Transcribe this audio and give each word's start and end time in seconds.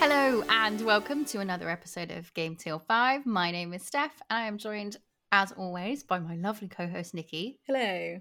Hello 0.00 0.44
and 0.50 0.84
welcome 0.84 1.24
to 1.24 1.40
another 1.40 1.70
episode 1.70 2.10
of 2.10 2.32
Game 2.34 2.56
Till 2.56 2.78
5. 2.78 3.24
My 3.24 3.50
name 3.50 3.72
is 3.72 3.86
Steph 3.86 4.20
and 4.28 4.38
I 4.38 4.46
am 4.46 4.58
joined, 4.58 4.98
as 5.32 5.52
always, 5.52 6.02
by 6.02 6.18
my 6.18 6.36
lovely 6.36 6.68
co 6.68 6.86
host 6.86 7.14
Nikki, 7.14 7.58
Hello. 7.66 8.20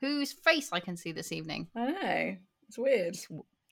whose 0.00 0.32
face 0.32 0.68
I 0.72 0.78
can 0.78 0.96
see 0.96 1.10
this 1.10 1.32
evening. 1.32 1.66
I 1.74 1.90
know. 1.90 2.36
It's 2.68 2.78
weird. 2.78 3.16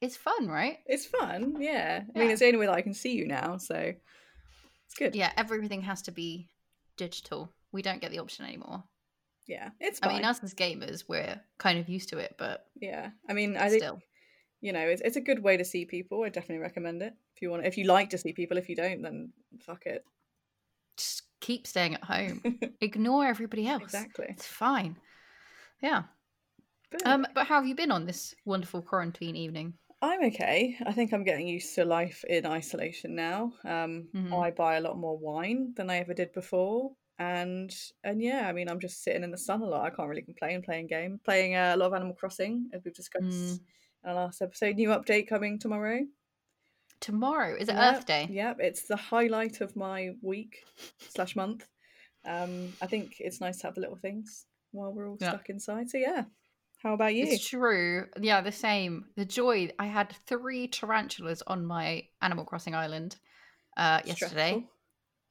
It's 0.01 0.17
fun, 0.17 0.49
right? 0.49 0.79
It's 0.87 1.07
fun, 1.07 1.55
yeah. 1.61 2.03
I 2.15 2.19
mean, 2.19 2.31
it's 2.31 2.41
the 2.41 2.47
only 2.47 2.59
way 2.59 2.67
that 2.67 2.75
I 2.75 2.83
can 2.83 2.95
see 2.95 3.13
you 3.13 3.29
now, 3.29 3.59
so 3.59 3.77
it's 3.77 4.95
good. 4.99 5.15
Yeah, 5.15 5.31
everything 5.37 5.83
has 5.83 6.03
to 6.03 6.11
be 6.11 6.49
digital. 6.97 7.53
We 7.71 7.81
don't 7.81 8.01
get 8.01 8.11
the 8.11 8.19
option 8.19 8.45
anymore. 8.45 8.83
Yeah, 9.47 9.71
it's 9.79 10.01
I 10.03 10.09
mean, 10.09 10.25
us 10.25 10.43
as 10.43 10.53
gamers, 10.53 11.05
we're 11.07 11.41
kind 11.59 11.79
of 11.79 11.89
used 11.89 12.09
to 12.09 12.19
it, 12.19 12.35
but 12.39 12.67
yeah, 12.81 13.11
I 13.29 13.35
mean, 13.35 13.57
I 13.57 13.69
think 13.69 13.85
still. 13.85 14.01
You 14.61 14.73
know, 14.73 14.87
it's 14.89 15.03
it's 15.03 15.17
a 15.17 15.21
good 15.21 15.43
way 15.43 15.57
to 15.57 15.65
see 15.65 15.85
people. 15.87 16.23
I 16.25 16.29
definitely 16.31 16.63
recommend 16.63 17.03
it 17.03 17.15
if 17.35 17.43
you 17.43 17.51
want. 17.51 17.67
If 17.67 17.77
you 17.79 17.85
like 17.85 18.11
to 18.11 18.19
see 18.19 18.33
people, 18.33 18.57
if 18.59 18.69
you 18.69 18.77
don't, 18.77 19.03
then 19.03 19.33
fuck 19.61 19.87
it. 19.87 20.05
Just 20.97 21.23
keep 21.41 21.67
staying 21.67 21.95
at 21.95 22.05
home. 22.05 22.43
Ignore 22.81 23.27
everybody 23.27 23.67
else. 23.69 23.83
exactly. 23.83 24.27
It's 24.31 24.47
fine. 24.47 24.97
Yeah. 25.83 26.05
But 26.91 27.07
Um, 27.07 27.27
but 27.35 27.47
how 27.47 27.57
have 27.57 27.67
you 27.67 27.75
been 27.75 27.91
on 27.91 28.07
this 28.07 28.35
wonderful 28.45 28.83
quarantine 28.83 29.37
evening? 29.37 29.75
I'm 30.03 30.23
okay. 30.25 30.77
I 30.87 30.93
think 30.93 31.13
I'm 31.13 31.25
getting 31.25 31.49
used 31.49 31.75
to 31.75 31.85
life 31.85 32.25
in 32.29 32.47
isolation 32.47 33.15
now. 33.15 33.53
Um, 33.65 34.09
Mhm. 34.15 34.33
I 34.33 34.51
buy 34.51 34.77
a 34.77 34.81
lot 34.81 34.99
more 34.99 35.19
wine 35.19 35.75
than 35.75 35.91
I 35.91 35.99
ever 35.99 36.15
did 36.15 36.33
before, 36.33 36.97
and 37.19 37.75
and 38.05 38.23
yeah, 38.23 38.47
I 38.49 38.53
mean, 38.53 38.69
I'm 38.69 38.81
just 38.81 39.03
sitting 39.03 39.25
in 39.25 39.31
the 39.31 39.39
sun 39.39 39.63
a 39.63 39.67
lot. 39.67 39.85
I 39.87 39.91
can't 39.95 40.09
really 40.09 40.23
complain. 40.23 40.63
Playing 40.63 40.87
game, 40.87 41.19
playing 41.25 41.55
uh, 41.57 41.73
a 41.75 41.77
lot 41.77 41.87
of 41.89 41.95
Animal 41.95 42.15
Crossing, 42.15 42.71
as 42.73 42.85
we've 42.85 42.95
discussed 42.95 43.27
Mm. 43.27 43.61
Our 44.07 44.15
last 44.15 44.41
episode. 44.41 44.77
New 44.77 44.89
update 44.91 45.29
coming 45.29 45.59
tomorrow. 45.59 46.01
Tomorrow 47.01 47.57
is 47.59 47.69
it 47.69 47.75
Yep, 47.75 47.95
Earth 47.97 48.07
Day? 48.07 48.27
Yep, 48.31 48.57
it's 48.61 48.87
the 48.87 48.97
highlight 48.97 49.61
of 49.61 49.77
my 49.77 50.13
week 50.23 50.65
slash 51.11 51.37
month. 51.37 51.67
Um, 52.25 52.73
I 52.81 52.87
think 52.87 53.17
it's 53.19 53.41
nice 53.41 53.59
to 53.59 53.67
have 53.67 53.75
the 53.75 53.81
little 53.83 53.97
things 53.97 54.47
while 54.73 54.93
we're 54.93 55.09
all 55.09 55.19
Yeah. 55.21 55.31
stuck 55.31 55.51
inside. 55.51 55.91
So 55.91 55.99
yeah, 55.99 56.25
how 56.83 56.95
about 56.95 57.15
you? 57.15 57.27
It's 57.27 57.47
true. 57.49 58.07
Yeah, 58.21 58.41
the 58.41 58.53
same. 58.53 59.07
The 59.17 59.25
joy. 59.27 59.71
I 59.79 59.87
had 59.87 60.15
three 60.27 60.69
tarantulas 60.69 61.43
on 61.47 61.67
my 61.67 62.05
Animal 62.23 62.45
Crossing 62.45 62.75
island 62.75 63.17
uh, 63.77 64.01
yesterday. 64.05 64.53
Stressful? 64.53 64.71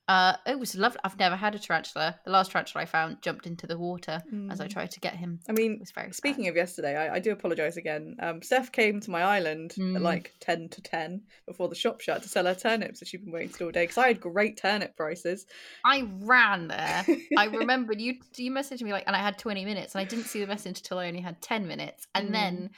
Uh, 0.08 0.34
it 0.46 0.60
was 0.60 0.76
lovely. 0.76 1.00
I've 1.04 1.18
never 1.18 1.36
had 1.36 1.56
a 1.56 1.60
tarantula. 1.60 2.20
The 2.26 2.32
last 2.32 2.52
tarantula 2.52 2.84
I 2.84 2.86
found 2.86 3.24
jumped 3.24 3.48
into 3.48 3.66
the 3.66 3.78
water 3.78 4.22
as 4.52 4.62
I 4.62 4.68
Mm. 4.68 4.72
tried 4.74 4.92
to 4.92 5.00
get 5.00 5.16
him. 5.16 5.40
I 5.50 5.52
mean, 5.54 5.74
It 5.74 5.80
was 5.80 5.92
very 5.92 6.12
Speaking 6.14 6.44
sad. 6.44 6.52
of 6.52 6.56
yesterday, 6.56 6.96
I, 6.96 7.16
I 7.16 7.20
do 7.20 7.32
apologise 7.32 7.78
again. 7.78 8.16
Um, 8.20 8.44
Steph 8.44 8.72
came 8.72 9.00
to 9.02 9.10
my 9.10 9.24
island 9.24 9.74
Mm. 9.78 9.96
at 9.96 10.02
like 10.04 10.34
10 10.42 10.70
to 10.70 10.82
10 10.82 11.24
before 11.48 11.70
the 11.70 11.76
shop 11.76 12.02
shut 12.02 12.22
to 12.22 12.30
sell 12.30 12.46
her 12.46 12.54
turnips 12.54 13.00
that 13.00 13.08
she'd 13.08 13.24
been 13.26 13.34
waiting 13.34 13.50
to 13.54 13.66
all 13.66 13.72
day 13.72 13.84
because 13.84 13.98
I 13.98 14.08
had 14.10 14.22
great 14.22 14.58
turnip 14.58 14.96
prices. 14.96 15.48
I 15.84 16.04
ran 16.20 16.68
there. 16.68 17.04
I 17.36 17.46
remembered 17.46 18.00
you. 18.00 18.16
You 18.38 18.52
messaged 18.52 18.84
me 18.84 18.92
like, 18.92 19.06
and 19.08 19.16
I 19.16 19.20
had 19.20 19.40
twenty 19.40 19.66
minutes, 19.66 19.96
and 19.96 20.02
I 20.02 20.06
didn't 20.06 20.26
see 20.26 20.40
the 20.40 20.48
message 20.48 20.78
until 20.78 21.00
I 21.00 21.08
only 21.08 21.22
had 21.22 21.42
ten 21.42 21.68
minutes, 21.68 22.06
and 22.14 22.30
Mm. 22.30 22.32
then 22.34 22.70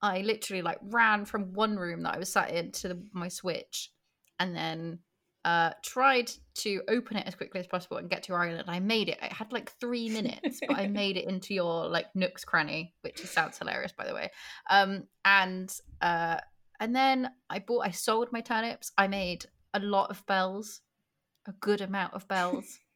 I 0.00 0.20
literally 0.20 0.62
like 0.62 0.78
ran 0.82 1.24
from 1.24 1.52
one 1.54 1.76
room 1.76 2.04
that 2.04 2.14
I 2.14 2.18
was 2.18 2.32
sat 2.32 2.50
in 2.52 2.70
to 2.70 2.88
the, 2.88 3.02
my 3.12 3.26
switch, 3.26 3.90
and 4.38 4.54
then 4.54 5.00
uh 5.44 5.70
tried 5.84 6.30
to 6.54 6.82
open 6.88 7.16
it 7.16 7.26
as 7.26 7.34
quickly 7.34 7.60
as 7.60 7.66
possible 7.66 7.96
and 7.96 8.10
get 8.10 8.24
to 8.24 8.32
your 8.32 8.42
island. 8.42 8.64
I 8.68 8.80
made 8.80 9.08
it. 9.08 9.18
I 9.22 9.32
had 9.32 9.52
like 9.52 9.70
three 9.80 10.08
minutes, 10.08 10.60
but 10.66 10.76
I 10.76 10.86
made 11.02 11.16
it 11.16 11.28
into 11.28 11.54
your 11.54 11.86
like 11.88 12.06
Nook's 12.14 12.44
cranny, 12.44 12.94
which 13.02 13.24
sounds 13.24 13.58
hilarious, 13.58 13.92
by 13.92 14.06
the 14.06 14.14
way. 14.14 14.30
Um, 14.68 15.04
and 15.24 15.72
uh, 16.00 16.38
and 16.80 16.94
then 16.94 17.30
I 17.48 17.60
bought. 17.60 17.86
I 17.86 17.90
sold 17.90 18.32
my 18.32 18.40
turnips. 18.40 18.92
I 18.98 19.06
made 19.06 19.46
a 19.74 19.80
lot 19.80 20.10
of 20.10 20.24
bells, 20.26 20.80
a 21.46 21.52
good 21.52 21.80
amount 21.80 22.14
of 22.14 22.26
bells. 22.28 22.78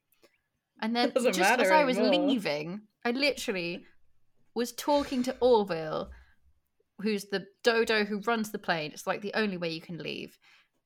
And 0.81 0.97
then 0.97 1.13
just 1.15 1.39
as 1.39 1.71
I 1.71 1.85
was 1.85 1.97
anymore. 1.97 2.27
leaving, 2.27 2.81
I 3.05 3.13
literally 3.13 3.85
was 4.53 4.73
talking 4.73 5.23
to 5.23 5.37
Orville, 5.39 6.11
who's 7.01 7.27
the 7.27 7.47
dodo 7.63 8.05
who 8.05 8.19
runs 8.21 8.51
the 8.51 8.59
plane. 8.59 8.91
It's 8.93 9.07
like 9.07 9.21
the 9.21 9.35
only 9.35 9.57
way 9.57 9.71
you 9.71 9.81
can 9.81 9.99
leave. 9.99 10.37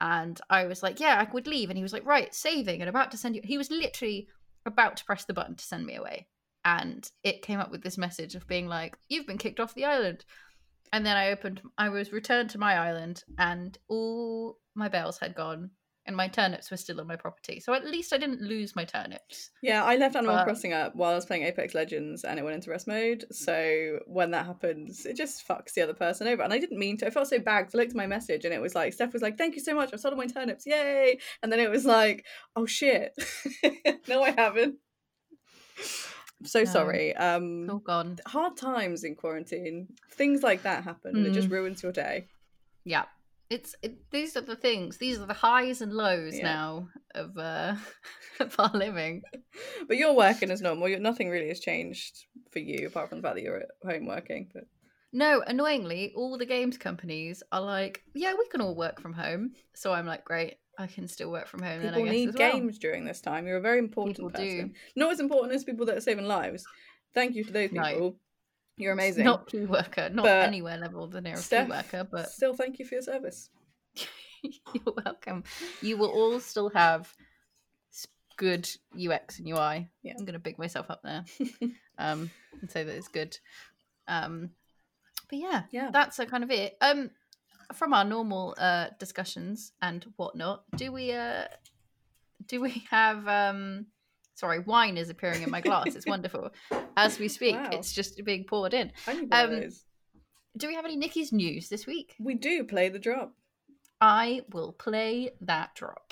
And 0.01 0.41
I 0.51 0.67
was 0.67 0.83
like, 0.83 1.01
yeah, 1.01 1.25
I 1.27 1.33
would 1.33 1.47
leave. 1.47 1.71
And 1.71 1.77
he 1.77 1.83
was 1.83 1.93
like, 1.93 2.05
right, 2.05 2.35
saving 2.35 2.81
and 2.81 2.89
about 2.89 3.11
to 3.13 3.17
send 3.17 3.35
you. 3.35 3.43
He 3.45 3.59
was 3.59 3.71
literally 3.71 4.29
about 4.67 4.97
to 4.99 5.05
press 5.05 5.25
the 5.25 5.35
button 5.35 5.55
to 5.57 5.65
send 5.65 5.87
me 5.87 5.97
away. 5.97 6.27
And 6.65 7.09
it 7.23 7.43
came 7.43 7.61
up 7.61 7.71
with 7.71 7.83
this 7.83 7.97
message 7.97 8.35
of 8.35 8.49
being 8.49 8.67
like, 8.67 8.99
you've 9.09 9.27
been 9.27 9.39
kicked 9.39 9.61
off 9.61 9.75
the 9.75 9.85
island. 9.85 10.25
And 10.93 11.07
then 11.07 11.17
I 11.17 11.31
opened, 11.31 11.63
I 11.79 11.89
was 11.89 12.13
returned 12.13 12.51
to 12.51 12.59
my 12.59 12.75
island 12.75 13.25
and 13.39 13.77
all 13.89 14.59
my 14.75 14.89
bells 14.89 15.19
had 15.19 15.35
gone 15.35 15.71
and 16.07 16.17
my 16.17 16.29
turnips 16.29 16.71
were 16.71 16.77
still 16.77 17.01
on 17.01 17.07
my 17.07 17.17
property. 17.17 17.61
So 17.61 17.75
at 17.75 17.85
least 17.85 18.13
I 18.13 18.19
didn't 18.19 18.41
lose 18.41 18.77
my 18.77 18.85
turnips. 18.85 19.51
Yeah, 19.63 19.85
I 19.85 19.97
left 19.97 20.17
Animal 20.17 20.37
But- 20.37 20.45
Crossing 20.45 20.73
up 20.73 20.95
while 20.95 21.13
I 21.13 21.15
was 21.17 21.27
playing 21.27 21.43
Apex 21.43 21.75
Legends 21.75 22.25
and 22.25 22.39
it 22.39 22.43
went 22.45 22.55
into 22.55 22.71
rest 22.71 22.87
mode. 22.87 23.25
So 23.33 23.99
when 24.07 24.31
that 24.31 24.47
happens, 24.47 25.05
it 25.05 25.17
just 25.17 25.47
fucks 25.47 25.75
the 25.75 25.83
other 25.83 25.95
person 25.95 26.29
over. 26.29 26.43
And 26.43 26.53
I 26.53 26.59
didn't 26.59 26.79
mean 26.79 26.97
to. 26.99 27.07
I 27.07 27.11
felt 27.11 27.29
so 27.29 27.39
bad 27.39 27.69
I 27.75 27.77
looked 27.77 27.91
at 27.91 27.97
my 27.97 28.07
message 28.07 28.45
and 28.45 28.55
it 28.55 28.61
was 28.61 28.75
like, 28.75 28.93
Steph 28.93 29.13
was 29.13 29.23
like, 29.23 29.37
thank 29.37 29.55
you 29.57 29.61
so 29.63 29.75
much. 29.75 29.91
I've 29.93 30.01
sold 30.01 30.15
all 30.15 30.19
my 30.19 30.27
turnips. 30.27 30.65
Yay. 30.67 31.19
And 31.43 31.51
then 31.53 31.61
it 31.61 31.71
was 31.71 31.85
like, 31.85 32.25
oh 32.55 32.67
shit. 32.67 33.13
no, 34.09 34.23
I 34.23 34.31
haven't. 34.31 34.77
I'm 36.41 36.47
so 36.47 36.61
No. 36.61 36.65
sorry. 36.67 37.17
Um, 37.17 37.69
all 37.71 37.79
gone. 37.79 38.19
hard 38.27 38.57
times 38.57 39.05
in 39.05 39.15
quarantine. 39.17 39.89
Things 40.13 40.43
like 40.43 40.63
that 40.63 40.85
happen. 40.85 41.17
and 41.17 41.27
It 41.27 41.33
just 41.33 41.49
Mm. 41.49 41.53
ruins 41.53 41.83
your 41.83 41.93
day. 41.93 42.29
Yeah. 42.85 43.05
It's 43.49 43.75
it, 43.83 44.11
these 44.11 44.37
are 44.37 44.41
the 44.41 44.57
things. 44.57 44.99
These 44.99 45.19
are 45.21 45.27
the 45.27 45.35
highs 45.35 45.81
and 45.81 45.93
lows 45.93 46.37
Yeah. 46.37 46.45
now 46.45 46.89
of 47.15 47.37
uh 47.39 47.77
of 48.41 48.55
our 48.59 48.71
living. 48.75 49.23
But 49.89 49.97
you're 49.97 50.13
working 50.13 50.51
as 50.51 50.61
normal. 50.61 50.89
You're, 50.89 50.99
nothing 50.99 51.31
really 51.31 51.49
has 51.49 51.61
changed 51.61 52.27
for 52.51 52.59
you 52.59 52.89
apart 52.89 53.09
from 53.09 53.19
the 53.19 53.23
fact 53.23 53.37
that 53.37 53.43
you're 53.43 53.61
at 53.61 53.69
home 53.91 54.07
working. 54.07 54.51
But 54.53 54.65
No, 55.13 55.43
annoyingly, 55.47 56.13
all 56.15 56.37
the 56.37 56.45
games 56.45 56.77
companies 56.77 57.43
are 57.53 57.63
like, 57.63 58.03
yeah, 58.15 58.35
we 58.39 58.47
can 58.49 58.61
all 58.61 58.75
work 58.75 59.01
from 59.01 59.13
home. 59.15 59.53
So 59.75 59.93
I'm 59.93 60.05
like, 60.07 60.25
great, 60.25 60.57
I 60.79 60.89
can 60.89 61.09
still 61.09 61.31
work 61.31 61.47
from 61.47 61.63
home. 61.63 61.81
then 61.83 61.95
I 61.95 61.97
people 61.99 62.05
guess 62.05 62.13
need 62.13 62.35
well. 62.39 62.53
games 62.53 62.79
during 62.79 63.05
this 63.07 63.21
time. 63.23 63.47
You're 63.47 63.57
a 63.59 63.63
very 63.63 63.79
important 63.79 64.17
People 64.17 64.29
do. 64.31 64.35
person. 64.43 64.75
Not 64.95 65.13
as 65.13 65.21
important 65.21 65.55
as 65.55 65.65
people 65.65 65.87
that 65.87 65.97
are 65.97 66.01
saving 66.03 66.27
lives. 66.27 66.65
Thank 67.15 67.35
you 67.35 67.45
to 67.45 67.53
those 67.53 67.73
No. 67.73 68.17
You're 68.77 68.93
amazing. 68.93 69.25
Not 69.25 69.47
key 69.47 69.65
worker, 69.65 70.11
not 70.11 70.25
But 70.25 70.43
anywhere 70.43 70.77
level 70.77 71.07
the 71.07 71.21
nearest 71.21 71.47
Steph, 71.47 71.67
key 71.67 71.71
worker, 71.73 72.07
but 72.11 72.31
still 72.31 72.55
thank 72.55 72.79
you 72.79 72.85
for 72.85 72.97
your 72.97 73.03
service. 73.03 73.49
you're 74.43 74.95
welcome. 75.05 75.45
You 75.81 75.97
will 75.97 76.11
all 76.11 76.41
still 76.41 76.71
have 76.71 77.13
good 78.37 78.69
UX 78.95 79.39
and 79.39 79.49
UI. 79.49 79.89
Yeah. 80.03 80.13
I'm 80.19 80.25
gonna 80.27 80.39
big 80.39 80.59
myself 80.59 80.91
up 80.91 81.01
there, 81.03 81.25
um, 81.99 82.31
and 82.61 82.71
say 82.71 82.85
that 82.85 82.95
it's 82.95 83.09
good. 83.09 83.39
Um, 84.09 84.51
but 85.31 85.39
yeah, 85.39 85.63
Yeah. 85.71 85.91
that's 85.91 86.19
a 86.19 86.27
kind 86.27 86.45
of 86.45 86.51
it. 86.51 86.77
Um, 86.81 87.11
from 87.73 87.93
our 87.95 88.05
normal 88.05 88.55
uh 88.59 88.89
discussions 89.01 89.73
and 89.83 90.05
whatnot, 90.17 90.65
do 90.77 90.93
we 90.93 91.13
uh, 91.13 91.45
do 92.47 92.61
we 92.61 92.85
have 92.91 93.27
um. 93.27 93.87
Sorry, 94.37 94.59
wine 94.61 94.97
is 94.99 95.09
appearing 95.09 95.43
in 95.43 95.51
my 95.51 95.61
glass. 95.63 95.97
It's 95.97 96.07
wonderful. 96.15 96.51
As 96.97 97.19
we 97.19 97.27
speak, 97.27 97.57
Wow. 97.57 97.71
it's 97.73 97.93
just 97.93 98.23
being 98.25 98.45
poured 98.45 98.75
in. 98.75 98.93
I 99.07 99.15
need 99.15 99.31
one 99.31 99.55
Um. 99.65 99.71
Do 100.59 100.69
we 100.69 100.75
have 100.75 100.85
any 100.85 100.97
Nikki's 100.97 101.33
news 101.33 101.69
this 101.69 101.87
week? 101.87 102.15
We 102.21 102.35
do 102.35 102.63
play 102.65 102.89
the 102.91 102.99
drop. 102.99 103.33
I 104.01 104.43
will 104.53 104.73
play 104.73 105.31
that 105.41 105.75
drop. 105.75 106.06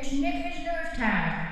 It's 0.00 0.12
Nikki's 0.12 0.58
news 0.60 0.96
time. 0.96 1.48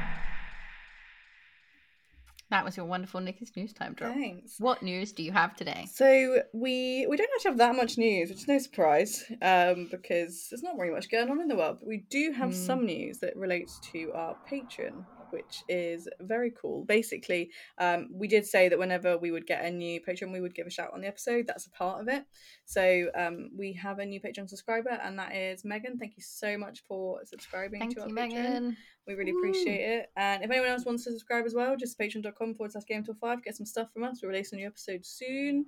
That 2.48 2.64
was 2.64 2.76
your 2.76 2.86
wonderful 2.86 3.20
Nikki's 3.20 3.50
news 3.56 3.72
time 3.72 3.94
drop. 3.94 4.14
Thanks. 4.14 4.54
What 4.60 4.84
news 4.84 5.10
do 5.10 5.24
you 5.24 5.32
have 5.32 5.56
today? 5.56 5.88
So 5.92 6.42
we 6.52 7.08
we 7.10 7.16
don't 7.16 7.28
actually 7.34 7.50
have 7.50 7.58
that 7.58 7.74
much 7.74 7.98
news, 7.98 8.28
which 8.28 8.38
is 8.42 8.46
no 8.46 8.58
surprise, 8.58 9.24
um, 9.42 9.88
because 9.90 10.46
there's 10.48 10.62
not 10.62 10.76
very 10.76 10.92
much 10.92 11.10
going 11.10 11.28
on 11.28 11.40
in 11.40 11.48
the 11.48 11.56
world. 11.56 11.78
But 11.80 11.88
we 11.88 12.04
do 12.08 12.30
have 12.38 12.50
Mm. 12.50 12.66
some 12.66 12.86
news 12.86 13.18
that 13.18 13.34
relates 13.36 13.80
to 13.92 14.12
our 14.14 14.36
Patreon, 14.48 15.06
which 15.30 15.62
is 15.68 16.08
very 16.20 16.52
cool. 16.60 16.84
Basically, 16.84 17.50
um, 17.78 18.08
we 18.12 18.28
did 18.28 18.46
say 18.46 18.68
that 18.68 18.78
whenever 18.78 19.18
we 19.18 19.30
would 19.30 19.46
get 19.46 19.64
a 19.64 19.70
new 19.70 20.00
Patreon, 20.00 20.32
we 20.32 20.40
would 20.40 20.54
give 20.54 20.66
a 20.66 20.70
shout 20.70 20.90
on 20.92 21.00
the 21.00 21.06
episode. 21.06 21.46
That's 21.46 21.66
a 21.66 21.70
part 21.70 22.00
of 22.00 22.08
it. 22.08 22.24
So 22.64 23.08
um, 23.14 23.50
we 23.56 23.72
have 23.74 23.98
a 23.98 24.06
new 24.06 24.20
Patreon 24.20 24.48
subscriber, 24.48 24.98
and 25.02 25.18
that 25.18 25.34
is 25.34 25.64
Megan. 25.64 25.98
Thank 25.98 26.16
you 26.16 26.22
so 26.22 26.58
much 26.58 26.82
for 26.86 27.20
subscribing 27.24 27.80
Thank 27.80 27.94
to 27.96 28.02
our 28.02 28.08
you, 28.08 28.14
Patreon. 28.14 28.32
Megan. 28.32 28.76
We 29.06 29.14
really 29.14 29.32
Woo. 29.32 29.38
appreciate 29.38 29.80
it. 29.80 30.10
And 30.16 30.42
if 30.42 30.50
anyone 30.50 30.68
else 30.68 30.84
wants 30.84 31.04
to 31.04 31.10
subscribe 31.10 31.46
as 31.46 31.54
well, 31.54 31.76
just 31.76 31.98
patreon.com 31.98 32.54
forward 32.54 32.72
slash 32.72 32.86
game 32.86 33.04
till 33.04 33.14
five, 33.14 33.42
get 33.42 33.56
some 33.56 33.66
stuff 33.66 33.92
from 33.92 34.04
us. 34.04 34.20
We'll 34.22 34.30
release 34.30 34.52
a 34.52 34.56
new 34.56 34.66
episode 34.66 35.06
soon. 35.06 35.66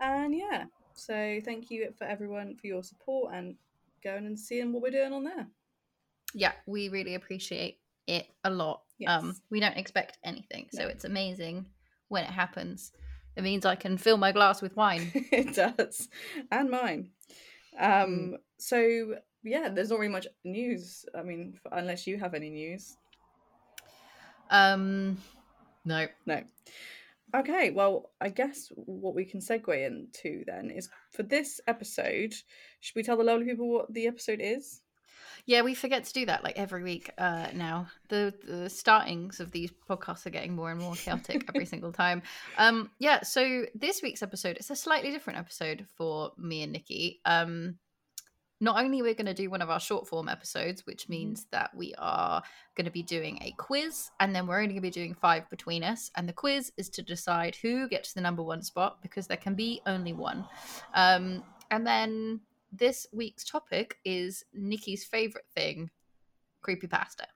And 0.00 0.34
yeah, 0.34 0.64
so 0.94 1.40
thank 1.44 1.70
you 1.70 1.92
for 1.96 2.04
everyone 2.04 2.56
for 2.56 2.66
your 2.66 2.82
support 2.82 3.34
and 3.34 3.54
going 4.02 4.26
and 4.26 4.38
seeing 4.38 4.72
what 4.72 4.82
we're 4.82 4.90
doing 4.90 5.12
on 5.12 5.24
there. 5.24 5.46
Yeah, 6.34 6.52
we 6.66 6.88
really 6.88 7.14
appreciate 7.14 7.78
it 8.06 8.26
a 8.44 8.50
lot. 8.50 8.82
Yes. 9.00 9.10
Um, 9.22 9.34
we 9.50 9.58
don't 9.60 9.76
expect 9.76 10.18
anything, 10.22 10.68
so 10.72 10.82
No. 10.82 10.88
it's 10.88 11.04
amazing 11.04 11.66
when 12.08 12.22
it 12.24 12.30
happens. 12.30 12.92
It 13.36 13.42
means 13.42 13.64
I 13.66 13.74
can 13.76 13.96
fill 13.96 14.16
my 14.18 14.30
glass 14.32 14.60
with 14.62 14.76
wine. 14.76 15.10
it 15.14 15.54
does. 15.54 16.08
And 16.52 16.70
mine. 16.70 17.10
Um 17.78 18.36
so 18.58 19.14
yeah, 19.42 19.70
there's 19.70 19.88
not 19.90 19.98
really 20.00 20.12
much 20.12 20.26
news. 20.44 21.06
I 21.18 21.22
mean, 21.22 21.58
unless 21.72 22.06
you 22.06 22.18
have 22.18 22.34
any 22.34 22.50
news. 22.50 22.96
um, 24.50 25.16
no. 25.84 26.06
No. 26.26 26.42
Okay, 27.34 27.70
well, 27.70 28.10
I 28.20 28.28
guess 28.28 28.70
what 28.74 29.14
we 29.14 29.24
can 29.24 29.40
segue 29.40 29.86
into 29.86 30.42
then 30.46 30.70
is 30.70 30.88
for 31.12 31.22
this 31.22 31.60
episode, 31.68 32.34
should 32.80 32.96
we 32.96 33.04
tell 33.04 33.16
the 33.16 33.22
lovely 33.24 33.46
people 33.46 33.68
what 33.70 33.92
the 33.94 34.08
episode 34.08 34.40
is? 34.42 34.82
Yeah, 35.46 35.62
we 35.62 35.74
forget 35.74 36.04
to 36.04 36.12
do 36.12 36.26
that 36.26 36.44
like 36.44 36.58
every 36.58 36.82
week 36.82 37.10
uh, 37.18 37.48
now. 37.54 37.88
The 38.08 38.34
the 38.46 38.70
startings 38.70 39.40
of 39.40 39.50
these 39.50 39.72
podcasts 39.88 40.26
are 40.26 40.30
getting 40.30 40.54
more 40.54 40.70
and 40.70 40.80
more 40.80 40.94
chaotic 40.94 41.44
every 41.48 41.66
single 41.74 41.92
time. 41.92 42.22
Um, 42.58 42.90
yeah, 42.98 43.22
so 43.22 43.66
this 43.74 44.02
week's 44.02 44.22
episode 44.22 44.56
it's 44.56 44.70
a 44.70 44.76
slightly 44.76 45.10
different 45.10 45.38
episode 45.38 45.86
for 45.96 46.32
me 46.38 46.62
and 46.62 46.72
Nikki. 46.72 47.20
Um, 47.24 47.76
not 48.60 48.78
only 48.82 49.00
we're 49.00 49.14
going 49.14 49.26
to 49.26 49.34
do 49.34 49.48
one 49.48 49.62
of 49.62 49.70
our 49.70 49.80
short 49.80 50.06
form 50.06 50.28
episodes, 50.28 50.84
which 50.84 51.08
means 51.08 51.46
that 51.50 51.70
we 51.74 51.94
are 51.98 52.42
going 52.76 52.84
to 52.84 52.90
be 52.90 53.02
doing 53.02 53.38
a 53.42 53.52
quiz, 53.52 54.10
and 54.20 54.34
then 54.34 54.46
we're 54.46 54.56
only 54.56 54.68
going 54.68 54.76
to 54.76 54.82
be 54.82 54.90
doing 54.90 55.14
five 55.14 55.48
between 55.48 55.82
us. 55.82 56.10
And 56.16 56.28
the 56.28 56.34
quiz 56.34 56.70
is 56.76 56.90
to 56.90 57.02
decide 57.02 57.56
who 57.56 57.88
gets 57.88 58.12
the 58.12 58.20
number 58.20 58.42
one 58.42 58.62
spot 58.62 58.98
because 59.00 59.26
there 59.26 59.38
can 59.38 59.54
be 59.54 59.80
only 59.86 60.12
one. 60.12 60.44
Um, 60.94 61.42
and 61.70 61.86
then 61.86 62.40
this 62.72 63.06
week's 63.12 63.44
topic 63.44 63.98
is 64.04 64.44
Nikki's 64.52 65.04
favorite 65.04 65.46
thing, 65.54 65.90
creepypasta. 66.64 67.26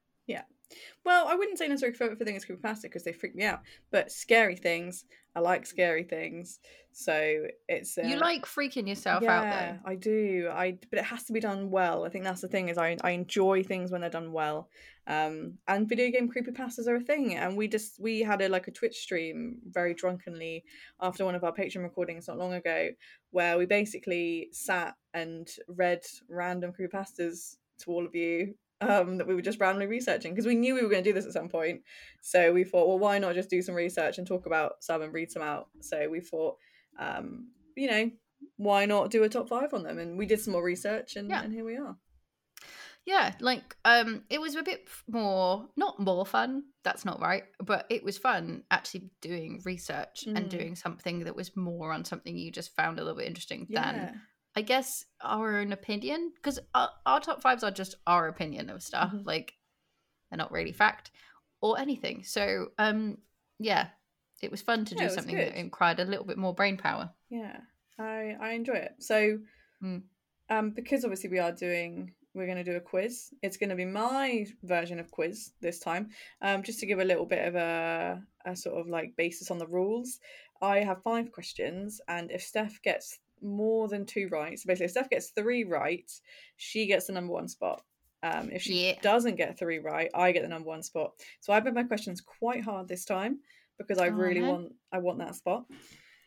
Well, 1.04 1.28
I 1.28 1.34
wouldn't 1.34 1.58
say 1.58 1.68
necessarily 1.68 1.96
favorite 1.96 2.18
thing 2.18 2.36
is 2.36 2.44
creepypasta 2.44 2.82
because 2.82 3.04
they 3.04 3.12
freak 3.12 3.34
me 3.34 3.44
out, 3.44 3.60
but 3.90 4.10
scary 4.10 4.56
things. 4.56 5.04
I 5.36 5.40
like 5.40 5.66
scary 5.66 6.04
things, 6.04 6.60
so 6.92 7.46
it's 7.68 7.98
uh, 7.98 8.02
You 8.02 8.18
like 8.18 8.46
freaking 8.46 8.88
yourself 8.88 9.24
yeah, 9.24 9.40
out 9.40 9.82
though. 9.82 9.90
I 9.90 9.94
do. 9.96 10.48
I 10.52 10.78
but 10.90 11.00
it 11.00 11.04
has 11.04 11.24
to 11.24 11.32
be 11.32 11.40
done 11.40 11.70
well. 11.70 12.04
I 12.04 12.08
think 12.08 12.24
that's 12.24 12.40
the 12.40 12.48
thing 12.48 12.68
is 12.68 12.78
I 12.78 12.96
I 13.02 13.10
enjoy 13.10 13.64
things 13.64 13.90
when 13.90 14.02
they're 14.02 14.10
done 14.10 14.32
well. 14.32 14.68
Um, 15.06 15.58
and 15.66 15.88
video 15.88 16.10
game 16.10 16.30
creepypastas 16.30 16.86
are 16.86 16.96
a 16.96 17.00
thing, 17.00 17.34
and 17.34 17.56
we 17.56 17.66
just 17.66 18.00
we 18.00 18.20
had 18.20 18.40
a 18.42 18.48
like 18.48 18.68
a 18.68 18.70
Twitch 18.70 18.96
stream 18.96 19.58
very 19.68 19.92
drunkenly 19.92 20.64
after 21.00 21.24
one 21.24 21.34
of 21.34 21.42
our 21.42 21.52
Patreon 21.52 21.82
recordings 21.82 22.28
not 22.28 22.38
long 22.38 22.54
ago, 22.54 22.90
where 23.30 23.58
we 23.58 23.66
basically 23.66 24.48
sat 24.52 24.94
and 25.14 25.48
read 25.68 26.02
random 26.28 26.72
creepypastas 26.72 27.56
to 27.80 27.90
all 27.90 28.06
of 28.06 28.14
you. 28.14 28.54
Um, 28.80 29.16
that 29.18 29.26
we 29.26 29.34
were 29.34 29.40
just 29.40 29.60
randomly 29.60 29.86
researching 29.86 30.32
because 30.32 30.46
we 30.46 30.56
knew 30.56 30.74
we 30.74 30.82
were 30.82 30.90
going 30.90 31.02
to 31.04 31.08
do 31.08 31.14
this 31.14 31.26
at 31.26 31.32
some 31.32 31.48
point. 31.48 31.82
So 32.20 32.52
we 32.52 32.64
thought, 32.64 32.88
well, 32.88 32.98
why 32.98 33.18
not 33.18 33.34
just 33.34 33.48
do 33.48 33.62
some 33.62 33.74
research 33.74 34.18
and 34.18 34.26
talk 34.26 34.46
about 34.46 34.82
some 34.82 35.00
and 35.00 35.12
read 35.14 35.30
some 35.30 35.42
out? 35.42 35.68
So 35.80 36.08
we 36.10 36.20
thought, 36.20 36.56
um, 36.98 37.48
you 37.76 37.88
know, 37.88 38.10
why 38.56 38.84
not 38.84 39.10
do 39.10 39.22
a 39.22 39.28
top 39.28 39.48
five 39.48 39.72
on 39.72 39.84
them? 39.84 39.98
And 39.98 40.18
we 40.18 40.26
did 40.26 40.40
some 40.40 40.52
more 40.52 40.62
research, 40.64 41.16
and, 41.16 41.30
Yeah. 41.30 41.42
and 41.42 41.52
here 41.52 41.64
we 41.64 41.76
are. 41.76 41.96
Yeah, 43.06 43.34
like 43.40 43.76
um 43.84 44.24
it 44.30 44.40
was 44.40 44.54
a 44.54 44.62
bit 44.62 44.88
more 45.08 45.68
not 45.76 46.00
more 46.00 46.24
fun, 46.24 46.64
that's 46.82 47.04
not 47.04 47.20
right, 47.20 47.44
but 47.62 47.86
it 47.90 48.02
was 48.02 48.16
fun 48.16 48.64
actually 48.70 49.10
doing 49.20 49.60
research 49.64 50.24
and 50.26 50.46
Mm. 50.46 50.48
doing 50.48 50.74
something 50.76 51.20
that 51.24 51.36
was 51.36 51.54
more 51.54 51.92
on 51.92 52.04
something 52.04 52.36
you 52.36 52.50
just 52.50 52.74
found 52.74 52.98
a 52.98 53.02
little 53.02 53.18
bit 53.18 53.26
interesting 53.26 53.66
Yeah, 53.68 53.92
than 53.92 54.20
I 54.56 54.62
guess 54.62 55.04
our 55.20 55.56
own 55.58 55.72
opinion 55.72 56.32
because 56.36 56.58
our, 56.74 56.90
our 57.06 57.20
top 57.20 57.42
fives 57.42 57.64
are 57.64 57.70
just 57.70 57.96
our 58.06 58.28
opinion 58.28 58.70
of 58.70 58.82
stuff. 58.82 59.12
Mhm. 59.12 59.26
Like 59.26 59.54
they're 60.30 60.38
not 60.38 60.52
really 60.52 60.72
fact 60.72 61.10
or 61.60 61.78
anything. 61.78 62.22
So 62.24 62.68
um 62.78 63.18
yeah, 63.58 63.88
it 64.42 64.50
was 64.50 64.62
fun 64.62 64.84
to 64.86 64.94
Yeah, 64.94 65.08
do 65.08 65.14
something 65.14 65.36
good. 65.36 65.54
that 65.54 65.62
required 65.62 66.00
a 66.00 66.04
little 66.04 66.24
bit 66.24 66.38
more 66.38 66.54
brain 66.54 66.76
power. 66.76 67.10
yeah, 67.30 67.60
I 67.98 68.36
I 68.40 68.50
enjoy 68.52 68.74
it. 68.74 68.94
So, 68.98 69.38
Mm. 69.82 70.02
um, 70.50 70.70
because 70.70 71.04
obviously 71.04 71.28
we 71.30 71.38
are 71.40 71.52
doing, 71.52 72.14
we're 72.32 72.46
going 72.46 72.64
to 72.64 72.70
do 72.70 72.76
a 72.76 72.80
quiz. 72.80 73.30
It's 73.42 73.56
going 73.58 73.70
to 73.70 73.76
be 73.76 73.84
my 73.84 74.46
version 74.62 74.98
of 74.98 75.10
quiz 75.10 75.52
this 75.60 75.78
time. 75.78 76.10
Um, 76.40 76.62
just 76.62 76.78
to 76.80 76.86
give 76.86 77.00
a 77.00 77.04
little 77.04 77.26
bit 77.26 77.46
of 77.46 77.54
a 77.54 78.22
a 78.46 78.54
sort 78.56 78.78
of 78.80 78.86
like 78.88 79.16
basis 79.16 79.50
on 79.50 79.58
the 79.58 79.66
rules. 79.66 80.20
I 80.62 80.78
have 80.78 81.02
five 81.02 81.32
questions, 81.32 82.00
and 82.08 82.30
if 82.30 82.42
Steph 82.42 82.80
gets 82.82 83.18
more 83.44 83.88
than 83.88 84.06
two 84.06 84.29
right, 84.32 84.58
so 84.58 84.67
basically 84.67 84.87
if 84.87 84.91
Steph 84.93 85.11
gets 85.11 85.31
three 85.31 85.64
right, 85.64 86.11
she 86.56 86.87
gets 86.87 87.06
the 87.06 87.12
number 87.12 87.32
one 87.32 87.49
spot. 87.49 87.82
Um, 88.23 88.50
if 88.50 88.62
she 88.62 88.87
Yeah. 88.88 89.00
doesn't 89.02 89.37
get 89.37 89.58
three 89.58 89.79
right, 89.79 90.11
I 90.14 90.32
get 90.32 90.43
the 90.43 90.49
number 90.49 90.69
one 90.69 90.82
spot. 90.82 91.12
So 91.41 91.52
I've 91.52 91.64
made 91.64 91.75
my 91.75 91.85
questions 91.85 92.20
quite 92.23 92.62
hard 92.64 92.88
this 92.88 93.05
time 93.05 93.41
because 93.79 93.99
I 93.99 94.08
Oh, 94.08 94.12
really 94.12 94.41
no. 94.41 94.50
want 94.50 94.73
I 94.93 94.99
want 94.99 95.19
that 95.19 95.35
spot. 95.35 95.67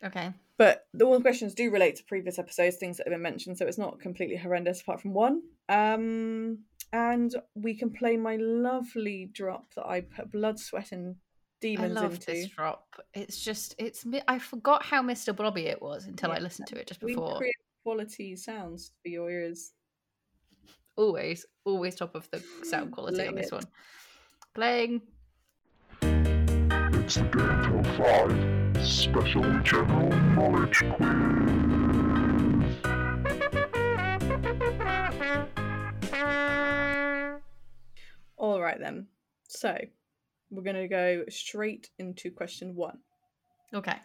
Okay. 0.04 0.32
But 0.58 0.88
the 0.94 1.06
all 1.06 1.16
the 1.16 1.22
questions 1.22 1.54
do 1.56 1.72
relate 1.72 1.96
to 1.98 2.04
previous 2.04 2.38
episodes, 2.40 2.78
things 2.78 2.98
that 2.98 3.08
have 3.08 3.14
been 3.14 3.22
mentioned, 3.22 3.58
so 3.58 3.66
it's 3.66 3.78
not 3.78 4.00
completely 4.00 4.36
horrendous 4.38 4.82
apart 4.82 5.02
from 5.02 5.14
one. 5.14 5.42
Um, 5.70 6.60
and 6.94 7.36
we 7.56 7.76
can 7.76 7.92
play 7.92 8.16
my 8.18 8.38
lovely 8.38 9.30
drop 9.34 9.74
that 9.76 9.86
I 9.86 10.02
put 10.02 10.32
blood, 10.32 10.60
sweat, 10.60 10.92
and 10.92 11.16
demons 11.62 11.98
I 11.98 12.02
love 12.02 12.14
into. 12.16 12.26
this 12.28 12.48
drop. 12.48 12.88
It's 13.14 13.44
just 13.44 13.76
it's 13.78 14.06
mi- 14.06 14.22
I 14.28 14.40
forgot 14.40 14.84
how 14.84 15.02
Mr. 15.02 15.36
Blobby 15.36 15.68
it 15.68 15.82
was 15.82 16.06
until 16.06 16.32
I 16.32 16.40
listened 16.40 16.68
to 16.70 16.76
it 16.80 16.88
just 16.88 17.02
We 17.02 17.14
before. 17.16 17.38
create 17.38 17.56
quality 17.84 18.36
sounds 18.36 18.92
for 19.02 19.10
your 19.10 19.30
ears. 19.32 19.74
Always, 20.96 21.46
always 21.66 21.96
top 21.96 22.16
of 22.16 22.28
the 22.32 22.44
sound 22.64 22.92
quality 22.92 23.28
on 23.28 23.36
this 23.36 23.48
it. 23.48 23.54
one. 23.54 23.64
Playing. 24.56 25.02
It's 26.02 27.16
the 27.16 27.24
Game 27.24 27.64
Till 27.64 27.84
5 28.76 28.86
Special 28.88 29.60
General 29.62 30.10
Knowledge 30.36 30.84
Quiz. 30.96 32.78
All 38.38 38.62
right 38.62 38.80
then. 38.80 39.08
So 39.48 39.76
we're 40.50 40.64
gonna 40.64 40.88
go 40.88 41.24
straight 41.30 41.90
into 42.00 42.32
question 42.32 42.76
one. 42.76 43.00
Okay. 43.74 43.98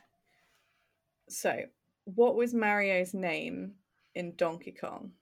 So, 1.28 1.62
what 2.04 2.34
was 2.34 2.52
Mario's 2.52 3.14
name 3.14 3.75
in 4.14 4.34
Donkey 4.37 4.72
Kong? 4.72 5.12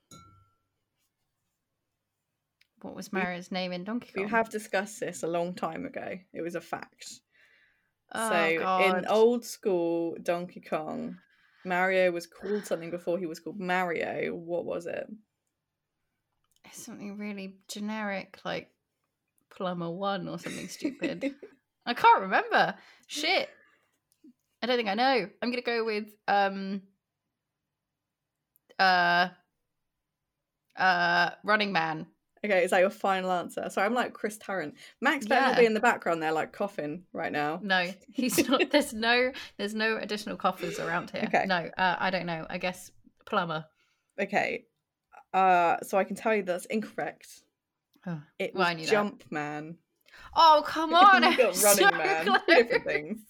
What 2.82 2.96
was 2.96 3.12
Mario's 3.12 3.52
name 3.52 3.72
in 3.72 3.84
Donkey 3.84 4.10
Kong? 4.14 4.24
We 4.24 4.30
have 4.30 4.48
discussed 4.48 5.00
this 5.00 5.22
a 5.22 5.28
long 5.28 5.54
time 5.54 5.84
ago. 5.84 6.18
It 6.32 6.40
was 6.40 6.54
a 6.54 6.60
fact. 6.60 7.20
Oh, 8.12 8.28
so 8.28 8.58
God. 8.58 8.98
in 8.98 9.06
old 9.06 9.44
school 9.44 10.16
Donkey 10.22 10.60
Kong, 10.60 11.18
Mario 11.64 12.10
was 12.10 12.26
called 12.26 12.64
something 12.64 12.90
before 12.90 13.18
he 13.18 13.26
was 13.26 13.38
called 13.38 13.60
Mario. 13.60 14.34
What 14.34 14.64
was 14.64 14.86
it? 14.86 15.06
It's 16.64 16.84
something 16.84 17.18
really 17.18 17.56
generic, 17.68 18.38
like 18.44 18.70
Plumber 19.50 19.90
One 19.90 20.28
or 20.28 20.38
something 20.38 20.68
stupid. 20.68 21.34
I 21.86 21.94
can't 21.94 22.22
remember. 22.22 22.74
Shit. 23.06 23.48
I 24.62 24.66
don't 24.66 24.76
think 24.76 24.88
I 24.88 24.94
know. 24.94 25.28
I'm 25.40 25.50
gonna 25.50 25.62
go 25.62 25.84
with 25.84 26.08
um 26.28 26.82
uh 28.78 29.28
uh 30.76 31.30
Running 31.44 31.72
Man. 31.72 32.06
okay, 32.44 32.64
is 32.64 32.70
that 32.70 32.80
your 32.80 32.90
final 32.90 33.30
answer? 33.32 33.68
Sorry, 33.70 33.86
I'm 33.86 33.94
like 33.94 34.12
Chris 34.12 34.38
Tarrant. 34.38 34.74
Max 35.00 35.26
better 35.26 35.48
not 35.48 35.58
be 35.58 35.66
in 35.66 35.74
the 35.74 35.80
background 35.80 36.22
there, 36.22 36.32
like 36.32 36.52
coughing 36.52 37.04
right 37.12 37.32
now. 37.32 37.60
No, 37.62 37.90
he's 38.12 38.36
not. 38.48 38.70
There's 38.70 38.92
no. 38.92 39.32
There's 39.58 39.74
no 39.74 39.96
additional 39.96 40.36
coffers 40.36 40.78
around 40.78 41.10
here. 41.10 41.24
Okay. 41.24 41.44
No, 41.46 41.68
uh, 41.76 41.96
I 41.98 42.10
don't 42.10 42.26
know. 42.26 42.46
I 42.48 42.58
guess 42.58 42.90
plumber. 43.26 43.64
Okay, 44.20 44.64
uh, 45.32 45.76
so 45.82 45.96
I 45.96 46.04
can 46.04 46.16
tell 46.16 46.34
you 46.34 46.42
that's 46.42 46.66
incorrect. 46.66 47.26
Oh, 48.06 48.22
It 48.38 48.54
was 48.54 48.66
I 48.66 48.74
knew 48.74 48.84
that. 48.86 48.90
Jump 48.90 49.24
Man. 49.30 49.76
Oh 50.34 50.62
come 50.66 50.92
on! 50.94 51.22
you 51.22 51.36
got 51.36 51.56
I'm 51.56 51.62
Running 51.62 51.62
so 51.62 51.90
Man. 51.90 52.24
close. 52.26 52.40
Different 52.48 52.84
things. 52.84 53.20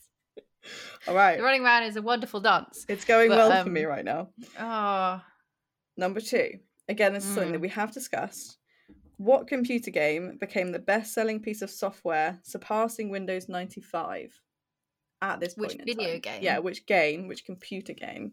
All 1.09 1.15
right, 1.15 1.39
The 1.39 1.43
Running 1.43 1.62
Man 1.62 1.85
is 1.85 1.97
a 1.97 2.03
wonderful 2.03 2.41
dance. 2.41 2.85
it's 2.89 3.05
going 3.05 3.29
but, 3.31 3.39
well 3.39 3.65
for 3.65 3.71
me 3.71 3.85
um, 3.85 3.91
right 3.91 4.05
now. 4.05 4.29
Oh, 4.59 5.21
Number 5.97 6.21
two. 6.21 6.59
Again, 6.89 7.12
this 7.15 7.25
is 7.25 7.35
something 7.35 7.53
that 7.53 7.59
Mm. 7.59 7.62
we 7.62 7.69
have 7.69 7.93
discussed. 7.93 8.57
What 9.17 9.47
computer 9.47 9.91
game 9.91 10.39
became 10.41 10.73
the 10.73 10.79
best-selling 10.79 11.41
piece 11.41 11.62
of 11.62 11.71
software, 11.71 12.39
surpassing 12.43 13.11
Windows 13.11 13.49
95 13.49 14.33
at 15.23 15.41
this 15.41 15.55
Which 15.57 15.71
point? 15.77 15.81
in 15.81 15.87
video 15.87 16.12
time? 16.12 16.21
game? 16.21 16.43
Yeah, 16.43 16.59
which 16.59 16.87
game? 16.87 17.29
Which 17.29 17.45
computer 17.45 17.93
game? 17.93 18.33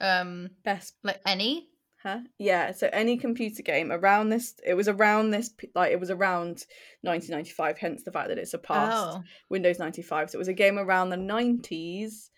Um, 0.00 0.50
Best 0.64 0.94
like 1.02 1.20
any? 1.26 1.68
Huh? 2.04 2.18
Yeah, 2.38 2.72
so 2.72 2.90
any 2.92 3.16
computer 3.16 3.62
game 3.62 3.90
around 3.90 4.28
this, 4.28 4.54
it 4.66 4.74
was 4.74 4.88
around 4.88 5.30
this, 5.30 5.50
like 5.74 5.90
it 5.90 5.98
was 5.98 6.10
around 6.10 6.66
1995, 7.00 7.78
hence 7.78 8.02
the 8.02 8.12
fact 8.12 8.28
that 8.28 8.36
it 8.38 8.46
surpassed 8.48 9.16
Oh, 9.16 9.22
Windows 9.48 9.78
95. 9.78 10.30
So 10.30 10.36
it 10.36 10.38
was 10.38 10.48
a 10.48 10.52
game 10.52 10.78
around 10.78 11.08
the 11.08 11.16
90s 11.16 12.28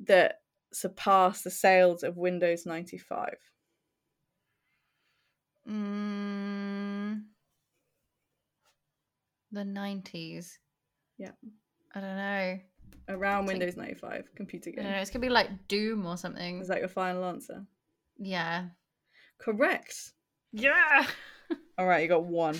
that 0.00 0.40
surpassed 0.72 1.44
the 1.44 1.50
sales 1.50 2.02
of 2.02 2.16
Windows 2.18 2.66
95. 2.66 3.36
mm, 5.68 7.22
the 9.52 9.64
nineties. 9.64 10.58
Yeah. 11.18 11.32
I 11.94 12.00
don't 12.00 12.16
know. 12.16 12.58
Around 13.08 13.46
Think- 13.46 13.60
Windows 13.60 13.76
95 13.76 14.28
computer 14.34 14.70
game. 14.70 14.80
I 14.80 14.82
don't 14.82 14.92
know. 14.92 14.98
It's 15.00 15.10
gonna 15.10 15.22
be 15.24 15.28
like 15.30 15.68
Doom 15.68 16.04
or 16.06 16.16
something. 16.16 16.60
Is 16.60 16.68
that 16.68 16.80
your 16.80 16.88
final 16.88 17.24
answer? 17.24 17.64
Yeah. 18.18 18.66
Correct. 19.38 20.12
Yeah. 20.52 21.06
All 21.78 21.86
right, 21.86 22.02
you 22.02 22.08
got 22.08 22.24
one. 22.24 22.58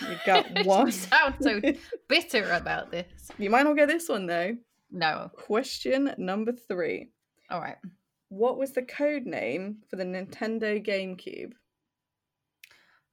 You 0.00 0.16
got 0.26 0.64
one. 0.64 0.86
You 0.86 0.92
sound 0.92 1.34
so 1.40 1.60
bitter 2.08 2.50
about 2.52 2.90
this. 2.90 3.06
you 3.38 3.50
might 3.50 3.62
not 3.64 3.76
get 3.76 3.88
this 3.88 4.08
one 4.08 4.26
though. 4.26 4.56
No. 4.90 5.30
Question 5.36 6.12
number 6.18 6.52
three. 6.52 7.10
All 7.50 7.60
right. 7.60 7.76
What 8.28 8.58
was 8.58 8.72
the 8.72 8.82
code 8.82 9.24
name 9.24 9.78
for 9.88 9.96
the 9.96 10.04
Nintendo 10.04 10.84
GameCube? 10.84 11.52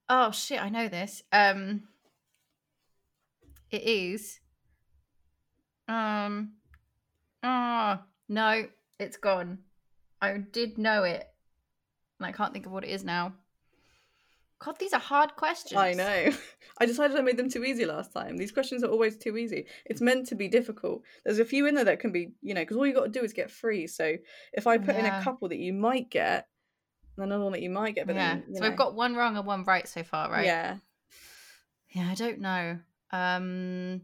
Oh 0.09 0.31
shit! 0.31 0.61
I 0.61 0.69
know 0.69 0.87
this. 0.89 1.21
Um, 1.31 1.83
it 3.69 3.83
is. 3.83 4.39
Um. 5.87 6.53
Oh 7.43 7.99
no, 8.27 8.67
it's 8.99 9.17
gone. 9.17 9.59
I 10.21 10.37
did 10.37 10.77
know 10.77 11.03
it, 11.03 11.25
and 12.23 12.33
I 12.33 12.35
can't 12.35 12.53
think 12.53 12.65
of 12.65 12.71
what 12.71 12.83
it 12.83 12.89
is 12.89 13.03
now. 13.03 13.33
God, 14.63 14.79
these 14.79 14.93
are 14.93 14.99
hard 14.99 15.35
questions. 15.35 15.79
I 15.79 15.93
know. 15.93 16.31
I 16.79 16.85
decided 16.85 17.17
I 17.17 17.21
made 17.21 17.37
them 17.37 17.49
too 17.49 17.65
easy 17.65 17.85
last 17.85 18.13
time. 18.13 18.37
These 18.37 18.53
questions 18.53 18.83
are 18.83 18.89
always 18.89 19.17
too 19.17 19.35
easy. 19.35 19.65
It's 19.85 19.99
meant 19.99 20.27
to 20.27 20.35
be 20.35 20.47
difficult. 20.47 21.03
There's 21.25 21.39
a 21.39 21.45
few 21.45 21.67
in 21.67 21.75
there 21.75 21.83
that 21.85 21.99
can 21.99 22.11
be, 22.11 22.31
you 22.41 22.53
know, 22.53 22.61
because 22.61 22.77
all 22.77 22.87
you 22.87 22.93
got 22.93 23.03
to 23.03 23.09
do 23.09 23.23
is 23.23 23.33
get 23.33 23.51
free. 23.51 23.87
So 23.87 24.15
if 24.53 24.65
I 24.65 24.77
put 24.77 24.95
in 24.95 25.05
a 25.05 25.21
couple 25.21 25.49
that 25.49 25.57
you 25.57 25.73
might 25.73 26.09
get, 26.09 26.47
and 27.17 27.25
another 27.25 27.43
one 27.43 27.53
that 27.53 27.61
you 27.61 27.69
might 27.69 27.95
get, 27.95 28.07
but 28.07 28.15
yeah. 28.15 28.35
then, 28.35 28.55
So 28.55 28.61
know, 28.61 28.69
we've 28.69 28.77
got 28.77 28.95
one 28.95 29.15
wrong 29.15 29.37
and 29.37 29.45
one 29.45 29.65
right 29.65 29.87
so 29.87 30.03
far, 30.03 30.31
right? 30.31 30.45
Yeah. 30.45 30.77
Yeah. 31.89 32.09
I 32.09 32.15
don't 32.15 32.39
know. 32.39 32.79
Um. 33.11 34.01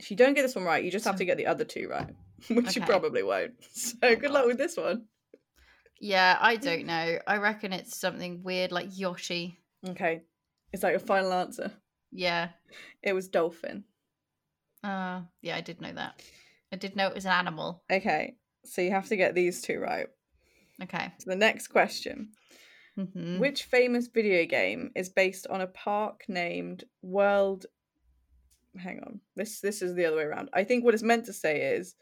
If 0.00 0.10
you 0.12 0.16
don't 0.16 0.34
get 0.34 0.42
this 0.42 0.54
one 0.54 0.64
right, 0.64 0.84
you 0.84 0.92
just 0.92 1.04
have 1.06 1.16
to 1.16 1.24
get 1.24 1.38
the 1.38 1.46
other 1.46 1.64
two 1.64 1.88
right, 1.88 2.14
which 2.48 2.76
you 2.76 2.82
probably 2.82 3.22
won't. 3.22 3.52
So 3.72 4.16
good 4.16 4.30
luck 4.30 4.46
with 4.46 4.58
this 4.58 4.76
one. 4.76 5.06
Yeah, 6.00 6.38
I 6.40 6.56
don't 6.56 6.86
know. 6.86 7.18
I 7.26 7.36
reckon 7.38 7.72
it's 7.72 7.96
something 7.98 8.42
weird 8.42 8.72
like 8.72 8.98
Yoshi. 8.98 9.58
Okay. 9.86 10.22
Is 10.72 10.80
that 10.80 10.90
your 10.90 11.00
final 11.00 11.32
answer? 11.32 11.72
Yeah. 12.12 12.50
It 13.02 13.12
was 13.12 13.28
dolphin. 13.28 13.84
Uh. 14.84 15.22
Yeah, 15.42 15.56
I 15.56 15.60
did 15.60 15.80
know 15.80 15.92
that. 15.92 16.22
I 16.72 16.76
did 16.76 16.94
know 16.96 17.08
it 17.08 17.14
was 17.14 17.24
an 17.24 17.32
animal. 17.32 17.82
Okay. 17.90 18.36
So 18.64 18.82
you 18.82 18.90
have 18.90 19.08
to 19.08 19.16
get 19.16 19.34
these 19.34 19.62
two 19.62 19.78
right. 19.80 20.06
Okay. 20.82 21.12
So 21.18 21.30
the 21.30 21.36
next 21.36 21.68
question. 21.68 22.30
hmm 22.96 23.38
Which 23.38 23.64
famous 23.64 24.08
video 24.08 24.44
game 24.46 24.90
is 24.94 25.08
based 25.08 25.46
on 25.48 25.60
a 25.60 25.66
park 25.66 26.24
named 26.28 26.84
World 27.02 27.66
Hang 28.76 29.00
on. 29.00 29.20
This 29.34 29.60
this 29.60 29.82
is 29.82 29.94
the 29.94 30.04
other 30.04 30.16
way 30.16 30.22
around. 30.22 30.50
I 30.52 30.62
think 30.62 30.84
what 30.84 30.94
it's 30.94 31.02
meant 31.02 31.24
to 31.26 31.32
say 31.32 31.72
is 31.74 31.94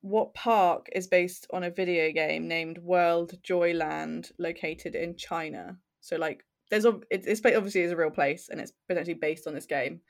what 0.00 0.34
park 0.34 0.88
is 0.92 1.06
based 1.08 1.46
on 1.52 1.64
a 1.64 1.70
video 1.70 2.12
game 2.12 2.46
named 2.46 2.78
World 2.78 3.34
Joyland 3.42 4.30
located 4.38 4.94
in 4.94 5.16
China. 5.16 5.78
So 6.00 6.16
like 6.16 6.44
there's 6.70 6.86
it's 7.10 7.40
obviously 7.44 7.80
is 7.82 7.92
a 7.92 7.96
real 7.96 8.10
place 8.10 8.48
and 8.48 8.60
it's 8.60 8.72
potentially 8.88 9.14
based 9.14 9.46
on 9.46 9.54
this 9.54 9.66
game. 9.66 10.00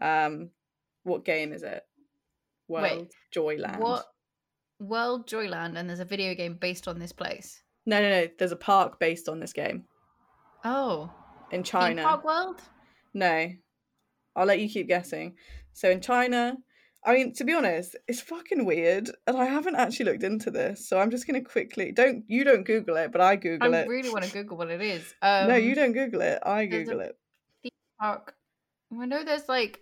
Um 0.00 0.50
what 1.04 1.24
game 1.24 1.52
is 1.52 1.62
it? 1.62 1.82
World 2.68 2.82
Wait, 2.82 3.14
Joyland. 3.34 3.78
What 3.78 4.04
World 4.80 5.26
Joyland 5.26 5.78
and 5.78 5.88
there's 5.88 6.00
a 6.00 6.04
video 6.04 6.34
game 6.34 6.54
based 6.60 6.86
on 6.86 6.98
this 6.98 7.12
place. 7.12 7.62
No, 7.86 8.00
no, 8.02 8.10
no. 8.10 8.28
There's 8.38 8.52
a 8.52 8.56
park 8.56 9.00
based 9.00 9.28
on 9.28 9.40
this 9.40 9.52
game 9.52 9.84
Oh. 10.64 11.10
in 11.50 11.60
Theme 11.60 11.64
China. 11.64 12.02
Park 12.02 12.24
World? 12.24 12.60
No. 13.14 13.48
I'll 14.36 14.46
let 14.46 14.60
you 14.60 14.68
keep 14.68 14.86
guessing. 14.88 15.36
So 15.72 15.90
in 15.90 16.00
China, 16.00 16.56
I 17.08 17.14
mean, 17.14 17.32
to 17.36 17.44
be 17.44 17.54
honest, 17.54 17.96
it's 18.06 18.20
fucking 18.20 18.66
weird, 18.66 19.10
and 19.26 19.34
I 19.34 19.46
haven't 19.46 19.76
actually 19.76 20.12
looked 20.12 20.24
into 20.24 20.50
this, 20.50 20.86
so 20.86 20.98
I'm 20.98 21.10
just 21.10 21.26
gonna 21.26 21.40
quickly 21.40 21.90
don't 21.90 22.22
you 22.28 22.44
don't 22.44 22.64
Google 22.64 22.98
it, 22.98 23.12
but 23.12 23.22
I 23.22 23.34
Google 23.36 23.74
I 23.74 23.78
it. 23.78 23.84
I 23.84 23.86
really 23.86 24.10
want 24.10 24.24
to 24.24 24.30
Google 24.30 24.58
what 24.58 24.70
it 24.70 24.82
is. 24.82 25.14
Um 25.22 25.48
no, 25.48 25.54
you 25.54 25.74
don't 25.74 25.94
Google 25.94 26.20
it. 26.20 26.38
I 26.44 26.66
Google 26.66 27.00
it. 27.00 27.16
park. 27.98 28.34
I 28.92 29.06
know 29.06 29.24
there's 29.24 29.48
like 29.48 29.80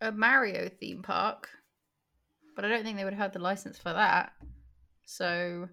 a 0.00 0.10
Mario 0.10 0.68
theme 0.68 1.00
park, 1.00 1.48
but 2.56 2.64
I 2.64 2.70
don't 2.70 2.82
think 2.82 2.96
they 2.96 3.04
would 3.04 3.12
have 3.12 3.22
had 3.22 3.32
the 3.32 3.38
license 3.38 3.78
for 3.78 3.92
that. 3.92 4.32
So 5.04 5.68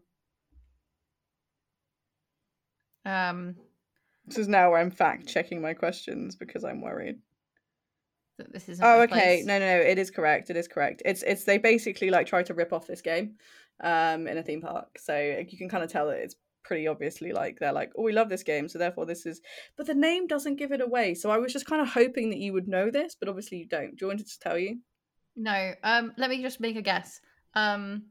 um 3.08 3.56
This 4.28 4.38
is 4.38 4.48
now 4.48 4.70
where 4.70 4.82
I'm 4.82 4.92
fact 4.92 5.26
checking 5.26 5.64
my 5.64 5.74
questions 5.74 6.36
because 6.36 6.64
I'm 6.64 6.82
worried. 6.82 7.18
That 8.38 8.52
this 8.52 8.70
isn't 8.70 8.84
Oh, 8.86 9.02
okay. 9.02 9.14
place. 9.14 9.46
No, 9.46 9.60
no, 9.60 9.66
no. 9.78 9.82
It 9.82 9.98
is 9.98 10.12
correct. 10.12 10.50
It 10.50 10.58
is 10.58 10.68
correct. 10.68 11.02
It's 11.06 11.24
it's 11.24 11.44
they 11.44 11.58
basically 11.58 12.10
like 12.10 12.28
try 12.28 12.44
to 12.44 12.54
rip 12.54 12.74
off 12.74 12.88
this 12.88 13.02
game, 13.02 13.36
um, 13.82 14.28
in 14.28 14.38
a 14.38 14.44
theme 14.44 14.62
park. 14.62 14.98
So 15.00 15.18
you 15.50 15.58
can 15.58 15.70
kind 15.70 15.84
of 15.84 15.92
tell 15.92 16.08
that 16.08 16.20
it's 16.20 16.36
pretty 16.64 16.88
obviously 16.88 17.32
like 17.34 17.60
they're 17.60 17.74
like, 17.74 17.92
oh, 17.98 18.04
we 18.04 18.14
love 18.14 18.30
this 18.30 18.44
game, 18.44 18.68
so 18.70 18.80
therefore 18.80 19.06
this 19.06 19.26
is. 19.26 19.42
But 19.78 19.88
the 19.88 19.94
name 19.94 20.28
doesn't 20.28 20.56
give 20.56 20.72
it 20.72 20.82
away. 20.82 21.14
So 21.14 21.30
I 21.30 21.38
was 21.38 21.54
just 21.54 21.66
kind 21.66 21.82
of 21.82 21.90
hoping 21.90 22.30
that 22.30 22.40
you 22.40 22.54
would 22.54 22.68
know 22.68 22.90
this, 22.90 23.16
but 23.20 23.30
obviously 23.30 23.58
you 23.60 23.68
don't. 23.68 23.92
Do 23.92 23.98
you 24.02 24.08
want 24.08 24.20
to 24.20 24.26
just 24.26 24.42
tell 24.42 24.58
you? 24.58 24.80
No. 25.36 25.74
Um 25.84 26.14
let 26.18 26.30
me 26.30 26.42
just 26.42 26.60
make 26.60 26.76
a 26.76 26.82
guess. 26.82 27.20
Um 27.54 28.04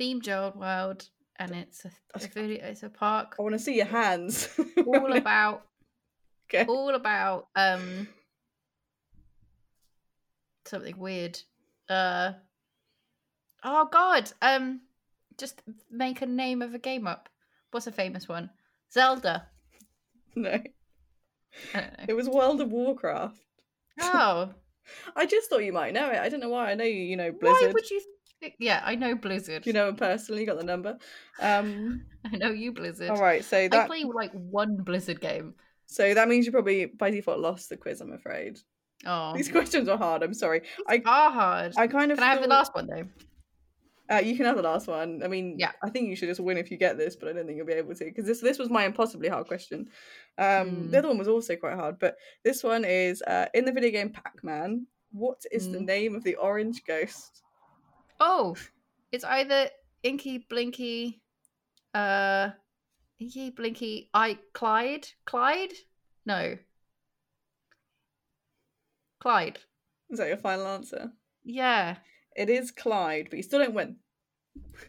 themed 0.00 0.28
Old 0.28 0.56
World 0.56 1.08
and 1.38 1.52
it's 1.52 1.84
a, 1.84 1.90
a 2.14 2.18
video 2.18 2.64
it's 2.64 2.82
a 2.82 2.88
park 2.88 3.36
I 3.38 3.42
want 3.42 3.54
to 3.54 3.58
see 3.58 3.76
your 3.76 3.86
hands. 3.86 4.48
all 4.86 5.12
about 5.16 5.66
okay. 6.54 6.64
all 6.68 6.94
about 6.94 7.48
um 7.56 8.08
something 10.66 10.98
weird. 10.98 11.40
Uh 11.88 12.32
oh 13.64 13.88
god. 13.90 14.30
Um 14.42 14.80
just 15.38 15.62
make 15.90 16.22
a 16.22 16.26
name 16.26 16.62
of 16.62 16.74
a 16.74 16.78
game 16.78 17.06
up. 17.06 17.28
What's 17.70 17.86
a 17.86 17.92
famous 17.92 18.28
one? 18.28 18.50
Zelda. 18.92 19.48
No, 20.38 20.50
I 20.50 21.80
don't 21.80 21.98
know. 21.98 22.04
it 22.08 22.12
was 22.12 22.28
World 22.28 22.60
of 22.60 22.70
Warcraft. 22.70 23.42
Oh, 24.02 24.52
I 25.16 25.24
just 25.24 25.48
thought 25.48 25.64
you 25.64 25.72
might 25.72 25.94
know 25.94 26.10
it. 26.10 26.18
I 26.18 26.28
don't 26.28 26.40
know 26.40 26.50
why. 26.50 26.70
I 26.70 26.74
know 26.74 26.84
you. 26.84 27.02
You 27.02 27.16
know 27.16 27.32
Blizzard. 27.32 27.68
why 27.68 27.72
would 27.72 27.90
you? 27.90 28.02
Think... 28.40 28.54
Yeah, 28.58 28.82
I 28.84 28.96
know 28.96 29.14
Blizzard. 29.14 29.66
You 29.66 29.72
know 29.72 29.88
him 29.88 29.96
personally. 29.96 30.42
You 30.42 30.46
got 30.46 30.58
the 30.58 30.64
number. 30.64 30.98
Um. 31.40 32.04
I 32.30 32.36
know 32.36 32.50
you, 32.50 32.72
Blizzard. 32.72 33.08
all 33.08 33.20
right. 33.20 33.42
So 33.42 33.56
I 33.56 33.86
play 33.86 34.04
like 34.04 34.32
one 34.32 34.76
Blizzard 34.76 35.22
game. 35.22 35.54
so 35.86 36.12
that 36.12 36.28
means 36.28 36.44
you 36.44 36.52
probably 36.52 36.84
by 36.84 37.10
default 37.10 37.38
lost 37.38 37.70
the 37.70 37.78
quiz. 37.78 38.02
I'm 38.02 38.12
afraid. 38.12 38.58
Oh, 39.04 39.34
These 39.36 39.48
questions 39.52 39.88
are 39.88 39.98
hard. 39.98 40.22
I'm 40.22 40.34
sorry. 40.34 40.62
I 40.88 41.02
are 41.04 41.30
hard. 41.30 41.74
I 41.76 41.86
kind 41.86 42.10
of 42.12 42.18
Can 42.18 42.26
I 42.26 42.30
have 42.30 42.42
the 42.42 42.48
last 42.48 42.74
one 42.74 42.86
though? 42.86 43.04
Uh, 44.08 44.18
you 44.20 44.36
can 44.36 44.46
have 44.46 44.54
the 44.56 44.62
last 44.62 44.86
one. 44.86 45.20
I 45.24 45.28
mean, 45.28 45.56
Yeah. 45.58 45.72
I 45.82 45.90
think 45.90 46.08
you 46.08 46.14
should 46.16 46.28
just 46.28 46.38
win 46.40 46.56
if 46.58 46.70
you 46.70 46.76
get 46.76 46.96
this, 46.96 47.16
but 47.16 47.28
I 47.28 47.32
don't 47.32 47.44
think 47.46 47.56
you'll 47.56 47.66
be 47.66 47.72
able 47.72 47.94
to 47.94 48.04
because 48.04 48.24
this 48.24 48.40
this 48.40 48.58
was 48.58 48.70
my 48.70 48.84
impossibly 48.84 49.28
hard 49.28 49.46
question. 49.48 49.88
Um, 50.38 50.68
Hmm. 50.84 50.90
the 50.90 50.98
other 50.98 51.08
one 51.08 51.18
was 51.18 51.28
also 51.28 51.56
quite 51.56 51.74
hard, 51.74 51.98
but 51.98 52.16
this 52.44 52.62
one 52.62 52.84
is 52.84 53.20
uh, 53.22 53.46
in 53.54 53.64
the 53.64 53.72
video 53.72 53.90
game 53.90 54.10
Pac-Man. 54.10 54.86
What 55.12 55.42
is 55.50 55.70
the 55.70 55.78
Hmm. 55.78 55.84
name 55.86 56.14
of 56.14 56.22
the 56.24 56.36
orange 56.36 56.84
ghost? 56.86 57.42
Oh, 58.20 58.54
it's 59.12 59.24
either 59.24 59.70
Inky 60.04 60.38
Blinky, 60.48 61.20
uh, 61.94 62.50
Inky 63.18 63.50
Blinky, 63.50 64.08
I 64.14 64.38
Clyde, 64.52 65.08
Clyde, 65.24 65.72
no, 66.26 66.56
Clyde. 69.26 69.58
Is 70.08 70.20
that 70.20 70.28
your 70.28 70.36
final 70.36 70.68
answer? 70.68 71.10
Yeah. 71.42 71.96
It 72.36 72.48
is 72.48 72.70
Clyde, 72.70 73.26
but 73.28 73.38
you 73.38 73.42
still 73.42 73.58
don't 73.58 73.74
win. 73.74 73.96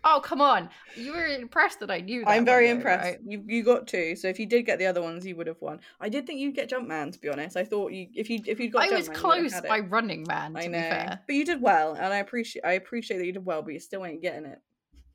Oh 0.04 0.22
come 0.24 0.42
on! 0.42 0.70
You 0.96 1.12
were 1.14 1.26
impressed 1.26 1.80
that 1.80 1.90
I 1.90 2.02
knew. 2.02 2.24
That 2.24 2.30
I'm 2.30 2.46
very 2.46 2.68
though, 2.68 2.74
impressed. 2.74 3.04
right? 3.04 3.20
You 3.26 3.44
you 3.48 3.64
got 3.64 3.88
two, 3.88 4.16
so 4.16 4.28
if 4.28 4.40
you 4.40 4.46
did 4.46 4.68
get 4.68 4.78
the 4.78 4.86
other 4.86 5.02
ones, 5.02 5.26
you 5.26 5.36
would 5.36 5.48
have 5.48 5.60
won. 5.60 5.80
I 6.00 6.08
did 6.08 6.28
think 6.28 6.40
you'd 6.40 6.56
get 6.56 6.70
Jumpman, 6.70 7.12
to 7.14 7.20
be 7.20 7.30
honest. 7.30 7.58
I 7.58 7.64
thought 7.64 7.92
you 7.92 8.08
if 8.14 8.30
you 8.30 8.40
if 8.46 8.60
you'd 8.60 8.72
got 8.74 8.84
I 8.84 8.96
was 8.96 9.10
Jumpman, 9.10 9.10
would've 9.10 9.22
close 9.52 9.62
by 9.62 9.80
Running 9.80 10.24
Man. 10.28 10.54
To 10.54 10.60
I 10.60 10.62
be 10.64 10.68
know, 10.70 10.80
fair, 10.82 11.20
but 11.26 11.36
you 11.36 11.44
did 11.44 11.60
well, 11.60 11.94
and 11.94 12.14
I 12.14 12.18
appreciate 12.18 12.64
I 12.64 12.74
appreciate 12.74 13.18
that 13.18 13.26
you 13.26 13.34
did 13.34 13.46
well, 13.46 13.64
but 13.64 13.74
you 13.74 13.80
still 13.80 14.06
ain't 14.06 14.22
getting 14.22 14.46
it. 14.46 14.60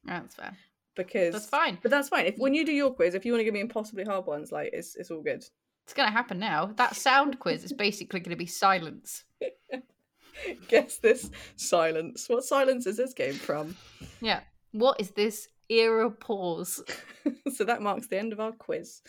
that's 0.04 0.34
fair. 0.34 0.56
because 0.96 1.32
That's 1.32 1.46
fine. 1.46 1.78
But 1.80 1.92
that's 1.92 2.08
fine. 2.08 2.26
If 2.26 2.36
when 2.38 2.54
you 2.54 2.66
do 2.66 2.72
your 2.72 2.92
quiz, 2.92 3.14
if 3.14 3.24
you 3.24 3.32
want 3.32 3.40
to 3.40 3.44
give 3.44 3.54
me 3.54 3.60
impossibly 3.60 4.04
hard 4.04 4.26
ones, 4.26 4.50
like 4.50 4.70
it's 4.72 4.96
it's 4.96 5.10
all 5.12 5.22
good. 5.22 5.44
It's 5.84 5.94
going 5.94 6.08
to 6.08 6.12
happen 6.12 6.38
now. 6.38 6.66
That 6.76 6.96
sound 6.96 7.38
quiz 7.38 7.64
is 7.64 7.72
basically 7.72 8.20
going 8.20 8.30
to 8.30 8.36
be 8.36 8.46
silence. 8.46 9.24
Guess 10.68 10.98
this 10.98 11.30
silence. 11.56 12.28
What 12.28 12.44
silence 12.44 12.86
is 12.86 12.96
this 12.96 13.12
game 13.14 13.34
from? 13.34 13.76
Yeah. 14.20 14.40
What 14.72 15.00
is 15.00 15.10
this 15.10 15.48
era 15.68 16.10
pause? 16.10 16.82
so 17.54 17.64
that 17.64 17.82
marks 17.82 18.06
the 18.06 18.18
end 18.18 18.32
of 18.32 18.40
our 18.40 18.52
quiz. 18.52 19.02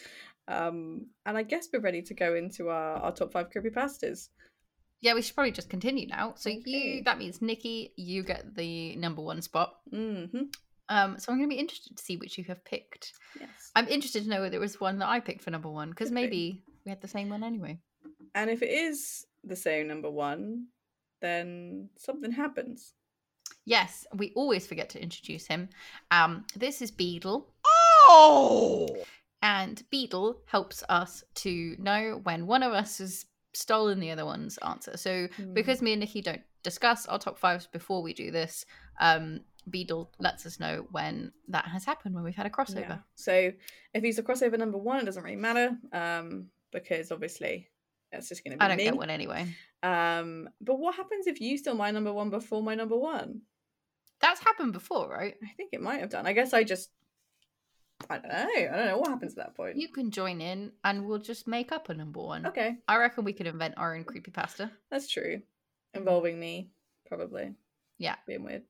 Um, 0.48 1.08
and 1.26 1.38
I 1.38 1.44
guess 1.44 1.70
we're 1.72 1.80
ready 1.80 2.02
to 2.02 2.14
go 2.14 2.36
into 2.36 2.70
our, 2.70 2.96
our 2.98 3.12
top 3.14 3.32
five 3.32 3.50
creepypastas. 3.50 4.30
Yeah, 5.00 5.14
we 5.14 5.22
should 5.22 5.36
probably 5.36 5.52
just 5.52 5.70
continue 5.70 6.08
now. 6.08 6.34
So 6.38 6.50
Okay. 6.50 6.62
you 6.66 7.04
that 7.04 7.18
means 7.18 7.42
Nikki, 7.42 7.94
you 7.98 8.24
get 8.24 8.56
the 8.56 8.96
number 8.96 9.22
one 9.22 9.42
spot. 9.42 9.76
hmm 9.90 10.26
Um, 10.90 11.18
so 11.18 11.32
I'm 11.32 11.38
going 11.40 11.50
to 11.50 11.56
be 11.56 11.60
interested 11.60 11.96
to 11.98 12.04
see 12.04 12.18
which 12.18 12.38
you 12.38 12.44
have 12.46 12.64
picked. 12.66 13.14
Yes. 13.40 13.72
I'm 13.76 13.88
interested 13.88 14.24
to 14.24 14.30
know 14.30 14.42
whether 14.42 14.58
it 14.58 14.60
was 14.60 14.80
one 14.80 15.00
that 15.00 15.08
I 15.08 15.20
picked 15.20 15.42
for 15.44 15.52
number 15.52 15.70
one 15.70 15.90
because 15.90 16.12
maybe 16.12 16.62
we 16.86 16.90
had 16.90 17.02
the 17.02 17.08
same 17.08 17.30
one 17.30 17.44
anyway. 17.44 17.80
And 18.36 18.50
if 18.50 18.62
it 18.62 18.70
is 18.70 19.26
the 19.44 19.56
same 19.56 19.88
number 19.88 20.10
one, 20.10 20.68
then 21.22 21.90
something 21.98 22.32
happens. 22.32 22.94
Yes, 23.66 24.06
we 24.16 24.34
always 24.36 24.68
forget 24.68 24.90
to 24.90 25.02
introduce 25.02 25.48
him. 25.48 25.70
Um, 26.12 26.44
this 26.56 26.82
is 26.82 26.92
Beedle. 26.92 27.46
Oh! 27.66 28.98
and 29.42 29.84
Beetle 29.90 30.40
helps 30.46 30.84
us 30.88 31.22
to 31.36 31.76
know 31.78 32.22
when 32.24 32.48
one 32.48 32.64
of 32.64 32.72
us 32.72 33.00
has 33.00 33.26
stolen 33.54 34.00
the 34.00 34.10
other 34.12 34.26
one's 34.26 34.58
answer. 34.60 34.96
So 34.96 35.28
Hmm. 35.36 35.54
because 35.54 35.82
me 35.82 35.92
and 35.94 36.00
Nikki 36.00 36.22
don't 36.22 36.42
discuss 36.64 37.06
our 37.08 37.20
top 37.20 37.38
fives 37.38 37.68
before 37.68 38.02
we 38.02 38.14
do 38.14 38.32
this, 38.32 38.66
um, 39.02 39.42
Beetle 39.70 40.12
lets 40.20 40.46
us 40.46 40.60
know 40.60 40.86
when 40.92 41.32
that 41.48 41.66
has 41.66 41.86
happened 41.86 42.16
when 42.16 42.24
we've 42.24 42.36
had 42.36 42.46
a 42.46 42.50
crossover. 42.50 42.82
Yeah. 42.82 42.98
So 43.16 43.52
if 43.94 44.04
he's 44.04 44.20
a 44.20 44.24
crossover 44.24 44.58
number 44.58 44.78
one, 44.78 45.00
it 45.00 45.06
doesn't 45.06 45.24
really 45.24 45.36
matter 45.36 45.78
um, 45.92 46.48
because 46.72 47.12
obviously 47.12 47.70
that's 48.12 48.30
just 48.30 48.44
going 48.44 48.52
to 48.52 48.58
be 48.58 48.66
I 48.66 48.68
don't 48.68 48.78
me. 48.78 48.84
get 48.84 48.96
one 48.98 49.10
anyway. 49.10 49.48
Um, 49.82 50.50
but 50.62 50.80
what 50.80 50.96
happens 50.96 51.28
if 51.28 51.42
you 51.42 51.58
steal 51.58 51.76
my 51.76 51.92
number 51.92 52.14
one 52.14 52.30
before 52.30 52.62
my 52.64 52.76
number 52.76 52.98
one? 52.98 53.42
That's 54.22 54.40
happened 54.42 54.74
before, 54.74 55.10
right? 55.10 55.36
I 55.44 55.48
think 55.58 55.72
it 55.74 55.82
might 55.82 56.00
have 56.00 56.10
done. 56.10 56.26
I 56.26 56.34
guess 56.34 56.54
I 56.54 56.64
just. 56.64 56.90
I 58.10 58.18
don't 58.18 58.30
know. 58.30 58.38
I 58.38 58.76
don't 58.76 58.86
know 58.88 58.98
what 58.98 59.10
happens 59.10 59.34
at 59.34 59.38
that 59.38 59.56
point. 59.56 59.78
You 59.78 59.88
can 59.88 60.12
join 60.12 60.42
in 60.42 60.72
and 60.84 61.06
we'll 61.06 61.20
just 61.20 61.48
make 61.48 61.72
up 61.72 61.90
a 61.90 61.94
number 61.94 62.22
one. 62.22 62.46
Okay, 62.48 62.76
I 62.88 62.98
reckon 62.98 63.24
we 63.24 63.34
could 63.34 63.48
invent 63.48 63.76
our 63.78 63.96
own 63.96 64.04
creepypasta. 64.04 64.70
that's 64.92 65.10
true. 65.10 65.42
Involving 65.94 66.40
me, 66.40 66.72
probably. 67.08 67.54
Yeah. 68.04 68.16
Being 68.28 68.44
weird. 68.44 68.64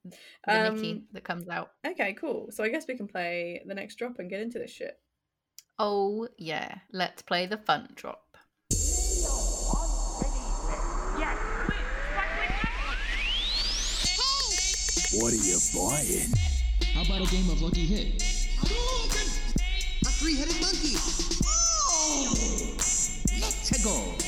The 0.46 0.68
Um, 0.68 0.76
Nikki 0.76 1.04
that 1.14 1.24
comes 1.24 1.50
out. 1.50 1.72
Okay, 1.86 2.14
cool. 2.14 2.50
So 2.52 2.64
I 2.64 2.70
guess 2.70 2.86
we 2.88 2.96
can 2.96 3.08
play 3.08 3.64
the 3.66 3.74
next 3.74 3.96
drop 3.96 4.20
and 4.20 4.30
get 4.30 4.42
into 4.42 4.60
this 4.60 4.72
shit. 4.72 4.96
Oh 5.80 6.28
yeah, 6.38 6.76
let's 6.92 7.24
play 7.24 7.48
the 7.48 7.58
fun 7.58 7.90
drop. 7.96 8.20
What 15.16 15.32
are 15.32 15.36
you 15.36 15.58
buying? 15.76 16.34
How 16.94 17.04
about 17.04 17.28
a 17.28 17.32
game 17.32 17.50
of 17.52 17.62
Lucky 17.62 17.86
Hit? 17.86 18.22
A 20.02 20.10
three-headed 20.10 20.60
monkey. 20.60 20.96
Oh! 21.46 22.34
Let's 23.40 23.84
go. 23.84 24.23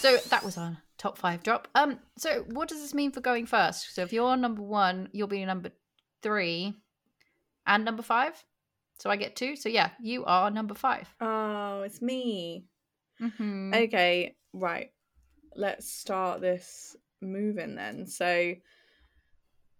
So 0.00 0.16
that 0.30 0.42
was 0.42 0.56
our 0.56 0.78
top 0.96 1.18
five 1.18 1.42
drop. 1.42 1.68
Um, 1.74 1.98
so 2.16 2.46
what 2.48 2.70
does 2.70 2.80
this 2.80 2.94
mean 2.94 3.12
for 3.12 3.20
going 3.20 3.44
first? 3.44 3.94
So 3.94 4.00
if 4.00 4.14
you're 4.14 4.34
number 4.34 4.62
one, 4.62 5.10
you'll 5.12 5.28
be 5.28 5.44
number 5.44 5.72
three 6.22 6.72
and 7.66 7.84
number 7.84 8.02
five. 8.02 8.32
So 8.98 9.10
I 9.10 9.16
get 9.16 9.36
two. 9.36 9.56
So 9.56 9.68
yeah, 9.68 9.90
you 10.00 10.24
are 10.24 10.50
number 10.50 10.72
five. 10.72 11.06
Oh, 11.20 11.82
it's 11.82 12.00
me. 12.00 12.64
Mm-hmm. 13.20 13.74
Okay, 13.74 14.36
right. 14.54 14.90
Let's 15.54 15.92
start 15.92 16.40
this 16.40 16.96
moving 17.20 17.74
then. 17.74 18.06
So 18.06 18.54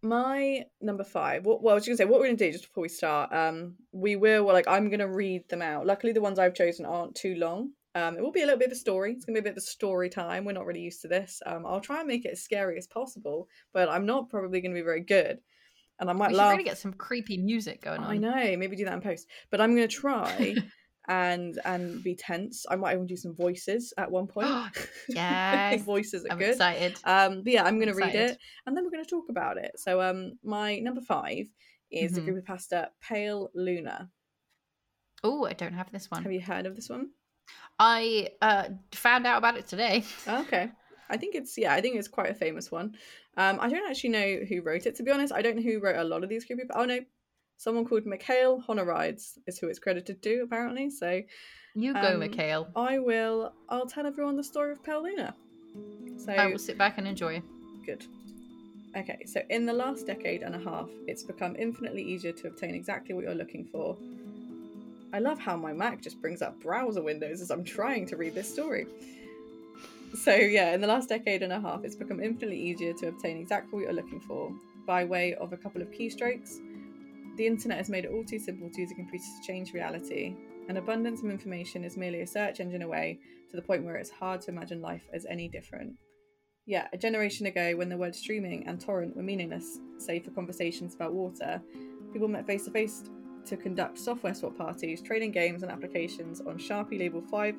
my 0.03 0.67
number 0.83 1.05
five. 1.05 1.47
What 1.47 1.63
well, 1.63 1.73
I 1.73 1.77
was 1.77 1.87
gonna 1.87 1.97
say 1.97 2.05
what 2.05 2.21
we're 2.21 2.27
gonna 2.27 2.37
do 2.37 2.53
just 2.53 2.65
before 2.65 2.83
we 2.83 2.89
start. 2.91 3.33
Um, 3.33 3.77
we 3.91 4.17
will 4.17 4.45
well, 4.45 4.55
like 4.55 4.69
I'm 4.69 4.91
gonna 4.91 5.09
read 5.09 5.49
them 5.49 5.63
out. 5.63 5.87
Luckily, 5.87 6.13
the 6.13 6.21
ones 6.21 6.39
I've 6.39 6.55
chosen 6.55 6.85
aren't 6.85 7.15
too 7.15 7.37
long. 7.37 7.71
Um, 7.95 8.17
it 8.17 8.23
will 8.23 8.31
be 8.33 8.43
a 8.43 8.47
little 8.47 8.59
bit 8.59 8.69
of 8.69 8.73
a 8.73 8.77
story. 8.77 9.13
It's 9.13 9.25
gonna 9.25 9.35
be 9.37 9.41
a 9.41 9.43
bit 9.51 9.53
of 9.53 9.57
a 9.59 9.63
story 9.63 10.09
time. 10.09 10.45
We're 10.45 10.53
not 10.53 10.67
really 10.67 10.81
used 10.81 11.03
to 11.03 11.09
this. 11.09 11.43
Um, 11.45 11.67
I'll 11.67 11.81
try 11.81 11.99
and 11.99 12.07
make 12.09 12.25
it 12.25 12.33
as 12.33 12.43
scary 12.43 12.79
as 12.79 12.87
possible, 12.87 13.49
but 13.73 13.89
I'm 13.89 14.07
not 14.07 14.29
probably 14.29 14.61
gonna 14.61 14.75
be 14.75 14.81
very 14.83 15.01
good. 15.01 15.41
And 15.99 16.09
I 16.09 16.13
might 16.13 16.29
we 16.29 16.35
should 16.35 16.39
laugh. 16.39 16.53
really 16.53 16.65
get 16.65 16.79
some 16.79 16.93
creepy 16.95 17.37
music 17.37 17.83
going 17.83 18.01
on. 18.01 18.11
I 18.11 18.17
know. 18.17 18.57
Maybe 18.57 18.77
do 18.77 18.85
that 18.85 18.95
in 18.95 19.01
post. 19.01 19.27
But 19.51 19.61
I'm 19.61 19.75
gonna 19.75 19.89
try 19.89 20.55
and 21.09 21.59
and 21.65 22.03
be 22.05 22.15
tense. 22.15 22.65
I 22.71 22.77
might 22.77 22.95
even 22.95 23.07
do 23.07 23.17
some 23.17 23.35
voices 23.35 23.93
at 23.99 24.11
one 24.11 24.27
point. 24.29 24.47
Yes. 25.09 25.83
voices 25.83 26.25
are 26.25 26.29
I'm 26.33 26.39
good. 26.39 26.51
excited. 26.53 26.97
Um, 27.05 27.43
but 27.43 27.53
yeah, 27.53 27.65
I'm 27.65 27.79
gonna 27.81 27.95
read 27.95 28.15
it 28.15 28.39
and 28.67 28.77
then 28.77 28.85
we're 28.85 28.91
gonna 28.93 29.05
talk 29.05 29.25
about 29.29 29.57
it. 29.59 29.73
So 29.77 30.01
um, 30.01 30.39
my 30.45 30.79
number 30.79 31.01
five 31.01 31.47
is 31.91 32.13
Mhm. 32.13 32.15
the 32.15 32.21
group 32.21 32.39
of 32.39 32.45
pasta 32.45 32.91
Pale 33.03 33.51
Luna. 33.55 34.09
Oh, 35.25 35.45
I 35.45 35.53
don't 35.55 35.75
have 35.75 35.91
this 35.91 36.09
one. 36.11 36.23
Have 36.23 36.33
you 36.33 36.41
heard 36.41 36.65
of 36.67 36.77
this 36.77 36.89
one? 36.89 37.11
I 37.79 38.29
uh 38.43 38.65
found 38.93 39.27
out 39.27 39.39
about 39.39 39.57
it 39.57 39.67
today. 39.67 40.05
Okay. 40.29 40.71
I 41.09 41.17
think 41.17 41.35
it's 41.35 41.59
yeah, 41.59 41.75
I 41.75 41.81
think 41.81 41.97
it's 41.97 42.07
quite 42.09 42.31
a 42.31 42.35
famous 42.35 42.71
one. 42.71 42.95
Um, 43.37 43.59
I 43.61 43.69
don't 43.69 43.89
actually 43.91 44.11
know 44.11 44.45
who 44.49 44.63
wrote 44.63 44.87
it 44.87 44.95
to 44.97 45.03
be 45.03 45.11
honest. 45.11 45.33
I 45.33 45.43
don't 45.43 45.57
know 45.57 45.63
who 45.63 45.81
wrote 45.81 45.97
a 45.97 46.05
lot 46.05 46.23
of 46.23 46.29
these 46.29 46.45
creepy. 46.45 46.63
Oh 46.73 46.85
no, 46.85 47.01
someone 47.57 47.85
called 47.85 48.07
Mikhail 48.07 48.63
Honorides 48.69 49.39
is 49.47 49.59
who 49.59 49.67
it's 49.69 49.81
credited 49.81 50.23
to 50.23 50.43
apparently. 50.43 50.89
So 50.91 51.23
You 51.75 51.95
go, 51.95 52.15
Um, 52.15 52.21
Mikhail. 52.21 52.69
I 52.77 52.99
will. 53.01 53.53
I'll 53.69 53.87
tell 53.87 54.07
everyone 54.07 54.37
the 54.37 54.45
story 54.45 54.73
of 54.73 54.85
Pale 54.85 55.03
Luna. 55.03 55.35
So 56.25 56.33
I 56.33 56.47
will 56.47 56.59
sit 56.59 56.79
back 56.79 56.99
and 56.99 57.09
enjoy. 57.09 57.43
good. 57.85 58.05
Okay, 58.97 59.25
so 59.25 59.41
in 59.51 59.67
the 59.67 59.73
last 59.73 60.07
decade 60.07 60.43
and 60.43 60.55
a 60.55 60.59
half, 60.59 60.89
it's 61.07 61.23
become 61.23 61.55
infinitely 61.57 62.03
easier 62.03 62.33
to 62.33 62.49
obtain 62.49 62.75
exactly 62.75 63.15
what 63.15 63.25
you're 63.25 63.35
looking 63.35 63.65
for. 63.65 63.97
I 65.13 65.19
love 65.19 65.39
how 65.39 65.57
my 65.57 65.73
Mac 65.73 66.01
just 66.01 66.21
brings 66.21 66.41
up 66.43 66.61
browser 66.61 67.03
windows 67.03 67.41
as 67.41 67.51
I'm 67.51 67.65
trying 67.65 68.07
to 68.07 68.17
read 68.17 68.35
this 68.35 68.53
story. 68.53 68.87
So, 70.15 70.35
yeah, 70.35 70.73
in 70.73 70.81
the 70.81 70.87
last 70.87 71.09
decade 71.09 71.43
and 71.43 71.53
a 71.53 71.61
half, 71.61 71.85
it's 71.85 71.97
become 71.97 72.23
infinitely 72.23 72.61
easier 72.61 72.93
to 72.95 73.09
obtain 73.09 73.37
exactly 73.37 73.73
what 73.73 73.83
you're 73.85 73.93
looking 73.93 74.21
for 74.21 74.53
by 74.87 75.05
way 75.05 75.35
of 75.35 75.53
a 75.53 75.57
couple 75.57 75.83
of 75.83 75.91
keystrokes. 75.91 76.59
The 77.37 77.47
internet 77.47 77.79
has 77.79 77.89
made 77.89 78.05
it 78.05 78.11
all 78.13 78.25
too 78.25 78.39
simple 78.39 78.69
to 78.71 78.81
use 78.81 78.91
a 78.91 78.95
computer 78.95 79.25
to 79.25 79.47
change 79.47 79.73
reality. 79.73 80.35
An 80.69 80.77
abundance 80.77 81.23
of 81.23 81.31
information 81.31 81.85
is 81.85 81.97
merely 81.97 82.23
a 82.23 82.27
search 82.27 82.61
engine 82.61 82.83
away 82.83 83.19
to 83.51 83.57
the 83.57 83.63
point 83.63 83.85
where 83.85 83.97
it's 83.97 84.11
hard 84.11 84.41
to 84.43 84.51
imagine 84.51 84.81
life 84.83 85.09
as 85.13 85.27
any 85.27 85.49
different. 85.49 85.95
Yeah, 86.67 86.87
a 86.93 86.99
generation 86.99 87.47
ago, 87.47 87.77
when 87.77 87.89
the 87.89 87.97
words 87.97 88.19
streaming 88.19 88.67
and 88.67 88.81
torrent 88.81 89.17
were 89.17 89.23
meaningless, 89.23 89.79
save 89.99 90.25
for 90.25 90.31
conversations 90.31 90.95
about 90.95 91.15
water, 91.15 91.61
people 92.13 92.29
met 92.29 92.47
face 92.47 92.65
to 92.67 92.71
face 92.71 93.05
to 93.47 93.57
conduct 93.57 93.99
software 93.99 94.35
swap 94.35 94.57
parties, 94.57 95.01
trading 95.03 95.33
games 95.33 95.63
and 95.63 95.71
applications 95.71 96.41
on 96.41 96.59
Sharpie 96.59 96.99
Label 96.99 97.23
5 97.23 97.55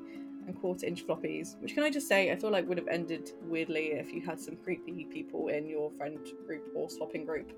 and 0.48 0.60
quarter 0.60 0.86
inch 0.86 1.06
floppies. 1.06 1.60
Which, 1.62 1.74
can 1.74 1.84
I 1.84 1.90
just 1.90 2.08
say, 2.08 2.32
I 2.32 2.36
feel 2.36 2.52
like 2.52 2.68
would 2.68 2.78
have 2.78 2.88
ended 2.88 3.32
weirdly 3.44 3.92
if 3.92 4.12
you 4.12 4.22
had 4.22 4.40
some 4.40 4.56
creepy 4.56 5.06
people 5.12 5.50
in 5.50 5.68
your 5.68 5.92
friend 5.92 6.20
group 6.46 6.64
or 6.76 6.90
swapping 6.90 7.26
group, 7.26 7.52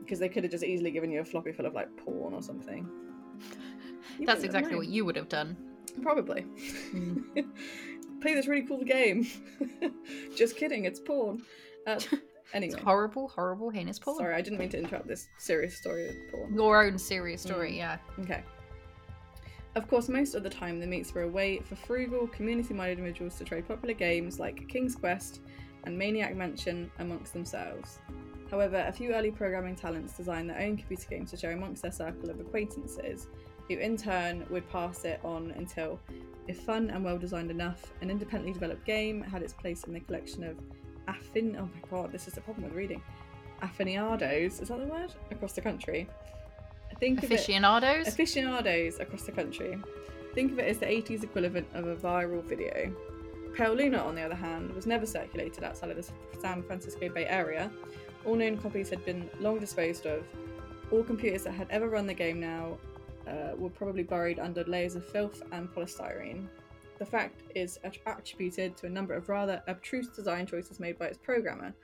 because 0.00 0.18
they 0.18 0.28
could 0.28 0.44
have 0.44 0.52
just 0.52 0.64
easily 0.64 0.90
given 0.90 1.10
you 1.10 1.20
a 1.20 1.24
floppy 1.24 1.52
full 1.52 1.66
of 1.66 1.74
like 1.74 1.94
porn 1.96 2.34
or 2.34 2.42
something. 2.42 2.88
You 4.18 4.26
That's 4.26 4.44
exactly 4.44 4.76
what 4.76 4.88
you 4.88 5.04
would 5.04 5.16
have 5.16 5.28
done. 5.28 5.56
Probably. 6.02 6.46
Play 8.20 8.34
this 8.34 8.46
really 8.46 8.66
cool 8.66 8.84
game. 8.84 9.26
Just 10.36 10.56
kidding, 10.56 10.84
it's 10.84 11.00
porn. 11.00 11.42
Uh, 11.86 12.00
It's 12.46 12.54
anyway, 12.54 12.80
horrible, 12.82 13.28
horrible, 13.28 13.70
heinous 13.70 13.98
porn. 13.98 14.16
sorry, 14.18 14.34
I 14.34 14.40
didn't 14.40 14.58
mean 14.58 14.68
to 14.70 14.78
interrupt 14.78 15.06
this 15.08 15.28
serious 15.38 15.76
story 15.76 16.04
with 16.06 16.30
porn. 16.30 16.54
Your 16.54 16.84
own 16.84 16.98
serious 16.98 17.42
story, 17.42 17.72
Mm. 17.72 17.76
yeah. 17.76 17.96
Okay. 18.20 18.42
Of 19.74 19.88
course, 19.88 20.08
most 20.08 20.34
of 20.36 20.42
the 20.44 20.50
time, 20.50 20.78
the 20.78 20.86
meets 20.86 21.12
were 21.14 21.22
a 21.22 21.28
way 21.28 21.58
for 21.58 21.74
frugal, 21.74 22.28
community 22.28 22.74
minded 22.74 22.98
individuals 22.98 23.36
to 23.38 23.44
trade 23.44 23.66
popular 23.66 23.94
games 23.94 24.38
like 24.38 24.68
King's 24.68 24.94
Quest 24.94 25.40
and 25.82 25.98
Maniac 25.98 26.36
Mansion 26.36 26.90
amongst 27.00 27.32
themselves. 27.32 27.98
However, 28.50 28.84
a 28.86 28.92
few 28.92 29.14
early 29.14 29.32
programming 29.32 29.74
talents 29.74 30.16
designed 30.16 30.48
their 30.48 30.60
own 30.60 30.76
computer 30.76 31.08
games 31.10 31.30
to 31.32 31.36
share 31.36 31.52
amongst 31.52 31.82
their 31.82 31.90
circle 31.90 32.30
of 32.30 32.38
acquaintances, 32.38 33.26
who 33.68 33.76
in 33.78 33.96
turn 33.96 34.46
would 34.50 34.68
pass 34.70 35.04
it 35.04 35.18
on 35.24 35.50
until, 35.56 35.98
if 36.46 36.60
fun 36.60 36.90
and 36.90 37.04
well 37.04 37.18
designed 37.18 37.50
enough, 37.50 37.92
an 38.00 38.10
independently 38.10 38.52
developed 38.52 38.84
game 38.84 39.22
had 39.22 39.42
its 39.42 39.54
place 39.54 39.82
in 39.84 39.92
the 39.94 40.00
collection 40.00 40.44
of 40.44 40.56
affin. 41.08 41.56
Oh 41.58 41.68
my 41.74 41.88
god, 41.90 42.12
this 42.12 42.28
is 42.28 42.36
a 42.36 42.40
problem 42.40 42.64
with 42.64 42.74
reading. 42.74 43.02
Affiniados, 43.62 44.60
is 44.60 44.68
that 44.68 44.78
the 44.78 44.86
word? 44.86 45.12
Across 45.30 45.52
the 45.52 45.60
country. 45.60 46.08
Think 47.00 47.18
of 47.22 47.30
it 47.30 47.34
Aficionados? 47.34 48.08
aficionados 48.08 49.00
across 49.00 49.22
the 49.22 49.32
country. 49.32 49.78
Think 50.34 50.52
of 50.52 50.58
it 50.58 50.66
as 50.68 50.78
the 50.78 50.86
80s 50.86 51.22
equivalent 51.22 51.66
of 51.74 51.86
a 51.86 51.96
viral 51.96 52.42
video. 52.42 52.94
Pale 53.54 53.74
Luna, 53.74 53.98
on 53.98 54.14
the 54.14 54.22
other 54.22 54.34
hand, 54.34 54.72
was 54.74 54.86
never 54.86 55.06
circulated 55.06 55.62
outside 55.64 55.90
of 55.90 55.96
the 55.96 56.08
San 56.40 56.62
Francisco 56.62 57.08
Bay 57.08 57.26
Area. 57.26 57.70
All 58.24 58.34
known 58.34 58.56
copies 58.58 58.90
had 58.90 59.04
been 59.04 59.28
long 59.40 59.58
disposed 59.60 60.06
of. 60.06 60.24
All 60.90 61.04
computers 61.04 61.44
that 61.44 61.52
had 61.52 61.68
ever 61.70 61.88
run 61.88 62.06
the 62.06 62.14
game 62.14 62.40
now 62.40 62.78
uh, 63.26 63.54
were 63.56 63.70
probably 63.70 64.02
buried 64.02 64.38
under 64.38 64.64
layers 64.64 64.96
of 64.96 65.06
filth 65.06 65.42
and 65.52 65.72
polystyrene. 65.72 66.46
The 66.98 67.06
fact 67.06 67.42
is 67.54 67.78
attributed 67.84 68.76
to 68.76 68.86
a 68.86 68.90
number 68.90 69.14
of 69.14 69.28
rather 69.28 69.62
abstruse 69.66 70.08
design 70.08 70.46
choices 70.46 70.78
made 70.78 70.98
by 70.98 71.06
its 71.06 71.18
programmer. 71.18 71.74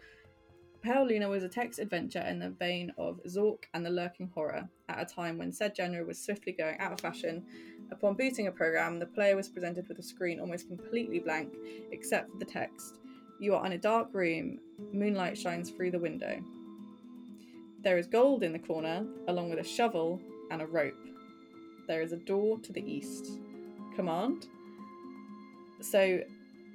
Pale 0.83 1.09
Luna 1.09 1.29
was 1.29 1.43
a 1.43 1.49
text 1.49 1.79
adventure 1.79 2.21
in 2.21 2.39
the 2.39 2.51
vein 2.51 2.93
of 2.97 3.21
Zork 3.27 3.65
and 3.75 3.85
the 3.85 3.91
Lurking 3.91 4.31
Horror, 4.35 4.67
at 4.89 5.01
a 5.01 5.05
time 5.15 5.37
when 5.37 5.53
said 5.53 5.77
genre 5.77 6.03
was 6.05 6.19
swiftly 6.19 6.53
going 6.53 6.79
out 6.79 6.93
of 6.93 7.01
fashion. 7.01 7.45
Upon 7.91 8.15
booting 8.15 8.47
a 8.47 8.53
program, 8.53 8.99
the 8.99 9.05
player 9.05 9.37
was 9.37 9.49
presented 9.49 9.89
with 9.89 9.99
a 9.99 10.03
screen 10.03 10.41
almost 10.41 10.69
completely 10.69 11.19
blank, 11.19 11.53
except 11.91 12.31
for 12.31 12.39
the 12.39 12.47
text. 12.47 12.99
You 13.39 13.57
are 13.57 13.67
in 13.67 13.73
a 13.73 13.79
dark 13.79 14.09
room, 14.15 14.59
moonlight 14.93 15.37
shines 15.37 15.71
through 15.71 15.91
the 15.91 15.99
window. 15.99 16.41
There 17.83 17.99
is 17.99 18.07
gold 18.07 18.43
in 18.43 18.53
the 18.53 18.59
corner, 18.59 19.05
along 19.29 19.51
with 19.51 19.59
a 19.59 19.65
shovel 19.65 20.21
and 20.51 20.63
a 20.63 20.67
rope. 20.67 20.95
There 21.89 22.01
is 22.01 22.13
a 22.13 22.17
door 22.17 22.59
to 22.61 22.73
the 22.73 22.91
east. 22.91 23.41
Command? 23.97 24.49
So, 25.81 26.21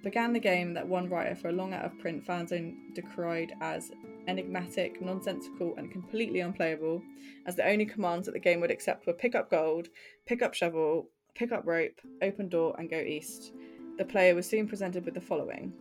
began 0.04 0.34
the 0.34 0.40
game 0.40 0.74
that 0.74 0.88
one 0.88 1.10
writer 1.10 1.36
for 1.36 1.50
a 1.50 1.54
long 1.54 1.74
out 1.74 1.84
of 1.84 1.98
print 1.98 2.26
fanzine 2.26 2.94
decried 2.94 3.54
as 3.62 3.92
enigmatic, 4.28 5.02
nonsensical, 5.02 5.74
and 5.78 5.92
completely 5.92 6.42
unplayable, 6.42 7.02
as 7.46 7.56
the 7.56 7.68
only 7.68 7.86
commands 7.86 8.26
that 8.26 8.34
the 8.34 8.40
game 8.40 8.62
would 8.62 8.72
accept 8.72 9.08
were 9.08 9.14
pick 9.14 9.36
up 9.36 9.50
gold, 9.50 9.90
pick 10.26 10.42
up 10.42 10.54
shovel, 10.54 11.10
pick 11.34 11.52
up 11.52 11.66
rope, 11.66 12.00
open 12.22 12.50
door, 12.50 12.76
and 12.78 12.90
go 12.90 13.00
east. 13.00 13.54
The 13.98 14.06
player 14.06 14.36
was 14.36 14.48
soon 14.48 14.68
presented 14.68 15.06
with 15.06 15.14
the 15.14 15.22
following 15.22 15.74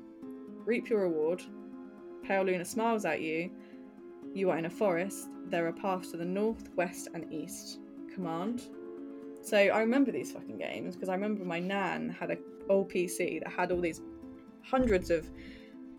Reap 0.65 0.89
your 0.89 1.03
reward, 1.03 1.43
Pale 2.23 2.45
Luna 2.45 2.65
smiles 2.65 3.05
at 3.05 3.21
you, 3.21 3.51
you 4.35 4.51
are 4.51 4.59
in 4.59 4.65
a 4.65 4.71
forest, 4.71 5.29
there 5.49 5.67
are 5.67 5.73
paths 5.73 6.11
to 6.11 6.17
the 6.17 6.25
north, 6.25 6.69
west, 6.77 7.09
and 7.15 7.31
east. 7.33 7.79
Command. 8.15 8.63
So 9.43 9.59
I 9.59 9.81
remember 9.81 10.13
these 10.13 10.33
fucking 10.33 10.57
games 10.57 10.95
because 10.95 11.09
I 11.09 11.15
remember 11.15 11.45
my 11.45 11.59
nan 11.59 12.09
had 12.09 12.31
a 12.31 12.39
old 12.69 12.91
PC 12.91 13.43
that 13.43 13.53
had 13.53 13.71
all 13.73 13.81
these 13.81 14.01
hundreds 14.63 15.11
of 15.11 15.31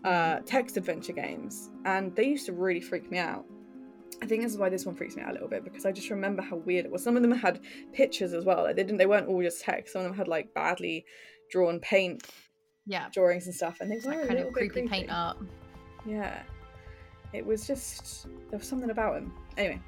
uh, 0.04 0.40
text 0.46 0.76
adventure 0.76 1.12
games, 1.12 1.70
and 1.84 2.14
they 2.16 2.24
used 2.24 2.46
to 2.46 2.52
really 2.52 2.80
freak 2.80 3.10
me 3.10 3.18
out. 3.18 3.44
I 4.22 4.26
think 4.26 4.42
this 4.42 4.52
is 4.52 4.58
why 4.58 4.68
this 4.70 4.86
one 4.86 4.94
freaks 4.94 5.14
me 5.16 5.22
out 5.22 5.30
a 5.30 5.32
little 5.32 5.48
bit 5.48 5.62
because 5.64 5.84
I 5.84 5.92
just 5.92 6.08
remember 6.10 6.40
how 6.42 6.56
weird 6.56 6.86
it 6.86 6.90
was. 6.90 7.02
Some 7.02 7.16
of 7.16 7.22
them 7.22 7.32
had 7.32 7.60
pictures 7.92 8.32
as 8.32 8.44
well. 8.44 8.62
Like 8.62 8.76
they 8.76 8.82
didn't. 8.82 8.98
They 8.98 9.06
weren't 9.06 9.28
all 9.28 9.42
just 9.42 9.60
text. 9.62 9.92
Some 9.92 10.02
of 10.02 10.08
them 10.08 10.16
had 10.16 10.28
like 10.28 10.54
badly 10.54 11.04
drawn 11.50 11.80
paint 11.80 12.22
Yeah. 12.86 13.08
drawings 13.12 13.46
and 13.46 13.54
stuff, 13.54 13.78
and 13.80 13.90
they 13.90 13.96
were 13.96 14.16
That 14.16 14.28
kind 14.28 14.38
of 14.40 14.46
bit 14.46 14.54
creepy 14.54 14.88
paint 14.88 15.10
art. 15.10 15.36
yeah. 16.06 16.42
It 17.32 17.44
was 17.44 17.66
just 17.66 18.26
there 18.50 18.58
was 18.58 18.66
something 18.68 18.90
about 18.90 19.14
them. 19.14 19.32
Anyway. 19.56 19.80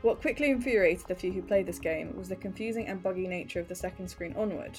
What 0.00 0.20
quickly 0.20 0.50
infuriated 0.50 1.06
the 1.06 1.14
few 1.14 1.30
who 1.30 1.42
played 1.42 1.66
this 1.66 1.78
game 1.78 2.16
was 2.16 2.28
the 2.28 2.34
confusing 2.34 2.88
and 2.88 3.00
buggy 3.00 3.28
nature 3.28 3.60
of 3.60 3.68
the 3.68 3.74
second 3.76 4.08
screen 4.08 4.34
onward. 4.36 4.76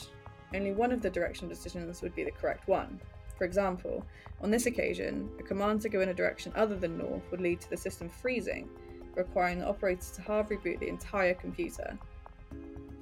Only 0.54 0.72
one 0.72 0.92
of 0.92 1.02
the 1.02 1.10
direction 1.10 1.48
decisions 1.48 2.02
would 2.02 2.16
be 2.16 2.24
the 2.24 2.32
correct 2.32 2.68
one. 2.68 3.00
For 3.38 3.46
example, 3.46 4.06
on 4.42 4.52
this 4.52 4.68
occasion, 4.68 5.30
a 5.40 5.44
command 5.44 5.82
to 5.82 5.90
go 5.90 6.02
in 6.02 6.10
a 6.10 6.14
direction 6.14 6.54
other 6.56 6.76
than 6.76 6.98
north 6.98 7.24
would 7.32 7.42
lead 7.42 7.62
to 7.62 7.70
the 7.70 7.78
system 7.78 8.10
freezing, 8.10 8.70
requiring 9.16 9.60
the 9.60 9.68
operator 9.68 10.06
to 10.16 10.22
hard 10.22 10.50
reboot 10.50 10.80
the 10.80 10.88
entire 10.88 11.34
computer. 11.34 11.98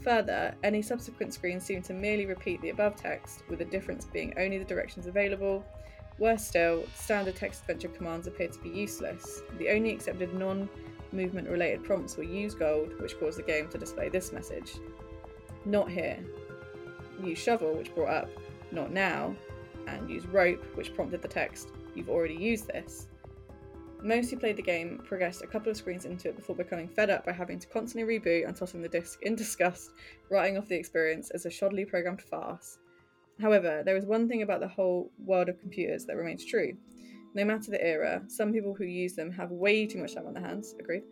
Further, 0.02 0.56
any 0.64 0.82
subsequent 0.82 1.34
screens 1.34 1.64
seem 1.64 1.82
to 1.84 1.94
merely 1.94 2.26
repeat 2.26 2.62
the 2.62 2.70
above 2.70 2.96
text, 2.96 3.44
with 3.50 3.60
the 3.60 3.66
difference 3.66 4.06
being 4.06 4.34
only 4.38 4.58
the 4.58 4.66
directions 4.66 5.06
available. 5.06 5.64
Worse 6.18 6.48
still, 6.48 6.86
standard 6.96 7.36
text 7.36 7.62
adventure 7.62 7.90
commands 7.90 8.28
appear 8.28 8.48
to 8.48 8.60
be 8.60 8.70
useless. 8.70 9.42
The 9.58 9.70
only 9.70 9.92
accepted 9.92 10.34
non 10.34 10.70
movement 11.12 11.50
related 11.50 11.84
prompts 11.84 12.18
were 12.18 12.24
use 12.24 12.56
gold, 12.56 13.00
which 13.00 13.20
caused 13.20 13.38
the 13.38 13.44
game 13.44 13.68
to 13.70 13.78
display 13.78 14.10
this 14.10 14.32
message 14.32 14.76
Not 15.66 15.90
here. 15.90 16.18
Use 17.24 17.38
shovel, 17.38 17.74
which 17.74 17.94
brought 17.94 18.10
up 18.10 18.30
Not 18.72 18.92
now. 18.92 19.36
And 19.88 20.10
use 20.10 20.26
rope, 20.26 20.64
which 20.76 20.94
prompted 20.94 21.22
the 21.22 21.28
text 21.28 21.70
You've 21.96 22.10
already 22.10 22.36
used 22.36 22.68
this. 22.68 23.08
Most 24.02 24.32
who 24.32 24.38
played 24.38 24.58
the 24.58 24.64
game 24.64 25.00
progressed 25.04 25.44
a 25.44 25.48
couple 25.48 25.70
of 25.70 25.78
screens 25.78 26.06
into 26.06 26.30
it 26.30 26.36
before 26.36 26.56
becoming 26.56 26.88
fed 26.88 27.10
up 27.10 27.26
by 27.26 27.32
having 27.32 27.60
to 27.60 27.68
constantly 27.68 28.20
reboot 28.20 28.48
and 28.48 28.56
tossing 28.56 28.82
the 28.82 28.90
disc 28.90 29.22
in 29.22 29.36
disgust, 29.36 29.92
writing 30.30 30.58
off 30.58 30.68
the 30.68 30.76
experience 30.76 31.30
as 31.32 31.46
a 31.46 31.50
shoddily 31.50 31.88
programmed 31.88 32.22
farce. 32.22 32.80
However, 33.40 33.84
there 33.86 33.98
is 33.98 34.06
one 34.06 34.28
thing 34.28 34.42
about 34.42 34.60
the 34.60 34.68
whole 34.68 35.12
world 35.24 35.50
of 35.50 35.60
computers 35.60 36.06
that 36.06 36.16
remains 36.16 36.46
true. 36.46 36.76
No 37.36 37.46
matter 37.46 37.70
the 37.70 37.84
era, 37.84 38.24
some 38.28 38.52
people 38.52 38.74
who 38.74 38.86
use 38.86 39.14
them 39.14 39.32
have 39.32 39.52
way 39.52 39.86
too 39.86 40.00
much 40.00 40.16
time 40.16 40.26
on 40.26 40.34
their 40.34 40.44
hands. 40.44 40.76
Agreed? 40.80 41.04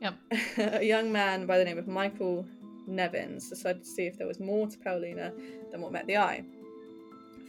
Yep. 0.00 0.14
a 0.58 0.84
young 0.84 1.10
man 1.10 1.46
by 1.46 1.58
the 1.58 1.64
name 1.64 1.78
of 1.78 1.88
Michael 1.88 2.46
Nevins 2.90 3.48
decided 3.48 3.82
to 3.82 3.88
see 3.88 4.06
if 4.06 4.18
there 4.18 4.26
was 4.26 4.40
more 4.40 4.66
to 4.66 4.78
Pale 4.78 5.00
Luna 5.00 5.32
than 5.70 5.80
what 5.80 5.92
met 5.92 6.06
the 6.06 6.16
eye. 6.16 6.44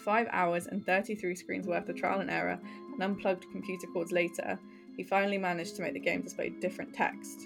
Five 0.04 0.28
hours 0.32 0.68
and 0.68 0.86
33 0.86 1.36
screens 1.36 1.68
worth 1.68 1.90
of 1.90 1.96
trial 1.96 2.22
and 2.22 2.30
error 2.30 2.60
and 2.94 3.04
unplugged 3.04 3.46
computer 3.52 3.88
cords 3.94 4.12
later, 4.12 4.58
he 4.98 5.04
finally 5.04 5.38
managed 5.38 5.76
to 5.76 5.82
make 5.82 5.94
the 5.94 6.00
game 6.00 6.22
display 6.22 6.50
different 6.50 6.94
text. 6.94 7.42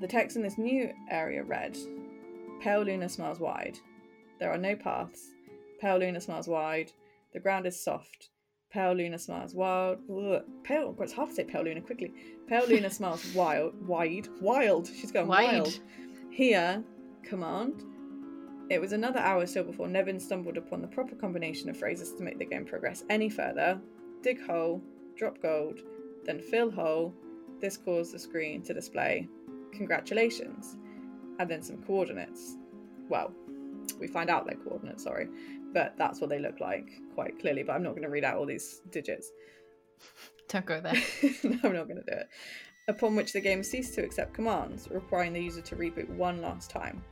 The 0.00 0.08
text 0.08 0.36
in 0.36 0.42
this 0.42 0.58
new 0.58 0.90
area 1.10 1.42
read 1.42 1.76
Pale 2.60 2.82
Luna 2.82 3.08
smiles 3.08 3.40
wide. 3.40 3.78
There 4.40 4.50
are 4.50 4.58
no 4.58 4.74
paths. 4.76 5.30
Pale 5.80 5.98
Luna 5.98 6.20
smiles 6.20 6.48
wide. 6.48 6.92
The 7.32 7.40
ground 7.40 7.66
is 7.66 7.82
soft. 7.82 8.30
Pale 8.70 8.94
Luna 8.94 9.18
smiles 9.18 9.54
wild. 9.54 9.98
Ugh. 10.10 10.42
Pale. 10.64 10.96
It's 11.00 11.12
hard 11.12 11.30
to 11.30 11.34
say 11.34 11.44
Pale 11.44 11.64
Luna 11.64 11.80
quickly. 11.80 12.12
Pale 12.48 12.68
Luna 12.68 12.90
smiles 12.98 13.24
wild. 13.34 13.74
Wide. 13.86 14.28
Wild. 14.40 14.88
She's 14.88 15.12
going 15.12 15.28
Wide. 15.28 15.60
wild. 15.62 15.80
Here, 16.30 16.82
command. 17.26 17.84
It 18.70 18.80
was 18.80 18.92
another 18.92 19.20
hour 19.20 19.46
still 19.46 19.64
before 19.64 19.88
Nevin 19.88 20.18
stumbled 20.18 20.56
upon 20.56 20.82
the 20.82 20.88
proper 20.88 21.14
combination 21.14 21.68
of 21.68 21.76
phrases 21.76 22.12
to 22.14 22.22
make 22.22 22.38
the 22.38 22.44
game 22.44 22.64
progress 22.64 23.04
any 23.08 23.28
further. 23.28 23.80
Dig 24.22 24.44
hole, 24.44 24.82
drop 25.16 25.40
gold, 25.40 25.80
then 26.24 26.40
fill 26.40 26.70
hole. 26.70 27.14
This 27.60 27.76
caused 27.76 28.12
the 28.12 28.18
screen 28.18 28.62
to 28.62 28.74
display 28.74 29.28
congratulations, 29.76 30.76
and 31.38 31.48
then 31.48 31.62
some 31.62 31.82
coordinates. 31.82 32.56
Well, 33.08 33.32
we 34.00 34.06
find 34.08 34.30
out 34.30 34.46
their 34.46 34.56
coordinates, 34.56 35.04
sorry, 35.04 35.28
but 35.72 35.94
that's 35.96 36.20
what 36.20 36.30
they 36.30 36.38
look 36.38 36.60
like 36.60 36.88
quite 37.14 37.38
clearly. 37.38 37.62
But 37.62 37.74
I'm 37.74 37.82
not 37.82 37.90
going 37.90 38.02
to 38.02 38.08
read 38.08 38.24
out 38.24 38.36
all 38.36 38.46
these 38.46 38.80
digits. 38.90 39.30
Don't 40.48 40.66
go 40.66 40.80
there. 40.80 40.94
no, 41.44 41.58
I'm 41.64 41.74
not 41.74 41.88
going 41.88 42.02
to 42.04 42.10
do 42.10 42.16
it. 42.18 42.28
Upon 42.88 43.16
which 43.16 43.32
the 43.32 43.40
game 43.40 43.62
ceased 43.62 43.94
to 43.94 44.04
accept 44.04 44.34
commands, 44.34 44.88
requiring 44.90 45.32
the 45.32 45.42
user 45.42 45.60
to 45.60 45.76
reboot 45.76 46.08
one 46.10 46.40
last 46.40 46.70
time. 46.70 47.02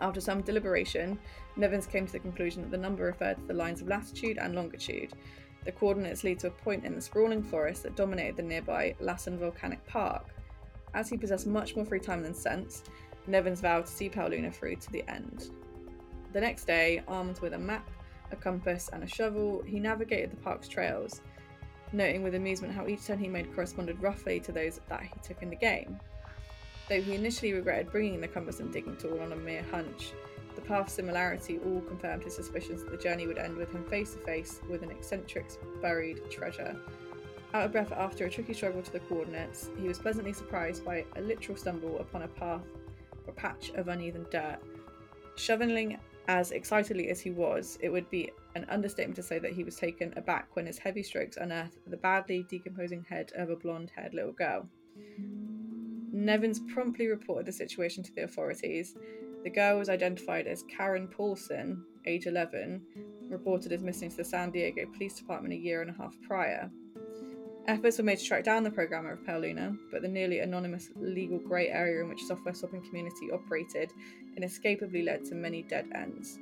After 0.00 0.20
some 0.20 0.42
deliberation, 0.42 1.18
Nevins 1.56 1.86
came 1.86 2.06
to 2.06 2.12
the 2.12 2.18
conclusion 2.18 2.62
that 2.62 2.70
the 2.70 2.76
number 2.76 3.04
referred 3.04 3.38
to 3.38 3.46
the 3.46 3.54
lines 3.54 3.80
of 3.80 3.88
latitude 3.88 4.38
and 4.38 4.54
longitude. 4.54 5.12
The 5.64 5.72
coordinates 5.72 6.22
lead 6.22 6.38
to 6.40 6.48
a 6.48 6.50
point 6.50 6.84
in 6.84 6.94
the 6.94 7.00
sprawling 7.00 7.42
forest 7.42 7.82
that 7.82 7.96
dominated 7.96 8.36
the 8.36 8.42
nearby 8.42 8.94
Lassen 9.00 9.38
Volcanic 9.38 9.84
Park. 9.86 10.26
As 10.94 11.08
he 11.08 11.16
possessed 11.16 11.46
much 11.46 11.76
more 11.76 11.84
free 11.84 11.98
time 11.98 12.22
than 12.22 12.34
sense, 12.34 12.84
Nevins 13.26 13.60
vowed 13.60 13.86
to 13.86 13.92
see 13.92 14.08
Pale 14.08 14.28
Luna 14.28 14.50
through 14.52 14.76
to 14.76 14.92
the 14.92 15.04
end. 15.10 15.50
The 16.32 16.40
next 16.40 16.66
day, 16.66 17.02
armed 17.08 17.40
with 17.40 17.54
a 17.54 17.58
map, 17.58 17.88
a 18.30 18.36
compass, 18.36 18.90
and 18.92 19.02
a 19.02 19.08
shovel, 19.08 19.62
he 19.66 19.80
navigated 19.80 20.30
the 20.30 20.36
park's 20.36 20.68
trails, 20.68 21.22
noting 21.92 22.22
with 22.22 22.34
amusement 22.34 22.74
how 22.74 22.86
each 22.86 23.06
turn 23.06 23.18
he 23.18 23.28
made 23.28 23.54
corresponded 23.54 24.00
roughly 24.02 24.38
to 24.40 24.52
those 24.52 24.80
that 24.88 25.02
he 25.02 25.14
took 25.22 25.42
in 25.42 25.50
the 25.50 25.56
game. 25.56 25.98
Though 26.88 27.00
he 27.00 27.14
initially 27.14 27.52
regretted 27.52 27.90
bringing 27.90 28.20
the 28.20 28.28
cumbersome 28.28 28.70
digging 28.70 28.96
tool 28.96 29.20
on 29.20 29.32
a 29.32 29.36
mere 29.36 29.64
hunch, 29.70 30.12
the 30.54 30.60
path 30.60 30.88
similarity 30.88 31.58
all 31.64 31.80
confirmed 31.80 32.22
his 32.22 32.34
suspicions 32.34 32.84
that 32.84 32.90
the 32.90 32.96
journey 32.96 33.26
would 33.26 33.38
end 33.38 33.56
with 33.56 33.72
him 33.72 33.84
face 33.84 34.12
to 34.12 34.18
face 34.20 34.60
with 34.70 34.82
an 34.82 34.90
eccentric's 34.90 35.58
buried 35.82 36.30
treasure. 36.30 36.76
Out 37.54 37.66
of 37.66 37.72
breath 37.72 37.92
after 37.92 38.26
a 38.26 38.30
tricky 38.30 38.54
struggle 38.54 38.82
to 38.82 38.92
the 38.92 39.00
coordinates, 39.00 39.70
he 39.80 39.88
was 39.88 39.98
pleasantly 39.98 40.32
surprised 40.32 40.84
by 40.84 41.04
a 41.16 41.20
literal 41.20 41.58
stumble 41.58 41.98
upon 41.98 42.22
a 42.22 42.28
path 42.28 42.64
or 43.26 43.32
patch 43.32 43.70
of 43.70 43.88
uneven 43.88 44.26
dirt. 44.30 44.58
Shoveling 45.36 45.98
as 46.28 46.50
excitedly 46.52 47.08
as 47.08 47.20
he 47.20 47.30
was, 47.30 47.78
it 47.80 47.88
would 47.88 48.08
be 48.10 48.30
an 48.54 48.64
understatement 48.68 49.16
to 49.16 49.22
say 49.22 49.38
that 49.38 49.52
he 49.52 49.64
was 49.64 49.76
taken 49.76 50.12
aback 50.16 50.54
when 50.54 50.66
his 50.66 50.78
heavy 50.78 51.02
strokes 51.02 51.36
unearthed 51.36 51.78
the 51.86 51.96
badly 51.96 52.44
decomposing 52.48 53.04
head 53.08 53.32
of 53.36 53.50
a 53.50 53.56
blonde 53.56 53.90
haired 53.94 54.14
little 54.14 54.32
girl. 54.32 54.68
Nevins 56.16 56.60
promptly 56.72 57.08
reported 57.08 57.44
the 57.44 57.52
situation 57.52 58.02
to 58.02 58.14
the 58.14 58.24
authorities. 58.24 58.96
The 59.44 59.50
girl 59.50 59.78
was 59.78 59.90
identified 59.90 60.46
as 60.46 60.64
Karen 60.74 61.08
Paulson, 61.08 61.84
age 62.06 62.26
11, 62.26 62.80
reported 63.28 63.70
as 63.70 63.82
missing 63.82 64.08
to 64.08 64.16
the 64.16 64.24
San 64.24 64.50
Diego 64.50 64.86
Police 64.94 65.18
Department 65.18 65.52
a 65.52 65.58
year 65.58 65.82
and 65.82 65.90
a 65.90 65.92
half 65.92 66.16
prior. 66.26 66.70
Efforts 67.66 67.98
were 67.98 68.04
made 68.04 68.18
to 68.18 68.24
track 68.24 68.44
down 68.44 68.62
the 68.62 68.70
programmer 68.70 69.12
of 69.12 69.26
Pale 69.26 69.40
Luna, 69.40 69.76
but 69.92 70.00
the 70.00 70.08
nearly 70.08 70.38
anonymous 70.38 70.88
legal 70.96 71.38
grey 71.38 71.68
area 71.68 72.02
in 72.02 72.08
which 72.08 72.24
software 72.24 72.54
swapping 72.54 72.82
community 72.88 73.30
operated 73.30 73.92
inescapably 74.38 75.02
led 75.02 75.22
to 75.26 75.34
many 75.34 75.64
dead 75.64 75.86
ends. 75.94 76.38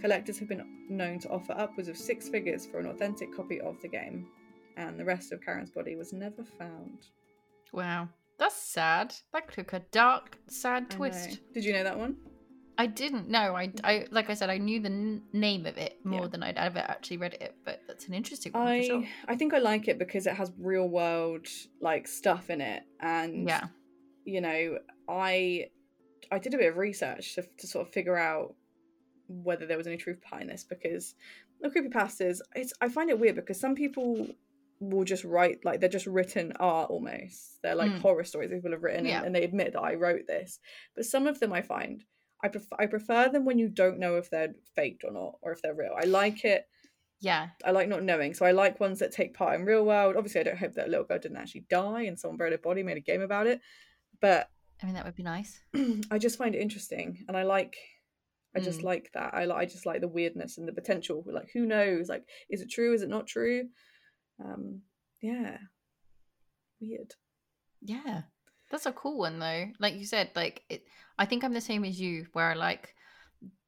Collectors 0.00 0.38
have 0.38 0.48
been 0.48 0.64
known 0.88 1.18
to 1.18 1.28
offer 1.28 1.52
upwards 1.58 1.88
of 1.88 1.96
six 1.98 2.30
figures 2.30 2.64
for 2.64 2.78
an 2.78 2.86
authentic 2.86 3.36
copy 3.36 3.60
of 3.60 3.78
the 3.82 3.88
game, 3.88 4.28
and 4.78 4.98
the 4.98 5.04
rest 5.04 5.30
of 5.30 5.44
Karen's 5.44 5.70
body 5.70 5.94
was 5.94 6.14
never 6.14 6.42
found. 6.42 7.08
Wow. 7.70 8.08
That's 8.40 8.56
sad. 8.56 9.14
That 9.34 9.52
took 9.52 9.72
a 9.74 9.80
dark, 9.92 10.38
sad 10.48 10.90
twist. 10.90 11.38
Did 11.54 11.64
you 11.64 11.72
know 11.74 11.84
that 11.84 11.96
one? 11.98 12.16
I 12.78 12.86
didn't 12.86 13.28
know. 13.28 13.54
I, 13.54 13.70
I 13.84 14.06
like 14.10 14.30
I 14.30 14.34
said, 14.34 14.48
I 14.48 14.56
knew 14.56 14.80
the 14.80 14.88
n- 14.88 15.22
name 15.34 15.66
of 15.66 15.76
it 15.76 15.98
more 16.02 16.22
Yeah. 16.22 16.26
than 16.28 16.42
I'd 16.42 16.56
ever 16.56 16.78
actually 16.78 17.18
read 17.18 17.34
it. 17.34 17.54
But 17.66 17.82
that's 17.86 18.08
an 18.08 18.14
interesting 18.14 18.52
one 18.52 18.66
I 18.66 18.80
for 18.80 18.86
sure. 18.86 19.04
I 19.28 19.36
think 19.36 19.52
I 19.52 19.58
like 19.58 19.86
it 19.88 19.98
because 19.98 20.26
it 20.26 20.32
has 20.34 20.50
real 20.58 20.88
world 20.88 21.46
like 21.82 22.08
stuff 22.08 22.48
in 22.48 22.62
it, 22.62 22.82
and 23.00 23.46
Yeah. 23.46 23.66
you 24.24 24.40
know, 24.40 24.78
I 25.06 25.66
I 26.32 26.38
did 26.38 26.54
a 26.54 26.56
bit 26.56 26.70
of 26.70 26.78
research 26.78 27.34
to, 27.34 27.42
to 27.58 27.66
sort 27.66 27.86
of 27.86 27.92
figure 27.92 28.16
out 28.16 28.54
whether 29.28 29.66
there 29.66 29.76
was 29.76 29.86
any 29.86 29.98
truth 29.98 30.20
behind 30.22 30.48
this 30.48 30.64
because 30.64 31.14
the 31.60 31.68
creepypastas, 31.68 32.38
it's 32.54 32.72
I 32.80 32.88
find 32.88 33.10
it 33.10 33.20
weird 33.20 33.36
because 33.36 33.60
some 33.60 33.74
people 33.74 34.26
will 34.80 35.04
just 35.04 35.24
write 35.24 35.58
like 35.64 35.78
they're 35.80 35.88
just 35.88 36.06
written 36.06 36.52
art 36.58 36.90
almost. 36.90 37.58
They're 37.62 37.74
like 37.74 37.92
Mm. 37.92 37.98
horror 38.00 38.24
stories 38.24 38.50
people 38.50 38.70
have 38.72 38.82
written 38.82 39.04
Yeah. 39.06 39.18
and, 39.18 39.26
and 39.26 39.34
they 39.34 39.44
admit 39.44 39.74
that 39.74 39.80
I 39.82 39.94
wrote 39.94 40.26
this. 40.26 40.58
But 40.96 41.04
some 41.04 41.26
of 41.26 41.38
them 41.38 41.52
I 41.52 41.62
find 41.62 42.02
I 42.42 42.48
prefer 42.48 42.76
I 42.78 42.86
prefer 42.86 43.28
them 43.28 43.44
when 43.44 43.58
you 43.58 43.68
don't 43.68 43.98
know 43.98 44.16
if 44.16 44.30
they're 44.30 44.54
faked 44.74 45.04
or 45.04 45.12
not 45.12 45.38
or 45.42 45.52
if 45.52 45.60
they're 45.62 45.74
real. 45.74 45.94
I 45.96 46.06
like 46.06 46.44
it 46.44 46.66
Yeah. 47.20 47.50
I 47.62 47.70
like 47.72 47.88
not 47.88 48.02
knowing. 48.02 48.32
So 48.32 48.46
I 48.46 48.52
like 48.52 48.80
ones 48.80 48.98
that 49.00 49.12
take 49.12 49.34
part 49.34 49.54
in 49.60 49.66
real 49.66 49.84
world. 49.84 50.16
Obviously, 50.16 50.40
I 50.40 50.44
don't 50.44 50.56
hope 50.56 50.72
that 50.74 50.86
a 50.88 50.90
little 50.90 51.04
girl 51.04 51.18
didn't 51.18 51.36
actually 51.36 51.66
die 51.68 52.02
and 52.02 52.18
someone 52.18 52.38
buried 52.38 52.52
her 52.52 52.58
body, 52.58 52.82
made 52.82 52.96
a 52.96 53.00
game 53.00 53.20
about 53.20 53.46
it. 53.46 53.60
But 54.22 54.48
I 54.82 54.86
mean, 54.86 54.94
that 54.94 55.04
would 55.04 55.14
be 55.16 55.22
nice. 55.22 55.60
I 56.10 56.16
just 56.18 56.38
find 56.38 56.54
it 56.54 56.62
interesting, 56.62 57.26
and 57.28 57.36
I 57.36 57.42
like, 57.42 57.76
I 58.56 58.60
just 58.60 58.80
Mm. 58.80 58.84
like 58.84 59.10
that. 59.12 59.34
I 59.34 59.42
I 59.54 59.66
just 59.66 59.84
like 59.84 60.00
the 60.00 60.08
weirdness 60.08 60.56
and 60.56 60.66
the 60.66 60.72
potential. 60.72 61.22
Like, 61.26 61.50
who 61.52 61.66
knows? 61.66 62.08
Like, 62.08 62.24
is 62.48 62.62
it 62.62 62.70
true? 62.70 62.94
Is 62.94 63.02
it 63.02 63.10
not 63.10 63.26
true? 63.26 63.68
Um, 64.42 64.82
yeah, 65.20 65.58
weird. 66.80 67.14
Yeah. 67.82 68.22
That's 68.70 68.86
a 68.86 68.92
cool 68.92 69.18
one 69.18 69.38
though. 69.38 69.66
Like 69.78 69.94
you 69.94 70.04
said, 70.06 70.30
like 70.36 70.62
it 70.68 70.84
I 71.18 71.26
think 71.26 71.42
I'm 71.44 71.52
the 71.54 71.60
same 71.60 71.84
as 71.84 72.00
you 72.00 72.26
where 72.32 72.50
I 72.50 72.54
like 72.54 72.94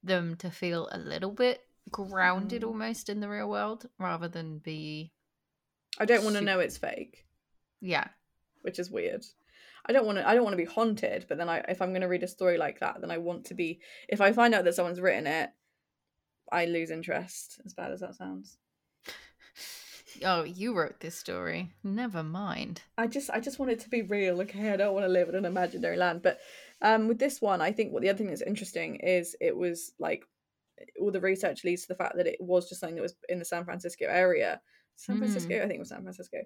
them 0.02 0.36
to 0.36 0.50
feel 0.50 0.88
a 0.92 0.98
little 0.98 1.30
bit 1.32 1.60
grounded 1.90 2.62
Mm. 2.62 2.68
almost 2.68 3.08
in 3.08 3.20
the 3.20 3.28
real 3.28 3.48
world 3.50 3.88
rather 3.98 4.28
than 4.28 4.58
be 4.58 5.12
I 5.98 6.04
don't 6.04 6.22
want 6.24 6.34
to 6.34 6.38
Sup- 6.38 6.46
know 6.46 6.60
it's 6.60 6.78
fake, 6.78 7.26
yeah. 7.80 8.08
which 8.62 8.78
is 8.78 8.90
weird. 8.90 9.24
I 9.84 9.92
don't 9.92 10.06
want 10.06 10.18
to. 10.18 10.26
I 10.28 10.34
don't 10.34 10.44
want 10.44 10.54
to 10.54 10.64
be 10.64 10.72
haunted. 10.72 11.26
But 11.28 11.38
then, 11.38 11.48
I, 11.48 11.58
if 11.68 11.82
I'm 11.82 11.90
going 11.90 12.02
to 12.02 12.06
read 12.08 12.22
a 12.22 12.28
story 12.28 12.56
like 12.56 12.78
that, 12.80 13.00
then 13.00 13.10
I 13.10 13.18
want 13.18 13.46
to 13.46 13.54
be. 13.54 13.80
If 14.08 14.20
I 14.20 14.32
find 14.32 14.54
out 14.54 14.64
that 14.64 14.74
someone's 14.76 15.00
written 15.00 15.26
it, 15.26 15.50
I 16.52 16.66
lose 16.66 16.90
interest. 16.92 17.60
As 17.66 17.74
bad 17.74 17.90
as 17.90 17.98
that 18.00 18.14
sounds. 18.14 18.56
Oh, 20.24 20.42
you 20.44 20.74
wrote 20.74 21.00
this 21.00 21.16
story. 21.16 21.70
Never 21.82 22.22
mind. 22.22 22.82
I 22.98 23.06
just 23.06 23.30
I 23.30 23.40
just 23.40 23.58
want 23.58 23.72
it 23.72 23.80
to 23.80 23.88
be 23.88 24.02
real, 24.02 24.40
okay? 24.42 24.70
I 24.70 24.76
don't 24.76 24.94
want 24.94 25.04
to 25.04 25.12
live 25.12 25.28
in 25.28 25.34
an 25.34 25.44
imaginary 25.44 25.96
land. 25.96 26.22
But 26.22 26.38
um 26.80 27.08
with 27.08 27.18
this 27.18 27.40
one, 27.40 27.60
I 27.60 27.72
think 27.72 27.92
what 27.92 28.02
the 28.02 28.08
other 28.08 28.18
thing 28.18 28.28
that's 28.28 28.42
interesting 28.42 28.96
is 28.96 29.36
it 29.40 29.56
was 29.56 29.92
like 29.98 30.24
all 31.00 31.10
the 31.10 31.20
research 31.20 31.64
leads 31.64 31.82
to 31.82 31.88
the 31.88 31.94
fact 31.94 32.16
that 32.16 32.26
it 32.26 32.38
was 32.40 32.68
just 32.68 32.80
something 32.80 32.96
that 32.96 33.02
was 33.02 33.14
in 33.28 33.38
the 33.38 33.44
San 33.44 33.64
Francisco 33.64 34.06
area. 34.08 34.60
San 34.96 35.16
Francisco, 35.18 35.56
I 35.56 35.60
think 35.60 35.74
it 35.74 35.78
was 35.78 35.88
San 35.88 36.02
Francisco. 36.02 36.38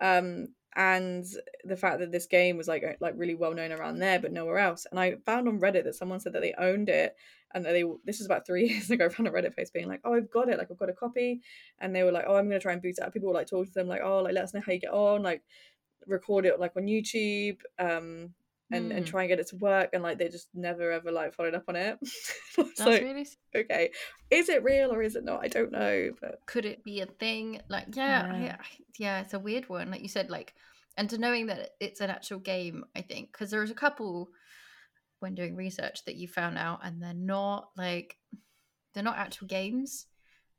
Um 0.00 0.48
and 0.76 1.24
the 1.64 1.76
fact 1.76 2.00
that 2.00 2.10
this 2.10 2.26
game 2.26 2.56
was 2.56 2.66
like 2.66 2.84
like 3.00 3.14
really 3.16 3.34
well 3.34 3.54
known 3.54 3.72
around 3.72 3.98
there 3.98 4.18
but 4.18 4.32
nowhere 4.32 4.58
else. 4.58 4.86
And 4.90 4.98
I 4.98 5.16
found 5.24 5.48
on 5.48 5.60
Reddit 5.60 5.84
that 5.84 5.94
someone 5.94 6.20
said 6.20 6.32
that 6.32 6.42
they 6.42 6.54
owned 6.58 6.88
it 6.88 7.16
and 7.54 7.64
that 7.64 7.72
they 7.72 7.84
this 8.04 8.18
was 8.18 8.26
about 8.26 8.46
3 8.46 8.66
years 8.68 8.90
ago 8.90 9.06
I 9.06 9.08
found 9.08 9.28
a 9.28 9.30
Reddit 9.30 9.56
post 9.56 9.72
being 9.72 9.88
like, 9.88 10.00
"Oh, 10.04 10.14
I've 10.14 10.30
got 10.30 10.48
it. 10.48 10.58
Like 10.58 10.68
I've 10.70 10.78
got 10.78 10.90
a 10.90 10.94
copy." 10.94 11.40
And 11.80 11.94
they 11.94 12.02
were 12.02 12.12
like, 12.12 12.24
"Oh, 12.26 12.36
I'm 12.36 12.50
to 12.50 12.58
try 12.58 12.72
and 12.72 12.82
boot 12.82 12.96
it 12.98 13.04
up." 13.04 13.12
People 13.12 13.28
were 13.28 13.34
like 13.34 13.48
talking 13.48 13.66
to 13.66 13.72
them 13.72 13.88
like, 13.88 14.02
"Oh, 14.02 14.22
like 14.22 14.34
let 14.34 14.44
us 14.44 14.54
know 14.54 14.62
how 14.64 14.72
you 14.72 14.80
get 14.80 14.92
on." 14.92 15.22
Like 15.22 15.42
record 16.06 16.44
it 16.44 16.60
like 16.60 16.76
on 16.76 16.84
YouTube 16.84 17.56
um 17.78 18.34
and 18.70 18.92
and 18.92 19.04
Hmm. 19.06 19.10
try 19.10 19.22
and 19.22 19.28
get 19.28 19.38
it 19.40 19.48
to 19.48 19.56
work 19.56 19.90
and 19.92 20.02
like 20.02 20.18
they 20.18 20.28
just 20.28 20.48
never 20.54 20.90
ever 20.90 21.12
like 21.12 21.34
followed 21.34 21.54
up 21.54 21.64
on 21.68 21.76
it. 21.76 21.98
That's 22.56 22.80
really 22.80 23.26
okay, 23.54 23.90
is 24.30 24.48
it 24.48 24.64
real 24.64 24.92
or 24.92 25.02
is 25.02 25.16
it 25.16 25.24
not? 25.24 25.44
I 25.44 25.48
don't 25.48 25.72
know, 25.72 26.10
but 26.20 26.40
could 26.46 26.64
it 26.64 26.82
be 26.82 27.00
a 27.00 27.06
thing? 27.06 27.60
Like 27.68 27.94
yeah, 27.94 28.26
Yeah. 28.42 28.56
I- 28.60 28.66
yeah, 28.98 29.20
it's 29.20 29.34
a 29.34 29.38
weird 29.38 29.68
one. 29.68 29.90
Like 29.90 30.02
you 30.02 30.08
said, 30.08 30.30
like 30.30 30.54
and 30.96 31.10
to 31.10 31.18
knowing 31.18 31.46
that 31.46 31.70
it's 31.80 32.00
an 32.00 32.10
actual 32.10 32.38
game, 32.38 32.84
I 32.96 33.00
think 33.02 33.32
because 33.32 33.50
there's 33.50 33.70
a 33.70 33.74
couple 33.74 34.28
when 35.20 35.34
doing 35.34 35.56
research 35.56 36.04
that 36.04 36.16
you 36.16 36.28
found 36.28 36.58
out 36.58 36.80
and 36.84 37.02
they're 37.02 37.14
not 37.14 37.70
like 37.76 38.16
they're 38.92 39.02
not 39.02 39.18
actual 39.18 39.46
games. 39.46 40.06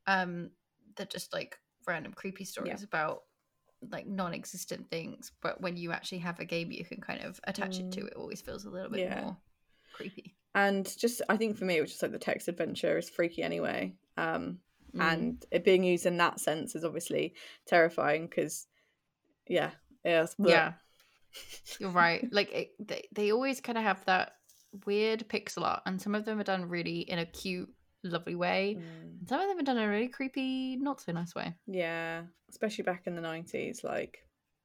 Um, 0.06 0.50
they're 0.96 1.06
just 1.06 1.32
like 1.32 1.58
random 1.86 2.12
creepy 2.12 2.44
stories 2.44 2.82
about 2.82 3.22
like 3.90 4.06
non-existent 4.06 4.90
things. 4.90 5.32
But 5.42 5.60
when 5.60 5.76
you 5.76 5.92
actually 5.92 6.18
have 6.18 6.40
a 6.40 6.44
game, 6.44 6.70
you 6.72 6.84
can 6.84 7.00
kind 7.00 7.22
of 7.22 7.40
attach 7.44 7.78
it 7.78 7.92
to. 7.92 8.00
Mm. 8.02 8.06
It 8.08 8.14
always 8.14 8.40
feels 8.40 8.64
a 8.64 8.70
little 8.70 8.90
bit 8.90 9.00
Yeah. 9.00 9.20
more 9.22 9.36
creepy. 9.92 10.34
and 10.54 10.86
just 10.98 11.22
I 11.28 11.36
think 11.36 11.56
for 11.56 11.64
me, 11.64 11.76
it 11.76 11.80
was 11.82 11.90
just 11.90 12.02
like 12.02 12.12
the 12.12 12.18
text 12.18 12.48
adventure 12.48 12.96
is 12.98 13.10
freaky 13.10 13.42
anyway. 13.42 13.94
Um, 14.16 14.58
Mm. 14.94 15.12
and 15.12 15.46
it 15.50 15.64
being 15.64 15.84
used 15.84 16.06
in 16.06 16.16
that 16.18 16.40
sense 16.40 16.74
is 16.74 16.84
obviously 16.84 17.34
terrifying 17.66 18.26
because, 18.28 18.66
yeah, 19.46 19.72
yeah, 20.04 20.26
yeah 20.38 20.72
you're 21.78 21.90
right 21.90 22.26
like 22.32 22.50
it, 22.52 22.70
they, 22.78 23.06
they 23.12 23.30
always 23.30 23.60
kind 23.60 23.76
of 23.76 23.84
have 23.84 24.02
that 24.06 24.36
weird 24.86 25.28
pixel 25.28 25.64
art 25.64 25.82
and 25.84 26.00
some 26.00 26.14
of 26.14 26.24
them 26.24 26.40
are 26.40 26.44
done 26.44 26.66
really 26.66 27.00
in 27.00 27.18
a 27.18 27.26
cute 27.26 27.68
lovely 28.06 28.34
way 28.34 28.76
Mm, 28.78 29.20
and 29.20 29.28
some 29.28 29.40
of 29.40 29.48
them 29.48 29.58
are 29.58 29.62
done 29.62 29.78
in 29.78 29.84
a 29.84 29.88
really 29.88 30.08
creepy 30.08 30.76
not 30.76 31.00
so 31.00 31.12
nice 31.12 31.34
way 31.34 31.54
yeah, 31.66 32.22
especially 32.50 32.84
back 32.84 33.02
in 33.06 33.14
the 33.14 33.20
nineties, 33.22 33.82
like 33.84 34.18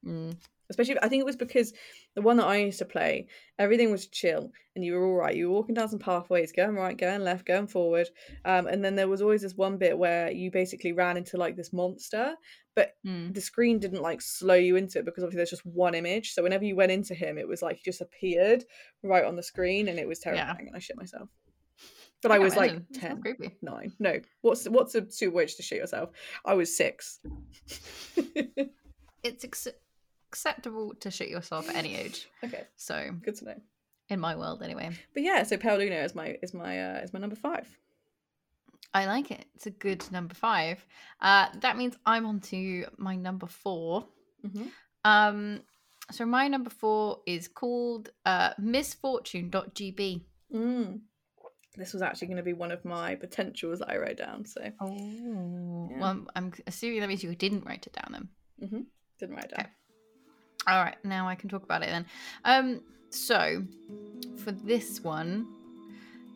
mm. 0.06 0.36
especially 0.70 0.98
I 1.02 1.08
think 1.08 1.22
it 1.22 1.26
was 1.26 1.36
because 1.36 1.74
the 2.16 2.22
one 2.22 2.38
that 2.38 2.46
I 2.48 2.58
used 2.58 2.80
to 2.80 2.86
play, 2.86 3.28
everything 3.58 3.92
was 3.92 4.08
chill 4.08 4.52
and 4.76 4.84
you 4.86 4.94
were 4.94 5.06
all 5.06 5.16
right. 5.16 5.36
You 5.36 5.50
were 5.50 5.56
walking 5.56 5.76
down 5.76 5.90
some 5.90 6.00
pathways, 6.00 6.52
going 6.52 6.76
right, 6.76 6.98
going 6.98 7.22
left, 7.24 7.46
going 7.46 7.68
forward, 7.68 8.08
um, 8.46 8.68
and 8.68 8.84
then 8.84 8.96
there 8.96 9.08
was 9.10 9.22
always 9.22 9.42
this 9.42 9.56
one 9.56 9.78
bit 9.78 9.98
where 9.98 10.32
you 10.32 10.52
basically 10.52 10.94
ran 10.94 11.18
into 11.18 11.38
like 11.38 11.56
this 11.56 11.74
monster, 11.74 12.36
but 12.76 12.94
Mm. 13.06 13.34
the 13.34 13.42
screen 13.42 13.80
didn't 13.80 14.02
like 14.02 14.22
slow 14.22 14.56
you 14.56 14.76
into 14.76 15.00
it 15.00 15.06
because 15.06 15.24
obviously 15.24 15.38
there's 15.38 15.50
just 15.50 15.66
one 15.66 15.96
image. 15.96 16.34
So 16.34 16.44
whenever 16.44 16.64
you 16.66 16.76
went 16.76 16.92
into 16.92 17.14
him, 17.16 17.38
it 17.38 17.48
was 17.48 17.62
like 17.62 17.78
he 17.78 17.84
just 17.84 18.02
appeared 18.02 18.64
right 19.04 19.26
on 19.26 19.36
the 19.36 19.44
screen, 19.44 19.88
and 19.88 19.98
it 20.00 20.08
was 20.08 20.20
Yeah. 20.26 20.34
terrifying, 20.36 20.68
and 20.68 20.76
I 20.76 20.80
shit 20.80 20.98
myself. 20.98 21.30
But 22.22 22.32
I 22.32 22.40
was 22.40 22.56
like 22.56 22.72
imagine. 22.72 22.94
Sounds 22.94 23.02
10, 23.02 23.22
creepy 23.22 23.56
9. 23.62 23.92
No, 24.00 24.20
what's 24.42 24.66
what's 24.70 24.96
a 24.96 25.10
super 25.10 25.36
witch 25.38 25.58
to 25.58 25.64
shoot 25.64 25.76
yourself? 25.78 26.10
I 26.46 26.54
was 26.54 26.76
six. 26.76 27.20
it's 29.24 29.44
ex- 29.44 29.68
acceptable 30.30 30.94
to 31.00 31.12
shoot 31.12 31.30
yourself 31.30 31.70
at 31.70 31.76
any 31.76 31.96
age 31.96 32.28
okay, 32.44 32.64
so 32.76 33.10
good 33.24 33.36
to 33.36 33.46
know. 33.46 33.56
in 34.10 34.20
my 34.20 34.36
world 34.36 34.62
anyway 34.64 34.90
But 35.14 35.24
yeah, 35.24 35.44
so 35.44 35.58
Pale 35.58 35.78
Luna 35.80 35.96
is 35.98 36.16
my 36.16 36.38
is 36.42 36.54
my 36.54 36.80
uh, 36.82 37.00
is 37.00 37.14
my 37.14 37.20
number 37.20 37.36
five. 37.36 37.68
i 38.94 39.06
like 39.06 39.30
it 39.32 39.46
it's 39.56 39.68
a 39.68 39.72
good 39.72 40.04
number 40.12 40.34
five 40.36 40.86
uh 41.22 41.48
that 41.62 41.78
means 41.78 41.96
i'm 42.06 42.26
on 42.26 42.40
to 42.40 42.86
my 42.98 43.16
number 43.16 43.48
four 43.48 44.06
Mm-hmm. 44.46 44.68
um 45.06 45.62
so 46.12 46.26
my 46.26 46.48
number 46.48 46.70
four 46.72 47.20
is 47.28 47.48
called 47.48 48.10
uh 48.26 48.52
misfortune.gb 48.58 50.22
Mm. 50.54 51.00
This 51.78 51.94
was 51.94 52.02
actually 52.02 52.28
going 52.28 52.38
to 52.38 52.44
be 52.44 52.54
one 52.54 52.72
of 52.72 52.84
my 52.84 53.16
potentials 53.16 53.80
that 53.80 53.90
I 53.90 53.98
wrote 53.98 54.18
down. 54.18 54.46
So 54.46 54.62
Oh, 54.82 55.88
Yeah. 55.90 56.00
well, 56.00 56.10
I'm, 56.10 56.28
I'm 56.36 56.54
assuming 56.68 57.00
that 57.00 57.08
means 57.08 57.24
you 57.24 57.34
didn't 57.36 57.66
write 57.66 57.88
it 57.88 57.94
down 57.94 58.28
then. 58.60 58.86
didn't 59.20 59.36
write 59.36 59.46
it 59.46 59.52
down. 59.52 59.60
Okay. 59.62 59.70
All 60.68 60.84
right, 60.84 60.98
now 61.04 61.28
I 61.28 61.36
can 61.36 61.50
talk 61.50 61.64
about 61.64 61.82
it 61.82 61.88
then. 61.90 62.06
Um, 62.46 62.82
so 63.10 63.64
for 64.38 64.52
this 64.52 65.02
one, 65.02 65.48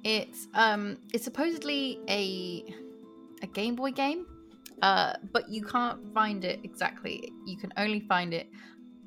it's 0.03 0.47
um, 0.53 0.97
it's 1.13 1.23
supposedly 1.23 1.99
a 2.09 2.63
a 3.43 3.47
Game 3.47 3.75
Boy 3.75 3.91
game, 3.91 4.25
uh, 4.81 5.13
but 5.31 5.47
you 5.49 5.63
can't 5.63 6.11
find 6.13 6.43
it 6.45 6.59
exactly. 6.63 7.31
You 7.45 7.57
can 7.57 7.71
only 7.77 7.99
find 7.99 8.33
it 8.33 8.47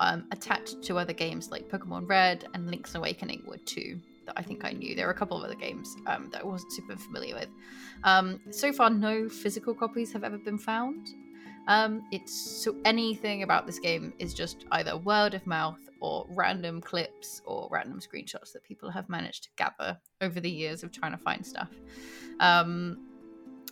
um, 0.01 0.27
attached 0.31 0.83
to 0.83 0.99
other 0.99 1.13
games 1.13 1.51
like 1.51 1.69
Pokemon 1.69 2.09
Red 2.09 2.47
and 2.55 2.71
Link's 2.71 2.95
Awakening 2.95 3.43
were 3.47 3.59
two 3.59 4.01
that 4.29 4.39
I 4.39 4.43
think 4.43 4.65
I 4.65 4.71
knew. 4.71 4.95
There 4.95 5.07
were 5.07 5.13
a 5.13 5.17
couple 5.17 5.37
of 5.37 5.45
other 5.45 5.55
games 5.55 5.97
um, 6.07 6.29
that 6.31 6.43
I 6.43 6.45
wasn't 6.45 6.73
super 6.73 6.97
familiar 6.97 7.35
with. 7.35 7.49
Um, 8.05 8.41
so 8.51 8.73
far, 8.73 8.91
no 8.91 9.29
physical 9.29 9.75
copies 9.75 10.13
have 10.13 10.23
ever 10.23 10.39
been 10.39 10.59
found. 10.59 11.09
Um, 11.67 12.03
it's 12.13 12.33
so 12.65 12.77
anything 12.85 13.43
about 13.43 13.67
this 13.67 13.79
game 13.79 14.15
is 14.19 14.33
just 14.33 14.65
either 14.73 14.97
word 14.97 15.35
of 15.35 15.47
mouth 15.47 15.81
or 16.01 16.27
random 16.31 16.81
clips 16.81 17.43
or 17.45 17.69
random 17.71 18.01
screenshots 18.01 18.53
that 18.53 18.63
people 18.63 18.91
have 18.91 19.09
managed 19.09 19.45
to 19.45 19.49
gather 19.57 19.99
over 20.21 20.41
the 20.41 20.51
years 20.51 20.83
of 20.83 20.93
trying 20.93 21.13
to 21.13 21.19
find 21.19 21.45
stuff. 21.45 21.71
Um, 22.41 23.07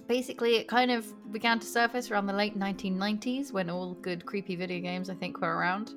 basically, 0.08 0.56
it 0.56 0.68
kind 0.68 0.90
of 0.90 1.06
began 1.32 1.58
to 1.58 1.66
surface 1.66 2.10
around 2.10 2.26
the 2.26 2.34
late 2.34 2.58
1990s 2.58 3.52
when 3.52 3.70
all 3.70 3.94
good 3.94 4.26
creepy 4.26 4.56
video 4.56 4.80
games, 4.80 5.08
I 5.08 5.14
think, 5.14 5.40
were 5.40 5.56
around. 5.56 5.92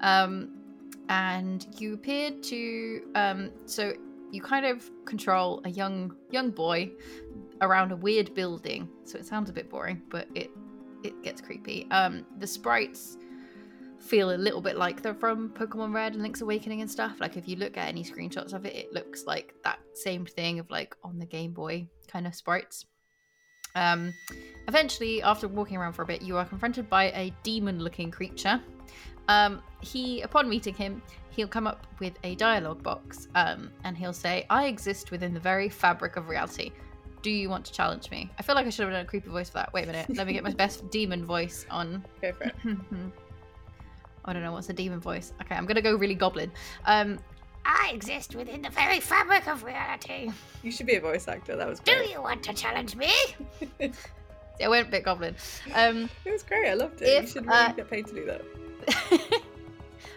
Um, 0.00 0.61
and 1.08 1.66
you 1.78 1.94
appeared 1.94 2.42
to, 2.44 3.02
um, 3.14 3.50
so 3.66 3.92
you 4.30 4.40
kind 4.40 4.64
of 4.64 4.90
control 5.04 5.60
a 5.64 5.68
young 5.68 6.16
young 6.30 6.50
boy 6.50 6.90
around 7.60 7.92
a 7.92 7.96
weird 7.96 8.34
building. 8.34 8.88
So 9.04 9.18
it 9.18 9.26
sounds 9.26 9.50
a 9.50 9.52
bit 9.52 9.68
boring, 9.68 10.02
but 10.08 10.26
it 10.34 10.50
it 11.04 11.22
gets 11.22 11.40
creepy. 11.40 11.86
Um, 11.90 12.24
the 12.38 12.46
sprites 12.46 13.18
feel 13.98 14.32
a 14.32 14.36
little 14.36 14.60
bit 14.60 14.76
like 14.76 15.00
they're 15.00 15.14
from 15.14 15.50
Pokemon 15.50 15.94
Red 15.94 16.14
and 16.14 16.22
Link's 16.22 16.40
Awakening 16.40 16.80
and 16.80 16.90
stuff. 16.90 17.20
Like 17.20 17.36
if 17.36 17.46
you 17.46 17.56
look 17.56 17.76
at 17.76 17.88
any 17.88 18.02
screenshots 18.02 18.52
of 18.52 18.64
it, 18.66 18.74
it 18.74 18.92
looks 18.92 19.26
like 19.26 19.54
that 19.64 19.78
same 19.94 20.26
thing 20.26 20.58
of 20.58 20.70
like 20.70 20.96
on 21.04 21.18
the 21.18 21.26
Game 21.26 21.52
Boy 21.52 21.88
kind 22.08 22.26
of 22.26 22.34
sprites. 22.34 22.86
Um, 23.74 24.12
eventually, 24.68 25.22
after 25.22 25.48
walking 25.48 25.76
around 25.76 25.94
for 25.94 26.02
a 26.02 26.06
bit, 26.06 26.20
you 26.20 26.36
are 26.36 26.44
confronted 26.44 26.90
by 26.90 27.04
a 27.04 27.32
demon-looking 27.42 28.10
creature. 28.10 28.60
Um, 29.28 29.62
he, 29.80 30.20
upon 30.22 30.48
meeting 30.48 30.74
him, 30.74 31.02
he'll 31.30 31.48
come 31.48 31.66
up 31.66 31.86
with 32.00 32.14
a 32.24 32.34
dialogue 32.36 32.82
box, 32.82 33.28
um, 33.34 33.70
and 33.84 33.96
he'll 33.96 34.12
say, 34.12 34.46
"I 34.50 34.66
exist 34.66 35.10
within 35.10 35.32
the 35.34 35.40
very 35.40 35.68
fabric 35.68 36.16
of 36.16 36.28
reality. 36.28 36.70
Do 37.22 37.30
you 37.30 37.48
want 37.48 37.64
to 37.66 37.72
challenge 37.72 38.10
me?" 38.10 38.30
I 38.38 38.42
feel 38.42 38.54
like 38.54 38.66
I 38.66 38.70
should 38.70 38.84
have 38.84 38.92
done 38.92 39.04
a 39.04 39.08
creepy 39.08 39.30
voice 39.30 39.48
for 39.48 39.54
that. 39.58 39.72
Wait 39.72 39.84
a 39.84 39.86
minute, 39.86 40.14
let 40.16 40.26
me 40.26 40.32
get 40.32 40.42
my 40.44 40.50
best 40.64 40.88
demon 40.90 41.24
voice 41.24 41.64
on. 41.70 42.04
Go 42.20 42.32
for 42.32 42.44
it. 42.44 42.54
I 44.24 44.32
don't 44.32 44.42
know 44.42 44.52
what's 44.52 44.68
a 44.68 44.72
demon 44.72 45.00
voice. 45.00 45.32
Okay, 45.40 45.54
I'm 45.54 45.66
gonna 45.66 45.82
go 45.82 45.94
really 45.96 46.14
goblin. 46.14 46.52
Um, 46.84 47.18
I 47.64 47.90
exist 47.94 48.34
within 48.34 48.62
the 48.62 48.70
very 48.70 48.98
fabric 49.00 49.46
of 49.46 49.62
reality. 49.64 50.30
You 50.62 50.70
should 50.72 50.86
be 50.86 50.96
a 50.96 51.00
voice 51.00 51.28
actor. 51.28 51.56
That 51.56 51.68
was 51.68 51.80
Great. 51.80 52.04
Do 52.04 52.10
you 52.10 52.20
want 52.20 52.42
to 52.44 52.52
challenge 52.52 52.96
me? 52.96 53.12
I 54.62 54.68
went 54.68 54.88
a 54.88 54.90
bit 54.90 55.04
goblin. 55.04 55.34
Um, 55.74 56.08
It 56.24 56.30
was 56.32 56.42
great. 56.42 56.68
I 56.68 56.74
loved 56.74 57.02
it. 57.02 57.22
you 57.22 57.28
should 57.28 57.46
really 57.46 57.56
uh, 57.58 57.72
get 57.72 57.88
paid 57.90 58.06
to 58.08 58.14
do 58.14 58.24
that. 58.26 58.42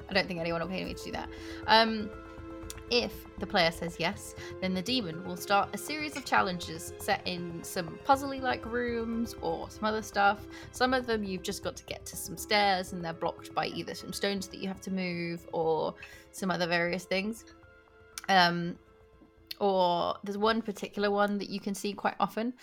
I 0.10 0.14
don't 0.14 0.28
think 0.28 0.40
anyone 0.40 0.62
will 0.62 0.68
pay 0.68 0.84
me 0.84 0.94
to 0.94 1.04
do 1.04 1.12
that. 1.12 1.30
Um, 1.68 2.10
if 2.92 3.26
the 3.40 3.48
player 3.48 3.72
says 3.72 3.96
yes, 4.00 4.36
then 4.62 4.74
the 4.74 4.82
demon 4.82 5.24
will 5.26 5.38
start 5.38 5.70
a 5.74 5.78
series 5.78 6.16
of 6.16 6.24
challenges 6.24 6.94
set 7.00 7.22
in 7.26 7.64
some 7.64 7.98
puzzly 8.06 8.40
like 8.42 8.64
rooms 8.66 9.36
or 9.42 9.70
some 9.70 9.86
other 9.86 10.04
stuff. 10.04 10.46
Some 10.72 10.94
of 10.94 11.08
them 11.08 11.24
you've 11.24 11.42
just 11.42 11.64
got 11.64 11.76
to 11.78 11.84
get 11.86 12.06
to 12.06 12.16
some 12.16 12.38
stairs 12.38 12.94
and 12.94 13.04
they're 13.04 13.14
blocked 13.14 13.56
by 13.56 13.68
either 13.68 13.96
some 13.96 14.14
stones 14.14 14.48
that 14.50 14.60
you 14.60 14.68
have 14.68 14.82
to 14.82 14.92
move 14.92 15.48
or 15.52 15.96
some 16.32 16.52
other 16.52 16.68
various 16.68 17.06
things. 17.06 17.46
Um, 18.30 18.76
or 19.60 20.16
there's 20.24 20.38
one 20.38 20.62
particular 20.62 21.10
one 21.10 21.38
that 21.38 21.50
you 21.50 21.60
can 21.60 21.74
see 21.74 21.94
quite 21.94 22.16
often, 22.20 22.54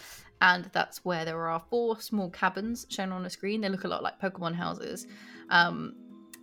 and 0.41 0.69
that's 0.73 1.05
where 1.05 1.25
there 1.25 1.49
are 1.49 1.63
four 1.71 2.01
small 2.01 2.31
cabins 2.31 2.87
shown 2.91 3.13
on 3.13 3.25
a 3.25 3.31
screen. 3.31 3.61
They 3.61 3.69
look 3.69 3.85
a 3.85 3.89
lot 3.89 4.03
like 4.03 4.21
Pokemon 4.21 4.55
houses. 4.55 5.07
Um, 5.53 5.95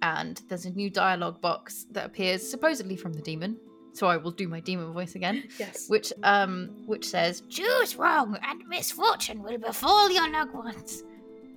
and 0.01 0.41
there's 0.47 0.63
a 0.65 0.69
new 0.69 0.89
dialogue 0.89 1.41
box 1.41 1.85
that 1.91 2.05
appears 2.05 2.47
supposedly 2.49 2.95
from 2.95 3.11
the 3.11 3.21
demon. 3.21 3.57
So 3.93 4.07
I 4.07 4.15
will 4.17 4.31
do 4.31 4.47
my 4.47 4.59
demon 4.61 4.93
voice 4.93 5.15
again, 5.15 5.43
Yes. 5.59 5.89
which 5.89 6.13
um 6.23 6.69
which 6.85 7.05
says, 7.05 7.41
Choose 7.49 7.95
wrong, 7.97 8.37
and 8.43 8.65
misfortune 8.67 9.41
will 9.43 9.57
befall 9.57 10.09
your 10.11 10.29
loved 10.31 10.53
ones. 10.53 11.03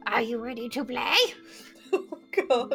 Are 0.06 0.22
you 0.22 0.38
ready 0.38 0.68
to 0.70 0.84
play? 0.84 1.14
oh 1.92 2.18
god. 2.48 2.72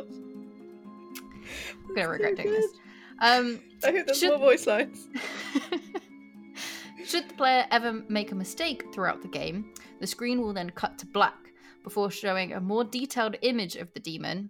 I'm 1.89 1.95
gonna 1.95 2.07
regret 2.09 2.35
doing 2.37 2.53
this. 2.53 2.71
Um 3.19 3.59
I 3.83 3.91
hope 3.91 4.05
there's 4.05 4.19
Should- 4.19 4.29
more 4.29 4.39
voice 4.39 4.67
lines. 4.67 5.07
Should 7.05 7.29
the 7.29 7.33
player 7.35 7.65
ever 7.71 8.03
make 8.09 8.31
a 8.31 8.35
mistake 8.35 8.93
throughout 8.93 9.21
the 9.21 9.27
game, 9.29 9.73
the 9.99 10.07
screen 10.07 10.41
will 10.41 10.53
then 10.53 10.69
cut 10.71 10.97
to 10.99 11.05
black 11.05 11.37
before 11.83 12.11
showing 12.11 12.53
a 12.53 12.59
more 12.59 12.83
detailed 12.83 13.37
image 13.43 13.75
of 13.77 13.91
the 13.93 13.99
demon, 14.01 14.49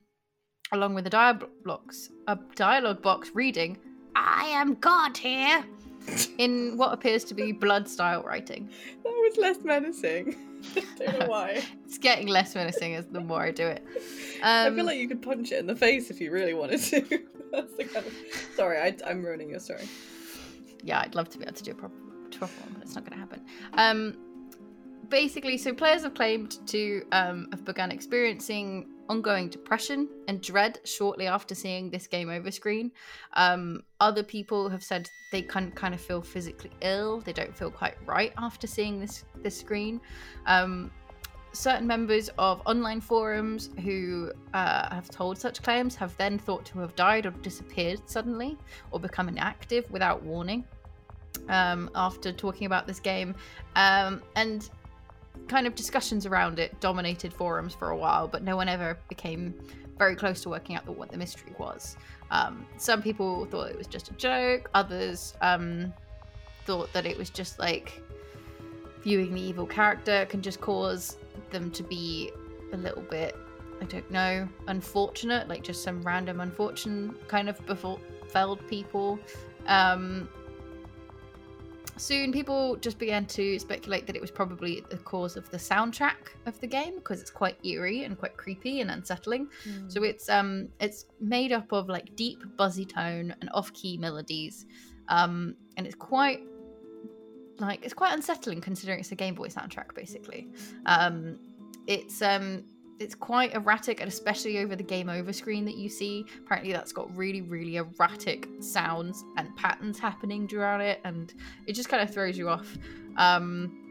along 0.72 0.94
with 0.96 1.08
a 1.08 1.10
dialogue 1.10 1.50
box, 1.66 2.10
a 2.28 2.38
dialogue 2.56 3.02
box 3.02 3.32
reading 3.34 3.78
I 4.16 4.46
am 4.48 4.76
God 4.76 5.16
here. 5.18 5.64
in 6.38 6.78
what 6.78 6.94
appears 6.94 7.24
to 7.26 7.34
be 7.34 7.52
blood 7.52 7.88
style 7.88 8.24
writing. 8.24 8.70
That 9.04 9.10
was 9.10 9.38
less 9.38 9.64
menacing. 9.64 10.36
Don't 10.98 11.20
know 11.20 11.26
why. 11.28 11.62
It's 11.86 11.98
getting 11.98 12.28
less 12.28 12.56
menacing 12.56 12.96
as 12.96 13.06
the 13.08 13.20
more 13.22 13.42
I 13.42 13.52
do 13.52 13.66
it. 13.68 13.86
I 14.44 14.68
Um, 14.68 14.76
feel 14.76 14.86
like 14.86 14.98
you 14.98 15.08
could 15.08 15.22
punch 15.22 15.52
it 15.52 15.60
in 15.60 15.68
the 15.68 15.76
face 15.76 16.10
if 16.10 16.20
you 16.20 16.32
really 16.32 16.54
wanted 16.54 16.82
to. 16.82 17.02
That's 17.52 17.74
the 17.76 17.84
kind 17.86 18.06
of. 18.06 18.14
Sorry, 18.56 18.78
I, 18.80 18.96
I'm 19.06 19.24
ruining 19.24 19.50
your 19.52 19.60
story. 19.60 19.88
yeah, 20.84 21.00
I'd 21.02 21.16
love 21.16 21.30
to 21.30 21.38
be 21.38 21.44
able 21.46 21.54
to 21.56 21.64
do 21.64 21.72
a 21.72 21.76
proper, 21.76 21.96
proper 22.32 22.62
one, 22.62 22.74
but 22.74 22.82
it's 22.84 22.96
not 22.96 23.04
going 23.06 23.14
to 23.14 23.20
happen. 23.20 23.42
Um, 23.74 24.18
basically, 25.10 25.58
so 25.58 25.74
players 25.74 26.02
have 26.04 26.14
claimed 26.14 26.58
to 26.68 27.04
um, 27.12 27.48
have 27.52 27.64
begun 27.64 27.92
experiencing 27.92 28.88
ongoing 29.10 29.50
depression 29.50 30.08
and 30.28 30.42
dread 30.42 30.80
shortly 30.84 31.28
after 31.28 31.56
seeing 31.56 31.90
this 31.90 32.08
game 32.08 32.30
over 32.30 32.52
screen. 32.52 32.92
Um, 33.34 33.84
other 34.00 34.24
people 34.24 34.70
have 34.70 34.84
said 34.84 35.10
they 35.32 35.42
can 35.42 35.72
kind 35.72 35.94
of 35.94 36.02
feel 36.02 36.22
physically 36.22 36.72
ill; 36.82 37.22
they 37.22 37.34
don't 37.34 37.56
feel 37.56 37.72
quite 37.72 37.96
right 38.06 38.34
after 38.38 38.68
seeing 38.68 39.00
this 39.00 39.26
this 39.44 39.58
screen. 39.58 40.02
Um, 40.46 40.92
certain 41.54 41.88
members 41.88 42.30
of 42.38 42.62
online 42.66 43.02
forums 43.02 43.72
who 43.84 44.32
uh, 44.54 44.94
have 44.94 45.10
told 45.10 45.38
such 45.38 45.64
claims 45.64 45.96
have 45.96 46.16
then 46.18 46.38
thought 46.38 46.66
to 46.66 46.80
have 46.80 46.96
died 46.96 47.26
or 47.26 47.32
disappeared 47.32 48.00
suddenly 48.06 48.58
or 48.92 49.00
become 49.00 49.28
inactive 49.28 49.90
without 49.92 50.22
warning 50.24 50.64
um, 51.50 51.90
after 51.96 52.32
talking 52.32 52.66
about 52.66 52.88
this 52.88 53.00
game. 53.00 53.36
Um, 53.76 54.22
and 54.36 54.70
kind 55.48 55.68
of 55.68 55.76
discussions 55.76 56.26
around 56.26 56.60
it 56.60 56.80
dominated 56.80 57.34
forums 57.34 57.74
for 57.74 57.90
a 57.90 57.98
while, 57.98 58.28
but 58.28 58.44
no 58.44 58.56
one 58.56 58.70
ever 58.70 58.98
became 59.10 59.54
very 59.98 60.16
close 60.16 60.42
to 60.42 60.50
working 60.50 60.76
out 60.76 60.86
the, 60.86 60.92
what 60.92 61.12
the 61.12 61.18
mystery 61.18 61.54
was. 61.58 61.98
Um, 62.30 62.66
some 62.78 63.02
people 63.02 63.46
thought 63.46 63.70
it 63.70 63.78
was 63.78 63.88
just 63.88 64.10
a 64.10 64.14
joke, 64.14 64.70
others 64.74 65.34
um, 65.42 65.94
thought 66.66 66.92
that 66.94 67.06
it 67.06 67.18
was 67.18 67.30
just 67.30 67.58
like 67.60 68.02
viewing 69.02 69.34
the 69.34 69.42
evil 69.42 69.66
character 69.66 70.26
can 70.30 70.42
just 70.42 70.60
cause 70.60 71.18
them 71.52 71.72
to 71.72 71.84
be 71.84 72.32
a 72.74 72.78
little 72.78 73.04
bit, 73.04 73.36
I 73.82 73.86
don't 73.86 74.10
know, 74.12 74.48
unfortunate, 74.68 75.48
like 75.48 75.64
just 75.64 75.84
some 75.84 76.02
random 76.02 76.42
unfortunate 76.42 77.28
kind 77.28 77.48
of 77.48 77.64
befelled 77.66 78.68
people. 78.68 79.20
Um, 79.68 80.28
soon 81.98 82.32
people 82.32 82.76
just 82.78 82.98
began 82.98 83.26
to 83.26 83.60
speculate 83.60 84.08
that 84.08 84.16
it 84.16 84.22
was 84.22 84.32
probably 84.32 84.84
the 84.90 84.98
cause 84.98 85.36
of 85.36 85.50
the 85.50 85.58
soundtrack 85.58 86.32
of 86.46 86.60
the 86.60 86.68
game 86.68 86.96
because 86.96 87.22
it's 87.22 87.32
quite 87.32 87.58
eerie 87.66 88.04
and 88.04 88.18
quite 88.18 88.38
creepy 88.38 88.82
and 88.82 88.90
unsettling. 88.92 89.48
So 89.88 90.04
it's 90.04 90.30
um 90.30 90.70
it's 90.80 91.06
made 91.20 91.52
up 91.52 91.72
of 91.72 91.90
like 91.90 92.16
deep 92.16 92.44
buzzy 92.58 92.86
tone 92.86 93.36
and 93.42 93.50
off-key 93.54 93.98
melodies. 93.98 94.66
Um 95.10 95.56
and 95.76 95.86
it's 95.86 95.96
quite 95.96 96.42
like 97.60 97.84
it's 97.84 97.94
quite 97.94 98.14
unsettling 98.14 98.62
considering 98.62 99.00
it's 99.00 99.12
a 99.12 99.16
Game 99.16 99.36
Boy 99.36 99.48
soundtrack 99.48 99.94
basically. 99.96 100.48
Um 100.86 101.40
it's 101.88 102.22
um 102.22 102.64
it's 103.00 103.14
quite 103.16 103.54
erratic 103.54 104.02
and 104.02 104.08
especially 104.08 104.58
over 104.60 104.76
the 104.76 104.84
game 104.84 105.08
over 105.10 105.32
screen 105.32 105.66
that 105.66 105.76
you 105.76 105.88
see 105.88 106.26
apparently 106.40 106.72
that's 106.74 106.92
got 106.92 107.16
really 107.16 107.42
really 107.42 107.76
erratic 107.78 108.48
sounds 108.60 109.24
and 109.38 109.56
patterns 109.56 110.00
happening 110.00 110.48
throughout 110.48 110.82
it 110.82 111.00
and 111.04 111.34
it 111.68 111.74
just 111.74 111.90
kind 111.90 112.02
of 112.02 112.12
throws 112.12 112.38
you 112.38 112.50
off 112.50 112.78
um 113.18 113.84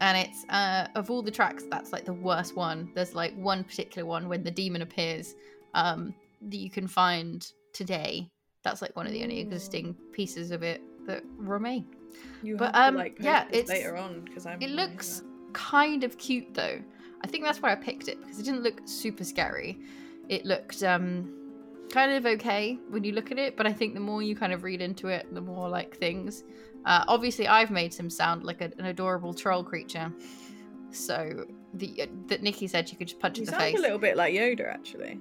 and 0.00 0.18
it's 0.18 0.44
uh 0.50 0.86
of 0.94 1.10
all 1.10 1.22
the 1.22 1.30
tracks 1.30 1.64
that's 1.70 1.92
like 1.92 2.04
the 2.04 2.12
worst 2.12 2.56
one 2.56 2.90
there's 2.94 3.14
like 3.14 3.34
one 3.36 3.64
particular 3.64 4.06
one 4.06 4.28
when 4.28 4.42
the 4.42 4.50
demon 4.50 4.82
appears 4.82 5.34
um 5.74 6.14
that 6.42 6.56
you 6.58 6.70
can 6.70 6.86
find 6.86 7.52
today 7.72 8.28
that's 8.62 8.82
like 8.82 8.94
one 8.94 9.06
of 9.06 9.12
the 9.12 9.22
only 9.22 9.40
existing 9.40 9.94
pieces 10.12 10.50
of 10.50 10.62
it 10.62 10.82
that 11.06 11.22
remain 11.36 11.86
You 12.42 12.56
But, 12.56 12.74
have 12.74 12.88
um, 12.88 12.94
to, 12.94 12.98
like, 13.00 13.16
yeah, 13.20 13.46
it's- 13.48 13.68
later 13.68 13.96
on 13.96 14.20
because 14.20 14.44
I'm. 14.46 14.60
it 14.60 14.70
looks 14.70 15.22
kind 15.54 16.04
of 16.04 16.16
cute 16.18 16.52
though. 16.54 16.78
I 17.22 17.26
think 17.26 17.44
that's 17.44 17.60
why 17.62 17.72
I 17.72 17.74
picked 17.76 18.08
it 18.08 18.20
because 18.20 18.38
it 18.38 18.44
didn't 18.44 18.62
look 18.62 18.80
super 18.84 19.24
scary. 19.24 19.78
It 20.28 20.44
looked 20.44 20.82
um 20.82 21.32
kind 21.90 22.12
of 22.12 22.24
okay 22.26 22.78
when 22.88 23.04
you 23.04 23.12
look 23.12 23.30
at 23.30 23.38
it, 23.38 23.56
but 23.56 23.66
I 23.66 23.72
think 23.72 23.94
the 23.94 24.00
more 24.00 24.22
you 24.22 24.34
kind 24.34 24.52
of 24.52 24.62
read 24.64 24.80
into 24.80 25.08
it, 25.08 25.32
the 25.32 25.40
more 25.40 25.68
like 25.68 25.96
things. 25.96 26.44
Uh, 26.84 27.04
obviously, 27.06 27.46
I've 27.46 27.70
made 27.70 27.94
some 27.94 28.10
sound 28.10 28.42
like 28.42 28.60
a, 28.60 28.72
an 28.78 28.86
adorable 28.86 29.34
troll 29.34 29.62
creature. 29.62 30.12
So 30.90 31.46
the 31.74 32.02
uh, 32.02 32.06
that 32.26 32.42
Nikki 32.42 32.66
said 32.66 32.90
you 32.90 32.98
could 32.98 33.08
just 33.08 33.20
punch 33.20 33.38
You 33.38 33.44
in 33.44 33.50
the 33.50 33.56
face. 33.56 33.78
a 33.78 33.80
little 33.80 33.98
bit 33.98 34.16
like 34.16 34.34
Yoda, 34.34 34.68
actually. 34.68 35.20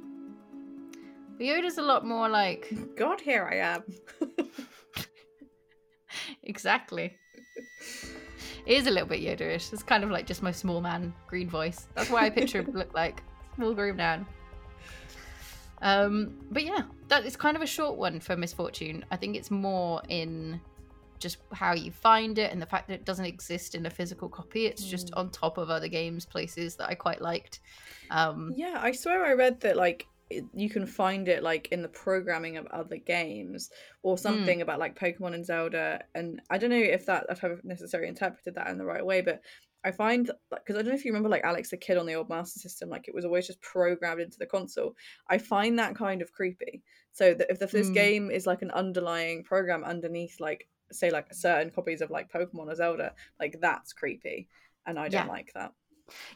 But 1.38 1.46
Yoda's 1.46 1.78
a 1.78 1.82
lot 1.82 2.06
more 2.06 2.28
like 2.30 2.74
God, 2.98 3.22
here 3.22 3.48
I 3.50 3.56
am. 3.58 3.84
exactly. 6.44 7.18
It 8.66 8.78
is 8.78 8.88
a 8.88 8.92
little 8.92 9.08
bit 9.08 9.22
Yoda-ish. 9.22 9.74
It's 9.74 9.84
kind 9.84 10.04
of 10.04 10.12
like 10.12 10.26
just 10.26 10.44
my 10.44 10.52
small 10.52 10.82
man 10.82 11.14
green 11.28 11.50
voice. 11.50 11.88
That's 11.96 12.10
why 12.10 12.26
I 12.26 12.30
picture 12.30 12.62
him 12.62 12.72
look 12.74 12.94
like 12.94 13.24
small 13.56 13.74
green 13.74 13.96
man. 13.96 14.26
Um, 15.82 16.38
but 16.52 16.64
yeah, 16.64 16.84
that 17.08 17.26
is 17.26 17.36
kind 17.36 17.56
of 17.58 17.64
a 17.64 17.68
short 17.68 17.98
one 17.98 18.20
for 18.20 18.36
Misfortune. 18.38 19.04
I 19.12 19.16
think 19.16 19.36
it's 19.36 19.50
more 19.50 20.02
in 20.10 20.62
just 21.18 21.38
how 21.54 21.74
you 21.74 21.92
find 21.92 22.38
it 22.38 22.52
and 22.52 22.62
the 22.62 22.66
fact 22.66 22.88
that 22.88 22.96
it 22.96 23.06
doesn't 23.06 23.26
exist 23.26 23.76
in 23.76 23.86
a 23.86 23.90
physical 23.90 24.28
copy. 24.28 24.66
It's 24.66 24.84
just 24.84 25.14
on 25.14 25.30
top 25.30 25.58
of 25.58 25.70
other 25.70 25.88
games, 25.88 26.26
places 26.26 26.76
that 26.76 26.90
I 26.90 26.96
quite 26.96 27.22
liked. 27.22 27.60
Um, 28.10 28.54
Yeah, 28.56 28.80
I 28.82 28.92
swear 28.92 29.26
I 29.26 29.34
read 29.34 29.60
that 29.62 29.78
like 29.78 30.02
it, 30.02 30.08
you 30.54 30.70
can 30.70 30.86
find 30.86 31.28
it 31.28 31.44
like 31.44 31.68
in 31.72 31.82
the 31.82 31.90
programming 31.90 32.58
of 32.58 32.66
other 32.68 32.98
games 32.98 33.70
or 34.04 34.18
something 34.18 34.62
about 34.62 34.80
like 34.80 35.00
Pokemon 35.00 35.34
and 35.34 35.46
Zelda. 35.46 36.04
And 36.16 36.42
I 36.50 36.58
don't 36.58 36.70
know 36.70 36.76
if 36.78 37.06
that 37.08 37.26
I've 37.30 37.64
necessarily 37.64 38.10
interpreted 38.10 38.56
that 38.56 38.68
in 38.68 38.78
the 38.78 38.86
right 38.86 39.06
way, 39.06 39.22
but 39.22 39.42
I 39.84 39.92
find 39.92 40.30
because 40.50 40.76
I 40.76 40.80
don't 40.84 40.90
know 40.90 40.94
if 40.94 41.06
you 41.06 41.12
remember 41.12 41.30
like 41.30 41.44
Alex 41.44 41.70
the 41.70 41.78
Kidd 41.78 41.98
on 41.98 42.06
the 42.06 42.14
old 42.14 42.30
Master 42.30 42.60
System, 42.60 42.90
like 42.90 43.08
it 43.08 43.16
was 43.16 43.26
always 43.26 43.48
just 43.48 43.62
programmed 43.62 44.22
into 44.22 44.38
the 44.38 44.46
console. 44.46 44.96
I 45.30 45.38
find 45.40 45.80
that 45.80 45.96
kind 45.96 46.22
of 46.22 46.32
creepy. 46.32 46.84
So 47.14 47.34
that 47.34 47.50
if 47.50 47.60
the, 47.60 47.68
this 47.68 47.90
Mm. 47.90 47.94
game 47.94 48.32
is 48.32 48.46
like 48.46 48.62
an 48.62 48.72
underlying 48.72 49.44
program 49.44 49.84
underneath, 49.84 50.40
like 50.40 50.68
say 50.92 51.10
like 51.10 51.34
certain 51.34 51.72
copies 51.72 52.02
of 52.02 52.12
like 52.12 52.32
Pokemon 52.32 52.68
or 52.72 52.76
Zelda, 52.76 53.14
like 53.40 53.58
that's 53.60 53.94
creepy, 53.94 54.48
and 54.86 55.00
I 55.00 55.10
don't 55.10 55.26
Yeah. 55.26 55.32
like 55.34 55.52
that. 55.56 55.74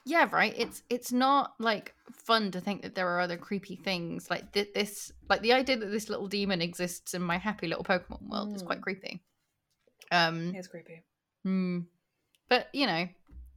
Yeah, 0.05 0.29
right. 0.31 0.53
It's 0.57 0.83
it's 0.89 1.11
not 1.11 1.53
like 1.59 1.93
fun 2.11 2.51
to 2.51 2.61
think 2.61 2.81
that 2.83 2.95
there 2.95 3.07
are 3.09 3.19
other 3.19 3.37
creepy 3.37 3.75
things 3.75 4.29
like 4.29 4.51
thi- 4.53 4.71
this. 4.73 5.11
Like 5.29 5.41
the 5.41 5.53
idea 5.53 5.77
that 5.77 5.87
this 5.91 6.09
little 6.09 6.27
demon 6.27 6.61
exists 6.61 7.13
in 7.13 7.21
my 7.21 7.37
happy 7.37 7.67
little 7.67 7.83
Pokemon 7.83 8.29
world 8.29 8.55
is 8.55 8.61
quite 8.63 8.79
Mm. 8.79 8.83
creepy. 8.83 9.23
Um, 10.11 10.53
It's 10.55 10.67
creepy. 10.67 11.03
hmm. 11.43 11.79
but 12.47 12.69
you 12.73 12.85
know, 12.87 13.07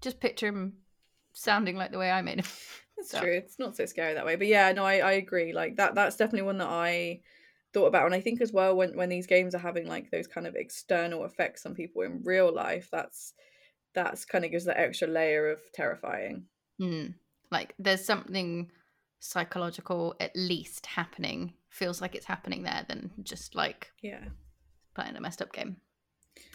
just 0.00 0.20
picture 0.20 0.48
him 0.48 0.78
sounding 1.32 1.76
like 1.76 1.92
the 1.92 1.98
way 1.98 2.10
I 2.10 2.22
made 2.22 2.38
him. 2.40 2.46
That's 2.96 3.10
So- 3.10 3.20
true. 3.20 3.32
It's 3.32 3.58
not 3.58 3.76
so 3.76 3.86
scary 3.86 4.14
that 4.14 4.26
way. 4.26 4.36
But 4.36 4.46
yeah, 4.48 4.72
no, 4.72 4.84
I, 4.84 4.96
I 4.98 5.12
agree. 5.12 5.52
Like 5.52 5.76
that 5.76 5.94
that's 5.94 6.16
definitely 6.16 6.42
one 6.42 6.58
that 6.58 6.68
I 6.68 7.20
thought 7.74 7.86
about. 7.86 8.06
And 8.06 8.14
I 8.14 8.20
think 8.20 8.40
as 8.40 8.52
well 8.52 8.74
when 8.76 8.96
when 8.96 9.08
these 9.08 9.26
games 9.26 9.54
are 9.54 9.58
having 9.58 9.86
like 9.86 10.10
those 10.10 10.26
kind 10.26 10.46
of 10.46 10.56
external 10.56 11.24
effects 11.24 11.64
on 11.66 11.74
people 11.74 12.02
in 12.02 12.22
real 12.24 12.52
life, 12.52 12.88
that's 12.90 13.34
that's 13.94 14.24
kind 14.24 14.44
of 14.44 14.50
gives 14.50 14.64
that 14.66 14.78
extra 14.78 15.08
layer 15.08 15.50
of 15.50 15.60
terrifying. 15.74 16.44
Hmm. 16.78 17.06
Like 17.50 17.74
there's 17.78 18.04
something 18.04 18.70
psychological 19.20 20.14
at 20.20 20.32
least 20.36 20.86
happening. 20.86 21.54
Feels 21.70 22.00
like 22.00 22.14
it's 22.14 22.26
happening 22.26 22.62
there 22.62 22.84
than 22.88 23.10
just 23.22 23.54
like 23.54 23.90
Yeah. 24.02 24.24
playing 24.94 25.16
a 25.16 25.20
messed 25.20 25.42
up 25.42 25.52
game. 25.52 25.76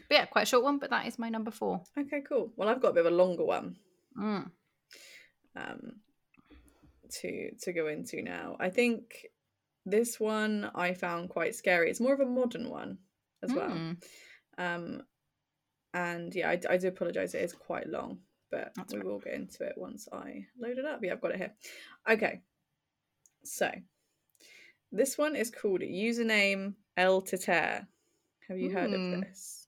But 0.09 0.15
yeah, 0.15 0.25
quite 0.25 0.43
a 0.43 0.45
short 0.45 0.63
one, 0.63 0.79
but 0.79 0.89
that 0.91 1.07
is 1.07 1.19
my 1.19 1.29
number 1.29 1.51
four. 1.51 1.83
Okay, 1.97 2.21
cool. 2.27 2.51
Well 2.55 2.69
I've 2.69 2.81
got 2.81 2.89
a 2.89 2.93
bit 2.93 3.05
of 3.05 3.11
a 3.11 3.15
longer 3.15 3.43
one 3.45 3.77
Mm. 4.17 4.51
um 5.55 5.81
to 7.21 7.51
to 7.61 7.73
go 7.73 7.87
into 7.87 8.21
now. 8.21 8.55
I 8.59 8.69
think 8.69 9.25
this 9.85 10.19
one 10.19 10.69
I 10.75 10.93
found 10.93 11.29
quite 11.29 11.55
scary. 11.55 11.89
It's 11.89 11.99
more 11.99 12.13
of 12.13 12.19
a 12.19 12.25
modern 12.25 12.69
one 12.69 12.99
as 13.43 13.51
well. 13.51 13.69
Mm. 13.69 14.03
Um, 14.57 15.01
and 15.93 16.33
yeah, 16.33 16.49
I, 16.49 16.59
I 16.69 16.77
do 16.77 16.87
apologize. 16.87 17.33
It 17.35 17.41
is 17.43 17.53
quite 17.53 17.87
long, 17.87 18.19
but 18.51 18.71
That's 18.75 18.93
we 18.93 18.99
right. 18.99 19.05
will 19.07 19.19
get 19.19 19.33
into 19.33 19.63
it 19.65 19.73
once 19.77 20.07
I 20.11 20.45
load 20.59 20.77
it 20.77 20.85
up. 20.85 20.99
Yeah, 21.03 21.13
I've 21.13 21.21
got 21.21 21.31
it 21.31 21.37
here. 21.37 21.53
Okay, 22.09 22.41
so 23.43 23.69
this 24.91 25.17
one 25.17 25.35
is 25.35 25.49
called 25.51 25.81
username 25.81 26.73
El 26.97 27.21
Titer. 27.21 27.85
Have 28.47 28.57
you 28.59 28.71
heard 28.71 28.89
Hmm. 28.91 29.13
of 29.15 29.21
this? 29.21 29.67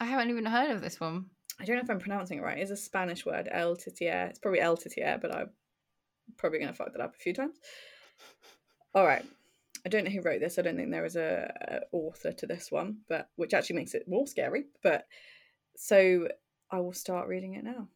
I 0.00 0.04
haven't 0.06 0.30
even 0.30 0.46
heard 0.46 0.70
of 0.70 0.80
this 0.82 0.98
one. 1.00 1.26
I 1.58 1.64
don't 1.64 1.76
know 1.76 1.82
if 1.82 1.90
I'm 1.90 1.98
pronouncing 1.98 2.38
it 2.38 2.42
right. 2.42 2.58
It's 2.58 2.70
a 2.70 2.76
Spanish 2.76 3.26
word, 3.26 3.48
El 3.50 3.76
Titier. 3.76 4.30
It's 4.30 4.38
probably 4.38 4.60
El 4.60 4.76
Titier, 4.78 5.20
but 5.20 5.34
I'm 5.34 5.50
probably 6.38 6.58
going 6.58 6.70
to 6.70 6.74
fuck 6.76 6.92
that 6.92 7.02
up 7.02 7.14
a 7.14 7.18
few 7.18 7.34
times. 7.34 7.56
All 8.94 9.06
right. 9.06 9.24
I 9.84 9.88
don't 9.88 10.04
know 10.04 10.10
who 10.10 10.22
wrote 10.22 10.40
this. 10.40 10.58
I 10.58 10.62
don't 10.62 10.76
think 10.76 10.90
there 10.90 11.04
is 11.04 11.16
a, 11.16 11.52
a 11.92 11.96
author 11.96 12.32
to 12.32 12.46
this 12.46 12.70
one, 12.70 12.98
but 13.08 13.28
which 13.36 13.54
actually 13.54 13.76
makes 13.76 13.94
it 13.94 14.08
more 14.08 14.26
scary. 14.26 14.64
But 14.82 15.06
so 15.80 16.28
I 16.70 16.78
will 16.78 16.92
start 16.92 17.26
reading 17.26 17.54
it 17.54 17.64
now. 17.64 17.88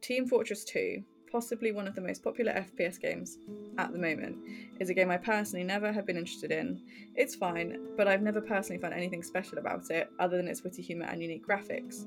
Team 0.00 0.26
Fortress 0.26 0.64
2, 0.64 1.00
possibly 1.30 1.70
one 1.70 1.86
of 1.86 1.94
the 1.94 2.00
most 2.00 2.24
popular 2.24 2.50
FPS 2.52 3.00
games 3.00 3.38
at 3.78 3.92
the 3.92 3.98
moment, 4.00 4.36
is 4.80 4.90
a 4.90 4.94
game 4.94 5.08
I 5.08 5.16
personally 5.16 5.64
never 5.64 5.92
have 5.92 6.06
been 6.06 6.16
interested 6.16 6.50
in. 6.50 6.82
It's 7.14 7.36
fine, 7.36 7.78
but 7.96 8.08
I've 8.08 8.22
never 8.22 8.40
personally 8.40 8.82
found 8.82 8.94
anything 8.94 9.22
special 9.22 9.58
about 9.58 9.88
it 9.90 10.10
other 10.18 10.36
than 10.36 10.48
its 10.48 10.64
witty 10.64 10.82
humour 10.82 11.06
and 11.06 11.22
unique 11.22 11.46
graphics. 11.46 12.04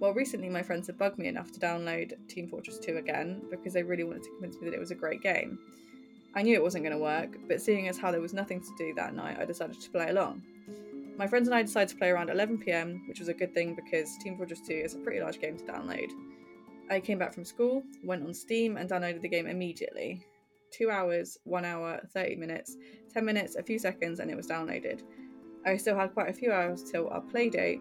Well, 0.00 0.12
recently 0.12 0.48
my 0.48 0.64
friends 0.64 0.88
had 0.88 0.98
bugged 0.98 1.18
me 1.18 1.28
enough 1.28 1.52
to 1.52 1.60
download 1.60 2.14
Team 2.26 2.48
Fortress 2.48 2.80
2 2.80 2.96
again 2.96 3.42
because 3.50 3.72
they 3.72 3.84
really 3.84 4.04
wanted 4.04 4.24
to 4.24 4.30
convince 4.30 4.60
me 4.60 4.68
that 4.68 4.74
it 4.74 4.80
was 4.80 4.90
a 4.90 4.96
great 4.96 5.22
game. 5.22 5.60
I 6.34 6.42
knew 6.42 6.56
it 6.56 6.62
wasn't 6.62 6.82
going 6.82 6.96
to 6.96 7.02
work, 7.02 7.36
but 7.46 7.62
seeing 7.62 7.86
as 7.86 7.98
how 7.98 8.10
there 8.10 8.20
was 8.20 8.34
nothing 8.34 8.60
to 8.60 8.76
do 8.76 8.92
that 8.94 9.14
night, 9.14 9.38
I 9.40 9.44
decided 9.44 9.80
to 9.80 9.90
play 9.90 10.08
along. 10.08 10.42
My 11.18 11.26
friends 11.26 11.48
and 11.48 11.54
I 11.54 11.62
decided 11.62 11.88
to 11.88 11.96
play 11.96 12.10
around 12.10 12.28
11pm, 12.28 13.08
which 13.08 13.18
was 13.18 13.26
a 13.26 13.34
good 13.34 13.52
thing 13.52 13.74
because 13.74 14.16
Team 14.18 14.36
Fortress 14.36 14.60
2 14.60 14.72
is 14.72 14.94
a 14.94 14.98
pretty 14.98 15.20
large 15.20 15.40
game 15.40 15.58
to 15.58 15.64
download. 15.64 16.10
I 16.90 17.00
came 17.00 17.18
back 17.18 17.34
from 17.34 17.44
school, 17.44 17.82
went 18.04 18.24
on 18.24 18.32
Steam, 18.32 18.76
and 18.76 18.88
downloaded 18.88 19.20
the 19.20 19.28
game 19.28 19.48
immediately. 19.48 20.24
Two 20.70 20.90
hours, 20.90 21.36
one 21.42 21.64
hour, 21.64 22.00
30 22.14 22.36
minutes, 22.36 22.76
10 23.12 23.24
minutes, 23.24 23.56
a 23.56 23.64
few 23.64 23.80
seconds, 23.80 24.20
and 24.20 24.30
it 24.30 24.36
was 24.36 24.46
downloaded. 24.46 25.02
I 25.66 25.76
still 25.76 25.96
had 25.96 26.14
quite 26.14 26.30
a 26.30 26.32
few 26.32 26.52
hours 26.52 26.84
till 26.84 27.08
our 27.08 27.20
play 27.20 27.50
date 27.50 27.80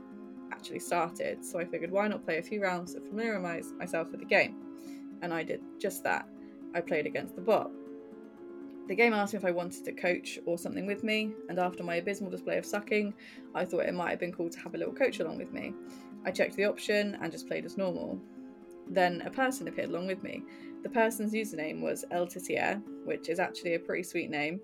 actually 0.51 0.79
started, 0.79 1.45
so 1.45 1.59
I 1.59 1.65
figured 1.65 1.91
why 1.91 2.07
not 2.07 2.25
play 2.25 2.39
a 2.39 2.43
few 2.43 2.63
rounds 2.63 2.95
to 2.95 3.01
familiarise 3.01 3.71
myself 3.77 4.09
with 4.09 4.19
the 4.19 4.25
game. 4.25 4.55
And 5.21 5.31
I 5.31 5.43
did 5.43 5.61
just 5.79 6.03
that. 6.05 6.27
I 6.73 6.81
played 6.81 7.05
against 7.05 7.35
the 7.35 7.41
bot. 7.41 7.69
The 8.87 8.95
game 8.95 9.13
asked 9.13 9.33
me 9.33 9.37
if 9.37 9.45
I 9.45 9.51
wanted 9.51 9.83
to 9.83 9.91
coach 9.91 10.39
or 10.45 10.57
something 10.57 10.85
with 10.85 11.03
me, 11.03 11.33
and 11.49 11.59
after 11.59 11.83
my 11.83 11.95
abysmal 11.95 12.31
display 12.31 12.57
of 12.57 12.65
sucking, 12.65 13.13
I 13.53 13.65
thought 13.65 13.85
it 13.85 13.93
might 13.93 14.11
have 14.11 14.19
been 14.19 14.31
cool 14.31 14.49
to 14.49 14.59
have 14.59 14.75
a 14.75 14.77
little 14.77 14.93
coach 14.93 15.19
along 15.19 15.37
with 15.37 15.51
me. 15.51 15.73
I 16.25 16.31
checked 16.31 16.55
the 16.55 16.65
option 16.65 17.17
and 17.21 17.31
just 17.31 17.47
played 17.47 17.65
as 17.65 17.77
normal. 17.77 18.17
Then 18.89 19.21
a 19.25 19.29
person 19.29 19.67
appeared 19.67 19.89
along 19.89 20.07
with 20.07 20.23
me. 20.23 20.41
The 20.83 20.89
person's 20.89 21.33
username 21.33 21.81
was 21.81 22.05
El 22.11 22.27
Titier, 22.27 22.81
which 23.05 23.27
is 23.27 23.39
actually 23.39 23.75
a 23.75 23.79
pretty 23.79 24.03
sweet 24.03 24.29
name. 24.29 24.61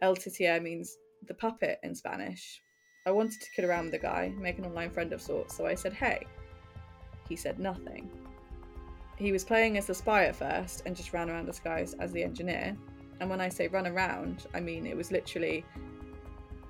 El 0.00 0.16
Titier 0.16 0.62
means 0.62 0.96
the 1.26 1.34
puppet 1.34 1.78
in 1.82 1.94
Spanish. 1.94 2.62
I 3.04 3.10
wanted 3.10 3.40
to 3.42 3.50
kid 3.54 3.66
around 3.66 3.84
with 3.84 3.92
the 3.92 3.98
guy, 3.98 4.32
make 4.38 4.58
an 4.58 4.64
online 4.64 4.90
friend 4.90 5.12
of 5.12 5.20
sorts, 5.20 5.54
so 5.54 5.66
I 5.66 5.74
said, 5.74 5.92
hey. 5.92 6.26
He 7.28 7.36
said 7.36 7.58
nothing. 7.58 8.10
He 9.18 9.32
was 9.32 9.44
playing 9.44 9.76
as 9.76 9.86
the 9.86 9.94
spy 9.94 10.24
at 10.24 10.36
first 10.36 10.82
and 10.86 10.96
just 10.96 11.12
ran 11.12 11.28
around 11.28 11.46
disguised 11.46 11.96
as 12.00 12.12
the 12.12 12.22
engineer. 12.22 12.76
And 13.20 13.30
when 13.30 13.40
I 13.40 13.48
say 13.48 13.68
run 13.68 13.86
around, 13.86 14.46
I 14.54 14.60
mean 14.60 14.86
it 14.86 14.96
was 14.96 15.10
literally 15.10 15.64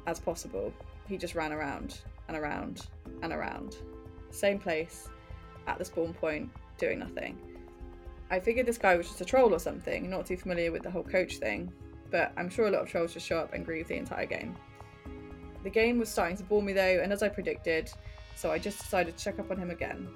as 0.06 0.20
possible. 0.20 0.72
He 1.08 1.16
just 1.16 1.34
ran 1.34 1.52
around 1.52 1.98
and 2.28 2.36
around 2.36 2.86
and 3.22 3.32
around. 3.32 3.76
Same 4.30 4.58
place, 4.58 5.08
at 5.66 5.78
the 5.78 5.84
spawn 5.84 6.12
point, 6.14 6.50
doing 6.78 6.98
nothing. 6.98 7.38
I 8.30 8.40
figured 8.40 8.66
this 8.66 8.78
guy 8.78 8.96
was 8.96 9.06
just 9.06 9.20
a 9.20 9.24
troll 9.24 9.54
or 9.54 9.58
something, 9.58 10.10
not 10.10 10.26
too 10.26 10.36
familiar 10.36 10.72
with 10.72 10.82
the 10.82 10.90
whole 10.90 11.04
coach 11.04 11.36
thing, 11.36 11.72
but 12.10 12.32
I'm 12.36 12.48
sure 12.48 12.66
a 12.66 12.70
lot 12.70 12.82
of 12.82 12.88
trolls 12.88 13.12
just 13.14 13.26
show 13.26 13.38
up 13.38 13.54
and 13.54 13.64
grieve 13.64 13.88
the 13.88 13.96
entire 13.96 14.26
game. 14.26 14.56
The 15.62 15.70
game 15.70 15.98
was 15.98 16.08
starting 16.08 16.36
to 16.36 16.42
bore 16.42 16.62
me 16.62 16.72
though, 16.72 17.00
and 17.02 17.12
as 17.12 17.22
I 17.22 17.28
predicted, 17.28 17.90
so 18.34 18.50
I 18.50 18.58
just 18.58 18.78
decided 18.78 19.16
to 19.16 19.24
check 19.24 19.38
up 19.38 19.50
on 19.50 19.58
him 19.58 19.70
again. 19.70 20.08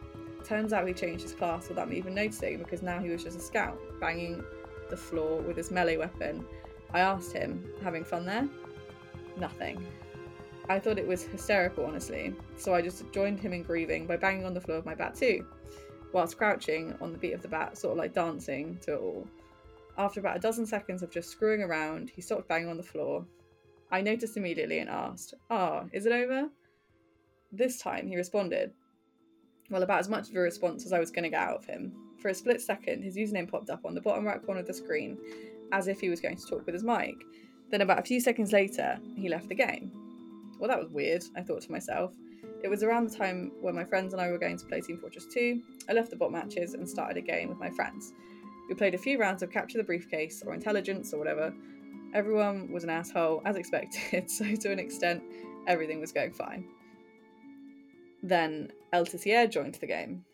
Turns 0.45 0.73
out 0.73 0.87
he 0.87 0.95
changed 0.95 1.23
his 1.23 1.33
class 1.33 1.69
without 1.69 1.89
me 1.89 1.97
even 1.97 2.15
noticing 2.15 2.59
because 2.59 2.83
now 2.83 2.99
he 2.99 3.11
was 3.11 3.23
just 3.23 3.39
a 3.39 3.41
scout, 3.41 3.79
banging 4.01 4.43
the 4.91 4.97
floor 4.97 5.41
with 5.41 5.57
his 5.57 5.71
melee 5.71 5.97
weapon. 5.97 6.45
I 6.93 7.01
asked 7.01 7.33
him, 7.33 7.65
having 7.83 8.05
fun 8.05 8.27
there? 8.27 8.49
Nothing. 9.37 9.87
I 10.69 10.79
thought 10.79 10.99
it 10.99 11.07
was 11.07 11.25
hysterical, 11.25 11.85
honestly, 11.85 12.35
so 12.57 12.75
I 12.75 12.83
just 12.83 13.11
joined 13.13 13.41
him 13.41 13.53
in 13.53 13.63
grieving 13.63 14.07
by 14.07 14.17
banging 14.17 14.45
on 14.45 14.55
the 14.55 14.61
floor 14.61 14.79
with 14.79 14.87
my 14.87 14.95
bat 14.95 15.15
too, 15.15 15.45
whilst 16.13 16.37
crouching 16.37 16.95
on 17.01 17.13
the 17.13 17.19
beat 17.19 17.33
of 17.33 17.43
the 17.43 17.49
bat, 17.49 17.77
sort 17.79 17.93
of 17.93 17.99
like 17.99 18.15
dancing 18.15 18.79
to 18.83 18.95
it 18.95 19.01
all. 19.01 19.27
After 19.99 20.21
about 20.21 20.37
a 20.37 20.41
dozen 20.41 20.67
seconds 20.67 21.03
of 21.03 21.11
just 21.11 21.31
screwing 21.31 21.63
around, 21.63 22.11
he 22.11 22.23
stopped 22.23 22.49
banging 22.49 22.69
on 22.69 22.77
the 22.77 22.83
floor. 22.83 23.27
I 23.91 24.01
noticed 24.01 24.37
immediately 24.37 24.79
and 24.79 24.89
asked, 24.89 25.35
Ah, 25.51 25.85
is 25.93 26.07
it 26.07 26.13
over? 26.13 26.49
This 27.53 27.79
time 27.79 28.07
he 28.07 28.17
responded. 28.17 28.73
Well, 29.71 29.83
about 29.83 30.01
as 30.01 30.09
much 30.09 30.31
of 30.31 30.37
a 30.37 30.41
response 30.41 30.87
as 30.87 30.93
I 30.93 31.01
was 31.01 31.11
going 31.11 31.25
to 31.25 31.31
get 31.31 31.41
out 31.41 31.57
of 31.57 31.65
him. 31.65 31.93
For 32.21 32.29
a 32.29 32.35
split 32.35 32.61
second, 32.61 33.03
his 33.03 33.17
username 33.17 33.51
popped 33.51 33.71
up 33.71 33.85
on 33.85 33.95
the 33.95 34.01
bottom 34.01 34.25
right 34.25 34.45
corner 34.45 34.61
of 34.61 34.67
the 34.67 34.75
screen, 34.75 35.19
as 35.73 35.89
if 35.89 36.01
he 36.01 36.11
was 36.11 36.21
going 36.21 36.37
to 36.37 36.47
talk 36.47 36.67
with 36.67 36.75
his 36.75 36.85
mic. 36.85 37.17
Then, 37.71 37.81
about 37.81 38.01
a 38.01 38.03
few 38.03 38.21
seconds 38.21 38.53
later, 38.53 38.99
he 39.17 39.29
left 39.29 39.49
the 39.49 39.55
game. 39.55 39.93
Well, 40.59 40.69
that 40.69 40.79
was 40.79 40.91
weird, 40.91 41.25
I 41.37 41.43
thought 41.43 41.63
to 41.63 41.73
myself. 41.73 42.13
It 42.63 42.69
was 42.69 42.83
around 42.83 43.09
the 43.09 43.17
time 43.17 43.53
when 43.61 43.75
my 43.75 43.85
friends 43.85 44.13
and 44.13 44.21
I 44.21 44.31
were 44.31 44.39
going 44.39 44.59
to 44.59 44.67
play 44.67 44.81
Team 44.81 44.99
Fortress 44.99 45.27
2. 45.33 45.63
I 45.89 45.93
left 45.93 46.11
the 46.11 46.17
bot 46.17 46.33
matches 46.33 46.75
and 46.75 46.89
started 46.89 47.17
a 47.17 47.23
game 47.23 47.49
with 47.49 47.59
my 47.59 47.71
friends. 47.71 48.13
We 48.69 48.75
played 48.75 48.95
a 48.95 48.99
few 48.99 49.19
rounds 49.19 49.43
of 49.43 49.51
Capture 49.51 49.79
the 49.79 49.85
Briefcase 49.85 50.43
or 50.47 50.53
Intelligence 50.53 51.15
or 51.15 51.19
whatever. 51.19 51.55
Everyone 52.13 52.71
was 52.71 52.85
an 52.85 52.91
asshole, 52.91 53.41
as 53.47 53.57
expected, 53.57 54.31
so 54.31 54.45
to 54.45 54.71
an 54.71 54.79
extent, 54.79 55.23
everything 55.67 56.01
was 56.01 56.13
going 56.13 56.33
fine. 56.33 56.67
Then 58.23 58.73
Titier 58.93 59.51
joined 59.51 59.77
the 59.77 59.87
game. 59.87 60.25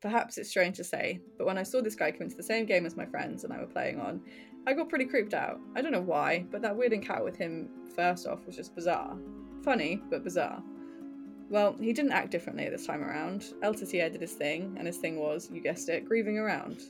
Perhaps 0.00 0.38
it's 0.38 0.48
strange 0.48 0.76
to 0.76 0.84
say, 0.84 1.20
but 1.36 1.46
when 1.46 1.58
I 1.58 1.64
saw 1.64 1.80
this 1.80 1.96
guy 1.96 2.12
come 2.12 2.22
into 2.22 2.36
the 2.36 2.42
same 2.42 2.66
game 2.66 2.86
as 2.86 2.96
my 2.96 3.04
friends 3.04 3.42
and 3.42 3.52
I 3.52 3.58
were 3.58 3.66
playing 3.66 3.98
on, 4.00 4.20
I 4.64 4.72
got 4.72 4.88
pretty 4.88 5.06
creeped 5.06 5.34
out. 5.34 5.58
I 5.74 5.82
don't 5.82 5.90
know 5.90 6.00
why, 6.00 6.44
but 6.52 6.62
that 6.62 6.76
weird 6.76 6.92
encounter 6.92 7.24
with 7.24 7.36
him, 7.36 7.68
first 7.96 8.26
off, 8.26 8.46
was 8.46 8.54
just 8.54 8.76
bizarre. 8.76 9.16
Funny, 9.64 10.00
but 10.08 10.22
bizarre. 10.22 10.62
Well, 11.50 11.74
he 11.80 11.92
didn't 11.92 12.12
act 12.12 12.30
differently 12.30 12.68
this 12.68 12.86
time 12.86 13.02
around. 13.02 13.54
El 13.62 13.72
did 13.72 14.20
his 14.20 14.32
thing, 14.34 14.76
and 14.78 14.86
his 14.86 14.98
thing 14.98 15.18
was, 15.18 15.50
you 15.52 15.60
guessed 15.60 15.88
it, 15.88 16.04
grieving 16.04 16.38
around. 16.38 16.82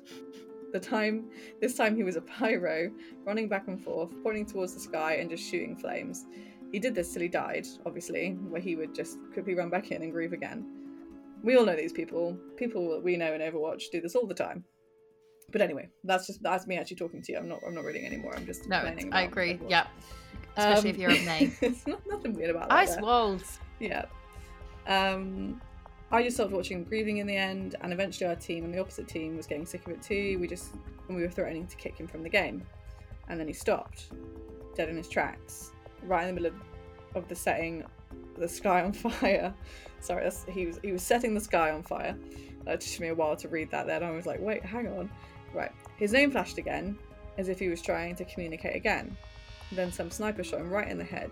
The 0.73 0.81
time 0.81 1.31
this 1.63 1.77
time 1.77 1.97
he 1.97 2.03
was 2.03 2.17
a 2.17 2.21
pyro, 2.21 2.91
running 3.25 3.49
back 3.49 3.69
and 3.69 3.83
forth, 3.83 4.13
pointing 4.23 4.45
towards 4.45 4.75
the 4.75 4.81
sky 4.81 5.15
and 5.15 5.31
just 5.31 5.49
shooting 5.49 5.77
flames. 5.77 6.27
He 6.73 6.79
did 6.79 6.95
this 6.95 7.11
till 7.15 7.23
he 7.23 7.29
died, 7.29 7.67
obviously, 7.87 8.33
where 8.33 8.61
he 8.61 8.77
would 8.77 8.95
just 8.95 9.17
quickly 9.33 9.55
run 9.55 9.71
back 9.71 9.93
in 9.93 10.03
and 10.03 10.13
grieve 10.13 10.35
again. 10.35 10.78
We 11.43 11.57
all 11.57 11.65
know 11.65 11.77
these 11.77 11.93
people. 11.93 12.37
People 12.57 12.91
that 12.91 13.03
we 13.03 13.17
know 13.17 13.33
in 13.33 13.41
Overwatch 13.41 13.85
do 13.93 14.01
this 14.01 14.15
all 14.15 14.27
the 14.27 14.35
time. 14.35 14.65
But 15.51 15.63
anyway, 15.63 15.89
that's 16.05 16.27
just 16.27 16.43
that's 16.43 16.67
me 16.67 16.77
actually 16.77 16.97
talking 16.97 17.23
to 17.23 17.33
you. 17.33 17.39
I'm 17.39 17.49
not 17.49 17.61
I'm 17.67 17.75
not 17.75 17.85
reading 17.85 18.05
anymore. 18.07 18.35
I'm 18.37 18.45
just 18.47 18.69
No, 18.69 18.77
I 19.13 19.23
agree. 19.23 19.55
Overwatch. 19.55 19.71
Yeah. 19.71 19.87
Especially 20.57 20.91
Um, 20.91 20.95
if 20.95 21.01
you're 21.01 21.11
a 21.11 21.25
Mei. 21.25 21.53
it's 21.63 21.87
not 21.87 22.01
nothing 22.09 22.35
weird 22.35 22.51
about 22.51 22.69
that. 22.69 22.75
Ice 22.77 22.95
there. 22.95 23.03
walls. 23.03 23.59
Yeah. 23.79 24.07
Um, 24.87 25.61
I 26.11 26.23
just 26.23 26.37
stopped 26.37 26.53
watching 26.53 26.85
Grieving 26.85 27.19
in 27.19 27.27
the 27.27 27.37
end, 27.37 27.77
and 27.83 27.93
eventually 27.93 28.29
our 28.29 28.35
team 28.37 28.65
and 28.65 28.73
the 28.75 28.79
opposite 28.81 29.07
team 29.09 29.37
was 29.37 29.47
getting 29.47 29.67
sick 29.67 29.87
of 29.87 29.93
it 29.93 30.03
too. 30.03 30.39
We 30.41 30.49
just 30.49 30.73
and 31.09 31.17
we 31.17 31.23
were 31.23 31.29
threatening 31.29 31.67
to 31.67 31.77
kick 31.77 31.97
him 31.99 32.07
from 32.07 32.23
the 32.23 32.29
game, 32.29 32.63
and 33.29 33.39
then 33.39 33.47
he 33.47 33.53
stopped, 33.53 34.07
dead 34.75 34.89
in 34.89 34.97
his 34.97 35.09
tracks, 35.09 35.71
right 36.03 36.27
in 36.27 36.35
the 36.35 36.41
middle 36.41 36.57
of, 37.15 37.17
of 37.23 37.29
the 37.29 37.35
setting 37.37 37.85
the 38.37 38.49
sky 38.49 38.83
on 38.83 38.93
fire. 38.95 39.55
Sorry, 40.01 40.25
that's, 40.25 40.45
he 40.45 40.67
was 40.67 40.79
he 40.83 40.93
was 40.93 41.03
setting 41.03 41.35
the 41.35 41.41
sky 41.41 41.71
on 41.71 41.83
fire. 41.83 42.17
That 42.65 42.81
took 42.81 43.01
me 43.01 43.09
a 43.09 43.15
while 43.15 43.37
to 43.37 43.49
read 43.49 43.71
that. 43.71 43.87
Then 43.87 44.03
I 44.03 44.11
was 44.11 44.27
like, 44.27 44.41
wait, 44.41 44.65
hang 44.65 44.89
on. 44.89 45.11
Right, 45.55 45.73
his 45.97 46.13
name 46.13 46.31
flashed 46.31 46.59
again, 46.59 46.99
as 47.39 47.49
if 47.49 47.59
he 47.59 47.69
was 47.69 47.81
trying 47.81 48.15
to 48.17 48.25
communicate 48.25 48.77
again. 48.77 49.17
Then 49.73 49.93
some 49.93 50.11
sniper 50.11 50.45
shot 50.45 50.61
him 50.61 50.71
right 50.71 50.89
in 50.89 50.99
the 50.99 51.05
head. 51.05 51.31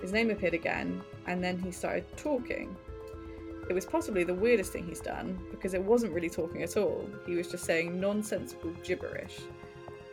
His 0.00 0.12
name 0.12 0.30
appeared 0.30 0.54
again, 0.54 1.02
and 1.26 1.42
then 1.42 1.58
he 1.58 1.70
started 1.70 2.04
talking. 2.16 2.76
It 3.68 3.74
was 3.74 3.86
possibly 3.86 4.24
the 4.24 4.34
weirdest 4.34 4.72
thing 4.72 4.86
he's 4.86 5.00
done 5.00 5.38
because 5.50 5.74
it 5.74 5.82
wasn't 5.82 6.12
really 6.12 6.30
talking 6.30 6.62
at 6.62 6.76
all. 6.76 7.08
He 7.26 7.34
was 7.34 7.48
just 7.48 7.64
saying 7.64 8.00
nonsensical 8.00 8.72
gibberish. 8.82 9.38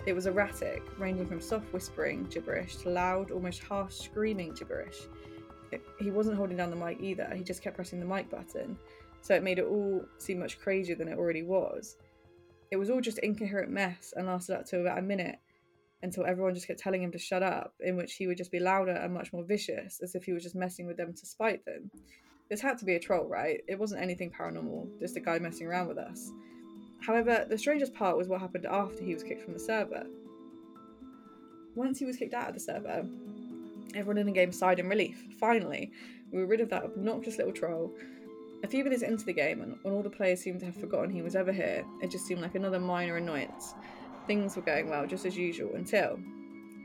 It 0.05 0.13
was 0.13 0.27
erratic, 0.27 0.83
ranging 0.99 1.27
from 1.27 1.41
soft 1.41 1.73
whispering 1.73 2.25
gibberish 2.29 2.77
to 2.77 2.89
loud, 2.89 3.31
almost 3.31 3.63
harsh 3.63 3.95
screaming 3.95 4.53
gibberish. 4.53 4.99
He 5.99 6.11
wasn't 6.11 6.37
holding 6.37 6.57
down 6.57 6.69
the 6.69 6.75
mic 6.75 6.99
either, 7.01 7.29
he 7.35 7.43
just 7.43 7.61
kept 7.61 7.75
pressing 7.75 7.99
the 7.99 8.05
mic 8.05 8.29
button, 8.29 8.77
so 9.21 9.35
it 9.35 9.43
made 9.43 9.59
it 9.59 9.65
all 9.65 10.05
seem 10.17 10.39
much 10.39 10.59
crazier 10.59 10.95
than 10.95 11.07
it 11.07 11.17
already 11.17 11.43
was. 11.43 11.97
It 12.71 12.77
was 12.77 12.89
all 12.89 13.01
just 13.01 13.19
incoherent 13.19 13.71
mess 13.71 14.13
and 14.15 14.27
lasted 14.27 14.55
up 14.55 14.65
to 14.67 14.81
about 14.81 14.99
a 14.99 15.01
minute 15.01 15.39
until 16.03 16.25
everyone 16.25 16.53
just 16.53 16.67
kept 16.67 16.79
telling 16.79 17.01
him 17.01 17.11
to 17.11 17.17
shut 17.17 17.41
up, 17.41 17.73
in 17.79 17.95
which 17.95 18.13
he 18.15 18.27
would 18.27 18.37
just 18.37 18.51
be 18.51 18.59
louder 18.59 18.91
and 18.91 19.13
much 19.13 19.33
more 19.33 19.43
vicious, 19.43 19.99
as 20.01 20.15
if 20.15 20.23
he 20.23 20.33
was 20.33 20.43
just 20.43 20.55
messing 20.55 20.85
with 20.85 20.97
them 20.97 21.13
to 21.13 21.25
spite 21.25 21.65
them. 21.65 21.89
This 22.49 22.61
had 22.61 22.77
to 22.77 22.85
be 22.85 22.95
a 22.95 22.99
troll, 22.99 23.27
right? 23.27 23.61
It 23.67 23.79
wasn't 23.79 24.01
anything 24.01 24.31
paranormal, 24.31 24.99
just 24.99 25.17
a 25.17 25.19
guy 25.19 25.39
messing 25.39 25.67
around 25.67 25.87
with 25.87 25.97
us. 25.97 26.31
However, 27.01 27.45
the 27.49 27.57
strangest 27.57 27.93
part 27.93 28.17
was 28.17 28.27
what 28.27 28.41
happened 28.41 28.65
after 28.65 29.03
he 29.03 29.13
was 29.13 29.23
kicked 29.23 29.43
from 29.43 29.53
the 29.53 29.59
server. 29.59 30.05
Once 31.75 31.99
he 31.99 32.05
was 32.05 32.17
kicked 32.17 32.33
out 32.33 32.49
of 32.49 32.53
the 32.53 32.59
server, 32.59 33.05
everyone 33.95 34.17
in 34.17 34.25
the 34.25 34.31
game 34.31 34.51
sighed 34.51 34.79
in 34.79 34.89
relief. 34.89 35.25
Finally, 35.39 35.91
we 36.31 36.39
were 36.39 36.45
rid 36.45 36.61
of 36.61 36.69
that 36.69 36.83
obnoxious 36.83 37.37
little 37.37 37.53
troll. 37.53 37.93
A 38.63 38.67
few 38.67 38.83
minutes 38.83 39.03
into 39.03 39.25
the 39.25 39.33
game, 39.33 39.61
and 39.61 39.77
when 39.81 39.93
all 39.93 40.01
the 40.01 40.09
players 40.09 40.41
seemed 40.41 40.59
to 40.61 40.65
have 40.65 40.75
forgotten 40.75 41.09
he 41.09 41.21
was 41.21 41.35
ever 41.35 41.51
here, 41.51 41.85
it 42.01 42.09
just 42.09 42.25
seemed 42.25 42.41
like 42.41 42.55
another 42.55 42.79
minor 42.79 43.17
annoyance. 43.17 43.75
Things 44.25 44.55
were 44.55 44.61
going 44.61 44.89
well, 44.89 45.05
just 45.05 45.25
as 45.25 45.37
usual, 45.37 45.75
until 45.75 46.19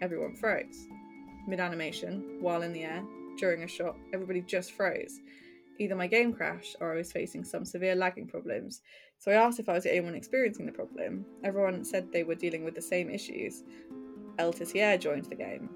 everyone 0.03 0.37
froze. 0.37 0.87
Mid 1.47 1.61
animation, 1.61 2.39
while 2.41 2.63
in 2.63 2.73
the 2.73 2.85
air, 2.85 3.03
during 3.39 3.63
a 3.63 3.69
shot, 3.69 3.97
everybody 4.13 4.43
just 4.43 4.73
froze. 4.73 5.19
Either 5.79 5.97
my 5.97 6.07
game 6.07 6.33
crashed 6.33 6.77
or 6.81 6.93
I 6.93 6.97
was 6.97 7.11
facing 7.11 7.43
some 7.43 7.65
severe 7.65 7.95
lagging 7.95 8.29
problems. 8.29 8.83
So 9.19 9.33
I 9.33 9.35
asked 9.35 9.59
if 9.59 9.69
I 9.69 9.73
was 9.73 9.85
the 9.85 9.91
only 9.91 10.03
one 10.03 10.15
experiencing 10.15 10.67
the 10.67 10.73
problem. 10.73 11.25
Everyone 11.43 11.85
said 11.85 12.13
they 12.13 12.23
were 12.23 12.35
dealing 12.35 12.65
with 12.65 12.75
the 12.75 12.83
same 12.83 13.11
issues. 13.11 13.65
El 14.39 14.53
joined 14.53 15.25
the 15.25 15.35
game. 15.37 15.71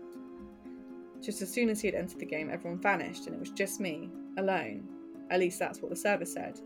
Just 1.26 1.42
as 1.42 1.52
soon 1.52 1.70
as 1.70 1.80
he 1.80 1.88
had 1.88 1.96
entered 1.96 2.20
the 2.20 2.24
game, 2.24 2.50
everyone 2.52 2.80
vanished, 2.80 3.26
and 3.26 3.34
it 3.34 3.40
was 3.40 3.50
just 3.50 3.80
me, 3.80 4.08
alone. 4.38 4.84
At 5.28 5.40
least 5.40 5.58
that's 5.58 5.82
what 5.82 5.90
the 5.90 5.96
server 5.96 6.24
said. 6.24 6.60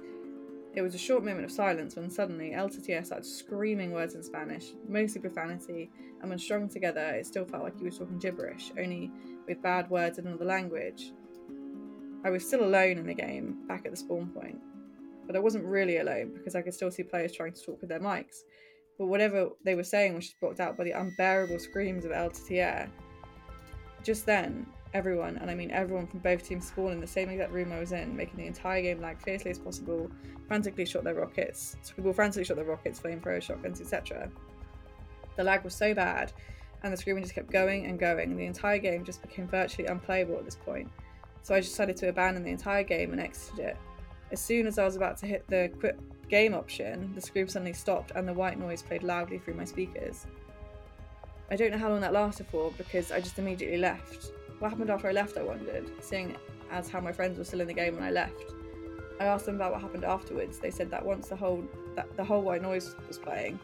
It 0.74 0.82
was 0.82 0.94
a 0.94 0.98
short 0.98 1.24
moment 1.24 1.46
of 1.46 1.50
silence 1.50 1.96
when 1.96 2.10
suddenly 2.10 2.50
Titier 2.50 3.06
started 3.06 3.24
screaming 3.24 3.90
words 3.90 4.14
in 4.14 4.22
Spanish, 4.22 4.74
mostly 4.86 5.22
profanity, 5.22 5.90
and 6.20 6.28
when 6.28 6.38
strung 6.38 6.68
together, 6.68 7.00
it 7.00 7.24
still 7.24 7.46
felt 7.46 7.62
like 7.62 7.78
he 7.78 7.84
was 7.84 7.96
talking 7.96 8.18
gibberish, 8.18 8.70
only 8.78 9.10
with 9.48 9.62
bad 9.62 9.88
words 9.88 10.18
in 10.18 10.26
another 10.26 10.44
language. 10.44 11.14
I 12.22 12.28
was 12.28 12.46
still 12.46 12.62
alone 12.62 12.98
in 12.98 13.06
the 13.06 13.14
game, 13.14 13.66
back 13.66 13.86
at 13.86 13.92
the 13.92 13.96
spawn 13.96 14.28
point. 14.28 14.60
But 15.26 15.36
I 15.36 15.38
wasn't 15.38 15.64
really 15.64 15.96
alone 15.96 16.34
because 16.34 16.54
I 16.54 16.60
could 16.60 16.74
still 16.74 16.90
see 16.90 17.02
players 17.02 17.32
trying 17.32 17.54
to 17.54 17.64
talk 17.64 17.80
with 17.80 17.88
their 17.88 17.98
mics. 17.98 18.40
But 18.98 19.06
whatever 19.06 19.48
they 19.64 19.74
were 19.74 19.84
saying 19.84 20.16
was 20.16 20.26
just 20.26 20.38
blocked 20.38 20.60
out 20.60 20.76
by 20.76 20.84
the 20.84 20.90
unbearable 20.90 21.60
screams 21.60 22.04
of 22.04 22.12
El 22.12 22.28
Titier. 22.28 22.90
Just 24.02 24.26
then, 24.26 24.66
everyone, 24.94 25.36
and 25.38 25.50
I 25.50 25.54
mean 25.54 25.70
everyone 25.70 26.06
from 26.06 26.20
both 26.20 26.46
teams 26.46 26.66
spawned 26.66 26.94
in 26.94 27.00
the 27.00 27.06
same 27.06 27.28
exact 27.28 27.52
room 27.52 27.72
I 27.72 27.80
was 27.80 27.92
in, 27.92 28.16
making 28.16 28.38
the 28.38 28.46
entire 28.46 28.82
game 28.82 29.00
lag 29.00 29.20
fiercely 29.20 29.50
as 29.50 29.58
possible, 29.58 30.10
frantically 30.48 30.84
shot 30.84 31.04
their 31.04 31.14
rockets. 31.14 31.76
So 31.82 31.94
people 31.94 32.12
frantically 32.12 32.44
shot 32.44 32.56
their 32.56 32.64
rockets, 32.64 33.00
flamethrower, 33.00 33.42
shotguns, 33.42 33.80
etc. 33.80 34.30
The 35.36 35.44
lag 35.44 35.62
was 35.64 35.74
so 35.74 35.94
bad, 35.94 36.32
and 36.82 36.92
the 36.92 36.96
screaming 36.96 37.22
just 37.22 37.34
kept 37.34 37.50
going 37.50 37.86
and 37.86 37.98
going, 37.98 38.36
the 38.36 38.46
entire 38.46 38.78
game 38.78 39.04
just 39.04 39.22
became 39.22 39.46
virtually 39.46 39.86
unplayable 39.86 40.36
at 40.36 40.44
this 40.44 40.56
point. 40.56 40.90
So 41.42 41.54
I 41.54 41.60
decided 41.60 41.96
to 41.98 42.08
abandon 42.08 42.42
the 42.42 42.50
entire 42.50 42.82
game 42.82 43.12
and 43.12 43.20
exited 43.20 43.60
it. 43.60 43.76
As 44.32 44.40
soon 44.40 44.66
as 44.66 44.78
I 44.78 44.84
was 44.84 44.96
about 44.96 45.16
to 45.18 45.26
hit 45.26 45.46
the 45.48 45.70
quit 45.78 45.98
game 46.28 46.54
option, 46.54 47.12
the 47.14 47.20
scream 47.20 47.48
suddenly 47.48 47.72
stopped 47.72 48.12
and 48.14 48.26
the 48.26 48.32
white 48.32 48.58
noise 48.58 48.82
played 48.82 49.02
loudly 49.02 49.38
through 49.38 49.54
my 49.54 49.64
speakers. 49.64 50.26
I 51.50 51.56
don't 51.56 51.72
know 51.72 51.78
how 51.78 51.90
long 51.90 52.00
that 52.00 52.12
lasted 52.12 52.46
for 52.46 52.70
because 52.78 53.10
I 53.10 53.20
just 53.20 53.38
immediately 53.38 53.78
left. 53.78 54.32
What 54.60 54.70
happened 54.70 54.90
after 54.90 55.08
I 55.08 55.12
left, 55.12 55.36
I 55.36 55.42
wondered, 55.42 55.90
seeing 56.00 56.36
as 56.70 56.88
how 56.88 57.00
my 57.00 57.12
friends 57.12 57.38
were 57.38 57.44
still 57.44 57.60
in 57.60 57.66
the 57.66 57.74
game 57.74 57.94
when 57.94 58.04
I 58.04 58.10
left. 58.10 58.52
I 59.18 59.24
asked 59.24 59.46
them 59.46 59.56
about 59.56 59.72
what 59.72 59.80
happened 59.80 60.04
afterwards. 60.04 60.58
They 60.58 60.70
said 60.70 60.90
that 60.90 61.04
once 61.04 61.28
the 61.28 61.36
whole 61.36 61.64
that 61.96 62.16
the 62.16 62.24
whole 62.24 62.42
white 62.42 62.62
noise 62.62 62.94
was 63.08 63.18
playing, 63.18 63.58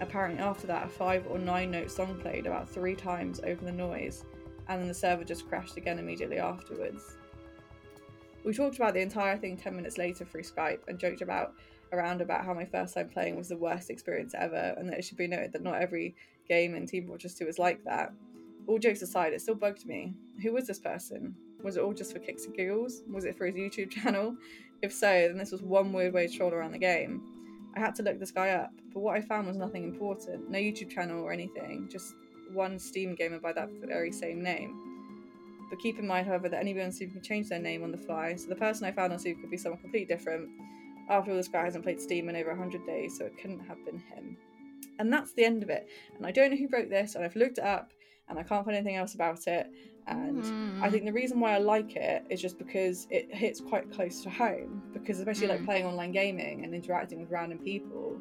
apparently 0.00 0.40
after 0.40 0.66
that 0.68 0.86
a 0.86 0.88
five 0.88 1.26
or 1.28 1.38
nine 1.38 1.70
note 1.70 1.90
song 1.90 2.18
played 2.20 2.46
about 2.46 2.68
three 2.68 2.94
times 2.94 3.40
over 3.44 3.64
the 3.64 3.72
noise, 3.72 4.24
and 4.68 4.80
then 4.80 4.88
the 4.88 4.94
server 4.94 5.24
just 5.24 5.48
crashed 5.48 5.76
again 5.76 5.98
immediately 5.98 6.38
afterwards. 6.38 7.16
We 8.44 8.54
talked 8.54 8.76
about 8.76 8.94
the 8.94 9.00
entire 9.00 9.36
thing 9.36 9.56
10 9.56 9.76
minutes 9.76 9.98
later 9.98 10.24
through 10.24 10.44
Skype 10.44 10.88
and 10.88 10.98
joked 10.98 11.20
about 11.20 11.54
around 11.92 12.22
about 12.22 12.44
how 12.44 12.54
my 12.54 12.64
first 12.64 12.94
time 12.94 13.08
playing 13.08 13.36
was 13.36 13.48
the 13.48 13.56
worst 13.56 13.90
experience 13.90 14.32
ever 14.34 14.74
and 14.78 14.88
that 14.88 14.98
it 14.98 15.04
should 15.04 15.18
be 15.18 15.26
noted 15.26 15.52
that 15.52 15.62
not 15.62 15.82
every 15.82 16.14
game 16.50 16.74
and 16.74 16.88
Team 16.88 17.06
Fortress 17.06 17.34
2 17.34 17.46
is 17.46 17.58
like 17.58 17.82
that. 17.84 18.12
All 18.66 18.78
jokes 18.78 19.02
aside, 19.02 19.32
it 19.32 19.40
still 19.40 19.54
bugged 19.54 19.86
me. 19.86 20.12
Who 20.42 20.52
was 20.52 20.66
this 20.66 20.80
person? 20.80 21.34
Was 21.62 21.76
it 21.76 21.82
all 21.82 21.94
just 21.94 22.12
for 22.12 22.18
kicks 22.18 22.44
and 22.44 22.54
giggles? 22.54 23.02
Was 23.08 23.24
it 23.24 23.38
for 23.38 23.46
his 23.46 23.54
YouTube 23.54 23.90
channel? 23.98 24.36
If 24.82 24.92
so, 24.92 25.28
then 25.28 25.38
this 25.38 25.52
was 25.52 25.62
one 25.62 25.92
weird 25.92 26.12
way 26.12 26.26
to 26.26 26.36
troll 26.36 26.52
around 26.52 26.72
the 26.72 26.78
game. 26.78 27.22
I 27.76 27.80
had 27.80 27.94
to 27.96 28.02
look 28.02 28.18
this 28.18 28.32
guy 28.32 28.50
up, 28.50 28.72
but 28.92 29.00
what 29.00 29.16
I 29.16 29.20
found 29.20 29.46
was 29.46 29.56
nothing 29.56 29.84
important. 29.84 30.50
No 30.50 30.58
YouTube 30.58 30.90
channel 30.90 31.22
or 31.22 31.32
anything, 31.32 31.88
just 31.88 32.14
one 32.52 32.78
Steam 32.80 33.14
gamer 33.14 33.38
by 33.38 33.52
that 33.52 33.70
very 33.84 34.10
same 34.10 34.42
name. 34.42 34.74
But 35.70 35.78
keep 35.78 36.00
in 36.00 36.06
mind, 36.08 36.26
however, 36.26 36.48
that 36.48 36.58
anyone 36.58 36.86
on 36.86 36.92
Steam 36.92 37.12
can 37.12 37.22
change 37.22 37.48
their 37.48 37.60
name 37.60 37.84
on 37.84 37.92
the 37.92 37.98
fly, 37.98 38.34
so 38.34 38.48
the 38.48 38.56
person 38.56 38.86
I 38.86 38.90
found 38.90 39.12
on 39.12 39.20
Steam 39.20 39.40
could 39.40 39.52
be 39.52 39.56
someone 39.56 39.80
completely 39.80 40.12
different. 40.12 40.48
After 41.08 41.30
all, 41.30 41.36
this 41.36 41.46
guy 41.46 41.64
hasn't 41.64 41.84
played 41.84 42.00
Steam 42.00 42.28
in 42.28 42.34
over 42.34 42.50
100 42.50 42.84
days, 42.84 43.16
so 43.16 43.24
it 43.26 43.38
couldn't 43.38 43.60
have 43.60 43.84
been 43.84 44.00
him. 44.00 44.36
And 45.00 45.10
that's 45.10 45.32
the 45.32 45.44
end 45.44 45.62
of 45.62 45.70
it. 45.70 45.88
And 46.16 46.26
I 46.26 46.30
don't 46.30 46.50
know 46.50 46.56
who 46.58 46.68
wrote 46.68 46.90
this, 46.90 47.14
and 47.14 47.24
I've 47.24 47.34
looked 47.34 47.56
it 47.58 47.64
up, 47.64 47.92
and 48.28 48.38
I 48.38 48.42
can't 48.42 48.64
find 48.64 48.76
anything 48.76 48.96
else 48.96 49.14
about 49.14 49.46
it. 49.46 49.66
And 50.06 50.44
Hmm. 50.44 50.82
I 50.82 50.90
think 50.90 51.04
the 51.06 51.12
reason 51.12 51.40
why 51.40 51.54
I 51.54 51.58
like 51.58 51.96
it 51.96 52.24
is 52.28 52.40
just 52.40 52.58
because 52.58 53.06
it 53.10 53.34
hits 53.34 53.60
quite 53.60 53.90
close 53.90 54.22
to 54.24 54.30
home. 54.30 54.82
Because 54.92 55.18
especially 55.18 55.48
like 55.48 55.60
Mm. 55.62 55.64
playing 55.64 55.86
online 55.86 56.12
gaming 56.12 56.64
and 56.64 56.74
interacting 56.74 57.20
with 57.20 57.30
random 57.30 57.58
people, 57.58 58.20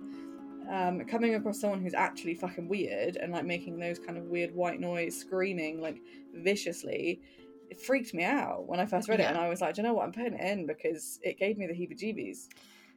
um, 0.69 1.03
coming 1.05 1.35
across 1.35 1.59
someone 1.59 1.81
who's 1.81 1.93
actually 1.95 2.35
fucking 2.35 2.67
weird 2.69 3.17
and 3.17 3.31
like 3.33 3.43
making 3.45 3.77
those 3.79 3.99
kind 3.99 4.17
of 4.17 4.25
weird 4.25 4.53
white 4.55 4.79
noise, 4.79 5.17
screaming 5.17 5.81
like 5.81 5.99
viciously, 6.33 7.19
it 7.69 7.77
freaked 7.77 8.13
me 8.13 8.23
out 8.23 8.67
when 8.67 8.79
I 8.79 8.85
first 8.85 9.09
read 9.09 9.19
it. 9.19 9.25
And 9.25 9.37
I 9.37 9.49
was 9.49 9.61
like, 9.61 9.75
Do 9.75 9.81
you 9.81 9.87
know 9.87 9.93
what? 9.95 10.05
I'm 10.05 10.11
putting 10.13 10.33
it 10.33 10.41
in 10.41 10.65
because 10.65 11.19
it 11.23 11.37
gave 11.37 11.57
me 11.57 11.67
the 11.67 11.73
heebie-jeebies. 11.73 12.47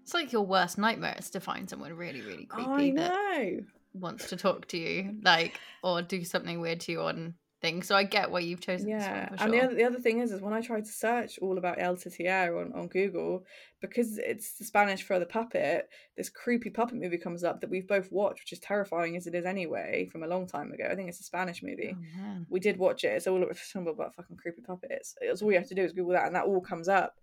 It's 0.02 0.14
like 0.14 0.32
your 0.32 0.42
worst 0.42 0.78
nightmare 0.78 1.16
is 1.18 1.30
to 1.30 1.40
find 1.40 1.68
someone 1.68 1.92
really, 1.94 2.20
really 2.20 2.46
creepy 2.46 2.92
I 2.92 2.92
that 2.96 3.64
wants 3.94 4.28
to 4.30 4.36
talk 4.36 4.66
to 4.68 4.78
you, 4.78 5.16
like, 5.22 5.60
or 5.82 6.02
do 6.02 6.24
something 6.24 6.60
weird 6.60 6.80
to 6.80 6.92
you 6.92 7.02
on 7.02 7.34
things. 7.62 7.86
So 7.86 7.94
I 7.94 8.02
get 8.02 8.30
why 8.30 8.40
you've 8.40 8.60
chosen 8.60 8.88
Yeah, 8.88 8.98
this 8.98 9.30
one 9.30 9.38
for 9.38 9.44
and 9.44 9.54
the 9.54 9.60
other 9.64 9.74
the 9.74 9.84
other 9.84 10.00
thing 10.00 10.18
is, 10.18 10.32
is 10.32 10.42
when 10.42 10.52
I 10.52 10.60
tried 10.60 10.84
to 10.84 10.92
search 10.92 11.38
all 11.38 11.56
about 11.56 11.80
El 11.80 11.96
Titier 11.96 12.60
on, 12.60 12.72
on 12.78 12.88
Google, 12.88 13.44
because 13.80 14.18
it's 14.18 14.54
the 14.58 14.64
Spanish 14.64 15.02
for 15.02 15.18
the 15.18 15.26
puppet, 15.26 15.88
this 16.16 16.28
creepy 16.28 16.68
puppet 16.68 16.96
movie 16.96 17.16
comes 17.16 17.44
up 17.44 17.60
that 17.60 17.70
we've 17.70 17.86
both 17.86 18.10
watched, 18.10 18.40
which 18.40 18.52
is 18.52 18.58
terrifying 18.58 19.16
as 19.16 19.26
it 19.26 19.34
is 19.34 19.46
anyway, 19.46 20.08
from 20.10 20.24
a 20.24 20.26
long 20.26 20.46
time 20.46 20.72
ago. 20.72 20.88
I 20.90 20.94
think 20.94 21.08
it's 21.08 21.20
a 21.20 21.24
Spanish 21.24 21.62
movie. 21.62 21.96
Oh. 21.96 22.44
We 22.50 22.60
did 22.60 22.76
watch 22.76 23.04
it. 23.04 23.08
It's 23.12 23.26
all 23.26 23.42
it's 23.50 23.72
all 23.74 23.88
about 23.88 24.14
fucking 24.16 24.36
creepy 24.36 24.62
puppets. 24.62 25.14
It's 25.20 25.40
all 25.40 25.52
you 25.52 25.58
have 25.58 25.68
to 25.68 25.74
do 25.74 25.84
is 25.84 25.92
Google 25.92 26.12
that, 26.12 26.26
and 26.26 26.34
that 26.34 26.44
all 26.44 26.60
comes 26.60 26.88
up, 26.88 27.14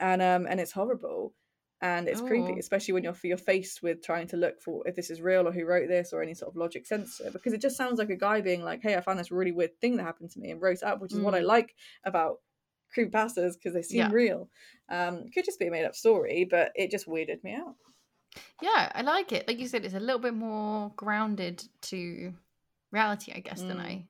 and 0.00 0.20
um 0.20 0.46
and 0.46 0.60
it's 0.60 0.72
horrible. 0.72 1.32
And 1.80 2.08
it's 2.08 2.20
creepy, 2.20 2.54
Oh. 2.54 2.58
especially 2.58 2.94
when 2.94 3.04
you're 3.04 3.16
you're 3.22 3.36
faced 3.36 3.82
with 3.82 4.02
trying 4.02 4.26
to 4.28 4.36
look 4.36 4.60
for 4.60 4.86
if 4.88 4.94
this 4.96 5.10
is 5.10 5.20
real 5.20 5.46
or 5.46 5.52
who 5.52 5.64
wrote 5.64 5.88
this 5.88 6.12
or 6.12 6.22
any 6.22 6.34
sort 6.34 6.50
of 6.50 6.56
logic 6.56 6.86
sense 6.86 7.18
to 7.18 7.26
it, 7.26 7.32
because 7.32 7.52
it 7.52 7.60
just 7.60 7.76
sounds 7.76 7.98
like 7.98 8.10
a 8.10 8.16
guy 8.16 8.40
being 8.40 8.62
like, 8.62 8.82
"Hey, 8.82 8.96
I 8.96 9.00
found 9.00 9.18
this 9.18 9.30
really 9.30 9.52
weird 9.52 9.78
thing 9.80 9.96
that 9.96 10.04
happened 10.04 10.30
to 10.32 10.40
me 10.40 10.50
and 10.50 10.60
wrote 10.60 10.78
it 10.78 10.82
up," 10.82 11.00
which 11.00 11.12
is 11.12 11.20
what 11.20 11.34
I 11.34 11.40
Mm. 11.40 11.46
like 11.46 11.74
about 12.04 12.40
creepypastas 12.96 13.54
because 13.54 13.74
they 13.74 13.82
seem 13.82 13.98
Yeah. 13.98 14.10
real. 14.10 14.50
Um, 14.88 15.28
could 15.30 15.44
just 15.44 15.58
be 15.58 15.66
a 15.66 15.70
made 15.70 15.84
up 15.84 15.94
story, 15.94 16.44
but 16.44 16.72
it 16.74 16.90
just 16.90 17.06
weirded 17.06 17.44
me 17.44 17.54
out. 17.54 17.76
Yeah, 18.60 18.90
I 18.94 19.02
like 19.02 19.32
it. 19.32 19.46
Like 19.46 19.58
you 19.58 19.68
said, 19.68 19.84
it's 19.84 19.94
a 19.94 20.00
little 20.00 20.18
bit 20.20 20.34
more 20.34 20.90
grounded 20.96 21.62
to 21.82 22.34
reality, 22.90 23.32
I 23.34 23.40
guess, 23.40 23.62
than 23.62 23.76
Mm. 23.78 23.80
I 23.80 24.08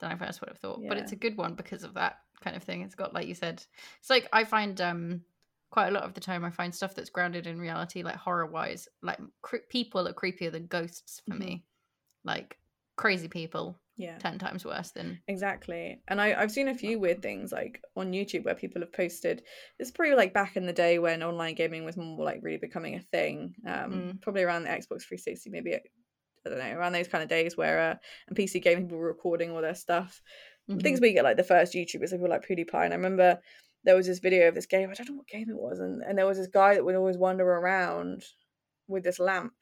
than 0.00 0.12
I 0.12 0.16
first 0.16 0.40
would 0.40 0.48
have 0.48 0.58
thought. 0.58 0.80
But 0.88 0.98
it's 0.98 1.12
a 1.12 1.16
good 1.16 1.36
one 1.36 1.54
because 1.54 1.82
of 1.84 1.94
that 1.94 2.18
kind 2.40 2.54
of 2.56 2.62
thing. 2.62 2.82
It's 2.82 2.94
got, 2.94 3.12
like 3.14 3.26
you 3.26 3.34
said, 3.34 3.64
it's 3.98 4.10
like 4.10 4.28
I 4.32 4.44
find 4.44 4.80
um 4.80 5.24
quite 5.70 5.88
a 5.88 5.92
lot 5.92 6.04
of 6.04 6.14
the 6.14 6.20
time 6.20 6.44
I 6.44 6.50
find 6.50 6.74
stuff 6.74 6.94
that's 6.94 7.10
grounded 7.10 7.46
in 7.46 7.60
reality, 7.60 8.02
like 8.02 8.16
horror 8.16 8.46
wise, 8.46 8.88
like 9.02 9.18
cre- 9.42 9.66
people 9.68 10.08
are 10.08 10.12
creepier 10.14 10.50
than 10.52 10.66
ghosts 10.66 11.20
for 11.28 11.34
Mhm. 11.34 11.38
me. 11.38 11.64
Like 12.24 12.58
crazy 12.96 13.28
people, 13.28 13.78
Yeah. 13.96 14.18
ten 14.18 14.38
times 14.38 14.64
worse 14.64 14.90
than 14.92 15.22
Exactly. 15.28 16.02
And 16.08 16.20
I, 16.20 16.40
I've 16.40 16.50
seen 16.52 16.68
a 16.68 16.74
few 16.74 16.98
weird 16.98 17.22
things 17.22 17.52
like 17.52 17.82
on 17.96 18.12
YouTube 18.12 18.44
where 18.44 18.54
people 18.54 18.80
have 18.82 18.92
posted 18.92 19.44
it's 19.78 19.90
probably 19.92 20.14
like 20.16 20.34
back 20.34 20.56
in 20.56 20.66
the 20.66 20.72
day 20.72 20.98
when 20.98 21.22
online 21.22 21.54
gaming 21.54 21.84
was 21.84 21.96
more 21.96 22.24
like 22.24 22.40
really 22.42 22.58
becoming 22.58 22.94
a 22.96 23.00
thing. 23.00 23.54
Um 23.66 23.92
Mm. 23.92 24.20
probably 24.22 24.42
around 24.42 24.64
the 24.64 24.70
Xbox 24.70 25.02
360, 25.04 25.50
maybe 25.50 25.74
I 25.76 25.80
don't 26.44 26.58
know, 26.58 26.72
around 26.78 26.92
those 26.92 27.08
kind 27.08 27.22
of 27.22 27.28
days 27.28 27.56
where 27.56 27.78
uh 27.92 27.96
and 28.28 28.36
PC 28.36 28.60
gaming 28.60 28.84
people 28.86 28.98
were 28.98 29.06
recording 29.06 29.50
all 29.52 29.62
their 29.62 29.74
stuff. 29.74 30.22
Mhm. 30.70 30.82
Things 30.82 31.00
we 31.00 31.12
get 31.12 31.24
like 31.24 31.36
the 31.36 31.44
first 31.44 31.72
YouTubers, 31.74 32.10
people 32.10 32.28
like 32.28 32.46
PewDiePie. 32.46 32.84
And 32.84 32.92
I 32.92 32.96
remember 32.96 33.40
there 33.84 33.96
was 33.96 34.06
this 34.06 34.18
video 34.18 34.48
of 34.48 34.54
this 34.54 34.66
game, 34.66 34.90
I 34.90 34.94
don't 34.94 35.08
know 35.08 35.14
what 35.16 35.26
game 35.28 35.48
it 35.48 35.56
was, 35.56 35.78
and, 35.78 36.02
and 36.02 36.18
there 36.18 36.26
was 36.26 36.38
this 36.38 36.48
guy 36.48 36.74
that 36.74 36.84
would 36.84 36.94
always 36.96 37.16
wander 37.18 37.44
around 37.48 38.24
with 38.88 39.04
this 39.04 39.18
lamp 39.18 39.52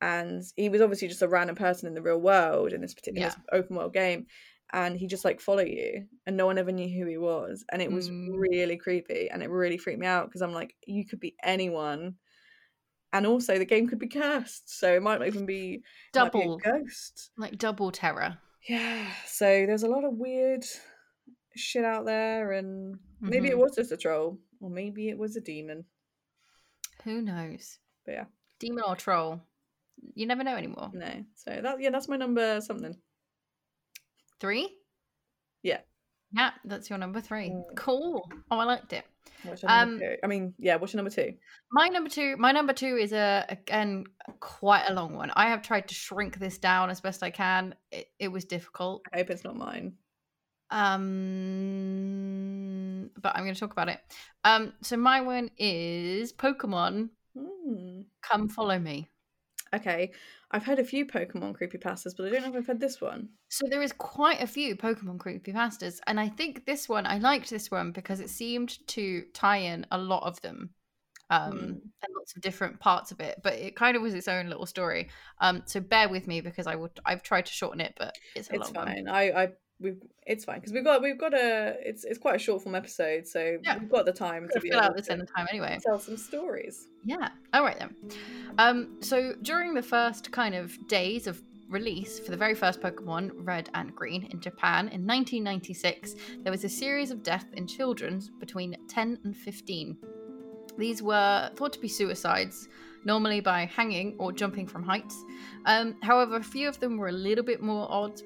and 0.00 0.42
he 0.56 0.68
was 0.68 0.80
obviously 0.80 1.08
just 1.08 1.22
a 1.22 1.28
random 1.28 1.56
person 1.56 1.86
in 1.86 1.94
the 1.94 2.00
real 2.02 2.20
world 2.20 2.72
in 2.72 2.80
this 2.80 2.94
particular 2.94 3.28
Yeah. 3.28 3.34
open 3.52 3.76
world 3.76 3.92
game 3.92 4.26
and 4.72 4.96
he 4.96 5.06
just 5.06 5.24
like 5.24 5.40
follow 5.40 5.62
you 5.62 6.06
and 6.26 6.36
no 6.36 6.46
one 6.46 6.56
ever 6.58 6.72
knew 6.72 6.88
who 6.88 7.06
he 7.08 7.18
was 7.18 7.64
and 7.70 7.82
it 7.82 7.92
was 7.92 8.08
Mm. 8.08 8.28
really 8.38 8.76
creepy 8.78 9.28
and 9.30 9.42
it 9.42 9.50
really 9.50 9.76
freaked 9.76 9.98
me 10.00 10.06
out 10.06 10.26
because 10.26 10.40
i'm 10.42 10.54
like 10.54 10.74
you 10.86 11.04
could 11.04 11.20
be 11.20 11.34
anyone 11.42 12.14
and 13.12 13.26
also 13.26 13.58
the 13.58 13.64
game 13.66 13.88
could 13.88 13.98
be 13.98 14.08
cursed 14.08 14.78
so 14.78 14.94
it 14.94 15.02
might 15.02 15.18
not 15.18 15.26
even 15.26 15.44
be 15.44 15.82
might 16.14 16.32
be 16.32 16.38
a 16.38 16.42
double 16.44 16.56
ghost 16.58 17.30
like 17.36 17.58
double 17.58 17.90
terror. 17.90 18.38
yeah 18.68 19.10
so 19.26 19.44
there's 19.66 19.82
a 19.82 19.88
lot 19.88 20.04
of 20.04 20.14
weird 20.14 20.64
shit 21.56 21.84
out 21.84 22.06
there 22.06 22.52
and 22.52 22.96
maybe 23.20 23.48
it 23.48 23.54
Mhm. 23.56 23.58
was 23.60 23.74
just 23.76 23.92
a 23.92 23.96
troll 23.96 24.38
or 24.60 24.70
maybe 24.70 25.08
it 25.08 25.18
was 25.18 25.36
a 25.36 25.40
demon 25.40 25.84
Who 27.04 27.20
knows? 27.22 27.78
but 28.04 28.12
yeah 28.12 28.24
Demon 28.58 28.84
or 28.86 28.94
troll? 28.96 29.40
You 30.14 30.26
never 30.26 30.42
know 30.44 30.56
anymore. 30.56 30.90
no 30.94 31.24
so 31.34 31.60
that 31.62 31.80
yeah 31.80 31.90
that's 31.90 32.08
my 32.08 32.16
number 32.16 32.60
something 32.60 32.96
Three? 34.40 34.74
Yeah. 35.62 35.80
Yeah, 36.32 36.52
that's 36.64 36.88
your 36.88 36.98
number 36.98 37.20
three. 37.20 37.50
Mm. 37.50 37.74
Cool. 37.76 38.26
Oh, 38.50 38.58
I 38.58 38.64
liked 38.64 38.92
it. 38.94 39.04
what's 39.42 39.62
your 39.62 39.70
number 39.70 40.12
Um, 40.12 40.16
i 40.22 40.26
mean 40.28 40.54
yeah 40.58 40.76
what's 40.76 40.92
your 40.94 40.98
number 41.02 41.10
two 41.10 41.34
My 41.72 41.88
number 41.88 42.08
two, 42.08 42.36
my 42.38 42.52
number 42.52 42.72
two 42.72 42.96
is 42.96 43.12
a 43.12 43.44
again 43.48 44.04
quite 44.38 44.84
a 44.88 44.94
long 44.94 45.14
one. 45.14 45.30
I 45.36 45.48
have 45.50 45.60
tried 45.62 45.88
to 45.88 45.94
shrink 45.94 46.38
this 46.38 46.56
down 46.58 46.88
as 46.88 47.00
best 47.02 47.22
I 47.22 47.30
can. 47.30 47.74
It, 47.90 48.06
it 48.18 48.28
was 48.28 48.44
difficult. 48.46 49.02
i 49.12 49.18
hope 49.18 49.30
it's 49.30 49.44
not 49.44 49.56
mine 49.56 49.98
Um, 50.70 51.00
but 53.20 53.34
I'm 53.36 53.44
going 53.44 53.54
to 53.54 53.60
talk 53.60 53.72
about 53.72 53.88
it. 53.88 54.00
Um, 54.44 54.72
so 54.82 54.96
my 54.96 55.20
one 55.20 55.50
is 55.58 56.32
Pokemon. 56.32 57.10
Hmm. 57.38 58.00
Come 58.22 58.48
follow 58.48 58.78
me. 58.78 59.08
Okay, 59.72 60.10
I've 60.50 60.64
heard 60.64 60.80
a 60.80 60.84
few 60.84 61.06
Pokemon 61.06 61.56
creepypastas, 61.56 62.16
but 62.16 62.26
I 62.26 62.30
don't 62.30 62.42
know 62.42 62.48
if 62.48 62.56
I've 62.56 62.66
heard 62.66 62.80
this 62.80 63.00
one. 63.00 63.28
So 63.50 63.66
there 63.70 63.82
is 63.82 63.92
quite 63.92 64.42
a 64.42 64.46
few 64.46 64.74
Pokemon 64.74 65.18
creepypastas, 65.18 66.00
and 66.08 66.18
I 66.18 66.28
think 66.28 66.66
this 66.66 66.88
one 66.88 67.06
I 67.06 67.18
liked 67.18 67.50
this 67.50 67.70
one 67.70 67.92
because 67.92 68.18
it 68.18 68.30
seemed 68.30 68.84
to 68.88 69.22
tie 69.32 69.58
in 69.58 69.86
a 69.92 69.98
lot 69.98 70.24
of 70.24 70.40
them, 70.40 70.70
um, 71.30 71.52
Mm. 71.52 71.58
and 71.68 72.14
lots 72.16 72.34
of 72.34 72.42
different 72.42 72.80
parts 72.80 73.12
of 73.12 73.20
it. 73.20 73.38
But 73.44 73.54
it 73.54 73.76
kind 73.76 73.96
of 73.96 74.02
was 74.02 74.14
its 74.14 74.26
own 74.26 74.48
little 74.48 74.66
story. 74.66 75.08
Um, 75.40 75.62
so 75.66 75.78
bear 75.78 76.08
with 76.08 76.26
me 76.26 76.40
because 76.40 76.66
I 76.66 76.74
would 76.74 76.98
I've 77.06 77.22
tried 77.22 77.46
to 77.46 77.52
shorten 77.52 77.80
it, 77.80 77.94
but 77.96 78.16
it's 78.34 78.50
a 78.50 78.54
It's 78.54 78.72
long 78.74 78.74
one. 78.74 78.86
fine. 78.88 79.08
I, 79.08 79.22
I, 79.42 79.48
we've, 79.80 80.00
it's 80.26 80.44
fine 80.44 80.56
because 80.60 80.72
we've 80.72 80.84
got, 80.84 81.02
we've 81.02 81.18
got 81.18 81.34
a, 81.34 81.76
it's, 81.84 82.04
it's 82.04 82.18
quite 82.18 82.36
a 82.36 82.38
short 82.38 82.62
form 82.62 82.74
episode, 82.74 83.26
so 83.26 83.58
Yeah. 83.62 83.78
we've 83.78 83.88
got 83.90 84.04
the 84.06 84.12
time 84.12 84.48
to 84.52 84.60
be 84.60 84.68
fill 84.70 84.78
able 84.78 84.86
out 84.90 84.96
this 84.96 85.06
to 85.06 85.12
in 85.14 85.18
the 85.20 85.26
time 85.26 85.46
anyway. 85.50 85.78
tell 85.84 85.98
some 85.98 86.16
stories. 86.16 86.88
Yeah. 87.04 87.28
All 87.54 87.62
right 87.62 87.78
then. 87.78 87.94
Um, 88.58 88.96
so 89.00 89.34
during 89.42 89.74
the 89.74 89.82
first 89.82 90.30
kind 90.32 90.54
of 90.54 90.76
days 90.88 91.26
of 91.26 91.40
release 91.68 92.18
for 92.18 92.30
the 92.32 92.36
very 92.36 92.54
first 92.54 92.80
Pokemon, 92.80 93.30
Red 93.36 93.70
and 93.74 93.94
Green, 93.94 94.24
in 94.30 94.40
Japan 94.40 94.88
in 94.88 95.06
1996, 95.06 96.14
there 96.42 96.50
was 96.52 96.64
a 96.64 96.68
series 96.68 97.10
of 97.10 97.22
deaths 97.22 97.46
in 97.54 97.66
children 97.66 98.20
between 98.40 98.76
10 98.88 99.18
and 99.24 99.36
15. 99.36 99.96
These 100.78 101.02
were 101.02 101.50
thought 101.56 101.72
to 101.74 101.78
be 101.78 101.88
suicides, 101.88 102.68
normally 103.04 103.40
by 103.40 103.66
hanging 103.66 104.14
or 104.18 104.32
jumping 104.32 104.66
from 104.66 104.82
heights. 104.82 105.16
Um, 105.66 105.96
however, 106.02 106.36
a 106.36 106.42
few 106.42 106.68
of 106.68 106.78
them 106.80 106.96
were 106.96 107.08
a 107.08 107.12
little 107.12 107.44
bit 107.44 107.62
more 107.62 107.86
odd. 107.90 108.20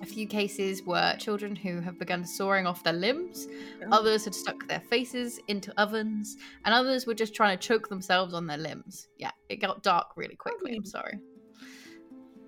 A 0.00 0.06
few 0.06 0.26
cases 0.26 0.82
were 0.82 1.16
children 1.18 1.56
who 1.56 1.80
have 1.80 1.98
begun 1.98 2.24
sawing 2.24 2.66
off 2.66 2.84
their 2.84 2.92
limbs, 2.92 3.48
Oh. 3.82 3.88
others 3.92 4.24
had 4.24 4.34
stuck 4.34 4.66
their 4.68 4.80
faces 4.80 5.40
into 5.48 5.72
ovens, 5.80 6.36
and 6.64 6.74
others 6.74 7.06
were 7.06 7.14
just 7.14 7.34
trying 7.34 7.56
to 7.58 7.66
choke 7.66 7.88
themselves 7.88 8.34
on 8.34 8.46
their 8.46 8.58
limbs. 8.58 9.08
Yeah, 9.16 9.32
it 9.48 9.56
got 9.56 9.82
dark 9.82 10.16
really 10.16 10.36
quickly. 10.36 10.76
I'm 10.76 10.82
oh. 10.86 10.88
sorry. 10.88 11.18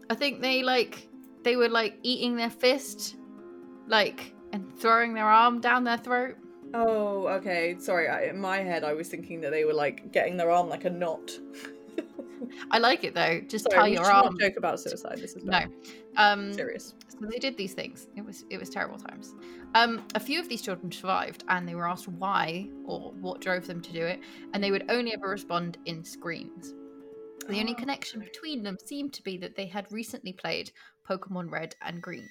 I 0.09 0.15
think 0.15 0.41
they 0.41 0.63
like 0.63 1.09
they 1.43 1.57
were 1.57 1.69
like 1.69 1.99
eating 2.03 2.37
their 2.37 2.51
fist, 2.51 3.17
like 3.87 4.35
and 4.53 4.73
throwing 4.79 5.15
their 5.15 5.27
arm 5.27 5.61
down 5.61 5.85
their 5.85 5.99
throat. 5.99 6.37
Oh, 6.73 7.27
okay. 7.29 7.77
Sorry, 7.79 8.09
I, 8.09 8.25
in 8.25 8.39
my 8.39 8.59
head, 8.59 8.85
I 8.85 8.93
was 8.93 9.09
thinking 9.09 9.41
that 9.41 9.51
they 9.51 9.65
were 9.65 9.75
like 9.75 10.13
getting 10.13 10.37
their 10.37 10.51
arm 10.51 10.69
like 10.69 10.85
a 10.85 10.91
knot. 10.91 11.33
I 12.71 12.79
like 12.79 13.05
it 13.05 13.15
though. 13.15 13.41
Just 13.49 13.71
Sorry, 13.71 13.79
tie 13.81 13.87
your 13.89 14.05
arm. 14.11 14.37
joke 14.39 14.55
about 14.57 14.81
suicide. 14.81 15.19
This 15.19 15.35
is 15.37 15.45
No. 15.45 15.61
Um, 16.17 16.53
serious. 16.53 16.95
So 17.09 17.27
they 17.31 17.39
did 17.39 17.57
these 17.57 17.75
things. 17.75 18.09
It 18.17 18.25
was 18.25 18.45
it 18.51 18.59
was 18.59 18.71
terrible 18.71 18.99
times. 18.99 19.35
Um, 19.75 20.03
a 20.15 20.21
few 20.21 20.41
of 20.41 20.49
these 20.49 20.63
children 20.63 20.91
survived, 20.91 21.45
and 21.49 21.69
they 21.69 21.75
were 21.75 21.87
asked 21.89 22.09
why 22.09 22.69
or 22.85 23.13
what 23.21 23.41
drove 23.41 23.67
them 23.67 23.81
to 23.83 23.93
do 23.93 24.05
it, 24.05 24.21
and 24.53 24.63
they 24.65 24.71
would 24.71 24.91
only 24.91 25.13
ever 25.13 25.29
respond 25.29 25.79
in 25.85 26.03
screams. 26.05 26.75
The 27.49 27.59
only 27.61 27.73
Oh, 27.73 27.81
connection 27.81 28.21
between 28.21 28.63
them 28.63 28.77
seemed 28.85 29.13
to 29.15 29.23
be 29.23 29.37
that 29.39 29.57
they 29.57 29.67
had 29.67 29.91
recently 29.91 30.33
played 30.33 30.71
Pokemon 31.09 31.51
Red 31.51 31.75
and 31.83 32.01
Green. 32.03 32.29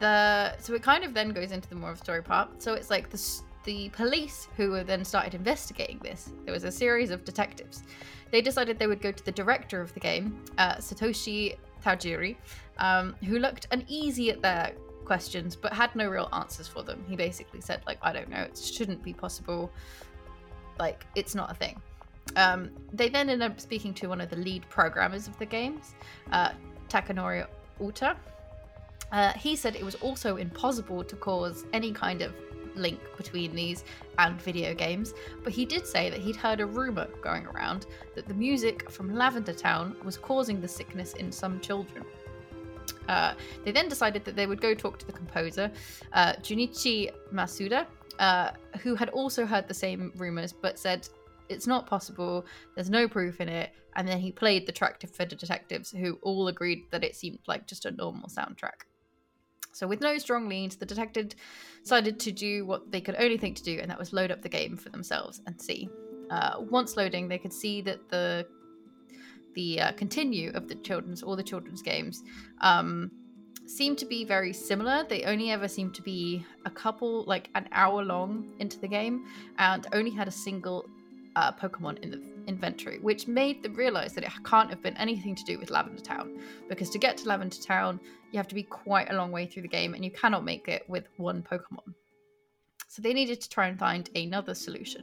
The 0.00 0.56
so 0.58 0.74
it 0.74 0.82
kind 0.82 1.04
of 1.04 1.14
then 1.14 1.30
goes 1.30 1.52
into 1.52 1.68
the 1.68 1.76
more 1.76 1.90
of 1.90 1.98
story 1.98 2.22
part. 2.22 2.62
So 2.62 2.74
it's 2.74 2.90
like 2.90 3.10
the 3.10 3.18
the 3.64 3.88
police 3.90 4.48
who 4.56 4.70
were 4.70 4.84
then 4.84 5.04
started 5.04 5.34
investigating 5.34 5.98
this. 6.02 6.32
There 6.44 6.52
was 6.52 6.64
a 6.64 6.72
series 6.72 7.10
of 7.10 7.24
detectives. 7.24 7.82
They 8.30 8.40
decided 8.40 8.78
they 8.78 8.86
would 8.86 9.00
go 9.00 9.12
to 9.12 9.24
the 9.24 9.32
director 9.32 9.80
of 9.80 9.92
the 9.94 10.00
game, 10.00 10.42
uh, 10.58 10.76
Satoshi 10.76 11.56
Tajiri, 11.84 12.36
um, 12.78 13.14
who 13.24 13.38
looked 13.38 13.66
uneasy 13.70 14.30
at 14.30 14.42
their 14.42 14.72
questions 15.04 15.54
but 15.54 15.72
had 15.72 15.94
no 15.94 16.08
real 16.08 16.28
answers 16.32 16.66
for 16.66 16.82
them. 16.82 17.04
He 17.08 17.16
basically 17.16 17.60
said 17.60 17.82
like, 17.86 17.98
"I 18.02 18.12
don't 18.12 18.28
know. 18.28 18.42
It 18.42 18.56
shouldn't 18.56 19.02
be 19.02 19.12
possible. 19.12 19.70
Like, 20.78 21.06
it's 21.14 21.34
not 21.34 21.50
a 21.50 21.54
thing." 21.54 21.80
Um, 22.36 22.70
they 22.92 23.08
then 23.08 23.28
ended 23.28 23.50
up 23.50 23.60
speaking 23.60 23.94
to 23.94 24.08
one 24.08 24.20
of 24.20 24.30
the 24.30 24.36
lead 24.36 24.68
programmers 24.68 25.28
of 25.28 25.38
the 25.38 25.46
games, 25.46 25.94
uh, 26.32 26.52
Takanori 26.88 27.46
Uta. 27.80 28.16
Uh, 29.12 29.32
he 29.34 29.54
said 29.54 29.76
it 29.76 29.84
was 29.84 29.94
also 29.96 30.36
impossible 30.36 31.04
to 31.04 31.16
cause 31.16 31.66
any 31.72 31.92
kind 31.92 32.22
of 32.22 32.34
link 32.74 33.00
between 33.16 33.54
these 33.54 33.84
and 34.18 34.40
video 34.40 34.74
games, 34.74 35.14
but 35.42 35.52
he 35.52 35.64
did 35.64 35.86
say 35.86 36.10
that 36.10 36.20
he'd 36.20 36.36
heard 36.36 36.60
a 36.60 36.66
rumor 36.66 37.08
going 37.22 37.46
around 37.46 37.86
that 38.14 38.26
the 38.26 38.34
music 38.34 38.90
from 38.90 39.14
Lavender 39.14 39.52
Town 39.52 39.96
was 40.04 40.16
causing 40.16 40.60
the 40.60 40.68
sickness 40.68 41.14
in 41.14 41.32
some 41.32 41.60
children. 41.60 42.04
Uh, 43.08 43.34
they 43.64 43.72
then 43.72 43.88
decided 43.88 44.24
that 44.24 44.36
they 44.36 44.46
would 44.46 44.60
go 44.60 44.74
talk 44.74 44.98
to 44.98 45.06
the 45.06 45.12
composer, 45.12 45.70
uh, 46.12 46.32
Junichi 46.34 47.10
Masuda, 47.32 47.86
uh, 48.18 48.50
who 48.80 48.94
had 48.94 49.08
also 49.10 49.44
heard 49.44 49.68
the 49.68 49.74
same 49.74 50.12
rumors 50.16 50.52
but 50.52 50.78
said 50.78 51.08
it's 51.48 51.66
not 51.66 51.86
possible, 51.86 52.46
there's 52.74 52.90
no 52.90 53.06
proof 53.08 53.40
in 53.40 53.48
it. 53.48 53.72
And 53.96 54.08
then 54.08 54.18
he 54.18 54.32
played 54.32 54.66
the 54.66 54.72
track 54.72 55.00
for 55.12 55.24
the 55.24 55.36
detectives, 55.36 55.90
who 55.90 56.18
all 56.22 56.48
agreed 56.48 56.84
that 56.90 57.04
it 57.04 57.14
seemed 57.14 57.38
like 57.46 57.66
just 57.66 57.84
a 57.84 57.90
normal 57.92 58.28
soundtrack. 58.28 58.86
So, 59.74 59.88
with 59.88 60.00
no 60.00 60.18
strong 60.18 60.48
leads, 60.48 60.76
the 60.76 60.86
detective 60.86 61.32
decided 61.82 62.20
to 62.20 62.32
do 62.32 62.64
what 62.64 62.92
they 62.92 63.00
could 63.00 63.16
only 63.18 63.36
think 63.36 63.56
to 63.56 63.62
do, 63.64 63.78
and 63.80 63.90
that 63.90 63.98
was 63.98 64.12
load 64.12 64.30
up 64.30 64.40
the 64.40 64.48
game 64.48 64.76
for 64.76 64.88
themselves 64.88 65.42
and 65.46 65.60
see. 65.60 65.88
Uh, 66.30 66.54
once 66.60 66.96
loading, 66.96 67.28
they 67.28 67.38
could 67.38 67.52
see 67.52 67.82
that 67.82 68.08
the 68.08 68.46
the 69.54 69.80
uh, 69.80 69.92
continue 69.92 70.50
of 70.52 70.68
the 70.68 70.74
children's 70.76 71.22
all 71.22 71.36
the 71.36 71.42
children's 71.42 71.82
games 71.82 72.22
um, 72.60 73.10
to 73.96 74.06
be 74.06 74.24
very 74.24 74.52
similar. 74.52 75.04
They 75.08 75.24
only 75.24 75.50
ever 75.50 75.68
seem 75.68 75.92
to 75.92 76.02
be 76.02 76.44
a 76.64 76.70
couple, 76.70 77.24
like 77.24 77.50
an 77.54 77.68
hour 77.72 78.04
long 78.04 78.54
into 78.60 78.78
the 78.78 78.88
game, 78.88 79.26
and 79.58 79.86
only 79.92 80.10
had 80.10 80.28
a 80.28 80.32
single 80.32 80.88
uh, 81.36 81.50
Pokemon 81.52 81.98
in 81.98 82.10
the 82.10 82.33
inventory, 82.46 82.98
which 82.98 83.26
made 83.26 83.62
them 83.62 83.74
realize 83.74 84.12
that 84.14 84.24
it 84.24 84.32
can't 84.44 84.70
have 84.70 84.82
been 84.82 84.96
anything 84.96 85.34
to 85.34 85.44
do 85.44 85.58
with 85.58 85.70
Lavender 85.70 86.02
Town. 86.02 86.38
Because 86.68 86.90
to 86.90 86.98
get 86.98 87.16
to 87.18 87.28
Lavender 87.28 87.56
Town, 87.56 88.00
you 88.32 88.38
have 88.38 88.48
to 88.48 88.54
be 88.54 88.62
quite 88.62 89.10
a 89.10 89.16
long 89.16 89.32
way 89.32 89.46
through 89.46 89.62
the 89.62 89.68
game, 89.68 89.94
and 89.94 90.04
you 90.04 90.10
cannot 90.10 90.44
make 90.44 90.68
it 90.68 90.84
with 90.88 91.08
one 91.16 91.42
Pokemon. 91.42 91.94
So 92.88 93.02
they 93.02 93.14
needed 93.14 93.40
to 93.40 93.48
try 93.48 93.66
and 93.66 93.78
find 93.78 94.08
another 94.14 94.54
solution. 94.54 95.02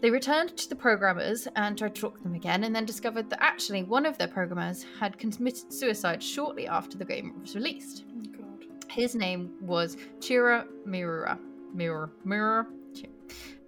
They 0.00 0.10
returned 0.10 0.56
to 0.56 0.68
the 0.68 0.76
programmers 0.76 1.48
and 1.56 1.76
tried 1.76 1.96
to 1.96 2.00
talk 2.00 2.18
to 2.18 2.22
them 2.22 2.34
again, 2.34 2.64
and 2.64 2.74
then 2.74 2.84
discovered 2.84 3.28
that 3.30 3.42
actually 3.42 3.82
one 3.82 4.06
of 4.06 4.16
their 4.16 4.28
programmers 4.28 4.86
had 5.00 5.18
committed 5.18 5.72
suicide 5.72 6.22
shortly 6.22 6.68
after 6.68 6.96
the 6.96 7.04
game 7.04 7.34
was 7.40 7.56
released. 7.56 8.04
Oh 8.16 8.22
god. 8.30 8.66
His 8.90 9.16
name 9.16 9.54
was 9.60 9.96
Chira 10.20 10.66
Miura. 10.84 11.38
Mirror. 11.74 12.10
Mirror. 12.24 12.68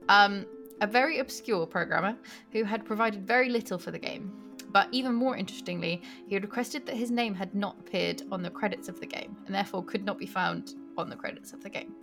Um, 0.08 0.46
a 0.80 0.86
very 0.86 1.18
obscure 1.18 1.66
programmer 1.66 2.16
who 2.52 2.64
had 2.64 2.84
provided 2.84 3.26
very 3.26 3.48
little 3.48 3.78
for 3.78 3.90
the 3.90 3.98
game. 3.98 4.32
But 4.72 4.88
even 4.92 5.14
more 5.14 5.36
interestingly, 5.36 6.02
he 6.26 6.34
had 6.34 6.44
requested 6.44 6.86
that 6.86 6.96
his 6.96 7.10
name 7.10 7.34
had 7.34 7.54
not 7.54 7.76
appeared 7.80 8.22
on 8.30 8.42
the 8.42 8.50
credits 8.50 8.88
of 8.88 9.00
the 9.00 9.06
game, 9.06 9.36
and 9.46 9.54
therefore 9.54 9.84
could 9.84 10.04
not 10.04 10.18
be 10.18 10.26
found 10.26 10.74
on 10.96 11.10
the 11.10 11.16
credits 11.16 11.52
of 11.52 11.62
the 11.62 11.70
game. 11.70 11.94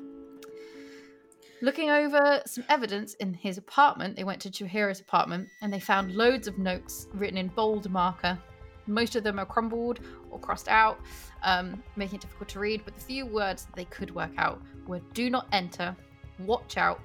Looking 1.62 1.90
over 1.90 2.42
some 2.46 2.64
evidence 2.70 3.16
in 3.16 3.34
his 3.34 3.58
apartment, 3.58 4.16
they 4.16 4.24
went 4.24 4.42
to 4.42 4.52
Chihiro's 4.52 5.00
apartment 5.00 5.50
and 5.62 5.74
they 5.74 5.80
found 5.80 6.14
loads 6.14 6.48
of 6.48 6.60
notes 6.60 7.08
written 7.14 7.38
in 7.38 7.48
bold 7.48 7.90
marker. 7.90 8.38
Most 8.86 9.16
of 9.16 9.24
them 9.24 9.40
are 9.40 9.46
crumbled 9.46 10.00
or 10.30 10.40
crossed 10.40 10.68
out, 10.68 11.00
um, 11.42 11.82
making 11.96 12.18
it 12.18 12.22
difficult 12.22 12.50
to 12.50 12.60
read, 12.60 12.84
but 12.86 12.94
the 12.94 13.02
few 13.02 13.26
words 13.26 13.66
that 13.66 13.76
they 13.76 13.86
could 13.86 14.14
work 14.14 14.30
out 14.38 14.62
were 14.86 15.00
do 15.14 15.32
not 15.32 15.48
enter, 15.52 15.96
watch 16.40 16.78
out, 16.78 17.02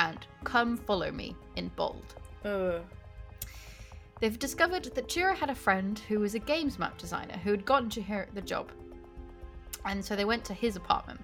and 0.00 0.26
come 0.44 0.76
follow 0.76 1.10
me 1.10 1.36
in 1.56 1.68
bold. 1.76 2.14
Ugh. 2.44 2.82
They've 4.20 4.38
discovered 4.38 4.84
that 4.84 5.08
Chiro 5.08 5.34
had 5.34 5.50
a 5.50 5.54
friend 5.54 5.98
who 6.08 6.20
was 6.20 6.34
a 6.34 6.38
games 6.38 6.78
map 6.78 6.96
designer 6.98 7.36
who 7.38 7.50
had 7.50 7.64
gotten 7.64 7.88
Chihiro 7.88 8.26
the 8.34 8.42
job. 8.42 8.70
And 9.84 10.04
so 10.04 10.16
they 10.16 10.24
went 10.24 10.44
to 10.46 10.54
his 10.54 10.76
apartment. 10.76 11.20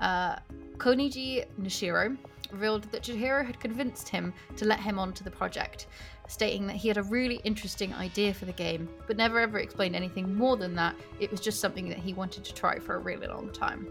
Uh, 0.00 0.36
Koniji 0.76 1.46
Nishiro 1.60 2.16
revealed 2.50 2.84
that 2.92 3.02
Chihiro 3.02 3.44
had 3.44 3.60
convinced 3.60 4.08
him 4.08 4.32
to 4.56 4.64
let 4.64 4.80
him 4.80 4.98
onto 4.98 5.24
the 5.24 5.30
project, 5.30 5.86
stating 6.28 6.66
that 6.66 6.76
he 6.76 6.88
had 6.88 6.96
a 6.96 7.02
really 7.02 7.40
interesting 7.44 7.92
idea 7.94 8.32
for 8.32 8.44
the 8.44 8.52
game, 8.52 8.88
but 9.06 9.16
never 9.16 9.38
ever 9.38 9.58
explained 9.58 9.96
anything 9.96 10.34
more 10.34 10.56
than 10.56 10.74
that. 10.74 10.94
It 11.20 11.30
was 11.30 11.40
just 11.40 11.60
something 11.60 11.88
that 11.88 11.98
he 11.98 12.14
wanted 12.14 12.44
to 12.44 12.54
try 12.54 12.78
for 12.78 12.94
a 12.94 12.98
really 12.98 13.26
long 13.26 13.50
time. 13.52 13.86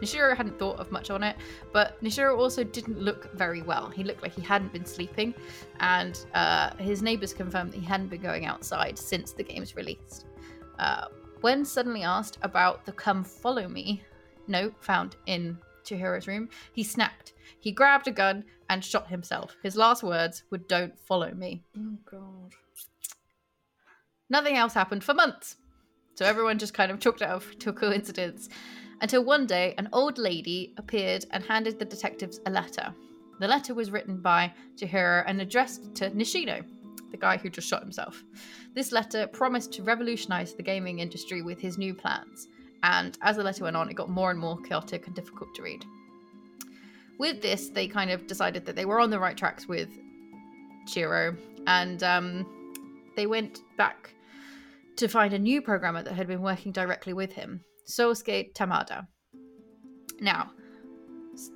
Nishiro 0.00 0.36
hadn't 0.36 0.58
thought 0.58 0.78
of 0.78 0.90
much 0.90 1.10
on 1.10 1.22
it, 1.22 1.36
but 1.72 2.02
Nishiro 2.02 2.38
also 2.38 2.64
didn't 2.64 3.00
look 3.00 3.32
very 3.34 3.62
well. 3.62 3.88
He 3.90 4.04
looked 4.04 4.22
like 4.22 4.34
he 4.34 4.42
hadn't 4.42 4.72
been 4.72 4.86
sleeping, 4.86 5.34
and 5.80 6.18
uh, 6.34 6.74
his 6.76 7.02
neighbors 7.02 7.32
confirmed 7.32 7.72
that 7.72 7.78
he 7.78 7.86
hadn't 7.86 8.08
been 8.08 8.22
going 8.22 8.46
outside 8.46 8.98
since 8.98 9.32
the 9.32 9.42
game's 9.42 9.76
released. 9.76 10.26
Uh, 10.78 11.06
when 11.40 11.64
suddenly 11.64 12.02
asked 12.02 12.38
about 12.42 12.84
the 12.84 12.92
come 12.92 13.24
follow 13.24 13.68
me 13.68 14.02
note 14.46 14.74
found 14.80 15.16
in 15.26 15.56
Chihiro's 15.84 16.26
room, 16.26 16.48
he 16.72 16.82
snapped. 16.82 17.32
He 17.60 17.72
grabbed 17.72 18.08
a 18.08 18.10
gun 18.10 18.44
and 18.68 18.84
shot 18.84 19.08
himself. 19.08 19.56
His 19.62 19.76
last 19.76 20.02
words 20.02 20.44
were, 20.50 20.58
Don't 20.58 20.98
follow 20.98 21.32
me. 21.32 21.62
Oh 21.76 21.96
god. 22.04 22.52
Nothing 24.28 24.56
else 24.56 24.74
happened 24.74 25.02
for 25.02 25.14
months. 25.14 25.56
So 26.14 26.24
everyone 26.24 26.58
just 26.58 26.74
kind 26.74 26.92
of 26.92 27.00
chalked 27.00 27.22
it 27.22 27.28
up 27.28 27.42
to 27.60 27.70
a 27.70 27.72
coincidence. 27.72 28.48
Until 29.00 29.24
one 29.24 29.46
day, 29.46 29.74
an 29.78 29.88
old 29.92 30.18
lady 30.18 30.74
appeared 30.76 31.24
and 31.30 31.42
handed 31.44 31.78
the 31.78 31.84
detectives 31.84 32.40
a 32.46 32.50
letter. 32.50 32.94
The 33.38 33.48
letter 33.48 33.72
was 33.72 33.90
written 33.90 34.20
by 34.20 34.52
Chihiro 34.76 35.24
and 35.26 35.40
addressed 35.40 35.94
to 35.96 36.10
Nishino, 36.10 36.62
the 37.10 37.16
guy 37.16 37.38
who 37.38 37.48
just 37.48 37.68
shot 37.68 37.82
himself. 37.82 38.22
This 38.74 38.92
letter 38.92 39.26
promised 39.26 39.72
to 39.72 39.82
revolutionize 39.82 40.54
the 40.54 40.62
gaming 40.62 40.98
industry 40.98 41.40
with 41.40 41.58
his 41.58 41.78
new 41.78 41.94
plans. 41.94 42.48
And 42.82 43.16
as 43.22 43.36
the 43.36 43.42
letter 43.42 43.64
went 43.64 43.76
on, 43.76 43.88
it 43.88 43.94
got 43.94 44.10
more 44.10 44.30
and 44.30 44.38
more 44.38 44.60
chaotic 44.60 45.06
and 45.06 45.16
difficult 45.16 45.54
to 45.54 45.62
read. 45.62 45.84
With 47.18 47.40
this, 47.40 47.68
they 47.68 47.88
kind 47.88 48.10
of 48.10 48.26
decided 48.26 48.66
that 48.66 48.76
they 48.76 48.84
were 48.84 49.00
on 49.00 49.10
the 49.10 49.20
right 49.20 49.36
tracks 49.36 49.66
with 49.66 49.88
Chiro, 50.86 51.36
and 51.66 52.02
um, 52.02 52.46
they 53.16 53.26
went 53.26 53.60
back 53.76 54.14
to 54.96 55.08
find 55.08 55.32
a 55.32 55.38
new 55.38 55.60
programmer 55.62 56.02
that 56.02 56.14
had 56.14 56.26
been 56.26 56.42
working 56.42 56.72
directly 56.72 57.12
with 57.12 57.32
him, 57.32 57.62
Sosuke 57.90 58.52
Tamada. 58.54 59.06
Now, 60.20 60.52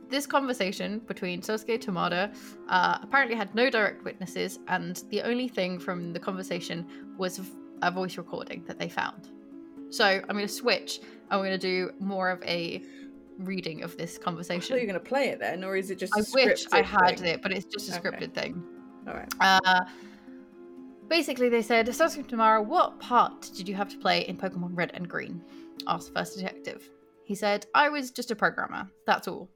this 0.09 0.27
conversation 0.27 1.01
between 1.01 1.41
Sosuke 1.43 1.79
Tamada 1.79 2.35
uh, 2.69 2.99
apparently 3.03 3.37
had 3.37 3.55
no 3.55 3.71
direct 3.71 4.05
witnesses, 4.05 4.59
and 4.69 5.03
the 5.11 5.23
only 5.23 5.49
thing 5.49 5.79
from 5.79 6.13
the 6.13 6.21
conversation 6.21 6.87
was 7.19 7.41
a 7.83 7.91
voice 7.91 8.17
recording 8.17 8.65
that 8.67 8.79
they 8.79 8.89
found. 8.89 9.29
So 9.91 10.05
I'm 10.05 10.23
going 10.37 10.47
to 10.47 10.49
switch. 10.49 11.01
I'm 11.31 11.41
going 11.41 11.51
to 11.51 11.59
do 11.59 11.91
more 12.01 12.31
of 12.31 12.43
a 12.45 12.83
reading 13.39 13.83
of 13.83 13.97
this 13.97 14.17
conversation. 14.17 14.77
Are 14.77 14.79
you 14.79 14.87
going 14.87 14.95
to 14.99 15.01
play 15.05 15.29
it 15.29 15.39
then, 15.41 15.63
or 15.65 15.77
is 15.77 15.91
it 15.91 15.99
just? 15.99 16.17
I 16.17 16.21
a 16.21 16.25
wish 16.33 16.67
I 16.73 16.83
had 16.83 17.19
thing? 17.19 17.29
it, 17.29 17.43
but 17.43 17.53
it's 17.53 17.67
just 17.67 17.91
a 17.91 17.99
Okay. 17.99 18.09
scripted 18.09 18.33
thing. 18.35 18.63
All 19.07 19.15
right. 19.15 19.33
Uh, 19.41 19.85
basically, 21.09 21.49
they 21.49 21.63
said, 21.63 21.87
Sasuke 21.89 22.27
Tamada, 22.27 22.65
what 22.65 22.99
part 23.01 23.51
did 23.55 23.69
you 23.69 23.75
have 23.75 23.89
to 23.91 23.99
play 23.99 24.23
in 24.23 24.37
Pokemon 24.37 24.71
Red 24.73 24.93
and 24.95 25.09
Green? 25.09 25.43
Asked 25.87 26.09
the 26.09 26.21
first 26.21 26.37
detective. 26.37 26.89
He 27.25 27.35
said, 27.35 27.67
I 27.75 27.89
was 27.89 28.11
just 28.11 28.31
a 28.31 28.37
programmer, 28.37 28.89
that's 29.07 29.29
all. 29.29 29.49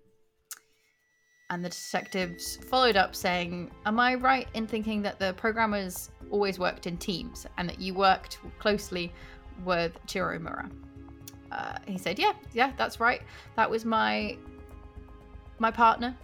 And 1.50 1.64
the 1.64 1.70
detectives 1.70 2.56
followed 2.68 2.96
up 2.96 3.14
saying, 3.14 3.70
Am 3.86 3.98
I 3.98 4.14
right 4.14 4.48
in 4.54 4.66
thinking 4.66 5.00
that 5.02 5.18
the 5.18 5.32
programmers 5.34 6.10
always 6.30 6.58
worked 6.58 6.86
in 6.86 6.98
teams 6.98 7.46
and 7.56 7.68
that 7.68 7.80
you 7.80 7.94
worked 7.94 8.38
closely 8.58 9.12
with 9.64 9.98
Chiro 10.06 10.38
Mura? 10.40 10.70
Uh, 11.50 11.78
he 11.86 11.96
said, 11.96 12.18
Yeah, 12.18 12.32
yeah, 12.52 12.72
that's 12.76 13.00
right. 13.00 13.22
That 13.56 13.70
was 13.70 13.84
my 13.84 14.36
my 15.58 15.70
partner. 15.70 16.16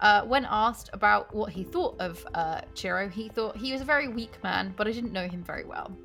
Uh, 0.00 0.22
when 0.22 0.44
asked 0.50 0.90
about 0.92 1.32
what 1.32 1.52
he 1.52 1.62
thought 1.62 1.94
of 2.00 2.26
uh, 2.34 2.60
Chiro, 2.74 3.10
he 3.10 3.28
thought 3.28 3.56
he 3.56 3.72
was 3.72 3.80
a 3.80 3.84
very 3.84 4.08
weak 4.08 4.42
man, 4.42 4.74
but 4.76 4.88
I 4.88 4.92
didn't 4.92 5.12
know 5.12 5.28
him 5.28 5.44
very 5.44 5.64
well. 5.64 5.96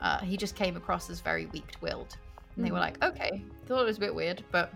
Uh, 0.00 0.20
he 0.20 0.36
just 0.36 0.54
came 0.54 0.76
across 0.76 1.10
as 1.10 1.20
very 1.20 1.46
weak-willed. 1.46 2.16
And 2.60 2.66
they 2.66 2.72
were 2.72 2.76
Mhm. 2.76 2.80
like, 3.00 3.02
okay, 3.02 3.42
thought 3.64 3.80
it 3.80 3.86
was 3.86 3.96
a 3.96 4.00
bit 4.00 4.14
weird, 4.14 4.44
but 4.52 4.70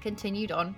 continued 0.00 0.50
on. 0.50 0.74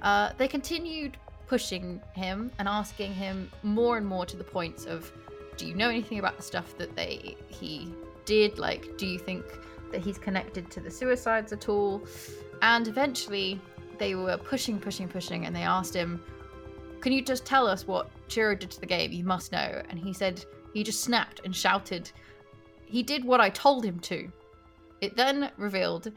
Uh, 0.00 0.30
they 0.38 0.46
continued 0.46 1.16
pushing 1.48 2.00
him 2.14 2.52
and 2.60 2.68
asking 2.68 3.12
him 3.12 3.50
more 3.64 3.96
and 3.96 4.06
more 4.06 4.24
to 4.26 4.36
the 4.36 4.44
points 4.44 4.86
of, 4.86 5.12
do 5.56 5.66
you 5.66 5.74
know 5.74 5.88
anything 5.88 6.20
about 6.20 6.36
the 6.36 6.42
stuff 6.44 6.78
that 6.78 6.94
they 6.94 7.36
he 7.48 7.92
did? 8.26 8.60
Like, 8.60 8.96
do 8.96 9.08
you 9.08 9.18
think 9.18 9.44
that 9.90 10.00
he's 10.02 10.18
connected 10.18 10.70
to 10.70 10.78
the 10.80 10.88
suicides 10.90 11.52
at 11.52 11.68
all? 11.68 12.00
And 12.62 12.86
eventually, 12.86 13.60
they 13.98 14.14
were 14.14 14.36
pushing, 14.38 14.78
pushing, 14.78 15.08
pushing, 15.08 15.46
and 15.46 15.56
they 15.56 15.64
asked 15.64 15.94
him, 15.94 16.22
Can 17.00 17.12
you 17.12 17.22
just 17.22 17.44
tell 17.44 17.66
us 17.66 17.88
what 17.88 18.08
Chiro 18.28 18.56
did 18.56 18.70
to 18.70 18.78
the 18.80 18.86
game? 18.86 19.10
You 19.10 19.24
must 19.24 19.50
know. 19.50 19.82
And 19.88 19.98
he 19.98 20.12
said 20.12 20.44
he 20.74 20.84
just 20.84 21.00
snapped 21.00 21.40
and 21.44 21.56
shouted, 21.56 22.08
He 22.86 23.02
did 23.02 23.24
what 23.24 23.40
I 23.40 23.50
told 23.50 23.84
him 23.84 23.98
to. 24.00 24.30
It 25.00 25.16
then 25.16 25.50
revealed 25.56 26.12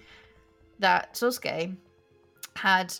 that 0.80 1.14
Sosuke 1.14 1.76
had 2.56 2.94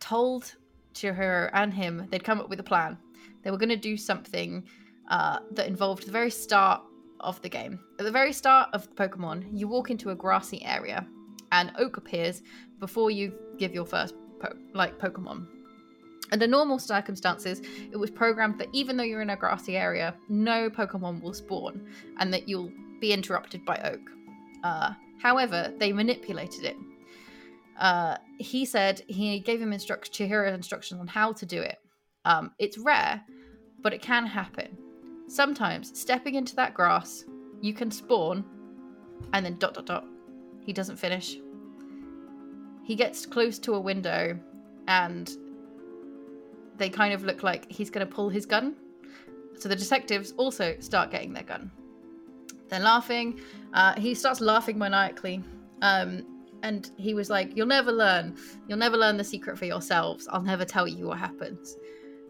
told 0.00 0.54
Chihiro 0.94 1.50
and 1.52 1.72
him 1.72 2.06
they'd 2.10 2.24
come 2.24 2.40
up 2.40 2.48
with 2.48 2.60
a 2.60 2.64
plan. 2.64 2.98
They 3.42 3.50
were 3.50 3.58
going 3.58 3.68
to 3.70 3.76
do 3.76 3.96
something 3.96 4.64
uh, 5.08 5.38
that 5.52 5.66
involved 5.66 6.06
the 6.06 6.12
very 6.12 6.30
start 6.30 6.82
of 7.20 7.40
the 7.42 7.48
game. 7.48 7.80
At 7.98 8.04
the 8.04 8.10
very 8.10 8.32
start 8.32 8.70
of 8.72 8.94
Pokemon, 8.94 9.48
you 9.52 9.68
walk 9.68 9.90
into 9.90 10.10
a 10.10 10.14
grassy 10.14 10.64
area, 10.64 11.06
and 11.52 11.72
Oak 11.78 11.96
appears 11.96 12.42
before 12.78 13.10
you 13.10 13.32
give 13.58 13.72
your 13.74 13.86
first 13.86 14.14
po- 14.40 14.56
like 14.74 14.98
Pokemon. 14.98 15.46
Under 16.32 16.46
normal 16.46 16.78
circumstances, 16.78 17.60
it 17.92 17.96
was 17.96 18.10
programmed 18.10 18.58
that 18.58 18.68
even 18.72 18.96
though 18.96 19.04
you're 19.04 19.20
in 19.20 19.30
a 19.30 19.36
grassy 19.36 19.76
area, 19.76 20.14
no 20.28 20.70
Pokemon 20.70 21.22
will 21.22 21.34
spawn, 21.34 21.86
and 22.18 22.32
that 22.32 22.48
you'll 22.48 22.72
be 23.00 23.12
interrupted 23.12 23.64
by 23.64 23.76
Oak. 23.84 24.00
Uh, 24.64 24.94
however, 25.22 25.72
they 25.78 25.92
manipulated 25.92 26.64
it. 26.64 26.76
Uh, 27.78 28.16
he 28.38 28.64
said 28.64 29.02
he 29.06 29.40
gave 29.40 29.60
him 29.60 29.72
instruct- 29.72 30.12
Chihiro 30.12 30.52
instructions 30.52 31.00
on 31.00 31.06
how 31.06 31.32
to 31.32 31.46
do 31.46 31.60
it. 31.60 31.78
Um, 32.24 32.52
it's 32.58 32.78
rare, 32.78 33.22
but 33.82 33.92
it 33.92 34.02
can 34.02 34.26
happen. 34.26 34.76
Sometimes 35.28 35.98
stepping 35.98 36.34
into 36.34 36.54
that 36.56 36.74
grass, 36.74 37.24
you 37.60 37.72
can 37.72 37.90
spawn, 37.90 38.44
and 39.32 39.44
then 39.44 39.56
dot 39.58 39.74
dot 39.74 39.86
dot. 39.86 40.04
He 40.64 40.72
doesn't 40.72 40.96
finish. 40.96 41.38
He 42.84 42.94
gets 42.94 43.24
close 43.26 43.58
to 43.60 43.74
a 43.74 43.80
window, 43.80 44.38
and 44.88 45.30
they 46.76 46.88
kind 46.88 47.14
of 47.14 47.24
look 47.24 47.42
like 47.42 47.70
he's 47.70 47.90
going 47.90 48.06
to 48.06 48.12
pull 48.12 48.28
his 48.28 48.46
gun. 48.46 48.76
So 49.58 49.68
the 49.68 49.76
detectives 49.76 50.32
also 50.36 50.76
start 50.80 51.10
getting 51.10 51.32
their 51.32 51.44
gun. 51.44 51.70
They're 52.72 52.80
laughing. 52.80 53.38
Uh, 53.74 53.92
he 54.00 54.14
starts 54.14 54.40
laughing 54.40 54.78
maniacally. 54.78 55.44
Um, 55.82 56.24
and 56.62 56.90
he 56.96 57.12
was 57.12 57.28
like, 57.28 57.54
"You'll 57.54 57.66
never 57.66 57.92
learn. 57.92 58.34
You'll 58.66 58.78
never 58.78 58.96
learn 58.96 59.18
the 59.18 59.24
secret 59.24 59.58
for 59.58 59.66
yourselves. 59.66 60.26
I'll 60.30 60.40
never 60.42 60.64
tell 60.64 60.88
you 60.88 61.08
what 61.08 61.18
happens." 61.18 61.76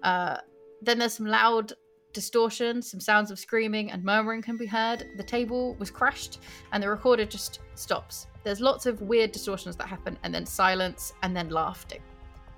Uh, 0.03 0.38
then 0.80 0.99
there's 0.99 1.12
some 1.12 1.26
loud 1.26 1.74
distortion, 2.12 2.82
some 2.82 2.99
sounds 2.99 3.30
of 3.30 3.38
screaming 3.38 3.93
and 3.93 4.03
murmuring 4.03 4.43
can 4.43 4.57
be 4.57 4.66
heard. 4.66 5.07
The 5.16 5.22
table 5.22 5.76
was 5.76 5.93
crashed, 5.93 6.40
and 6.72 6.82
the 6.82 6.88
recorder 6.88 7.24
just 7.24 7.61
stops. 7.76 8.26
There's 8.43 8.61
lots 8.61 8.86
of 8.86 9.01
weird 9.01 9.30
distortions 9.30 9.76
that 9.76 9.86
happen, 9.86 10.18
and 10.24 10.34
then 10.34 10.45
silence, 10.45 11.12
and 11.22 11.36
then 11.36 11.51
laughing. 11.51 12.03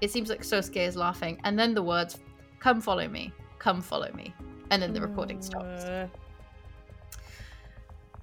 It 0.01 0.11
seems 0.11 0.31
like 0.31 0.41
Sosuke 0.41 0.89
is 0.89 0.97
laughing, 0.97 1.39
and 1.45 1.59
then 1.59 1.75
the 1.75 1.83
words, 1.83 2.19
"Come 2.61 2.81
follow 2.81 3.09
me, 3.09 3.31
come 3.59 3.83
follow 3.83 4.11
me," 4.15 4.35
and 4.71 4.81
then 4.81 4.95
the 4.95 5.03
recording 5.03 5.43
stops. 5.43 5.85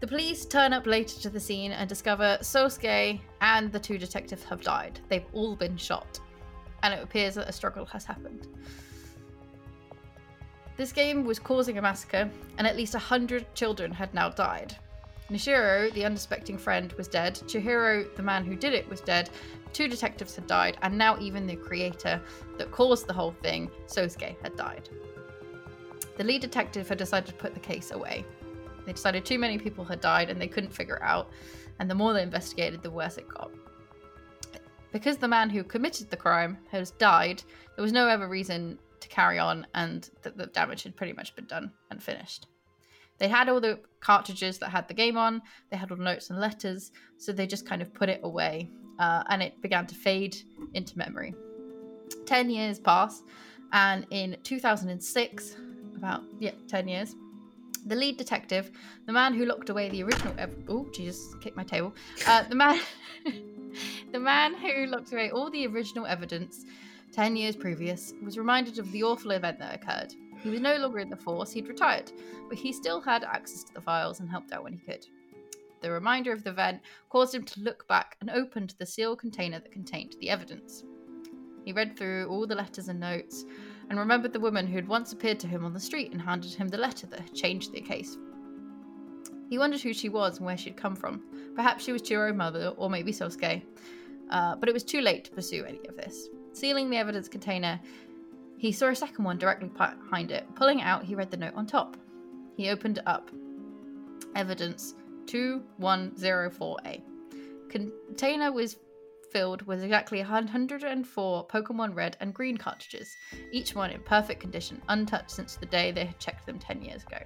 The 0.01 0.07
police 0.07 0.45
turn 0.45 0.73
up 0.73 0.87
later 0.87 1.21
to 1.21 1.29
the 1.29 1.39
scene 1.39 1.71
and 1.71 1.87
discover 1.87 2.39
Sosuke 2.41 3.21
and 3.39 3.71
the 3.71 3.79
two 3.79 3.99
detectives 3.99 4.43
have 4.45 4.63
died. 4.63 4.99
They've 5.09 5.27
all 5.31 5.55
been 5.55 5.77
shot, 5.77 6.19
and 6.81 6.91
it 6.91 7.03
appears 7.03 7.35
that 7.35 7.47
a 7.47 7.51
struggle 7.51 7.85
has 7.85 8.03
happened. 8.03 8.47
This 10.75 10.91
game 10.91 11.23
was 11.23 11.37
causing 11.37 11.77
a 11.77 11.83
massacre, 11.83 12.31
and 12.57 12.65
at 12.65 12.75
least 12.75 12.95
100 12.95 13.53
children 13.53 13.91
had 13.91 14.11
now 14.15 14.29
died. 14.29 14.75
Nishiro, 15.29 15.93
the 15.93 16.03
unsuspecting 16.03 16.57
friend, 16.57 16.91
was 16.93 17.07
dead. 17.07 17.35
Chihiro, 17.45 18.13
the 18.15 18.23
man 18.23 18.43
who 18.43 18.55
did 18.55 18.73
it, 18.73 18.89
was 18.89 19.01
dead. 19.01 19.29
Two 19.71 19.87
detectives 19.87 20.35
had 20.35 20.47
died, 20.47 20.77
and 20.81 20.97
now 20.97 21.19
even 21.19 21.45
the 21.45 21.55
creator 21.55 22.19
that 22.57 22.71
caused 22.71 23.05
the 23.05 23.13
whole 23.13 23.35
thing, 23.43 23.69
Sosuke, 23.85 24.35
had 24.41 24.55
died. 24.55 24.89
The 26.17 26.23
lead 26.23 26.41
detective 26.41 26.89
had 26.89 26.97
decided 26.97 27.27
to 27.27 27.35
put 27.35 27.53
the 27.53 27.59
case 27.59 27.91
away. 27.91 28.25
They 28.85 28.93
decided 28.93 29.25
too 29.25 29.39
many 29.39 29.57
people 29.57 29.83
had 29.83 30.01
died 30.01 30.29
and 30.29 30.41
they 30.41 30.47
couldn't 30.47 30.73
figure 30.73 30.97
it 30.97 31.03
out, 31.03 31.29
and 31.79 31.89
the 31.89 31.95
more 31.95 32.13
they 32.13 32.23
investigated, 32.23 32.81
the 32.81 32.91
worse 32.91 33.17
it 33.17 33.27
got. 33.27 33.51
Because 34.91 35.17
the 35.17 35.27
man 35.27 35.49
who 35.49 35.63
committed 35.63 36.09
the 36.09 36.17
crime 36.17 36.57
has 36.71 36.91
died, 36.91 37.43
there 37.75 37.83
was 37.83 37.93
no 37.93 38.07
other 38.07 38.27
reason 38.27 38.77
to 38.99 39.07
carry 39.07 39.39
on, 39.39 39.65
and 39.73 40.09
that 40.21 40.37
the 40.37 40.47
damage 40.47 40.83
had 40.83 40.95
pretty 40.95 41.13
much 41.13 41.35
been 41.35 41.45
done 41.45 41.71
and 41.89 42.01
finished. 42.01 42.47
They 43.17 43.27
had 43.27 43.49
all 43.49 43.61
the 43.61 43.79
cartridges 43.99 44.57
that 44.59 44.69
had 44.69 44.87
the 44.87 44.93
game 44.93 45.17
on, 45.17 45.41
they 45.69 45.77
had 45.77 45.91
all 45.91 45.97
the 45.97 46.03
notes 46.03 46.29
and 46.29 46.39
letters, 46.39 46.91
so 47.17 47.31
they 47.31 47.47
just 47.47 47.65
kind 47.65 47.81
of 47.81 47.93
put 47.93 48.09
it 48.09 48.19
away, 48.23 48.69
uh, 48.99 49.23
and 49.29 49.41
it 49.41 49.61
began 49.61 49.85
to 49.87 49.95
fade 49.95 50.37
into 50.73 50.97
memory. 50.97 51.33
Ten 52.25 52.49
years 52.49 52.79
pass, 52.79 53.23
and 53.73 54.05
in 54.09 54.37
2006, 54.43 55.55
about, 55.95 56.23
yeah, 56.39 56.51
10 56.67 56.87
years, 56.87 57.15
the 57.85 57.95
lead 57.95 58.17
detective, 58.17 58.71
the 59.05 59.11
man 59.11 59.33
who 59.33 59.45
locked 59.45 59.69
away 59.69 59.89
the 59.89 60.03
original. 60.03 60.33
Ev- 60.37 60.55
oh, 60.69 60.87
Jesus, 60.93 61.35
kicked 61.41 61.57
my 61.57 61.63
table. 61.63 61.93
Uh, 62.27 62.43
the 62.43 62.55
man, 62.55 62.79
the 64.11 64.19
man 64.19 64.53
who 64.55 64.85
locked 64.87 65.11
away 65.11 65.31
all 65.31 65.49
the 65.49 65.67
original 65.67 66.05
evidence 66.05 66.65
ten 67.11 67.35
years 67.35 67.55
previous, 67.55 68.13
was 68.23 68.37
reminded 68.37 68.79
of 68.79 68.91
the 68.91 69.03
awful 69.03 69.31
event 69.31 69.59
that 69.59 69.75
occurred. 69.75 70.13
He 70.41 70.49
was 70.49 70.59
no 70.59 70.77
longer 70.77 70.99
in 70.99 71.09
the 71.09 71.17
force; 71.17 71.51
he'd 71.51 71.67
retired, 71.67 72.11
but 72.49 72.57
he 72.57 72.71
still 72.71 73.01
had 73.01 73.23
access 73.23 73.63
to 73.63 73.73
the 73.73 73.81
files 73.81 74.19
and 74.19 74.29
helped 74.29 74.51
out 74.51 74.63
when 74.63 74.73
he 74.73 74.79
could. 74.79 75.05
The 75.81 75.91
reminder 75.91 76.31
of 76.31 76.43
the 76.43 76.51
event 76.51 76.81
caused 77.09 77.33
him 77.33 77.43
to 77.43 77.61
look 77.61 77.87
back 77.87 78.15
and 78.21 78.29
opened 78.29 78.75
the 78.77 78.85
sealed 78.85 79.19
container 79.19 79.59
that 79.59 79.71
contained 79.71 80.15
the 80.19 80.29
evidence. 80.29 80.83
He 81.65 81.73
read 81.73 81.97
through 81.97 82.27
all 82.27 82.45
the 82.47 82.55
letters 82.55 82.87
and 82.87 82.99
notes 82.99 83.45
and 83.91 83.99
remembered 83.99 84.31
the 84.31 84.39
woman 84.39 84.65
who 84.67 84.75
had 84.75 84.87
once 84.87 85.11
appeared 85.11 85.37
to 85.37 85.47
him 85.47 85.65
on 85.65 85.73
the 85.73 85.79
street 85.79 86.13
and 86.13 86.21
handed 86.21 86.53
him 86.53 86.69
the 86.69 86.77
letter 86.77 87.05
that 87.07 87.19
had 87.19 87.35
changed 87.35 87.73
the 87.73 87.81
case. 87.81 88.17
He 89.49 89.57
wondered 89.57 89.81
who 89.81 89.93
she 89.93 90.07
was 90.07 90.37
and 90.37 90.45
where 90.45 90.55
she'd 90.55 90.77
come 90.77 90.95
from. 90.95 91.21
Perhaps 91.57 91.83
she 91.83 91.91
was 91.91 92.01
Chiro's 92.01 92.33
mother, 92.33 92.69
or 92.77 92.89
maybe 92.89 93.11
Sosuke. 93.11 93.61
Uh, 94.29 94.55
but 94.55 94.69
it 94.69 94.71
was 94.71 94.85
too 94.85 95.01
late 95.01 95.25
to 95.25 95.31
pursue 95.31 95.65
any 95.65 95.85
of 95.89 95.97
this. 95.97 96.29
Sealing 96.53 96.89
the 96.89 96.95
evidence 96.95 97.27
container, 97.27 97.81
he 98.57 98.71
saw 98.71 98.87
a 98.87 98.95
second 98.95 99.25
one 99.25 99.37
directly 99.37 99.67
behind 99.67 100.31
it. 100.31 100.45
Pulling 100.55 100.79
it 100.79 100.83
out, 100.83 101.03
he 101.03 101.13
read 101.13 101.29
the 101.29 101.35
note 101.35 101.55
on 101.55 101.65
top. 101.65 101.97
He 102.55 102.69
opened 102.69 102.99
it 102.99 103.07
up. 103.07 103.29
Evidence 104.37 104.95
2104A. 105.25 107.01
Container 107.67 108.53
was 108.53 108.77
filled 109.31 109.61
with 109.63 109.83
exactly 109.83 110.19
104 110.19 111.47
Pokemon 111.47 111.95
Red 111.95 112.17
and 112.19 112.33
Green 112.33 112.57
cartridges, 112.57 113.17
each 113.51 113.75
one 113.75 113.91
in 113.91 114.01
perfect 114.01 114.41
condition, 114.41 114.81
untouched 114.89 115.31
since 115.31 115.55
the 115.55 115.65
day 115.65 115.91
they 115.91 116.05
had 116.05 116.19
checked 116.19 116.45
them 116.45 116.59
10 116.59 116.81
years 116.81 117.03
ago. 117.03 117.19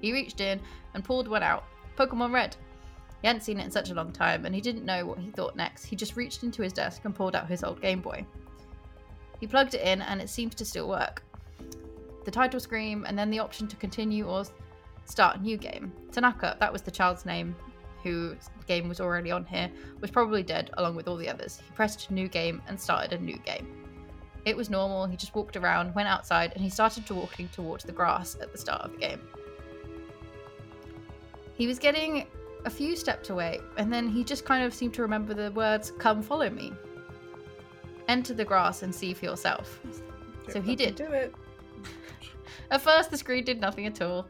He 0.00 0.12
reached 0.12 0.40
in 0.40 0.60
and 0.94 1.04
pulled 1.04 1.28
one 1.28 1.42
out 1.42 1.64
Pokemon 1.96 2.32
Red. 2.32 2.56
He 3.20 3.26
hadn't 3.26 3.42
seen 3.42 3.58
it 3.58 3.64
in 3.64 3.70
such 3.70 3.90
a 3.90 3.94
long 3.94 4.12
time, 4.12 4.46
and 4.46 4.54
he 4.54 4.60
didn't 4.60 4.84
know 4.84 5.04
what 5.04 5.18
he 5.18 5.30
thought 5.30 5.56
next. 5.56 5.84
He 5.84 5.96
just 5.96 6.16
reached 6.16 6.44
into 6.44 6.62
his 6.62 6.72
desk 6.72 7.02
and 7.04 7.14
pulled 7.14 7.34
out 7.34 7.48
his 7.48 7.64
old 7.64 7.80
Game 7.80 8.00
Boy. 8.00 8.24
He 9.40 9.46
plugged 9.46 9.74
it 9.74 9.82
in, 9.82 10.02
and 10.02 10.20
it 10.20 10.28
seems 10.28 10.54
to 10.56 10.64
still 10.64 10.88
work. 10.88 11.24
The 12.24 12.30
title 12.30 12.60
screen, 12.60 13.04
and 13.06 13.18
then 13.18 13.30
the 13.30 13.40
option 13.40 13.66
to 13.68 13.76
continue 13.76 14.26
or 14.26 14.44
start 15.04 15.38
a 15.38 15.42
new 15.42 15.56
game. 15.56 15.92
Tanaka, 16.12 16.56
that 16.60 16.72
was 16.72 16.82
the 16.82 16.90
child's 16.90 17.26
name, 17.26 17.56
whose 18.02 18.36
game 18.66 18.88
was 18.88 19.00
already 19.00 19.30
on 19.30 19.44
here, 19.44 19.70
was 20.00 20.10
probably 20.10 20.42
dead 20.42 20.70
along 20.78 20.96
with 20.96 21.08
all 21.08 21.16
the 21.16 21.28
others. 21.28 21.60
He 21.64 21.74
pressed 21.74 22.10
new 22.10 22.28
game 22.28 22.62
and 22.68 22.80
started 22.80 23.12
a 23.12 23.22
new 23.22 23.38
game. 23.38 23.66
It 24.44 24.56
was 24.56 24.70
normal, 24.70 25.06
he 25.06 25.16
just 25.16 25.34
walked 25.34 25.56
around, 25.56 25.94
went 25.94 26.08
outside, 26.08 26.52
and 26.54 26.62
he 26.62 26.70
started 26.70 27.06
to 27.06 27.14
walking 27.14 27.48
towards 27.48 27.84
the 27.84 27.92
grass 27.92 28.36
at 28.40 28.52
the 28.52 28.58
start 28.58 28.82
of 28.82 28.92
the 28.92 28.98
game. 28.98 29.20
He 31.54 31.66
was 31.66 31.78
getting 31.78 32.26
a 32.64 32.70
few 32.70 32.96
steps 32.96 33.30
away, 33.30 33.60
and 33.76 33.92
then 33.92 34.08
he 34.08 34.24
just 34.24 34.44
kind 34.44 34.64
of 34.64 34.72
seemed 34.72 34.94
to 34.94 35.02
remember 35.02 35.34
the 35.34 35.50
words, 35.52 35.92
Come 35.98 36.22
follow 36.22 36.48
me. 36.48 36.72
Enter 38.06 38.32
the 38.32 38.44
grass 38.44 38.82
and 38.82 38.94
see 38.94 39.12
for 39.12 39.26
yourself. 39.26 39.80
So 40.50 40.62
he 40.62 40.74
did. 40.74 40.94
Do 40.94 41.04
it. 41.04 41.34
At 42.70 42.80
first, 42.80 43.10
the 43.10 43.18
screen 43.18 43.44
did 43.44 43.60
nothing 43.60 43.86
at 43.86 44.00
all, 44.00 44.26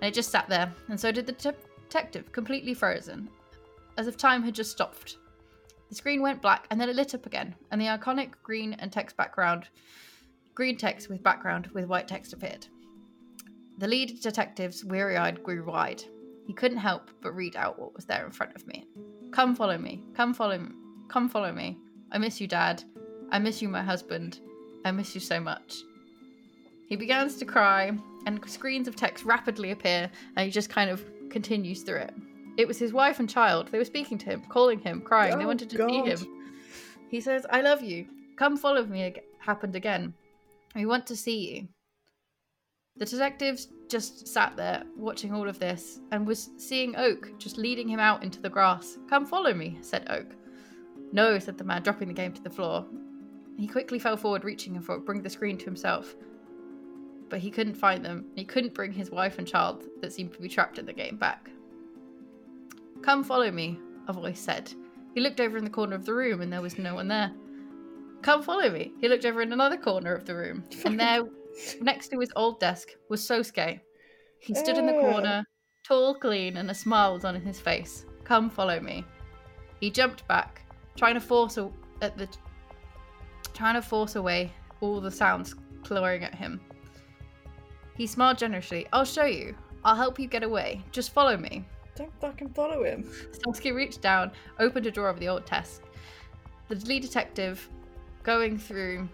and 0.00 0.08
it 0.08 0.14
just 0.14 0.30
sat 0.30 0.48
there, 0.48 0.72
and 0.88 0.98
so 0.98 1.10
did 1.10 1.26
the 1.26 1.32
te- 1.32 1.50
detective, 1.88 2.32
completely 2.32 2.74
frozen, 2.74 3.28
as 3.96 4.06
if 4.06 4.16
time 4.16 4.42
had 4.42 4.54
just 4.54 4.72
stopped. 4.72 5.18
The 5.88 5.94
screen 5.94 6.20
went 6.20 6.42
black, 6.42 6.66
and 6.70 6.80
then 6.80 6.88
it 6.88 6.96
lit 6.96 7.14
up 7.14 7.26
again, 7.26 7.54
and 7.70 7.80
the 7.80 7.86
iconic 7.86 8.32
green 8.42 8.74
and 8.74 8.92
text 8.92 9.16
background, 9.16 9.68
green 10.54 10.76
text 10.76 11.08
with 11.08 11.22
background 11.22 11.68
with 11.72 11.86
white 11.86 12.08
text 12.08 12.32
appeared. 12.32 12.66
The 13.78 13.86
lead 13.86 14.20
detective's 14.20 14.84
weary 14.84 15.16
eyed 15.16 15.42
grew 15.42 15.64
wide. 15.64 16.02
He 16.46 16.52
couldn't 16.52 16.78
help 16.78 17.10
but 17.20 17.34
read 17.34 17.56
out 17.56 17.78
what 17.78 17.94
was 17.94 18.04
there 18.04 18.24
in 18.24 18.32
front 18.32 18.56
of 18.56 18.66
me. 18.66 18.86
Come 19.32 19.54
follow 19.54 19.76
me. 19.76 20.02
Come 20.14 20.32
follow 20.32 20.58
me. 20.58 20.70
Come 21.08 21.28
follow 21.28 21.52
me. 21.52 21.78
I 22.10 22.18
miss 22.18 22.40
you, 22.40 22.46
Dad. 22.46 22.82
I 23.30 23.38
miss 23.38 23.60
you, 23.60 23.68
my 23.68 23.82
husband. 23.82 24.40
I 24.84 24.92
miss 24.92 25.14
you 25.14 25.20
so 25.20 25.40
much. 25.40 25.82
He 26.88 26.96
begins 26.96 27.36
to 27.36 27.44
cry, 27.44 27.92
and 28.26 28.48
screens 28.48 28.88
of 28.88 28.96
text 28.96 29.24
rapidly 29.24 29.72
appear, 29.72 30.10
and 30.36 30.46
he 30.46 30.50
just 30.50 30.70
kind 30.70 30.90
of 30.90 31.04
continues 31.30 31.82
through 31.82 31.98
it. 31.98 32.14
It 32.56 32.66
was 32.68 32.78
his 32.78 32.92
wife 32.92 33.18
and 33.20 33.28
child. 33.28 33.68
They 33.68 33.78
were 33.78 33.84
speaking 33.84 34.18
to 34.18 34.26
him, 34.26 34.42
calling 34.48 34.78
him, 34.78 35.00
crying. 35.02 35.36
they 35.38 35.44
Oh, 35.44 35.48
wanted 35.48 35.70
to 35.70 35.88
see 35.88 36.02
him. 36.02 36.18
He 37.10 37.20
says, 37.20 37.46
I 37.50 37.60
love 37.60 37.82
you. 37.82 38.06
Come 38.36 38.56
follow 38.56 38.84
me. 38.84 39.02
ag- 39.04 39.22
Happened 39.40 39.76
again. 39.76 40.12
We 40.74 40.86
want 40.86 41.06
to 41.06 41.16
see 41.16 41.54
you. 41.54 41.68
The 42.96 43.04
detectives 43.04 43.68
just 43.88 44.26
sat 44.26 44.56
there 44.56 44.82
watching 44.96 45.32
all 45.32 45.48
of 45.48 45.58
this 45.58 46.00
and 46.10 46.26
was 46.26 46.50
seeing 46.56 46.96
Oak 46.96 47.30
just 47.38 47.58
leading 47.58 47.88
him 47.88 48.00
out 48.00 48.22
into 48.24 48.40
the 48.40 48.48
grass. 48.48 48.98
Come 49.08 49.24
follow 49.26 49.52
me, 49.54 49.78
said 49.82 50.06
Oak. 50.10 50.26
No, 51.12 51.38
said 51.38 51.58
the 51.58 51.64
man, 51.64 51.82
dropping 51.82 52.08
the 52.08 52.14
game 52.14 52.32
to 52.32 52.42
the 52.42 52.50
floor. 52.50 52.84
He 53.58 53.68
quickly 53.68 53.98
fell 53.98 54.16
forward, 54.16 54.44
reaching 54.44 54.80
for 54.80 54.98
bring 54.98 55.22
the 55.22 55.30
screen 55.30 55.56
to 55.58 55.64
himself. 55.66 56.16
But 57.28 57.40
he 57.40 57.50
couldn't 57.50 57.74
find 57.74 58.04
them. 58.04 58.26
He 58.34 58.44
couldn't 58.44 58.74
bring 58.74 58.92
his 58.92 59.10
wife 59.10 59.38
and 59.38 59.46
child 59.48 59.84
that 60.00 60.12
seemed 60.12 60.32
to 60.34 60.40
be 60.40 60.48
trapped 60.48 60.78
in 60.78 60.86
the 60.86 60.92
game 60.92 61.16
back. 61.16 61.50
Come 63.02 63.24
follow 63.24 63.50
me, 63.50 63.78
a 64.08 64.12
voice 64.12 64.40
said. 64.40 64.72
He 65.14 65.20
looked 65.20 65.40
over 65.40 65.56
in 65.56 65.64
the 65.64 65.70
corner 65.70 65.96
of 65.96 66.04
the 66.04 66.14
room 66.14 66.40
and 66.40 66.52
there 66.52 66.62
was 66.62 66.78
no 66.78 66.94
one 66.94 67.08
there. 67.08 67.32
Come 68.22 68.42
follow 68.42 68.70
me. 68.70 68.92
He 69.00 69.08
looked 69.08 69.24
over 69.24 69.42
in 69.42 69.52
another 69.52 69.76
corner 69.76 70.12
of 70.12 70.24
the 70.24 70.34
room, 70.34 70.64
and 70.84 70.98
there, 71.00 71.22
next 71.80 72.08
to 72.08 72.18
his 72.18 72.32
old 72.34 72.58
desk, 72.58 72.88
was 73.08 73.20
Sosuke. 73.20 73.80
He 74.40 74.54
stood 74.54 74.78
in 74.78 74.86
the 74.86 74.92
corner, 74.94 75.44
tall, 75.86 76.14
clean, 76.14 76.56
and 76.56 76.70
a 76.70 76.74
smile 76.74 77.14
was 77.14 77.24
on 77.24 77.40
his 77.40 77.60
face. 77.60 78.04
Come 78.24 78.50
follow 78.50 78.80
me. 78.80 79.04
He 79.80 79.90
jumped 79.90 80.26
back, 80.26 80.62
trying 80.96 81.14
to 81.14 81.20
force 81.20 81.56
a- 81.56 81.70
at 82.02 82.16
the, 82.18 82.28
trying 83.54 83.74
to 83.74 83.82
force 83.82 84.16
away 84.16 84.52
all 84.80 85.00
the 85.00 85.10
sounds 85.10 85.54
clawing 85.84 86.24
at 86.24 86.34
him. 86.34 86.60
He 87.96 88.06
smiled 88.06 88.38
generously. 88.38 88.86
I'll 88.92 89.04
show 89.04 89.24
you. 89.24 89.56
I'll 89.84 89.96
help 89.96 90.18
you 90.18 90.26
get 90.26 90.42
away. 90.42 90.82
Just 90.92 91.12
follow 91.12 91.36
me. 91.36 91.64
Don't 91.94 92.12
fucking 92.20 92.50
follow 92.50 92.84
him. 92.84 93.04
Sasuke 93.32 93.74
reached 93.74 94.02
down, 94.02 94.32
opened 94.58 94.86
a 94.86 94.90
drawer 94.90 95.08
of 95.08 95.18
the 95.18 95.28
old 95.28 95.46
desk. 95.46 95.82
The 96.68 96.74
lead 96.74 97.02
detective, 97.02 97.68
going 98.22 98.58
through, 98.58 99.08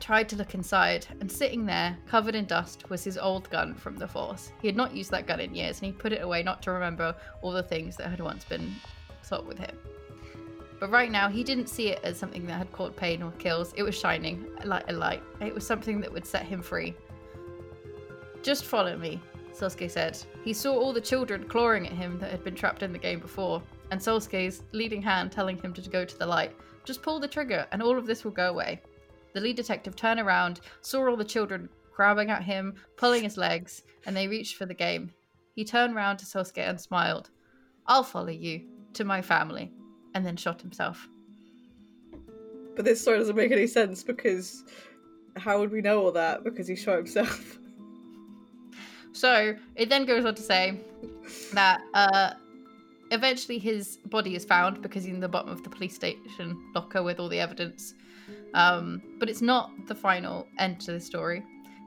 tried 0.00 0.28
to 0.30 0.36
look 0.36 0.54
inside, 0.54 1.06
and 1.20 1.30
sitting 1.30 1.66
there, 1.66 1.96
covered 2.08 2.34
in 2.34 2.46
dust, 2.46 2.88
was 2.90 3.04
his 3.04 3.18
old 3.18 3.48
gun 3.50 3.74
from 3.74 3.96
the 3.96 4.08
Force. 4.08 4.50
He 4.60 4.66
had 4.66 4.76
not 4.76 4.96
used 4.96 5.10
that 5.12 5.26
gun 5.26 5.38
in 5.38 5.54
years, 5.54 5.78
and 5.78 5.86
he 5.86 5.92
put 5.92 6.12
it 6.12 6.22
away 6.22 6.42
not 6.42 6.62
to 6.62 6.72
remember 6.72 7.14
all 7.42 7.52
the 7.52 7.62
things 7.62 7.96
that 7.96 8.08
had 8.08 8.20
once 8.20 8.44
been 8.44 8.74
sought 9.22 9.46
with 9.46 9.58
him. 9.58 9.76
But 10.80 10.90
right 10.90 11.10
now, 11.10 11.28
he 11.28 11.44
didn't 11.44 11.68
see 11.68 11.88
it 11.88 12.00
as 12.02 12.18
something 12.18 12.46
that 12.46 12.54
had 12.54 12.72
caused 12.72 12.96
pain 12.96 13.22
or 13.22 13.30
kills. 13.32 13.74
It 13.76 13.82
was 13.82 13.94
shining 13.96 14.46
like 14.64 14.88
a 14.88 14.94
light. 14.94 15.22
It 15.42 15.54
was 15.54 15.66
something 15.66 16.00
that 16.00 16.10
would 16.10 16.26
set 16.26 16.46
him 16.46 16.62
free. 16.62 16.96
Just 18.42 18.64
follow 18.64 18.96
me, 18.96 19.20
Sasuke 19.52 19.90
said. 19.90 20.18
He 20.44 20.52
saw 20.52 20.74
all 20.74 20.92
the 20.92 21.00
children 21.00 21.48
clawing 21.48 21.86
at 21.86 21.92
him 21.92 22.18
that 22.18 22.30
had 22.30 22.42
been 22.42 22.54
trapped 22.54 22.82
in 22.82 22.92
the 22.92 22.98
game 22.98 23.20
before, 23.20 23.62
and 23.90 24.00
Sasuke's 24.00 24.62
leading 24.72 25.02
hand 25.02 25.30
telling 25.30 25.58
him 25.58 25.72
to 25.74 25.90
go 25.90 26.04
to 26.04 26.18
the 26.18 26.26
light. 26.26 26.56
Just 26.84 27.02
pull 27.02 27.20
the 27.20 27.28
trigger, 27.28 27.66
and 27.72 27.82
all 27.82 27.98
of 27.98 28.06
this 28.06 28.24
will 28.24 28.30
go 28.30 28.48
away. 28.48 28.80
The 29.34 29.40
lead 29.40 29.56
detective 29.56 29.94
turned 29.94 30.20
around, 30.20 30.60
saw 30.80 31.06
all 31.06 31.16
the 31.16 31.24
children 31.24 31.68
grabbing 31.94 32.30
at 32.30 32.42
him, 32.42 32.74
pulling 32.96 33.22
his 33.22 33.36
legs, 33.36 33.82
and 34.06 34.16
they 34.16 34.26
reached 34.26 34.56
for 34.56 34.64
the 34.64 34.74
game. 34.74 35.12
He 35.54 35.64
turned 35.64 35.94
round 35.94 36.18
to 36.20 36.24
Sasuke 36.24 36.66
and 36.66 36.80
smiled. 36.80 37.30
I'll 37.86 38.02
follow 38.02 38.28
you 38.30 38.62
to 38.94 39.04
my 39.04 39.20
family, 39.20 39.70
and 40.14 40.24
then 40.24 40.36
shot 40.36 40.62
himself. 40.62 41.06
But 42.74 42.86
this 42.86 43.02
story 43.02 43.18
doesn't 43.18 43.36
make 43.36 43.52
any 43.52 43.66
sense 43.66 44.02
because 44.02 44.64
how 45.36 45.58
would 45.58 45.70
we 45.70 45.82
know 45.82 46.02
all 46.02 46.12
that? 46.12 46.44
Because 46.44 46.66
he 46.66 46.76
shot 46.76 46.96
himself. 46.96 47.58
So 49.12 49.54
it 49.76 49.88
then 49.88 50.04
goes 50.04 50.24
on 50.24 50.34
to 50.34 50.42
say 50.42 50.80
that 51.52 51.80
uh, 51.94 52.34
eventually 53.10 53.58
his 53.58 53.98
body 54.06 54.34
is 54.34 54.44
found 54.44 54.82
because 54.82 55.04
he's 55.04 55.14
in 55.14 55.20
the 55.20 55.28
bottom 55.28 55.50
of 55.50 55.62
the 55.62 55.70
police 55.70 55.94
station 55.94 56.72
locker 56.74 57.02
with 57.02 57.20
all 57.20 57.28
the 57.28 57.40
evidence. 57.40 57.94
Um, 58.54 59.02
but 59.18 59.28
it's 59.28 59.42
not 59.42 59.70
the 59.86 59.94
final 59.94 60.46
end 60.58 60.80
to 60.82 60.92
the 60.92 61.00
story. 61.00 61.42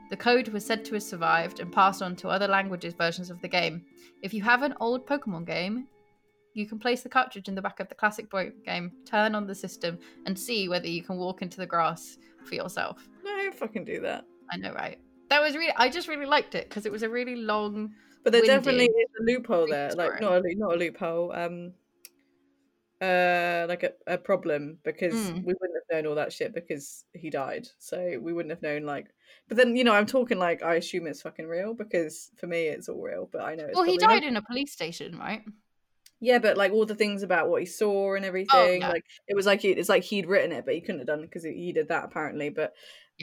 The 0.10 0.18
code 0.18 0.50
was 0.50 0.66
said 0.66 0.86
to 0.86 0.94
have 0.94 1.04
survived 1.04 1.60
and 1.60 1.72
passed 1.72 2.02
on 2.02 2.16
to 2.18 2.28
other 2.28 2.48
languages 2.48 2.94
versions 2.94 3.30
of 3.30 3.42
the 3.42 3.48
game. 3.48 3.86
If 4.22 4.34
you 4.34 4.44
have 4.44 4.62
an 4.62 4.76
old 4.80 5.08
Pokemon 5.08 5.48
game, 5.48 5.88
you 6.54 6.68
can 6.68 6.78
place 6.78 7.02
the 7.02 7.10
cartridge 7.10 7.48
in 7.48 7.56
the 7.56 7.62
back 7.62 7.80
of 7.80 7.90
the 7.90 7.96
classic 7.96 8.30
boy 8.30 8.52
game, 8.64 8.92
turn 9.06 9.34
on 9.34 9.48
the 9.48 9.56
system, 9.56 9.98
and 10.26 10.38
see 10.38 10.70
whether 10.70 10.88
you 10.88 11.02
can 11.02 11.18
walk 11.18 11.42
into 11.42 11.58
the 11.58 11.66
grass 11.66 12.18
for 12.46 12.54
yourself. 12.56 13.08
No, 13.24 13.52
fucking 13.54 13.86
do 13.86 14.00
that. 14.02 14.26
I 14.52 14.58
know, 14.58 14.74
right? 14.74 15.00
That 15.30 15.42
was 15.42 15.56
really. 15.56 15.74
I 15.76 15.90
just 15.90 16.08
really 16.08 16.26
liked 16.26 16.56
it 16.56 16.70
because 16.70 16.86
it 16.86 16.92
was 16.92 17.04
a 17.04 17.10
really 17.10 17.36
long. 17.36 17.94
But 18.24 18.32
there 18.32 18.44
definitely 18.44 18.86
is 18.86 19.10
a 19.20 19.24
loophole 19.24 19.68
there. 19.68 19.92
Like 19.94 20.22
not 20.22 20.46
a 20.46 20.56
not 20.56 20.74
a 20.74 20.78
loophole. 20.78 21.32
Um, 21.34 21.74
uh, 23.02 23.66
like 23.68 23.84
a, 23.84 23.92
a 24.08 24.18
problem 24.18 24.78
because 24.84 25.14
Mm. 25.14 25.44
we 25.44 25.54
wouldn't 25.60 25.74
have 25.76 25.92
known 25.92 26.08
all 26.10 26.16
that 26.16 26.32
shit 26.32 26.54
because 26.54 27.04
he 27.14 27.30
died. 27.30 27.68
So 27.80 28.18
we 28.22 28.32
wouldn't 28.32 28.52
have 28.52 28.62
known 28.62 28.84
like. 28.84 29.08
But 29.50 29.58
then 29.58 29.76
you 29.76 29.84
know 29.84 29.94
I'm 29.94 30.06
talking 30.06 30.40
like 30.40 30.64
I 30.64 30.76
assume 30.76 31.08
it's 31.08 31.22
fucking 31.22 31.48
real 31.48 31.74
because 31.74 32.32
for 32.38 32.48
me 32.48 32.68
it's 32.68 32.88
all 32.88 33.02
real. 33.02 33.28
But 33.30 33.42
I 33.42 33.56
know. 33.56 33.66
It's 33.66 33.76
Well, 33.76 33.84
he 33.84 33.98
died 33.98 34.22
not. 34.22 34.30
in 34.30 34.38
a 34.38 34.42
police 34.42 34.72
station, 34.72 35.18
right? 35.18 35.44
Yeah, 36.22 36.40
but 36.40 36.56
like 36.56 36.72
all 36.72 36.86
the 36.86 36.96
things 36.96 37.22
about 37.22 37.50
what 37.50 37.62
he 37.62 37.66
saw 37.66 38.16
and 38.16 38.24
everything, 38.24 38.80
yeah. 38.80 38.88
like 38.88 39.04
it 39.28 39.36
was 39.36 39.46
like 39.46 39.60
he, 39.60 39.72
it's 39.72 39.90
like 39.90 40.04
he'd 40.04 40.26
written 40.26 40.54
it, 40.54 40.64
but 40.64 40.74
he 40.74 40.80
couldn't 40.80 41.00
have 41.00 41.08
done 41.08 41.22
because 41.24 41.44
he, 41.44 41.52
he 41.52 41.74
did 41.74 41.90
that 41.90 42.06
apparently. 42.06 42.50
But 42.50 42.74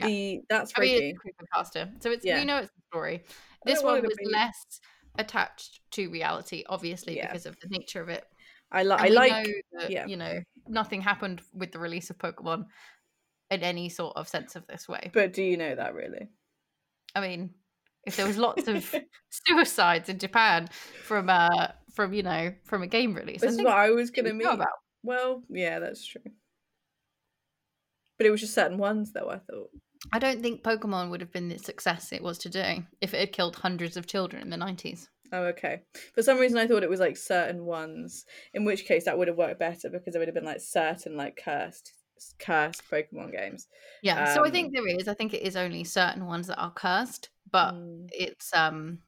Yeah. 0.01 0.07
the 0.07 0.41
that's 0.49 0.73
I 0.77 0.81
mean, 0.81 1.15
it's. 1.15 2.03
So 2.03 2.11
it's 2.11 2.25
Yeah. 2.25 2.39
we 2.39 2.45
know 2.45 2.57
it's 2.57 2.69
a 2.71 2.81
story. 2.91 3.23
This 3.65 3.83
one 3.83 4.01
was 4.01 4.15
less 4.23 4.79
attached 5.17 5.81
to 5.91 6.09
reality, 6.09 6.63
obviously, 6.67 7.17
Yeah. 7.17 7.27
because 7.27 7.45
of 7.45 7.55
the 7.59 7.67
nature 7.69 8.01
of 8.01 8.09
it. 8.09 8.23
I, 8.71 8.83
li- 8.83 8.95
I 8.97 9.07
like. 9.09 9.47
that, 9.73 9.91
yeah. 9.91 10.05
you 10.07 10.15
know, 10.17 10.39
nothing 10.67 11.01
happened 11.01 11.41
with 11.53 11.71
the 11.73 11.79
release 11.79 12.09
of 12.09 12.17
Pokemon 12.17 12.65
in 13.49 13.63
any 13.63 13.89
sort 13.89 14.15
of 14.15 14.27
sense 14.29 14.55
of 14.55 14.65
this 14.67 14.87
way. 14.87 15.11
But 15.13 15.33
do 15.33 15.43
you 15.43 15.57
know 15.57 15.75
that 15.75 15.93
really? 15.93 16.29
I 17.13 17.19
mean, 17.19 17.53
if 18.05 18.15
there 18.15 18.25
was 18.25 18.37
lots 18.37 18.67
of 18.69 18.95
suicides 19.29 20.07
in 20.09 20.17
Japan 20.19 20.69
from 21.03 21.29
uh 21.29 21.67
from 21.93 22.13
you 22.13 22.23
know 22.23 22.53
from 22.63 22.81
a 22.83 22.87
game 22.87 23.13
release, 23.13 23.41
This 23.41 23.51
is 23.51 23.57
what 23.57 23.67
I 23.75 23.89
was 23.89 24.09
gonna 24.09 24.33
mean. 24.33 24.47
about. 24.47 24.67
Well, 25.03 25.43
yeah, 25.49 25.79
that's 25.79 26.05
true. 26.05 26.21
But 28.17 28.27
it 28.27 28.31
was 28.31 28.39
just 28.39 28.53
certain 28.53 28.77
ones, 28.77 29.11
though. 29.11 29.29
I 29.29 29.39
thought. 29.39 29.69
I 30.13 30.19
don't 30.19 30.41
think 30.41 30.63
Pokemon 30.63 31.09
would 31.09 31.19
have 31.21 31.31
been 31.33 31.49
the 31.49 31.57
success 31.59 32.13
it 32.13 32.23
was 32.23 32.37
today 32.37 32.85
if 33.01 33.13
it 33.13 33.19
had 33.19 33.33
killed 33.33 33.57
hundreds 33.57 33.97
of 33.97 34.07
children 34.07 34.41
in 34.41 34.49
the 34.49 34.57
nineties. 34.57 35.09
Oh, 35.33 35.43
okay. 35.45 35.83
For 36.13 36.21
some 36.21 36.39
reason, 36.39 36.57
I 36.57 36.67
thought 36.67 36.83
it 36.83 36.89
was 36.89 36.99
like 36.99 37.15
certain 37.15 37.65
ones. 37.65 38.25
In 38.53 38.65
which 38.65 38.85
case, 38.85 39.05
that 39.05 39.17
would 39.17 39.27
have 39.29 39.37
worked 39.37 39.59
better 39.59 39.89
because 39.89 40.15
it 40.15 40.19
would 40.19 40.27
have 40.27 40.35
been 40.35 40.43
like 40.45 40.59
certain 40.59 41.15
like 41.15 41.39
cursed, 41.43 41.93
cursed 42.39 42.83
Pokemon 42.89 43.31
games. 43.31 43.67
Yeah, 44.01 44.23
so 44.25 44.45
I 44.45 44.49
Um, 44.49 44.51
think 44.51 44.73
there 44.73 44.87
is. 44.87 45.07
I 45.07 45.13
think 45.13 45.33
it 45.33 45.43
is 45.43 45.55
only 45.55 45.83
certain 45.83 46.25
ones 46.25 46.47
that 46.47 46.59
are 46.59 46.71
cursed, 46.73 47.29
but 47.49 47.75
Mm. 47.75 48.07
it's 48.09 48.53
um, 48.53 49.03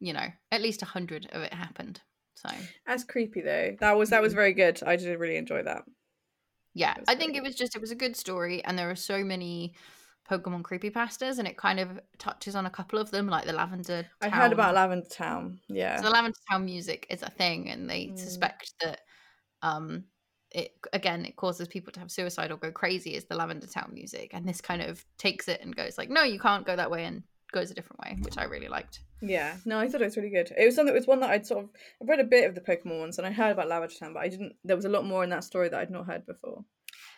you 0.00 0.12
know, 0.12 0.28
at 0.52 0.62
least 0.62 0.82
a 0.82 0.86
hundred 0.86 1.26
of 1.32 1.42
it 1.42 1.54
happened. 1.54 2.02
So 2.36 2.50
That's 2.86 3.04
creepy 3.04 3.40
though. 3.42 3.76
That 3.80 3.96
was 3.96 4.10
that 4.10 4.22
was 4.22 4.34
very 4.34 4.52
good. 4.52 4.82
I 4.82 4.96
did 4.96 5.18
really 5.18 5.36
enjoy 5.36 5.62
that. 5.64 5.84
yeah, 6.74 6.94
I 7.06 7.14
think 7.14 7.36
it 7.36 7.42
was 7.42 7.54
just 7.54 7.76
it 7.76 7.80
was 7.80 7.90
a 7.90 7.96
good 7.96 8.16
story, 8.16 8.64
and 8.64 8.78
there 8.78 8.90
are 8.90 8.96
so 8.96 9.22
many 9.22 9.74
Pokemon 10.30 10.62
creepypastas, 10.62 11.38
and 11.38 11.46
it 11.46 11.56
kind 11.56 11.78
of 11.80 12.00
touches 12.18 12.54
on 12.56 12.66
a 12.66 12.70
couple 12.70 12.98
of 12.98 13.10
them, 13.10 13.26
like 13.26 13.44
the 13.44 13.52
Lavender. 13.52 14.06
I 14.22 14.28
heard 14.28 14.52
about 14.52 14.74
Lavender 14.74 15.06
Town. 15.08 15.60
Yeah. 15.68 15.96
So 15.96 16.04
the 16.04 16.10
Lavender 16.10 16.38
Town 16.50 16.64
music 16.64 17.06
is 17.10 17.22
a 17.22 17.30
thing, 17.30 17.68
and 17.70 17.88
they 17.90 18.06
Mm. 18.06 18.18
suspect 18.18 18.72
that 18.82 19.00
um, 19.62 20.04
it 20.50 20.76
again 20.92 21.24
it 21.24 21.36
causes 21.36 21.66
people 21.68 21.92
to 21.92 22.00
have 22.00 22.10
suicide 22.10 22.50
or 22.50 22.56
go 22.56 22.70
crazy. 22.70 23.14
Is 23.14 23.24
the 23.26 23.36
Lavender 23.36 23.66
Town 23.66 23.90
music, 23.92 24.30
and 24.32 24.48
this 24.48 24.60
kind 24.60 24.82
of 24.82 25.04
takes 25.18 25.48
it 25.48 25.60
and 25.60 25.74
goes 25.76 25.98
like, 25.98 26.10
no, 26.10 26.22
you 26.22 26.38
can't 26.38 26.66
go 26.66 26.74
that 26.76 26.90
way, 26.90 27.04
and 27.04 27.22
goes 27.52 27.70
a 27.70 27.74
different 27.74 28.00
way, 28.00 28.16
which 28.22 28.36
I 28.38 28.44
really 28.44 28.68
liked. 28.68 29.00
Yeah, 29.20 29.56
no, 29.64 29.78
I 29.78 29.88
thought 29.88 30.02
it 30.02 30.06
was 30.06 30.16
really 30.16 30.30
good. 30.30 30.52
It 30.56 30.64
was 30.66 30.74
something. 30.74 30.94
It 30.94 30.98
was 30.98 31.06
one 31.06 31.20
that 31.20 31.30
I'd 31.30 31.46
sort 31.46 31.64
of. 31.64 31.70
I've 32.00 32.08
read 32.08 32.20
a 32.20 32.24
bit 32.24 32.46
of 32.48 32.54
the 32.54 32.60
Pokemon 32.60 33.00
ones, 33.00 33.18
and 33.18 33.26
I 33.26 33.30
heard 33.30 33.52
about 33.52 33.68
Lavender 33.68 33.94
Town, 33.94 34.12
but 34.14 34.22
I 34.22 34.28
didn't. 34.28 34.54
There 34.64 34.76
was 34.76 34.84
a 34.84 34.90
lot 34.90 35.04
more 35.04 35.22
in 35.24 35.30
that 35.30 35.44
story 35.44 35.68
that 35.68 35.78
I'd 35.80 35.90
not 35.90 36.06
heard 36.06 36.26
before. 36.26 36.64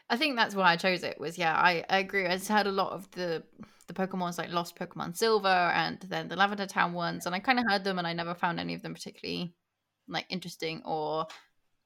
I 0.09 0.17
think 0.17 0.37
that's 0.37 0.55
why 0.55 0.71
I 0.73 0.77
chose 0.77 1.03
it. 1.03 1.19
Was 1.19 1.37
yeah, 1.37 1.55
I, 1.55 1.85
I 1.89 1.99
agree. 1.99 2.27
I 2.27 2.37
just 2.37 2.49
heard 2.49 2.67
a 2.67 2.73
lot 2.73 2.93
of 2.93 3.11
the 3.13 3.43
the 3.89 3.95
Pokemon's 3.95 4.39
like 4.39 4.51
Lost 4.51 4.77
Pokemon 4.77 5.17
Silver 5.17 5.49
and 5.49 6.01
then 6.01 6.29
the 6.29 6.37
Lavender 6.37 6.67
Town 6.67 6.93
ones, 6.93 7.27
and 7.27 7.35
I 7.35 7.39
kind 7.39 7.59
of 7.59 7.67
heard 7.69 7.85
them, 7.85 7.99
and 7.99 8.07
I 8.07 8.13
never 8.13 8.35
found 8.35 8.61
any 8.61 8.75
of 8.75 8.83
them 8.83 8.95
particularly 8.95 9.55
like 10.09 10.27
interesting 10.29 10.83
or 10.85 11.27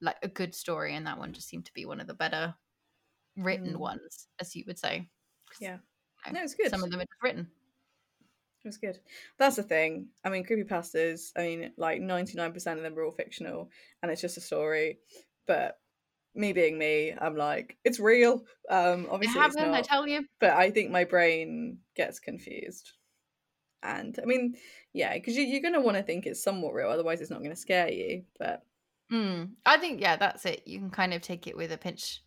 like 0.01 0.17
a 0.23 0.27
good 0.27 0.53
story. 0.53 0.95
And 0.95 1.07
that 1.07 1.17
one 1.19 1.33
just 1.33 1.47
seemed 1.47 1.65
to 1.65 1.73
be 1.73 1.85
one 1.85 1.99
of 1.99 2.07
the 2.07 2.13
better 2.13 2.53
written 3.37 3.73
Mm. 3.73 3.79
ones, 3.79 4.27
as 4.39 4.55
you 4.55 4.63
would 4.67 4.77
say. 4.79 5.09
Yeah. 5.59 5.77
you 6.25 6.33
know, 6.33 6.39
No, 6.39 6.43
it's 6.43 6.55
good. 6.55 6.69
Some 6.69 6.83
of 6.83 6.91
them 6.91 6.99
are 6.99 7.05
just 7.05 7.23
written. 7.23 7.47
It 8.63 8.67
was 8.67 8.77
good. 8.77 8.99
That's 9.39 9.55
the 9.55 9.63
thing. 9.63 10.09
I 10.23 10.29
mean, 10.29 10.43
creepy 10.43 10.63
creepypastas, 10.63 11.31
I 11.35 11.41
mean, 11.41 11.71
like 11.77 11.99
99% 11.99 12.55
of 12.77 12.83
them 12.83 12.97
are 12.97 13.03
all 13.03 13.11
fictional 13.11 13.71
and 14.01 14.11
it's 14.11 14.21
just 14.21 14.37
a 14.37 14.41
story. 14.41 14.99
But 15.47 15.79
me 16.33 16.53
being 16.53 16.77
me, 16.77 17.13
I'm 17.19 17.35
like, 17.35 17.77
it's 17.83 17.99
real. 17.99 18.45
Um, 18.69 19.05
It 19.05 19.09
obviously, 19.11 19.41
it's 19.41 19.55
happened, 19.55 19.75
I 19.75 19.81
tell 19.81 20.07
you. 20.07 20.25
but 20.39 20.51
I 20.51 20.71
think 20.71 20.91
my 20.91 21.03
brain 21.03 21.79
gets 21.95 22.19
confused. 22.19 22.93
And 23.83 24.17
I 24.21 24.25
mean, 24.25 24.55
yeah, 24.93 25.13
because 25.13 25.35
you, 25.35 25.43
you're 25.43 25.61
going 25.61 25.73
to 25.73 25.81
want 25.81 25.97
to 25.97 26.03
think 26.03 26.25
it's 26.25 26.43
somewhat 26.43 26.73
real, 26.73 26.89
otherwise, 26.89 27.19
it's 27.21 27.31
not 27.31 27.39
going 27.39 27.49
to 27.51 27.55
scare 27.55 27.89
you. 27.91 28.23
But 28.39 28.63
Mm, 29.11 29.51
I 29.65 29.77
think 29.77 29.99
yeah, 29.99 30.15
that's 30.15 30.45
it. 30.45 30.61
You 30.65 30.79
can 30.79 30.89
kind 30.89 31.13
of 31.13 31.21
take 31.21 31.45
it 31.47 31.57
with 31.57 31.71
a 31.71 31.77
pinch, 31.77 32.21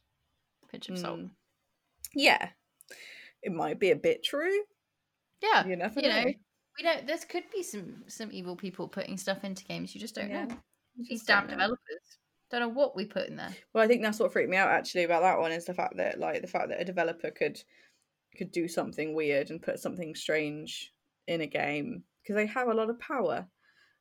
pinch 0.70 0.88
of 0.90 0.98
salt. 0.98 1.20
Mm. 1.20 1.30
yeah, 2.14 2.50
it 3.42 3.52
might 3.52 3.78
be 3.80 3.90
a 3.90 3.96
bit 3.96 4.22
true. 4.22 4.64
Yeah, 5.42 5.66
You 5.66 5.76
never 5.76 6.00
you 6.00 6.09
know, 6.09 6.24
know. 6.24 6.32
we 6.78 6.82
don't. 6.82 7.07
There 7.07 7.18
could 7.28 7.44
be 7.52 7.62
some 7.62 8.05
some 8.09 8.30
evil 8.32 8.57
people 8.57 8.88
putting 8.88 9.16
stuff 9.16 9.44
into 9.44 9.64
games. 9.64 9.94
You 9.94 10.00
just 10.00 10.14
don't 10.14 10.28
Yeah, 10.28 10.44
know. 10.46 10.57
These 11.09 11.24
damn 11.24 11.46
developers 11.46 12.18
don't 12.59 12.68
know 12.68 12.74
what 12.80 12.96
we 12.96 13.07
put 13.07 13.28
in 13.28 13.36
there. 13.36 13.57
Well, 13.72 13.84
I 13.84 13.86
think 13.86 14.02
that's 14.02 14.18
what 14.18 14.32
freaked 14.32 14.50
me 14.50 14.57
out 14.57 14.70
actually 14.70 15.05
about 15.05 15.22
that 15.22 15.38
one 15.38 15.52
is 15.52 15.64
the 15.66 15.74
fact 15.74 15.96
that 15.96 16.18
like 16.18 16.40
the 16.42 16.48
fact 16.48 16.68
that 16.68 16.80
a 16.80 16.84
developer 16.84 17.30
could 17.30 17.62
could 18.36 18.52
do 18.52 18.68
something 18.68 19.14
weird 19.14 19.50
and 19.50 19.62
put 19.62 19.80
something 19.80 20.14
strange 20.14 20.94
in 21.28 21.40
a 21.42 21.46
game 21.48 22.05
because 22.22 22.36
they 22.36 22.46
have 22.46 22.68
a 22.68 22.74
lot 22.74 22.90
of 22.90 22.98
power 23.00 23.48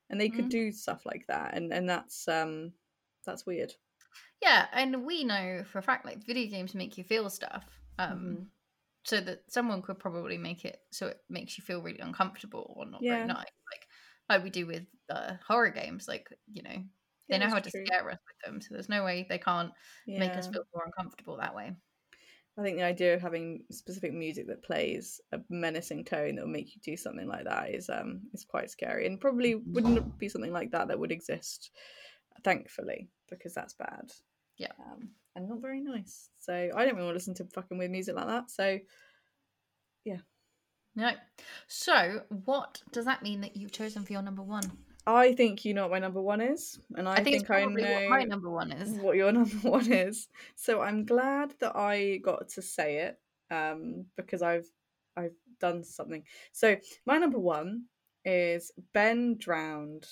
and 0.10 0.22
they 0.22 0.30
could 0.30 0.47
Mhm. 0.47 0.49
do 0.49 0.72
stuff 0.72 1.06
like 1.06 1.28
that 1.28 1.56
and 1.56 1.74
and 1.74 1.89
that's 1.89 2.28
um 2.28 2.74
that's 3.26 3.45
weird. 3.45 3.76
Yeah, 4.41 4.68
and 4.74 5.06
we 5.06 5.24
know 5.24 5.64
for 5.64 5.80
a 5.80 5.84
fact 5.84 6.06
like 6.06 6.24
video 6.26 6.49
games 6.49 6.76
make 6.76 6.97
you 6.97 7.04
feel 7.04 7.30
stuff. 7.30 7.80
Um 7.97 8.39
Mhm. 8.39 8.51
so 9.06 9.22
that 9.22 9.51
someone 9.51 9.82
could 9.84 9.99
probably 9.99 10.38
make 10.38 10.66
it 10.66 10.82
so 10.91 11.08
it 11.08 11.24
makes 11.30 11.58
you 11.58 11.64
feel 11.64 11.82
really 11.82 11.99
uncomfortable 11.99 12.74
or 12.78 12.86
not 12.86 13.08
Yeah. 13.08 13.10
very 13.10 13.26
nice. 13.26 13.45
Like 13.74 13.88
like 14.30 14.43
we 14.43 14.49
do 14.51 14.68
with 14.68 14.88
uh, 15.10 15.36
horror 15.47 15.72
games, 15.72 16.08
like, 16.08 16.30
you 16.47 16.64
know, 16.64 16.86
they 17.30 17.38
Yeah, 17.38 17.45
know 17.45 17.49
how 17.49 17.59
to 17.59 17.71
true. 17.71 17.86
scare 17.86 18.09
us 18.09 18.17
with 18.28 18.38
them. 18.45 18.61
So 18.61 18.69
there's 18.71 18.89
no 18.89 19.03
way 19.03 19.26
they 19.28 19.38
can't 19.38 19.71
make 20.07 20.32
us 20.32 20.47
feel 20.47 20.63
more 20.74 20.86
uncomfortable 20.86 21.38
that 21.38 21.55
way. 21.55 21.76
I 22.57 22.61
think 22.61 22.78
the 22.78 22.84
idea 22.84 23.15
of 23.15 23.21
having 23.21 23.63
specific 23.71 24.13
music 24.13 24.47
that 24.47 24.61
plays 24.63 25.19
a 25.32 25.39
menacing 25.49 26.05
tone 26.05 26.36
that 26.36 26.41
will 26.45 26.51
make 26.51 26.76
you 26.76 26.82
do 26.84 26.95
something 26.95 27.28
like 27.28 27.45
that 27.45 27.71
is 27.71 27.89
um 27.89 28.21
is 28.34 28.45
quite 28.45 28.69
scary 28.69 29.07
and 29.07 29.19
probably 29.19 29.55
wouldn't 29.55 30.19
be 30.19 30.30
something 30.30 30.53
like 30.53 30.69
that 30.71 30.88
that 30.88 30.99
would 30.99 31.11
exist 31.11 31.71
thankfully 32.43 33.09
because 33.30 33.53
that's 33.55 33.74
bad. 33.74 34.11
Yeah. 34.57 34.71
Um, 34.80 35.09
and 35.36 35.49
not 35.49 35.61
very 35.61 35.82
nice. 35.82 36.30
So 36.38 36.53
I 36.53 36.86
don't 36.86 36.93
really 36.93 37.05
want 37.05 37.09
to 37.09 37.13
listen 37.13 37.34
to 37.36 37.45
fucking 37.45 37.78
weird 37.78 37.89
music 37.89 38.15
like 38.15 38.28
that. 38.28 38.51
So 38.51 38.78
yeah. 40.05 40.17
No. 40.95 41.11
So, 41.67 42.21
what 42.45 42.84
does 42.91 43.05
that 43.05 43.24
mean 43.24 43.41
that 43.41 43.55
you've 43.57 43.71
chosen 43.71 44.03
for 44.05 44.13
your 44.13 44.21
number 44.21 44.43
one? 44.43 44.71
I 45.06 45.34
think 45.34 45.66
you 45.66 45.74
know 45.74 45.84
what 45.84 45.91
my 45.91 45.99
number 45.99 46.22
one 46.22 46.39
is, 46.41 46.80
and 46.95 47.08
I, 47.10 47.14
I, 47.14 47.24
think, 47.24 47.41
it's 47.41 47.49
I 47.49 47.66
know 47.66 47.91
what 47.93 48.10
my 48.10 48.24
number 48.24 48.49
one 48.49 48.72
is. 48.72 48.89
what 48.99 49.16
your 49.18 49.32
number 49.39 49.56
one 49.70 49.91
is. 49.91 50.28
So 50.56 50.82
I'm 50.82 51.06
glad 51.06 51.54
that 51.60 51.76
I 51.76 52.18
got 52.24 52.47
to 52.49 52.62
say 52.62 52.97
it 52.99 53.20
um, 53.51 54.06
because 54.16 54.41
I've 54.41 54.66
I've 55.18 55.36
done 55.60 55.84
something. 55.84 56.24
So 56.54 56.78
my 57.06 57.18
number 57.18 57.39
one 57.39 57.84
is 58.26 58.72
Ben 58.93 59.38
drowned. 59.38 60.08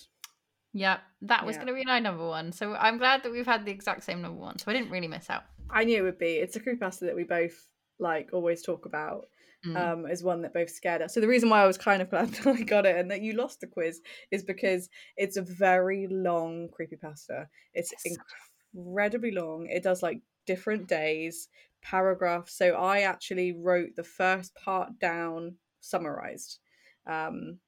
Yeah, 0.74 1.00
that 1.24 1.46
was 1.46 1.56
Yeah. 1.56 1.64
going 1.64 1.76
to 1.76 1.80
be 1.82 1.86
my 1.86 2.00
number 2.00 2.26
one. 2.26 2.52
So 2.52 2.76
I'm 2.76 2.98
glad 2.98 3.24
that 3.24 3.32
we've 3.32 3.46
had 3.46 3.66
the 3.66 3.72
exact 3.72 4.04
same 4.04 4.22
number 4.22 4.40
one. 4.40 4.58
So 4.60 4.72
I 4.72 4.74
didn't 4.74 4.90
really 4.90 5.08
miss 5.08 5.30
out. 5.30 5.44
I 5.70 5.84
knew 5.84 5.98
it 6.00 6.02
would 6.04 6.18
be. 6.18 6.36
It's 6.36 6.56
a 6.56 6.60
creepypasta 6.60 7.02
that 7.02 7.16
we 7.16 7.24
both 7.24 7.66
like 8.00 8.30
always 8.34 8.62
talk 8.62 8.86
about. 8.86 9.28
Mm. 9.66 9.92
Um, 9.92 10.06
as 10.06 10.22
one 10.24 10.42
that 10.42 10.54
both 10.54 10.70
scared 10.70 11.02
us. 11.02 11.14
So 11.14 11.22
the 11.22 11.28
reason 11.30 11.50
why 11.50 11.62
I 11.64 11.68
was 11.68 11.78
kind 11.78 12.02
of 12.02 12.10
glad 12.12 12.30
that 12.30 12.48
I 12.48 12.62
got 12.64 12.86
it 12.86 12.98
and 12.98 13.10
that 13.12 13.22
you 13.22 13.34
lost 13.34 13.62
the 13.62 13.68
quiz 13.68 14.02
is 14.30 14.44
because 14.44 14.90
it's 15.16 15.38
a 15.38 15.42
very 15.42 16.08
long 16.10 16.68
creepypasta. 16.70 17.48
It's 17.74 17.94
Yes. 18.04 18.20
incredibly 18.74 19.32
long. 19.32 19.68
It 19.70 19.84
does 19.84 20.04
like 20.04 20.22
different 20.46 20.88
days, 20.88 21.48
paragraphs. 21.82 22.54
So 22.54 22.74
I 22.76 23.02
actually 23.02 23.54
wrote 23.54 23.96
the 23.96 24.04
first 24.04 24.56
part 24.56 25.00
down 25.00 25.58
summarized. 25.80 26.60
Um, 27.06 27.60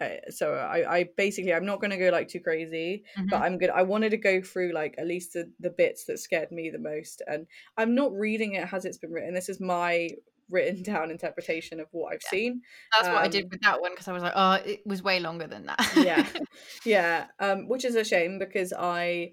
uh, 0.00 0.16
so 0.30 0.54
I, 0.54 0.98
I 0.98 1.04
basically 1.16 1.54
I'm 1.54 1.66
not 1.66 1.80
going 1.80 1.92
to 1.92 1.96
go 1.96 2.10
like 2.10 2.28
too 2.28 2.40
crazy, 2.40 3.04
but 3.30 3.36
Mhm. 3.36 3.42
I'm 3.42 3.58
good. 3.58 3.70
I 3.70 3.82
wanted 3.82 4.10
to 4.10 4.16
go 4.16 4.42
through 4.42 4.72
like 4.72 4.96
at 4.98 5.06
least 5.06 5.34
the, 5.34 5.52
the 5.60 5.70
bits 5.70 6.06
that 6.06 6.18
scared 6.18 6.50
me 6.50 6.68
the 6.70 6.78
most, 6.80 7.22
and 7.28 7.46
I'm 7.76 7.94
not 7.94 8.12
reading 8.12 8.54
it 8.54 8.72
as 8.72 8.84
it's 8.84 8.98
been 8.98 9.12
written. 9.12 9.34
This 9.34 9.48
is 9.48 9.60
my 9.60 10.10
written 10.50 10.82
down 10.82 11.10
interpretation 11.10 11.80
of 11.80 11.88
what 11.92 12.14
I've 12.14 12.22
Yeah. 12.22 12.30
seen. 12.30 12.62
That's 12.92 13.08
what 13.08 13.18
I 13.24 13.28
did 13.28 13.44
um, 13.44 13.50
with 13.50 13.60
that 13.62 13.80
one 13.80 13.92
because 13.92 14.08
I 14.08 14.12
was 14.12 14.22
like, 14.22 14.32
oh, 14.36 14.52
it 14.52 14.86
was 14.86 15.02
way 15.02 15.20
longer 15.20 15.46
than 15.46 15.66
that. 15.66 15.90
Yeah, 15.96 16.26
yeah, 16.84 17.26
um, 17.38 17.68
which 17.68 17.84
is 17.84 17.94
a 17.94 18.04
shame 18.04 18.38
because 18.38 18.72
I 18.72 19.32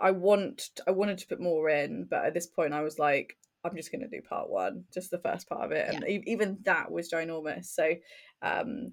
I 0.00 0.10
want 0.12 0.70
I 0.86 0.92
wanted 0.92 1.18
to 1.18 1.26
put 1.26 1.40
more 1.40 1.68
in, 1.68 2.06
but 2.10 2.24
at 2.24 2.34
this 2.34 2.46
point 2.46 2.72
I 2.74 2.82
was 2.82 2.98
like, 2.98 3.36
I'm 3.64 3.76
just 3.76 3.92
going 3.92 4.02
to 4.02 4.08
do 4.08 4.22
part 4.22 4.50
one, 4.50 4.84
just 4.92 5.10
the 5.10 5.18
first 5.18 5.48
part 5.48 5.64
of 5.64 5.72
it, 5.72 5.88
and 5.88 6.04
e- 6.08 6.24
even 6.26 6.58
that 6.62 6.90
was 6.90 7.10
ginormous. 7.10 7.66
So, 7.66 7.94
um, 8.42 8.92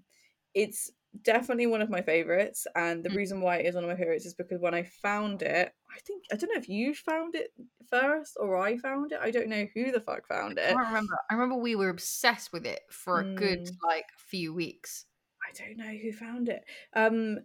it's 0.53 0.91
definitely 1.23 1.67
one 1.67 1.81
of 1.81 1.89
my 1.89 2.01
favorites, 2.01 2.67
and 2.75 3.03
the 3.03 3.09
Mm. 3.09 3.15
reason 3.15 3.41
why 3.41 3.57
it 3.57 3.65
is 3.65 3.75
one 3.75 3.83
of 3.83 3.89
my 3.89 3.95
favorites 3.95 4.25
is 4.25 4.33
because 4.35 4.59
when 4.61 4.73
I 4.73 4.83
found 4.83 5.41
it, 5.41 5.73
I 5.95 5.99
think 6.01 6.23
I 6.31 6.35
don't 6.35 6.51
know 6.53 6.59
if 6.59 6.69
you 6.69 6.93
found 6.93 7.35
it 7.35 7.51
first 7.89 8.37
or 8.39 8.57
I 8.57 8.77
found 8.77 9.11
it. 9.13 9.19
I 9.21 9.31
don't 9.31 9.47
know 9.49 9.65
who 9.73 9.91
the 9.91 10.01
fuck 10.01 10.27
found 10.27 10.59
I 10.59 10.63
it. 10.63 10.73
can't 10.73 10.87
remember. 10.87 11.17
I 11.29 11.33
remember 11.33 11.55
we 11.55 11.75
were 11.75 11.89
obsessed 11.89 12.51
with 12.53 12.65
it 12.65 12.81
for 12.91 13.19
a 13.21 13.35
good 13.35 13.65
Mm. 13.65 13.77
like 13.83 14.05
few 14.17 14.53
weeks. 14.53 15.05
I 15.47 15.51
don't 15.53 15.77
know 15.77 15.95
who 15.95 16.11
found 16.11 16.49
it. 16.49 16.65
Um, 16.93 17.39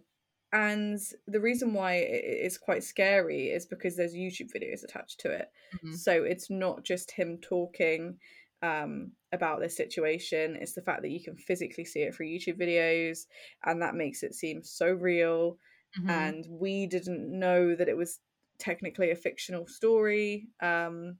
and 0.51 0.99
the 1.25 1.39
reason 1.41 1.73
why 1.73 1.93
it 1.95 2.23
is 2.45 2.57
quite 2.59 2.83
scary 2.83 3.49
is 3.49 3.65
because 3.65 3.95
there's 3.95 4.13
YouTube 4.13 4.51
videos 4.53 4.83
attached 4.83 5.19
to 5.21 5.31
it. 5.31 5.51
Mhm. 5.83 5.95
So 5.97 6.23
it's 6.23 6.49
not 6.49 6.83
just 6.83 7.09
him 7.11 7.39
talking 7.41 8.19
um, 8.63 9.11
about 9.31 9.59
this 9.59 9.77
situation, 9.77 10.55
it's 10.55 10.73
the 10.73 10.81
fact 10.81 11.03
that 11.03 11.11
you 11.11 11.21
can 11.21 11.35
physically 11.35 11.85
see 11.85 12.01
it 12.01 12.15
through 12.15 12.27
YouTube 12.27 12.59
videos, 12.59 13.25
and 13.65 13.81
that 13.81 13.93
makes 13.93 14.23
it 14.23 14.33
seem 14.33 14.63
so 14.63 14.91
real. 14.91 15.59
Mhm. 15.99 16.09
And 16.09 16.45
we 16.49 16.87
didn't 16.87 17.27
know 17.37 17.75
that 17.75 17.89
it 17.89 17.97
was 17.97 18.19
technically 18.57 19.11
a 19.11 19.15
fictional 19.15 19.67
story. 19.67 20.47
Um, 20.61 21.19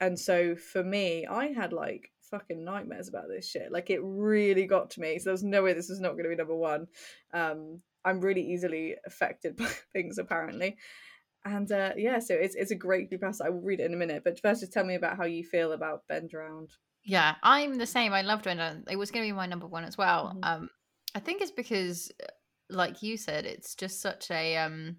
and 0.00 0.18
so 0.18 0.56
for 0.56 0.82
me, 0.82 1.26
I 1.26 1.48
had 1.48 1.72
like 1.72 2.12
fucking 2.30 2.64
nightmares 2.64 3.08
about 3.08 3.28
this 3.28 3.48
shit. 3.48 3.72
Like 3.72 3.90
it 3.90 4.00
really 4.02 4.66
got 4.66 4.90
to 4.90 5.00
me. 5.00 5.18
So 5.18 5.30
there's 5.30 5.42
no 5.42 5.62
way 5.62 5.72
this 5.72 5.88
was 5.90 6.00
not 6.00 6.12
going 6.12 6.24
to 6.24 6.30
be 6.30 6.36
number 6.36 6.54
one. 6.54 6.86
Um, 7.34 7.82
I'm 8.04 8.20
really 8.20 8.42
easily 8.42 8.96
affected 9.04 9.56
by 9.58 9.66
things 9.92 10.18
apparently. 10.18 10.78
And 11.44 11.70
uh, 11.72 11.92
yeah, 11.96 12.18
so 12.18 12.34
it's 12.34 12.54
it's 12.54 12.70
a 12.70 12.76
great 12.76 13.10
pass. 13.20 13.40
I 13.40 13.48
will 13.48 13.62
read 13.62 13.80
it 13.80 13.86
in 13.86 13.94
a 13.94 13.96
minute, 13.96 14.22
but 14.24 14.38
first, 14.40 14.60
just 14.60 14.72
tell 14.72 14.84
me 14.84 14.94
about 14.94 15.16
how 15.16 15.24
you 15.24 15.42
feel 15.44 15.72
about 15.72 16.06
Ben 16.08 16.28
Drowned. 16.28 16.70
Yeah, 17.02 17.36
I'm 17.42 17.78
the 17.78 17.86
same. 17.86 18.12
I 18.12 18.22
loved 18.22 18.44
Wendell. 18.44 18.82
It 18.90 18.96
was 18.96 19.10
going 19.10 19.24
to 19.24 19.28
be 19.28 19.36
my 19.36 19.46
number 19.46 19.66
one 19.66 19.84
as 19.84 19.96
well. 19.96 20.34
Mhm. 20.36 20.44
Um, 20.46 20.70
I 21.14 21.20
think 21.20 21.40
it's 21.40 21.50
because, 21.50 22.12
uh, 22.22 22.26
like 22.68 23.02
you 23.02 23.16
said, 23.16 23.46
it's 23.46 23.74
just 23.74 24.00
such 24.00 24.30
a. 24.30 24.58
Um, 24.58 24.96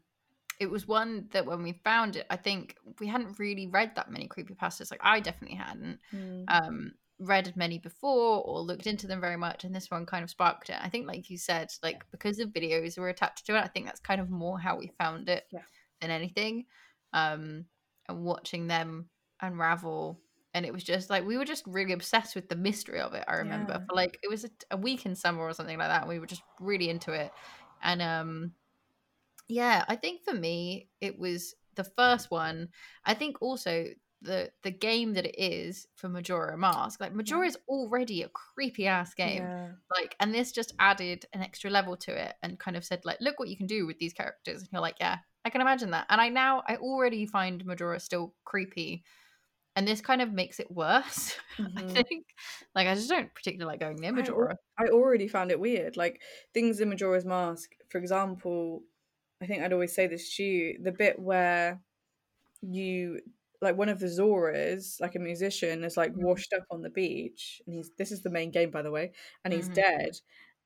it 0.59 0.69
was 0.69 0.87
one 0.87 1.27
that 1.31 1.45
when 1.45 1.63
we 1.63 1.73
found 1.83 2.15
it, 2.15 2.25
I 2.29 2.37
think 2.37 2.75
we 2.99 3.07
hadn't 3.07 3.39
really 3.39 3.67
read 3.67 3.95
that 3.95 4.11
many 4.11 4.27
creepy 4.27 4.53
creepypastas. 4.53 4.91
Like 4.91 4.99
I 5.03 5.19
definitely 5.19 5.57
hadn't 5.57 5.99
um, 6.47 6.93
read 7.19 7.55
many 7.55 7.79
before 7.79 8.43
or 8.43 8.61
looked 8.61 8.85
into 8.87 9.07
them 9.07 9.21
very 9.21 9.37
much, 9.37 9.63
and 9.63 9.75
this 9.75 9.89
one 9.89 10.05
kind 10.05 10.23
of 10.23 10.29
sparked 10.29 10.69
it. 10.69 10.77
I 10.79 10.89
think, 10.89 11.07
like 11.07 11.29
you 11.29 11.37
said, 11.37 11.71
like 11.81 12.03
because 12.11 12.37
the 12.37 12.45
videos 12.45 12.97
were 12.97 13.09
attached 13.09 13.45
to 13.47 13.55
it, 13.55 13.63
I 13.63 13.67
think 13.67 13.85
that's 13.85 13.99
kind 13.99 14.21
of 14.21 14.29
more 14.29 14.59
how 14.59 14.77
we 14.77 14.91
found 14.99 15.29
it 15.29 15.45
Yeah. 15.51 15.61
Than 16.01 16.11
anything. 16.11 16.65
Um, 17.13 17.65
and 18.09 18.23
watching 18.23 18.67
them 18.67 19.07
unravel, 19.41 20.19
and 20.53 20.65
it 20.65 20.73
was 20.73 20.83
just 20.83 21.09
like 21.09 21.25
we 21.25 21.37
were 21.37 21.45
just 21.45 21.63
really 21.67 21.93
obsessed 21.93 22.35
with 22.35 22.49
the 22.49 22.55
mystery 22.55 22.99
of 22.99 23.13
it. 23.13 23.23
I 23.27 23.35
remember 23.35 23.73
Yeah. 23.73 23.85
for 23.87 23.95
like 23.95 24.17
it 24.23 24.29
was 24.29 24.43
a, 24.43 24.49
a 24.71 24.77
week 24.77 25.05
in 25.05 25.15
summer 25.15 25.41
or 25.43 25.53
something 25.53 25.77
like 25.77 25.87
that. 25.89 26.01
And 26.01 26.09
we 26.09 26.19
were 26.19 26.25
just 26.25 26.43
really 26.59 26.89
into 26.89 27.13
it, 27.13 27.31
and 27.83 28.01
um, 28.01 28.51
yeah, 29.47 29.85
I 29.87 29.95
think 29.95 30.23
for 30.23 30.33
me 30.33 30.89
it 30.99 31.17
was 31.19 31.55
the 31.75 31.83
first 31.83 32.31
one. 32.31 32.69
I 33.05 33.13
think 33.13 33.41
also 33.41 33.85
the 34.21 34.51
the 34.63 34.71
game 34.71 35.13
that 35.13 35.25
it 35.25 35.35
is 35.37 35.87
for 35.95 36.07
Majora 36.09 36.57
Mask. 36.57 36.99
Like 37.01 37.13
Majora 37.13 37.47
is 37.47 37.57
already 37.67 38.23
a 38.23 38.29
creepy 38.29 38.87
ass 38.87 39.13
game. 39.13 39.41
Yeah. 39.41 39.69
Like, 39.99 40.15
and 40.19 40.33
this 40.33 40.51
just 40.51 40.73
added 40.79 41.25
an 41.33 41.41
extra 41.41 41.69
level 41.69 41.97
to 41.97 42.11
it 42.11 42.35
and 42.43 42.59
kind 42.59 42.77
of 42.77 42.85
said 42.85 43.01
like, 43.03 43.17
look 43.19 43.39
what 43.39 43.49
you 43.49 43.57
can 43.57 43.67
do 43.67 43.85
with 43.87 43.97
these 43.99 44.13
characters. 44.13 44.61
And 44.61 44.69
you're 44.71 44.81
like, 44.81 44.97
yeah, 44.99 45.17
I 45.45 45.49
can 45.49 45.61
imagine 45.61 45.91
that. 45.91 46.05
And 46.09 46.21
I 46.21 46.29
now 46.29 46.63
I 46.67 46.75
already 46.77 47.25
find 47.25 47.65
Majora 47.65 47.99
still 47.99 48.35
creepy. 48.45 49.03
And 49.75 49.87
this 49.87 50.01
kind 50.01 50.21
of 50.21 50.33
makes 50.33 50.59
it 50.59 50.71
worse, 50.71 51.37
I 51.77 51.83
Mhm. 51.83 52.03
think. 52.09 52.27
Like 52.75 52.87
I 52.87 52.95
just 52.95 53.09
don't 53.09 53.33
particularly 53.35 53.71
like 53.73 53.79
going 53.81 54.01
near 54.01 54.13
I 54.13 54.13
Majora. 54.13 54.57
I 54.77 54.87
already 54.87 55.27
found 55.27 55.51
it 55.51 55.59
weird. 55.59 55.97
Like 55.97 56.21
things 56.53 56.79
in 56.79 56.89
Majora's 56.89 57.25
Mask, 57.25 57.71
for 57.89 57.97
example, 57.97 58.83
I 59.41 59.47
think 59.47 59.63
I'd 59.63 59.73
always 59.73 59.93
say 59.95 60.07
this 60.07 60.35
to 60.37 60.43
you, 60.43 60.79
the 60.81 60.91
bit 60.91 61.19
where 61.19 61.81
you 62.61 63.21
like 63.61 63.77
one 63.77 63.89
of 63.89 63.99
the 63.99 64.07
Zoras, 64.07 65.01
like 65.01 65.15
a 65.15 65.19
musician, 65.19 65.83
is 65.85 65.97
like 65.97 66.13
Mhm. 66.15 66.21
washed 66.21 66.53
up 66.53 66.63
on 66.71 66.81
the 66.83 66.89
beach 66.91 67.61
and 67.67 67.75
he's 67.75 67.91
this 67.97 68.11
is 68.11 68.23
the 68.23 68.31
main 68.31 68.51
game 68.51 68.71
by 68.71 68.81
the 68.83 68.91
way, 68.91 69.13
and 69.45 69.53
he's 69.53 69.69
Mhm. 69.69 69.71
dead. 69.71 70.11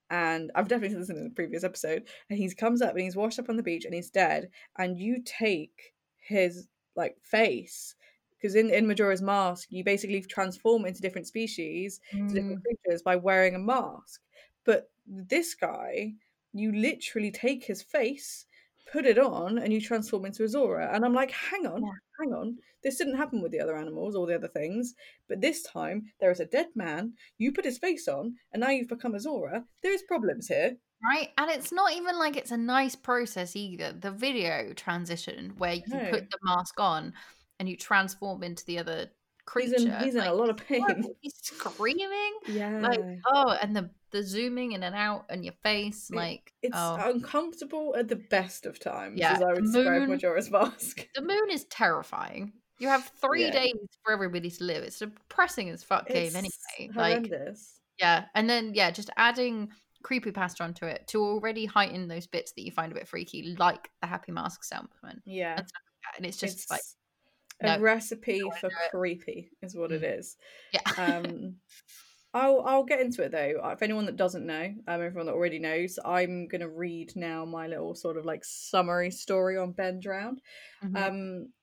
And 0.09 0.51
I've 0.55 0.67
definitely 0.67 0.93
said 0.93 1.01
this 1.01 1.09
in 1.09 1.23
the 1.23 1.29
previous 1.31 1.63
episode. 1.63 2.07
And 2.29 2.37
he 2.39 2.53
comes 2.53 2.81
up 2.81 2.91
and 2.91 3.01
he's 3.01 3.15
washed 3.15 3.39
up 3.39 3.49
on 3.49 3.57
the 3.57 3.63
beach 3.63 3.85
and 3.85 3.93
he's 3.93 4.09
dead. 4.11 4.49
And 4.77 4.97
you 4.99 5.21
take 5.23 5.93
his 6.17 6.67
like 6.95 7.17
face 7.21 7.95
because 8.37 8.55
in 8.55 8.69
in 8.69 8.87
Majora's 8.87 9.21
Mask, 9.21 9.67
you 9.71 9.83
basically 9.83 10.21
transform 10.21 10.85
into 10.85 11.01
different 11.01 11.27
species 11.27 11.99
to 12.11 12.17
Mm. 12.17 12.33
different 12.33 12.63
creatures 12.63 13.01
by 13.01 13.15
wearing 13.15 13.55
a 13.55 13.59
mask. 13.59 14.21
But 14.63 14.91
this 15.07 15.55
guy, 15.55 16.13
you 16.53 16.71
literally 16.71 17.31
take 17.31 17.63
his 17.65 17.81
face, 17.81 18.45
put 18.91 19.05
it 19.05 19.17
on, 19.17 19.57
and 19.57 19.73
you 19.73 19.81
transform 19.81 20.25
into 20.25 20.43
a 20.43 20.47
Zora. 20.47 20.89
And 20.93 21.03
I'm 21.05 21.13
like, 21.13 21.31
hang 21.31 21.65
on, 21.65 21.81
Yeah. 21.83 21.91
hang 22.19 22.33
on. 22.33 22.57
This 22.85 22.97
didn't 22.97 23.17
happen 23.17 23.41
with 23.41 23.51
the 23.51 23.59
other 23.59 23.75
animals 23.75 24.15
or 24.15 24.25
the 24.27 24.35
other 24.35 24.47
things. 24.47 24.93
But 25.27 25.41
this 25.41 25.61
time, 25.63 26.03
there 26.21 26.31
is 26.31 26.39
a 26.39 26.45
dead 26.45 26.67
man. 26.75 27.13
You 27.37 27.51
put 27.51 27.65
his 27.65 27.79
face 27.79 28.07
on, 28.07 28.35
and 28.53 28.61
now 28.61 28.69
you've 28.69 28.87
become 28.87 29.15
a 29.15 29.19
Zora. 29.19 29.65
There's 29.83 30.03
problems 30.03 30.47
here. 30.47 30.77
Right? 31.03 31.29
And 31.37 31.51
it's 31.51 31.71
not 31.73 31.91
even 31.93 32.17
like 32.17 32.37
it's 32.37 32.51
a 32.51 32.57
nice 32.57 32.95
process 32.95 33.55
either. 33.55 33.91
The 33.91 34.11
video 34.11 34.71
transition 34.73 35.53
where 35.57 35.73
you 35.73 35.81
No. 35.87 36.09
put 36.11 36.29
the 36.29 36.37
mask 36.43 36.79
on 36.79 37.13
and 37.59 37.67
you 37.67 37.75
transform 37.75 38.43
into 38.43 38.63
the 38.65 38.79
other 38.79 38.99
He's 38.99 39.09
creature. 39.45 39.75
in, 39.97 40.03
he's 40.03 40.15
in 40.15 40.23
a 40.23 40.33
lot 40.33 40.49
of 40.49 40.57
pain. 40.57 40.83
He's 41.21 41.35
screaming. 41.41 42.33
Yeah. 42.47 42.79
Like, 42.79 42.99
oh, 43.27 43.57
and 43.61 43.75
the 43.75 43.89
the 44.11 44.23
zooming 44.23 44.71
in 44.71 44.81
and 44.83 44.95
out 44.95 45.25
and 45.29 45.43
your 45.43 45.53
face, 45.61 46.09
It- 46.09 46.15
like 46.15 46.53
it's 46.61 46.73
oh. 46.77 46.97
uncomfortable 47.03 47.95
at 47.97 48.07
the 48.07 48.15
best 48.15 48.65
of 48.65 48.79
times, 48.79 49.19
Yeah, 49.19 49.33
as 49.33 49.41
I 49.41 49.47
would 49.53 49.57
the 49.57 49.61
describe 49.79 50.01
moon- 50.01 50.09
Majora's 50.11 50.49
Mask. 50.51 51.07
the 51.13 51.21
moon 51.21 51.49
is 51.51 51.65
terrifying. 51.65 52.53
You 52.79 52.87
have 52.89 53.09
three 53.21 53.45
Yeah. 53.45 53.51
days 53.51 53.73
for 54.03 54.11
everybody 54.13 54.49
to 54.51 54.63
live. 54.63 54.83
It's 54.83 55.01
a 55.01 55.07
depressing 55.07 55.69
as 55.69 55.83
fuck 55.83 56.07
game 56.07 56.27
It's 56.35 56.35
anyway. 56.35 56.93
Like 56.95 57.27
horrendous. 57.29 57.79
yeah, 57.99 58.25
and 58.35 58.49
then 58.49 58.73
yeah, 58.73 58.91
just 58.91 59.09
adding 59.17 59.69
creepypasta 60.03 60.61
onto 60.61 60.85
it 60.85 61.07
to 61.07 61.21
already 61.21 61.65
heighten 61.65 62.07
those 62.07 62.27
bits 62.27 62.51
that 62.53 62.63
you 62.63 62.71
find 62.71 62.91
a 62.91 62.95
bit 62.95 63.07
freaky, 63.07 63.55
like 63.57 63.89
the 64.01 64.07
Happy 64.07 64.31
Mask 64.31 64.63
salesman. 64.63 65.21
yeah. 65.25 65.55
and. 65.57 65.67
And 66.17 66.25
it's 66.25 66.37
just 66.37 66.59
it's 66.59 66.69
like 66.71 66.81
a 67.61 67.77
no, 67.77 67.83
recipe 67.83 68.41
for 68.61 68.69
creepy 68.91 69.49
is 69.63 69.75
what 69.75 69.91
it 69.91 70.03
is 70.03 70.37
yeah. 70.71 70.81
um 70.97 71.55
I'll 72.35 72.61
I'll 72.61 72.83
get 72.83 72.99
into 72.99 73.23
it 73.23 73.31
though. 73.31 73.59
Uh, 73.63 73.69
If 73.69 73.81
anyone 73.81 74.05
that 74.05 74.15
doesn't 74.17 74.45
know, 74.45 74.65
um, 74.87 75.01
everyone 75.01 75.25
that 75.25 75.33
already 75.33 75.57
knows, 75.57 75.97
I'm 76.05 76.47
gonna 76.47 76.69
read 76.69 77.13
now 77.15 77.43
my 77.45 77.65
little 77.67 77.95
sort 77.95 78.17
of 78.17 78.25
like 78.25 78.43
summary 78.45 79.09
story 79.09 79.57
on 79.57 79.71
Ben 79.71 79.99
Drowned. 80.01 80.41
Mhm. 80.83 80.97
Um, 81.07 81.53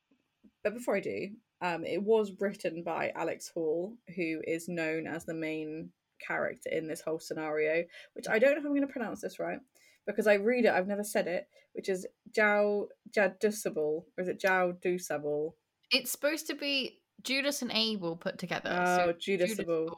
but 0.65 0.75
before 0.75 0.97
I 0.97 1.01
do, 1.01 1.29
um, 1.61 1.85
it 1.85 2.03
was 2.03 2.33
written 2.41 2.83
by 2.83 3.13
Alex 3.15 3.51
Hall, 3.53 3.97
who 4.17 4.41
is 4.47 4.69
known 4.69 5.07
as 5.07 5.25
the 5.25 5.35
main 5.35 5.91
character 6.25 6.71
in 6.71 6.87
this 6.87 7.01
whole 7.01 7.19
scenario. 7.19 7.85
Which 8.15 8.29
I 8.29 8.39
don't 8.39 8.53
know 8.53 8.59
if 8.59 8.65
I'm 8.65 8.73
going 8.73 8.87
to 8.87 8.93
pronounce 8.93 9.21
this 9.21 9.39
right, 9.39 9.59
because 10.07 10.27
I 10.27 10.35
read 10.35 10.65
it, 10.65 10.73
I've 10.73 10.89
never 10.89 11.05
said 11.05 11.27
it, 11.29 11.47
which 11.75 11.89
is 11.89 12.07
Jow 12.35 12.89
Jadusable, 13.17 14.05
or 14.17 14.19
is 14.19 14.29
it 14.29 14.41
Jow 14.41 14.75
Dusable? 14.85 15.53
It's 15.91 16.11
supposed 16.11 16.47
to 16.49 16.55
be 16.55 17.01
Judas 17.23 17.63
and 17.63 17.71
Abel 17.73 18.17
put 18.17 18.39
together. 18.39 18.71
Oh, 18.73 18.97
so 18.97 19.13
Judasable. 19.13 19.89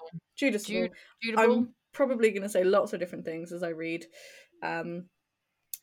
Judasable. 0.40 0.90
Judasable. 1.24 1.38
I'm 1.38 1.74
probably 1.92 2.30
going 2.30 2.42
to 2.42 2.48
say 2.48 2.64
lots 2.64 2.92
of 2.92 3.00
different 3.00 3.24
things 3.24 3.52
as 3.52 3.62
I 3.62 3.68
read. 3.68 4.04
Um, 4.62 5.06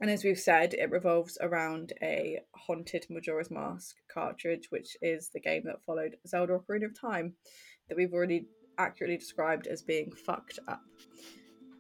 and 0.02 0.10
as 0.10 0.24
we've 0.24 0.40
said, 0.40 0.74
it 0.74 0.90
revolves 0.90 1.38
around 1.42 1.94
a 2.02 2.40
haunted 2.56 3.06
Majora's 3.10 3.52
Mask 3.52 3.96
cartridge, 4.12 4.68
which 4.72 4.98
is 5.02 5.30
the 5.30 5.40
game 5.40 5.62
that 5.66 5.84
followed 5.84 6.16
Zelda 6.28 6.58
Ocarina 6.58 6.86
of 6.86 7.00
Time, 7.00 7.36
that 7.88 7.96
we've 7.96 8.14
already 8.14 8.48
accurately 8.80 9.18
described 9.18 9.68
as 9.68 9.84
being 9.84 10.12
fucked 10.12 10.58
up. 10.68 10.82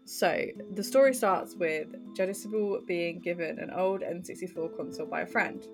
So 0.05 0.45
the 0.73 0.83
story 0.83 1.15
starts 1.15 1.55
with 1.55 1.87
Jadisible 2.15 2.85
being 2.85 3.21
given 3.21 3.57
an 3.57 3.71
old 3.71 4.01
N64 4.01 4.77
console 4.77 5.07
by 5.07 5.21
a 5.21 5.25
friend. 5.25 5.65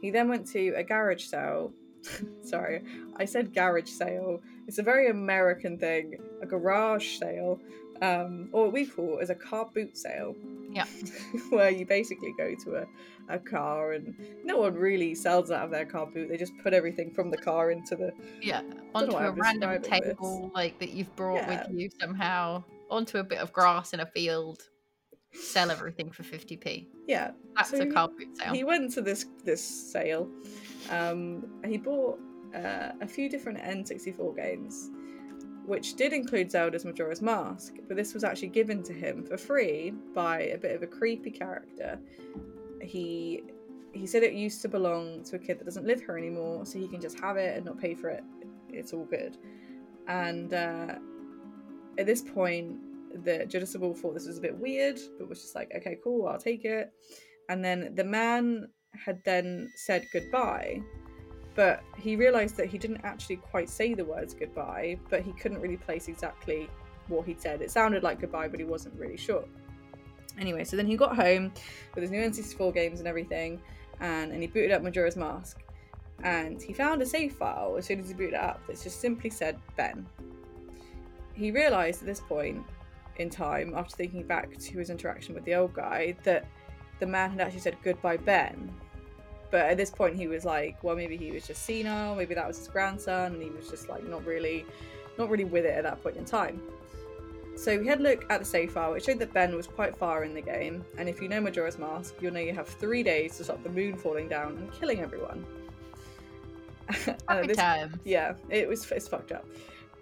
He 0.00 0.10
then 0.10 0.28
went 0.28 0.46
to 0.52 0.74
a 0.76 0.82
garage 0.82 1.24
sale. 1.24 1.72
Sorry, 2.42 2.82
I 3.16 3.26
said 3.26 3.54
garage 3.54 3.90
sale. 3.90 4.40
It's 4.66 4.78
a 4.78 4.82
very 4.82 5.10
American 5.10 5.78
thing, 5.78 6.18
a 6.40 6.46
garage 6.46 7.18
sale, 7.18 7.60
um, 8.00 8.48
or 8.52 8.64
what 8.64 8.72
we 8.72 8.86
call 8.86 9.18
as 9.20 9.30
a 9.30 9.34
car 9.34 9.68
boot 9.74 9.98
sale. 9.98 10.34
Yeah. 10.74 10.86
where 11.50 11.70
you 11.70 11.86
basically 11.86 12.34
go 12.36 12.54
to 12.64 12.76
a, 12.82 12.86
a 13.28 13.38
car 13.38 13.92
and 13.92 14.14
no 14.44 14.58
one 14.58 14.74
really 14.74 15.14
sells 15.14 15.50
out 15.50 15.64
of 15.64 15.70
their 15.70 15.84
car 15.86 16.06
boot. 16.06 16.28
They 16.28 16.36
just 16.36 16.52
put 16.62 16.72
everything 16.74 17.10
from 17.12 17.30
the 17.30 17.36
car 17.38 17.70
into 17.70 17.94
the 17.96 18.12
Yeah, 18.42 18.62
onto 18.94 19.12
a 19.12 19.28
I'm 19.28 19.34
random 19.36 19.80
table 19.82 20.50
like 20.54 20.78
that 20.80 20.90
you've 20.90 21.14
brought 21.16 21.36
Yeah. 21.48 21.66
with 21.68 21.78
you 21.78 21.88
somehow, 22.00 22.64
onto 22.90 23.18
a 23.18 23.24
bit 23.24 23.38
of 23.38 23.52
grass 23.52 23.92
in 23.92 24.00
a 24.00 24.06
field, 24.06 24.62
sell 25.32 25.70
everything 25.70 26.10
for 26.10 26.22
50p. 26.24 26.88
yeah. 27.06 27.30
That's 27.56 27.70
So 27.70 27.78
a 27.82 27.86
car 27.86 28.08
boot 28.08 28.36
sale. 28.36 28.52
He 28.52 28.64
went 28.64 28.92
to 28.94 29.00
this 29.00 29.26
this 29.44 29.62
sale. 29.92 30.28
Um, 30.90 31.46
he 31.64 31.76
bought 31.78 32.18
uh, 32.54 32.90
a 33.00 33.06
few 33.06 33.28
different 33.28 33.58
N64 33.58 34.36
games, 34.36 34.90
which 35.66 35.94
did 35.94 36.12
include 36.12 36.50
Zelda's 36.50 36.84
Majora's 36.84 37.22
Mask, 37.22 37.74
but 37.88 37.96
this 37.96 38.12
was 38.14 38.24
actually 38.24 38.48
given 38.48 38.82
to 38.82 38.92
him 38.92 39.24
for 39.24 39.36
free 39.36 39.92
by 40.14 40.42
a 40.42 40.58
bit 40.58 40.74
of 40.74 40.82
a 40.82 40.86
creepy 40.86 41.30
character. 41.30 41.98
He 42.80 43.42
he 43.92 44.06
said 44.06 44.24
it 44.24 44.32
used 44.32 44.60
to 44.62 44.68
belong 44.68 45.22
to 45.24 45.36
a 45.36 45.38
kid 45.38 45.58
that 45.60 45.64
doesn't 45.64 45.86
live 45.86 46.00
here 46.00 46.18
anymore, 46.18 46.66
so 46.66 46.78
he 46.78 46.88
can 46.88 47.00
just 47.00 47.18
have 47.20 47.36
it 47.36 47.56
and 47.56 47.64
not 47.64 47.78
pay 47.78 47.94
for 47.94 48.10
it. 48.10 48.24
It's 48.68 48.92
all 48.92 49.04
good. 49.04 49.38
And 50.08 50.52
uh, 50.52 50.96
at 51.96 52.06
this 52.06 52.20
point, 52.20 52.76
the 53.24 53.46
Judiciable 53.46 53.96
thought 53.96 54.14
this 54.14 54.26
was 54.26 54.38
a 54.38 54.40
bit 54.40 54.58
weird, 54.58 54.98
but 55.16 55.28
was 55.28 55.40
just 55.40 55.54
like, 55.54 55.72
okay, 55.76 55.96
cool, 56.02 56.26
I'll 56.26 56.38
take 56.38 56.64
it. 56.64 56.92
And 57.48 57.64
then 57.64 57.94
the 57.94 58.04
man 58.04 58.68
had 59.04 59.22
then 59.24 59.70
said 59.76 60.06
goodbye, 60.12 60.80
but 61.54 61.82
he 61.96 62.16
realized 62.16 62.56
that 62.56 62.66
he 62.66 62.78
didn't 62.78 63.00
actually 63.04 63.36
quite 63.36 63.68
say 63.68 63.94
the 63.94 64.04
words 64.04 64.34
goodbye, 64.34 64.98
but 65.08 65.22
he 65.22 65.32
couldn't 65.32 65.60
really 65.60 65.76
place 65.76 66.08
exactly 66.08 66.68
what 67.08 67.26
he'd 67.26 67.40
said. 67.40 67.62
It 67.62 67.70
sounded 67.70 68.02
like 68.02 68.20
goodbye, 68.20 68.48
but 68.48 68.58
he 68.58 68.64
wasn't 68.64 68.98
really 68.98 69.16
sure. 69.16 69.44
Anyway, 70.38 70.64
so 70.64 70.76
then 70.76 70.86
he 70.86 70.96
got 70.96 71.14
home 71.14 71.52
with 71.94 72.02
his 72.02 72.10
new 72.10 72.20
N64 72.20 72.74
games 72.74 72.98
and 72.98 73.06
everything, 73.06 73.60
and, 74.00 74.32
and 74.32 74.42
he 74.42 74.48
booted 74.48 74.72
up 74.72 74.82
Majora's 74.82 75.16
Mask. 75.16 75.62
And 76.22 76.60
he 76.60 76.72
found 76.72 77.02
a 77.02 77.06
save 77.06 77.34
file 77.34 77.76
as 77.76 77.86
soon 77.86 78.00
as 78.00 78.08
he 78.08 78.14
booted 78.14 78.34
it 78.34 78.40
up 78.40 78.66
that 78.66 78.80
just 78.82 79.00
simply 79.00 79.30
said 79.30 79.58
Ben. 79.76 80.06
He 81.34 81.50
realized 81.50 82.00
at 82.00 82.06
this 82.06 82.20
point 82.20 82.64
in 83.16 83.30
time, 83.30 83.74
after 83.76 83.96
thinking 83.96 84.26
back 84.26 84.56
to 84.56 84.78
his 84.78 84.90
interaction 84.90 85.34
with 85.34 85.44
the 85.44 85.54
old 85.54 85.74
guy, 85.74 86.16
that 86.24 86.46
the 86.98 87.06
man 87.06 87.30
had 87.30 87.40
actually 87.40 87.60
said 87.60 87.76
goodbye, 87.82 88.16
Ben. 88.16 88.72
But 89.54 89.66
at 89.66 89.76
this 89.76 89.88
point, 89.88 90.16
he 90.16 90.26
was 90.26 90.44
like, 90.44 90.82
well, 90.82 90.96
maybe 90.96 91.16
he 91.16 91.30
was 91.30 91.46
just 91.46 91.62
senile, 91.62 92.16
maybe 92.16 92.34
that 92.34 92.44
was 92.44 92.58
his 92.58 92.66
grandson, 92.66 93.34
and 93.34 93.40
he 93.40 93.50
was 93.50 93.68
just 93.70 93.88
like 93.88 94.02
not 94.02 94.26
really, 94.26 94.66
not 95.16 95.30
really 95.30 95.44
with 95.44 95.64
it 95.64 95.76
at 95.76 95.84
that 95.84 96.02
point 96.02 96.16
in 96.16 96.24
time. 96.24 96.60
So 97.54 97.78
we 97.78 97.86
had 97.86 98.00
a 98.00 98.02
look 98.02 98.26
at 98.30 98.40
the 98.40 98.44
save 98.44 98.72
file. 98.72 98.94
It 98.94 99.04
showed 99.04 99.20
that 99.20 99.32
Ben 99.32 99.54
was 99.54 99.68
quite 99.68 99.96
far 99.96 100.24
in 100.24 100.34
the 100.34 100.40
game, 100.40 100.84
and 100.98 101.08
if 101.08 101.22
you 101.22 101.28
know 101.28 101.40
Majora's 101.40 101.78
Mask, 101.78 102.16
you'll 102.20 102.32
know 102.32 102.40
you 102.40 102.52
have 102.52 102.66
three 102.66 103.04
days 103.04 103.36
to 103.36 103.44
stop 103.44 103.62
the 103.62 103.68
moon 103.68 103.96
falling 103.96 104.26
down 104.26 104.56
and 104.56 104.72
killing 104.72 104.98
everyone. 104.98 105.46
Happy 107.28 107.46
this- 107.46 107.56
time. 107.56 108.00
yeah, 108.02 108.34
it 108.50 108.68
was 108.68 108.90
it's 108.90 109.06
fucked 109.06 109.30
up. 109.30 109.46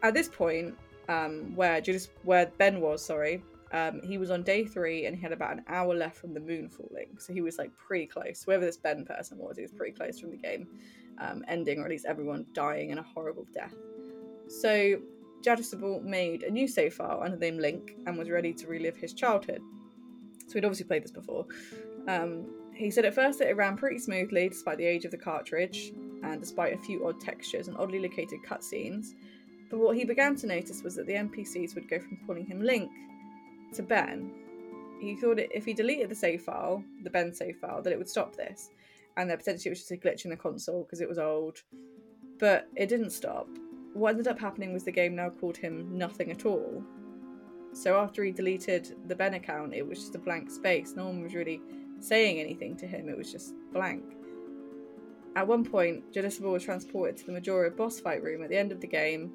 At 0.02 0.14
this 0.14 0.28
point, 0.28 0.74
um, 1.10 1.54
where 1.54 1.78
Judas, 1.82 2.08
where 2.22 2.50
Ben 2.56 2.80
was, 2.80 3.04
sorry, 3.04 3.42
um, 3.72 4.00
he 4.02 4.18
was 4.18 4.30
on 4.30 4.42
day 4.42 4.64
three 4.64 5.06
and 5.06 5.16
he 5.16 5.22
had 5.22 5.32
about 5.32 5.52
an 5.52 5.64
hour 5.66 5.94
left 5.94 6.16
from 6.16 6.34
the 6.34 6.40
moon 6.40 6.68
falling, 6.68 7.16
so 7.18 7.32
he 7.32 7.40
was 7.40 7.58
like 7.58 7.74
pretty 7.76 8.06
close. 8.06 8.42
Whoever 8.44 8.64
this 8.64 8.76
Ben 8.76 9.04
person 9.04 9.38
was, 9.38 9.56
he 9.56 9.62
was 9.62 9.72
pretty 9.72 9.92
close 9.92 10.20
from 10.20 10.30
the 10.30 10.36
game 10.36 10.68
um, 11.18 11.44
ending, 11.48 11.78
or 11.78 11.84
at 11.84 11.90
least 11.90 12.04
everyone 12.06 12.46
dying 12.52 12.90
in 12.90 12.98
a 12.98 13.02
horrible 13.02 13.46
death. 13.54 13.74
So 14.48 15.00
Jadisable 15.42 16.02
made 16.02 16.42
a 16.42 16.50
new 16.50 16.68
save 16.68 16.94
file 16.94 17.22
under 17.24 17.36
the 17.36 17.50
name 17.50 17.58
Link 17.58 17.96
and 18.06 18.18
was 18.18 18.28
ready 18.30 18.52
to 18.52 18.66
relive 18.66 18.96
his 18.96 19.14
childhood. 19.14 19.62
So 20.46 20.54
he'd 20.54 20.64
obviously 20.64 20.86
played 20.86 21.04
this 21.04 21.10
before. 21.10 21.46
Um, 22.08 22.46
he 22.74 22.90
said 22.90 23.04
at 23.04 23.14
first 23.14 23.38
that 23.38 23.48
it 23.48 23.56
ran 23.56 23.76
pretty 23.76 23.98
smoothly 23.98 24.48
despite 24.48 24.78
the 24.78 24.84
age 24.84 25.04
of 25.04 25.10
the 25.10 25.18
cartridge 25.18 25.92
and 26.22 26.40
despite 26.40 26.74
a 26.74 26.78
few 26.78 27.06
odd 27.06 27.20
textures 27.20 27.68
and 27.68 27.76
oddly 27.76 27.98
located 27.98 28.40
cutscenes. 28.46 29.14
But 29.70 29.78
what 29.78 29.96
he 29.96 30.04
began 30.04 30.36
to 30.36 30.46
notice 30.46 30.82
was 30.82 30.94
that 30.96 31.06
the 31.06 31.14
NPCs 31.14 31.74
would 31.74 31.88
go 31.88 31.98
from 31.98 32.18
calling 32.26 32.44
him 32.44 32.62
Link 32.62 32.90
to 33.72 33.82
Ben. 33.82 34.32
He 35.00 35.16
thought 35.16 35.38
if 35.38 35.64
he 35.64 35.74
deleted 35.74 36.10
the 36.10 36.14
save 36.14 36.42
file, 36.42 36.84
the 37.02 37.10
Ben 37.10 37.32
save 37.32 37.56
file, 37.56 37.82
that 37.82 37.92
it 37.92 37.98
would 37.98 38.08
stop 38.08 38.36
this, 38.36 38.70
and 39.16 39.28
that 39.28 39.38
potentially 39.38 39.70
it 39.70 39.72
was 39.72 39.80
just 39.80 39.90
a 39.90 39.96
glitch 39.96 40.24
in 40.24 40.30
the 40.30 40.36
console 40.36 40.84
because 40.84 41.00
it 41.00 41.08
was 41.08 41.18
old. 41.18 41.62
But 42.38 42.68
it 42.76 42.88
didn't 42.88 43.10
stop. 43.10 43.48
What 43.94 44.10
ended 44.10 44.28
up 44.28 44.38
happening 44.38 44.72
was 44.72 44.84
the 44.84 44.92
game 44.92 45.16
now 45.16 45.30
called 45.30 45.56
him 45.56 45.98
nothing 45.98 46.30
at 46.30 46.46
all. 46.46 46.82
So 47.72 47.98
after 47.98 48.22
he 48.22 48.32
deleted 48.32 48.96
the 49.06 49.14
Ben 49.14 49.34
account, 49.34 49.74
it 49.74 49.86
was 49.86 49.98
just 49.98 50.14
a 50.14 50.18
blank 50.18 50.50
space. 50.50 50.94
No 50.94 51.06
one 51.06 51.22
was 51.22 51.34
really 51.34 51.60
saying 52.00 52.38
anything 52.38 52.76
to 52.76 52.86
him, 52.86 53.08
it 53.08 53.16
was 53.16 53.30
just 53.30 53.54
blank. 53.72 54.04
At 55.34 55.46
one 55.46 55.64
point, 55.64 56.12
Jadisable 56.12 56.52
was 56.52 56.64
transported 56.64 57.16
to 57.18 57.26
the 57.26 57.32
Majora 57.32 57.70
boss 57.70 58.00
fight 58.00 58.22
room 58.22 58.42
at 58.42 58.50
the 58.50 58.56
end 58.56 58.72
of 58.72 58.80
the 58.80 58.86
game, 58.86 59.32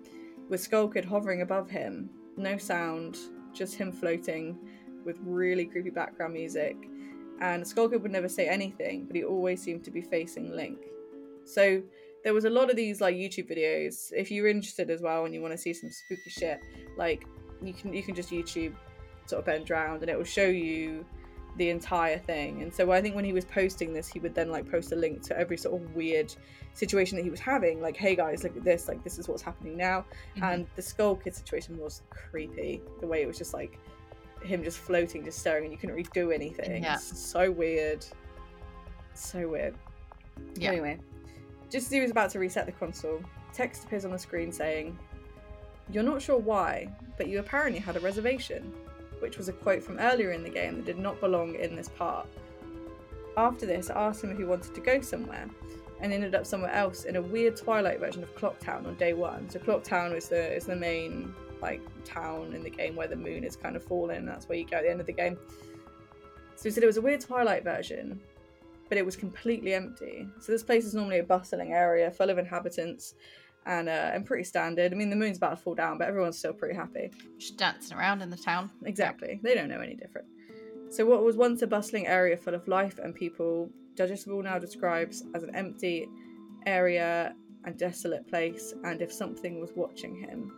with 0.49 0.67
Skullkid 0.67 1.05
hovering 1.05 1.41
above 1.41 1.69
him. 1.69 2.09
No 2.35 2.57
sound, 2.57 3.17
just 3.57 3.75
him 3.75 3.91
floating 3.91 4.57
with 5.05 5.17
really 5.23 5.65
creepy 5.65 5.89
background 5.89 6.33
music. 6.33 6.75
And 7.39 7.63
Skullkid 7.63 8.01
would 8.01 8.11
never 8.11 8.29
say 8.29 8.47
anything, 8.47 9.05
but 9.05 9.15
he 9.15 9.23
always 9.23 9.61
seemed 9.61 9.83
to 9.85 9.91
be 9.91 10.01
facing 10.01 10.55
Link. 10.55 10.79
So 11.45 11.81
there 12.23 12.33
was 12.33 12.45
a 12.45 12.49
lot 12.49 12.69
of 12.69 12.75
these 12.75 12.99
like 12.99 13.15
YouTube 13.15 13.49
videos. 13.49 14.11
If 14.15 14.31
you're 14.31 14.47
interested 14.47 14.89
as 14.89 15.01
well 15.01 15.25
and 15.25 15.33
you 15.33 15.41
want 15.41 15.53
to 15.53 15.57
see 15.57 15.73
some 15.73 15.89
spooky 15.89 16.29
shit, 16.29 16.59
like 16.97 17.25
you 17.61 17.73
can 17.73 17.93
you 17.93 18.03
can 18.03 18.15
just 18.15 18.31
YouTube 18.31 18.73
sort 19.25 19.39
of 19.39 19.45
Ben 19.45 19.63
Drowned 19.63 20.01
and 20.01 20.09
it 20.09 20.17
will 20.17 20.25
show 20.25 20.45
you 20.45 21.05
the 21.57 21.69
entire 21.69 22.17
thing. 22.17 22.61
And 22.61 22.73
so 22.73 22.91
I 22.91 23.01
think 23.01 23.15
when 23.15 23.25
he 23.25 23.33
was 23.33 23.45
posting 23.45 23.93
this, 23.93 24.07
he 24.07 24.19
would 24.19 24.33
then 24.35 24.49
like 24.49 24.69
post 24.69 24.91
a 24.91 24.95
link 24.95 25.23
to 25.23 25.37
every 25.37 25.57
sort 25.57 25.81
of 25.81 25.95
weird 25.95 26.33
situation 26.73 27.17
that 27.17 27.23
he 27.23 27.29
was 27.29 27.39
having. 27.39 27.81
Like, 27.81 27.97
hey 27.97 28.15
guys, 28.15 28.43
look 28.43 28.55
at 28.55 28.63
this. 28.63 28.87
Like, 28.87 29.03
this 29.03 29.17
is 29.17 29.27
what's 29.27 29.41
happening 29.41 29.75
now. 29.75 30.05
Mhm. 30.37 30.53
And 30.53 30.67
the 30.75 30.81
Skull 30.81 31.15
Kid 31.15 31.35
situation 31.35 31.77
was 31.77 32.03
creepy. 32.09 32.81
The 32.99 33.07
way 33.07 33.21
it 33.21 33.27
was 33.27 33.37
just 33.37 33.53
like 33.53 33.77
him 34.43 34.63
just 34.63 34.77
floating, 34.77 35.23
just 35.23 35.39
staring, 35.39 35.63
and 35.65 35.71
you 35.71 35.77
couldn't 35.77 35.95
really 35.95 36.09
do 36.13 36.31
anything. 36.31 36.83
Yeah. 36.83 36.95
It's 36.95 37.19
so 37.19 37.51
weird. 37.51 38.05
So 39.13 39.47
weird. 39.47 39.75
Yeah. 40.55 40.71
Anyway, 40.71 40.99
just 41.71 41.87
as 41.87 41.91
he 41.91 41.99
was 41.99 42.11
about 42.11 42.29
to 42.31 42.39
reset 42.39 42.67
the 42.67 42.71
console, 42.71 43.21
text 43.53 43.85
appears 43.85 44.05
on 44.05 44.11
the 44.11 44.19
screen 44.19 44.51
saying, 44.51 44.97
You're 45.91 46.03
not 46.03 46.21
sure 46.21 46.37
why, 46.37 46.89
but 47.17 47.27
you 47.27 47.39
apparently 47.39 47.79
had 47.79 47.95
a 47.95 47.99
reservation, 48.01 48.73
which 49.19 49.37
was 49.37 49.49
a 49.49 49.53
quote 49.53 49.83
from 49.83 49.99
earlier 49.99 50.31
in 50.31 50.43
the 50.43 50.49
game 50.49 50.75
that 50.75 50.85
did 50.85 50.99
not 50.99 51.19
belong 51.19 51.55
in 51.55 51.75
this 51.75 51.89
part. 51.89 52.27
After 53.35 53.65
this, 53.65 53.89
I 53.89 54.07
asked 54.07 54.23
him 54.23 54.31
if 54.31 54.37
he 54.37 54.45
wanted 54.45 54.73
to 54.73 54.81
go 54.81 55.01
somewhere, 55.01 55.47
and 55.99 56.13
ended 56.13 56.35
up 56.35 56.45
somewhere 56.45 56.71
else 56.71 57.05
in 57.05 57.15
a 57.15 57.21
weird 57.21 57.55
Twilight 57.55 57.99
version 57.99 58.23
of 58.23 58.35
Clocktown 58.35 58.85
on 58.85 58.95
day 58.95 59.13
one. 59.13 59.49
So 59.49 59.59
Clocktown 59.59 60.15
is 60.15 60.29
the 60.29 60.55
is 60.55 60.65
the 60.65 60.75
main 60.75 61.33
like 61.61 61.81
town 62.05 62.53
in 62.53 62.63
the 62.63 62.69
game 62.69 62.95
where 62.95 63.07
the 63.07 63.15
moon 63.15 63.43
is 63.43 63.55
kind 63.55 63.75
of 63.75 63.83
falling. 63.83 64.25
That's 64.25 64.47
where 64.47 64.57
you 64.57 64.65
go 64.65 64.77
at 64.77 64.83
the 64.83 64.91
end 64.91 64.99
of 64.99 65.07
the 65.07 65.13
game. 65.13 65.37
So 66.55 66.63
he 66.63 66.71
said 66.71 66.83
it 66.83 66.87
was 66.87 66.97
a 66.97 67.01
weird 67.01 67.21
Twilight 67.21 67.63
version, 67.63 68.19
but 68.89 68.97
it 68.97 69.05
was 69.05 69.15
completely 69.15 69.73
empty. 69.73 70.27
So 70.39 70.51
this 70.51 70.63
place 70.63 70.85
is 70.85 70.93
normally 70.93 71.19
a 71.19 71.23
bustling 71.23 71.73
area 71.73 72.09
full 72.11 72.29
of 72.29 72.37
inhabitants, 72.37 73.15
and 73.67 73.89
uh, 73.89 74.11
and 74.13 74.25
pretty 74.25 74.45
standard. 74.45 74.91
I 74.91 74.95
mean, 74.95 75.09
the 75.09 75.15
moon's 75.15 75.37
about 75.37 75.51
to 75.51 75.57
fall 75.57 75.75
down, 75.75 75.97
but 75.97 76.07
everyone's 76.07 76.39
still 76.39 76.53
pretty 76.53 76.75
happy. 76.75 77.11
Just 77.37 77.57
dancing 77.57 77.97
around 77.97 78.21
in 78.21 78.29
the 78.29 78.37
town. 78.37 78.71
Exactly. 78.85 79.39
They 79.43 79.53
don't 79.53 79.67
know 79.67 79.81
any 79.81 79.95
different. 79.95 80.27
So, 80.89 81.05
what 81.05 81.23
was 81.23 81.35
once 81.35 81.61
a 81.61 81.67
bustling 81.67 82.07
area 82.07 82.37
full 82.37 82.55
of 82.55 82.67
life 82.67 82.97
and 82.97 83.13
people, 83.13 83.69
Digestible 83.95 84.41
now 84.41 84.57
describes 84.57 85.23
as 85.35 85.43
an 85.43 85.53
empty 85.53 86.07
area 86.65 87.35
and 87.65 87.77
desolate 87.77 88.27
place, 88.27 88.73
and 88.85 89.01
if 89.01 89.11
something 89.11 89.59
was 89.59 89.71
watching 89.75 90.15
him. 90.15 90.53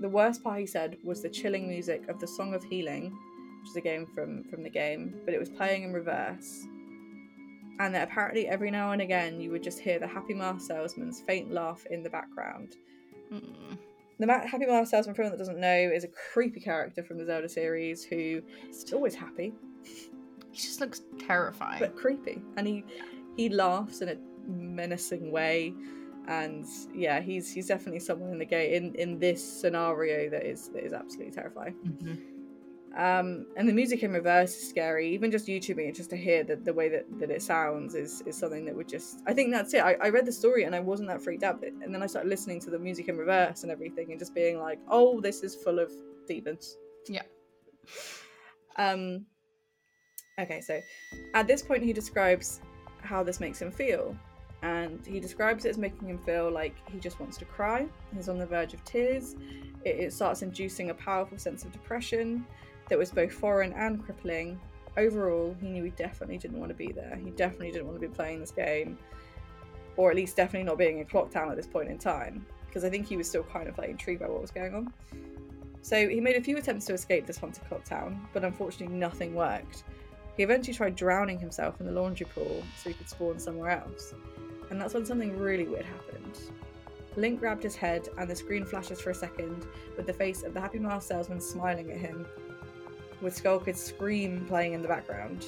The 0.00 0.08
worst 0.08 0.44
part, 0.44 0.60
he 0.60 0.66
said, 0.66 0.96
was 1.04 1.20
the 1.22 1.28
chilling 1.28 1.68
music 1.68 2.08
of 2.08 2.20
the 2.20 2.28
Song 2.28 2.54
of 2.54 2.62
Healing, 2.62 3.12
which 3.60 3.70
is 3.70 3.76
a 3.76 3.80
game 3.80 4.06
from 4.06 4.44
from 4.44 4.62
the 4.62 4.70
game, 4.70 5.20
but 5.24 5.34
it 5.34 5.40
was 5.40 5.50
playing 5.50 5.82
in 5.82 5.92
reverse. 5.92 6.64
And 7.80 7.94
that 7.94 8.08
apparently 8.08 8.46
every 8.46 8.70
now 8.70 8.92
and 8.92 9.00
again 9.00 9.40
you 9.40 9.50
would 9.50 9.62
just 9.62 9.80
hear 9.80 9.98
the 9.98 10.06
Happy 10.06 10.34
Mask 10.34 10.66
salesman's 10.66 11.20
faint 11.22 11.50
laugh 11.50 11.84
in 11.90 12.02
the 12.02 12.10
background. 12.10 12.76
Mm. 13.32 13.78
The 14.18 14.26
Happy 14.26 14.66
Mask 14.66 14.90
salesman, 14.90 15.14
for 15.14 15.22
anyone 15.22 15.38
that 15.38 15.42
doesn't 15.42 15.58
know, 15.58 15.90
is 15.92 16.04
a 16.04 16.08
creepy 16.08 16.60
character 16.60 17.02
from 17.02 17.16
the 17.16 17.24
Zelda 17.24 17.48
series 17.48 18.04
who 18.04 18.42
is 18.68 18.92
always 18.92 19.14
happy 19.14 19.54
He 20.52 20.60
just 20.60 20.78
looks 20.80 21.00
terrifying. 21.18 21.80
but 21.80 21.96
creepy, 21.96 22.42
and 22.58 22.66
he 22.66 22.84
he 23.36 23.48
laughs 23.48 24.02
in 24.02 24.10
a 24.10 24.16
menacing 24.46 25.30
way. 25.32 25.72
And 26.28 26.66
yeah, 26.94 27.20
he's 27.20 27.50
he's 27.50 27.66
definitely 27.66 28.00
someone 28.00 28.30
in 28.30 28.38
the 28.38 28.44
game 28.44 28.72
in 28.74 28.94
in 28.96 29.18
this 29.18 29.42
scenario 29.42 30.28
that 30.28 30.44
is 30.44 30.68
that 30.74 30.84
is 30.84 30.92
absolutely 30.92 31.32
terrifying. 31.32 31.74
Mhm. 31.86 32.18
Um 32.96 33.46
and 33.56 33.68
the 33.68 33.72
music 33.72 34.02
in 34.02 34.12
reverse 34.12 34.56
is 34.56 34.68
scary. 34.68 35.08
Even 35.10 35.30
just 35.30 35.46
youtubing 35.46 35.88
it 35.88 35.94
just 35.94 36.10
to 36.10 36.16
hear 36.16 36.42
the, 36.42 36.56
the 36.56 36.72
way 36.72 36.88
that, 36.88 37.06
that 37.20 37.30
it 37.30 37.42
sounds 37.42 37.94
is 37.94 38.22
is 38.26 38.36
something 38.36 38.64
that 38.64 38.74
would 38.74 38.88
just 38.88 39.20
i 39.26 39.32
think 39.32 39.52
that's 39.52 39.72
it. 39.74 39.78
I, 39.78 39.94
I 39.94 40.08
read 40.08 40.26
the 40.26 40.32
story 40.32 40.64
and 40.64 40.74
i 40.74 40.80
wasn't 40.80 41.08
that 41.08 41.22
freaked 41.22 41.44
out 41.44 41.60
but, 41.60 41.70
and 41.70 41.94
then 41.94 42.02
i 42.02 42.06
started 42.06 42.28
listening 42.28 42.60
to 42.62 42.70
the 42.70 42.78
music 42.78 43.08
in 43.08 43.16
reverse 43.16 43.62
and 43.62 43.70
everything 43.70 44.10
and 44.10 44.18
just 44.18 44.34
being 44.34 44.58
like 44.58 44.80
oh 44.88 45.20
this 45.20 45.42
is 45.42 45.54
full 45.54 45.78
of 45.78 45.92
demons. 46.26 46.76
Yeah. 47.08 47.22
um 48.76 49.24
okay 50.38 50.60
so 50.60 50.80
at 51.34 51.46
this 51.46 51.62
point 51.62 51.84
he 51.84 51.92
describes 51.92 52.60
how 53.02 53.22
this 53.22 53.40
makes 53.40 53.60
him 53.60 53.70
feel. 53.70 54.16
And 54.62 55.04
he 55.06 55.20
describes 55.20 55.64
it 55.64 55.70
as 55.70 55.78
making 55.78 56.08
him 56.08 56.18
feel 56.18 56.50
like 56.50 56.76
he 56.90 56.98
just 56.98 57.18
wants 57.18 57.38
to 57.38 57.46
cry. 57.46 57.86
He's 58.14 58.28
on 58.28 58.38
the 58.38 58.44
verge 58.44 58.74
of 58.74 58.84
tears. 58.84 59.34
It, 59.84 59.96
it 59.96 60.12
starts 60.12 60.42
inducing 60.42 60.90
a 60.90 60.94
powerful 60.94 61.38
sense 61.38 61.64
of 61.64 61.72
depression 61.72 62.44
that 62.90 62.98
was 62.98 63.10
both 63.10 63.32
foreign 63.32 63.72
and 63.72 64.04
crippling. 64.04 64.60
Overall, 64.96 65.56
he 65.60 65.68
knew 65.68 65.84
he 65.84 65.90
definitely 65.90 66.36
didn't 66.36 66.58
want 66.58 66.68
to 66.68 66.74
be 66.74 66.92
there. 66.92 67.18
He 67.24 67.30
definitely 67.30 67.70
didn't 67.70 67.86
want 67.86 67.98
to 68.00 68.06
be 68.06 68.12
playing 68.12 68.40
this 68.40 68.50
game, 68.50 68.98
or 69.96 70.10
at 70.10 70.16
least 70.16 70.36
definitely 70.36 70.66
not 70.66 70.76
being 70.76 70.98
in 70.98 71.06
Clock 71.06 71.30
Town 71.30 71.50
at 71.50 71.56
this 71.56 71.66
point 71.66 71.88
in 71.88 71.96
time, 71.96 72.44
because 72.66 72.84
I 72.84 72.90
think 72.90 73.06
he 73.06 73.16
was 73.16 73.28
still 73.28 73.44
kind 73.44 73.68
of 73.68 73.78
like 73.78 73.88
intrigued 73.88 74.20
by 74.20 74.28
what 74.28 74.42
was 74.42 74.50
going 74.50 74.74
on. 74.74 74.92
So 75.82 76.08
he 76.08 76.20
made 76.20 76.36
a 76.36 76.42
few 76.42 76.58
attempts 76.58 76.84
to 76.86 76.92
escape 76.92 77.26
this 77.26 77.38
haunted 77.38 77.64
Clock 77.68 77.84
Town, 77.84 78.20
but 78.34 78.44
unfortunately 78.44 78.94
nothing 78.94 79.34
worked. 79.34 79.84
He 80.36 80.42
eventually 80.42 80.74
tried 80.74 80.96
drowning 80.96 81.38
himself 81.38 81.80
in 81.80 81.86
the 81.86 81.92
laundry 81.92 82.26
pool 82.26 82.62
so 82.76 82.90
he 82.90 82.94
could 82.94 83.08
spawn 83.08 83.38
somewhere 83.38 83.70
else, 83.70 84.14
and 84.70 84.80
that's 84.80 84.94
when 84.94 85.06
something 85.06 85.38
really 85.38 85.66
weird 85.66 85.86
happened. 85.86 86.38
Link 87.16 87.40
grabbed 87.40 87.62
his 87.62 87.74
head, 87.74 88.08
and 88.18 88.30
the 88.30 88.36
screen 88.36 88.64
flashes 88.64 89.00
for 89.00 89.10
a 89.10 89.14
second 89.14 89.66
with 89.96 90.06
the 90.06 90.12
face 90.12 90.42
of 90.42 90.54
the 90.54 90.60
Happy 90.60 90.78
Mask 90.78 91.08
salesman 91.08 91.40
smiling 91.40 91.90
at 91.90 91.98
him, 91.98 92.26
with 93.20 93.36
Skull 93.36 93.60
Kid's 93.60 93.82
scream 93.82 94.44
playing 94.46 94.72
in 94.72 94.82
the 94.82 94.88
background. 94.88 95.46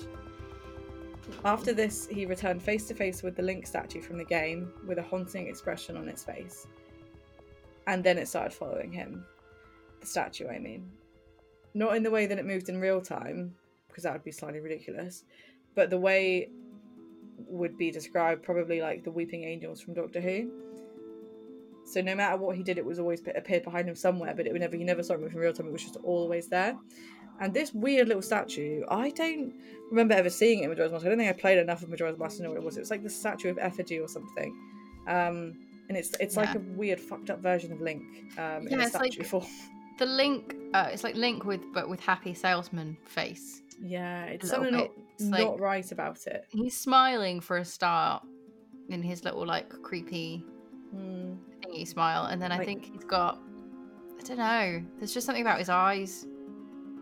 After 1.45 1.73
this, 1.73 2.07
he 2.09 2.27
returned 2.27 2.63
face 2.63 2.87
to 2.89 2.95
face 2.95 3.23
with 3.23 3.37
the 3.37 3.43
Link 3.43 3.67
statue 3.67 4.03
from 4.03 4.19
the 4.19 4.25
game, 4.25 4.73
with 4.87 4.99
a 4.99 5.03
haunting 5.03 5.47
expression 5.47 5.97
on 5.97 6.09
its 6.09 6.25
face. 6.25 6.67
And 7.87 8.03
then 8.03 8.19
it 8.19 8.29
started 8.29 8.53
following 8.53 8.93
him. 8.93 9.25
The 10.01 10.07
statue, 10.07 10.49
I 10.49 10.59
mean. 10.59 10.91
Not 11.75 11.97
in 11.97 12.03
the 12.03 12.11
way 12.11 12.27
that 12.27 12.39
it 12.39 12.45
moved 12.45 12.69
in 12.69 12.81
real 12.81 13.01
time, 13.01 13.55
because 13.89 14.05
that 14.05 14.13
would 14.13 14.25
be 14.25 14.33
slightly 14.33 14.61
ridiculous, 14.61 15.25
but 15.75 15.91
the 15.91 15.99
way 15.99 16.51
would 17.47 17.77
be 17.77 17.91
described 17.91 18.43
probably 18.43 18.81
like 18.81 19.05
the 19.05 19.11
Weeping 19.11 19.45
Angels 19.45 19.81
from 19.81 19.95
Doctor 19.95 20.21
Who. 20.21 20.51
So 21.85 22.01
no 22.01 22.15
matter 22.15 22.37
what 22.37 22.57
he 22.57 22.63
did, 22.63 22.79
it 22.79 22.85
was 22.85 22.99
always 22.99 23.21
appeared 23.35 23.65
behind 23.65 23.89
him 23.89 23.97
somewhere, 23.97 24.35
but 24.35 24.47
it 24.47 24.53
would 24.53 24.61
never 24.61 24.77
he 24.77 24.85
never 24.85 25.03
saw 25.03 25.15
it 25.15 25.21
move 25.21 25.33
in 25.33 25.39
real 25.39 25.53
time. 25.53 25.67
It 25.67 25.73
was 25.73 25.83
just 25.83 25.97
always 26.05 26.49
there. 26.49 26.77
And 27.41 27.53
this 27.53 27.73
weird 27.75 28.07
little 28.09 28.23
statue, 28.23 28.83
I 28.89 29.11
don't 29.11 29.53
remember 29.91 30.15
ever 30.15 30.31
seeing 30.31 30.61
it 30.61 30.65
in 30.65 30.71
Majora's 30.71 30.93
Mask. 30.93 31.05
I 31.05 31.09
don't 31.09 31.19
think 31.19 31.29
I 31.31 31.33
played 31.39 31.59
enough 31.59 31.83
of 31.83 31.89
Majora's 31.89 32.19
Mask 32.19 32.37
to 32.37 32.45
know 32.45 32.51
what 32.51 32.59
it 32.59 32.63
was. 32.63 32.77
It 32.77 32.81
was 32.81 32.91
like 32.91 33.03
the 33.03 33.11
statue 33.11 33.51
of 33.51 33.59
effigy 33.59 33.99
or 33.99 34.09
something. 34.09 34.55
Um, 35.09 35.59
and 35.89 35.97
it's 35.99 36.13
it's 36.21 36.37
like 36.37 36.55
a 36.55 36.61
weird 36.61 37.01
fucked 37.01 37.31
up 37.31 37.41
version 37.41 37.73
of 37.73 37.81
Link 37.81 38.03
um, 38.39 38.67
in 38.69 38.79
Yeah, 38.79 38.85
a 38.85 38.87
it's 38.87 38.95
like- 38.95 39.25
form. 39.27 39.45
The 39.99 40.07
Link, 40.07 40.55
uh, 40.73 40.89
it's 40.93 41.05
like 41.05 41.17
Link 41.17 41.45
with 41.45 41.61
but 41.75 41.89
with 41.89 42.01
happy 42.01 42.33
salesman 42.35 42.97
face. 43.05 43.63
Yeah, 43.81 44.25
it's 44.25 44.49
something 44.49 44.73
not. 44.73 44.91
It's 45.15 45.25
not 45.25 45.41
like- 45.53 45.61
right 45.61 45.93
about 45.93 46.27
it. 46.27 46.47
He's 46.51 46.77
smiling 46.79 47.41
for 47.41 47.59
a 47.59 47.65
start 47.65 48.23
in 48.89 49.03
his 49.03 49.25
little 49.25 49.45
like 49.45 49.69
creepy 49.83 50.45
Hmm. 50.93 51.35
thingy 51.61 51.87
smile, 51.87 52.27
and 52.27 52.41
then 52.41 52.53
I 52.53 52.65
think 52.65 52.85
he's 52.93 53.05
got 53.05 53.39
I 54.19 54.23
don't 54.25 54.39
know. 54.39 54.83
There's 54.99 55.13
just 55.13 55.27
something 55.27 55.43
about 55.43 55.59
his 55.59 55.69
eyes. 55.69 56.27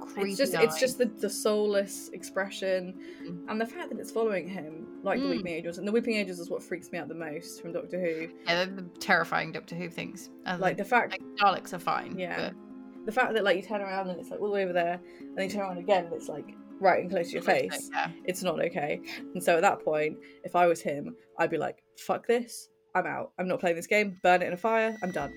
Creepy 0.00 0.30
It's 0.30 0.38
just 0.38 0.54
it's 0.54 0.80
just 0.80 0.98
the, 0.98 1.06
the 1.06 1.30
soulless 1.30 2.08
expression 2.12 2.94
Mm. 3.24 3.44
and 3.48 3.60
the 3.60 3.66
fact 3.66 3.90
that 3.90 3.98
it's 3.98 4.10
following 4.10 4.48
him 4.48 4.86
like 5.02 5.18
the 5.20 5.26
Mm. 5.26 5.30
Weeping 5.30 5.52
Angels. 5.52 5.78
And 5.78 5.86
the 5.86 5.92
Weeping 5.92 6.14
Angels 6.14 6.38
is 6.38 6.50
what 6.50 6.62
freaks 6.62 6.90
me 6.92 6.98
out 6.98 7.08
the 7.08 7.14
most 7.14 7.60
from 7.62 7.72
Doctor 7.72 8.00
Who. 8.00 8.28
yeah, 8.46 8.64
the 8.64 8.82
terrifying 8.98 9.52
Doctor 9.52 9.74
Who 9.76 9.88
things. 9.90 10.30
Like 10.58 10.76
the 10.76 10.84
fact 10.84 11.12
like 11.12 11.22
Daleks 11.36 11.72
are 11.72 11.78
fine. 11.78 12.18
Yeah. 12.18 12.50
but 12.50 13.06
the 13.06 13.12
fact 13.12 13.34
that 13.34 13.44
like 13.44 13.56
you 13.56 13.62
turn 13.62 13.80
around 13.80 14.08
and 14.10 14.20
it's 14.20 14.30
like 14.30 14.40
all 14.40 14.46
the 14.48 14.52
way 14.54 14.64
over 14.64 14.72
there, 14.72 15.00
and 15.20 15.36
then 15.36 15.44
you 15.46 15.50
turn 15.50 15.62
around 15.62 15.78
again 15.78 16.04
and 16.06 16.12
it's 16.14 16.28
like 16.28 16.54
right 16.80 17.00
and 17.02 17.10
close 17.10 17.28
to 17.28 17.32
your 17.34 17.42
face. 17.42 17.90
Yeah. 17.92 18.10
It's 18.24 18.42
not 18.42 18.60
okay. 18.66 19.00
And 19.34 19.42
so 19.42 19.56
at 19.56 19.62
that 19.62 19.84
point, 19.84 20.16
if 20.44 20.56
I 20.56 20.66
was 20.66 20.80
him, 20.80 21.14
I'd 21.38 21.50
be 21.50 21.58
like, 21.58 21.82
"Fuck 21.98 22.26
this! 22.26 22.68
I'm 22.94 23.06
out. 23.06 23.32
I'm 23.38 23.46
not 23.48 23.60
playing 23.60 23.76
this 23.76 23.86
game. 23.86 24.18
Burn 24.22 24.42
it 24.42 24.46
in 24.48 24.52
a 24.52 24.56
fire. 24.56 24.96
I'm 25.02 25.12
done." 25.12 25.32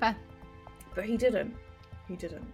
Fair. 0.00 0.16
But 0.94 1.04
he 1.04 1.16
didn't. 1.16 1.54
He 2.08 2.16
didn't. 2.16 2.46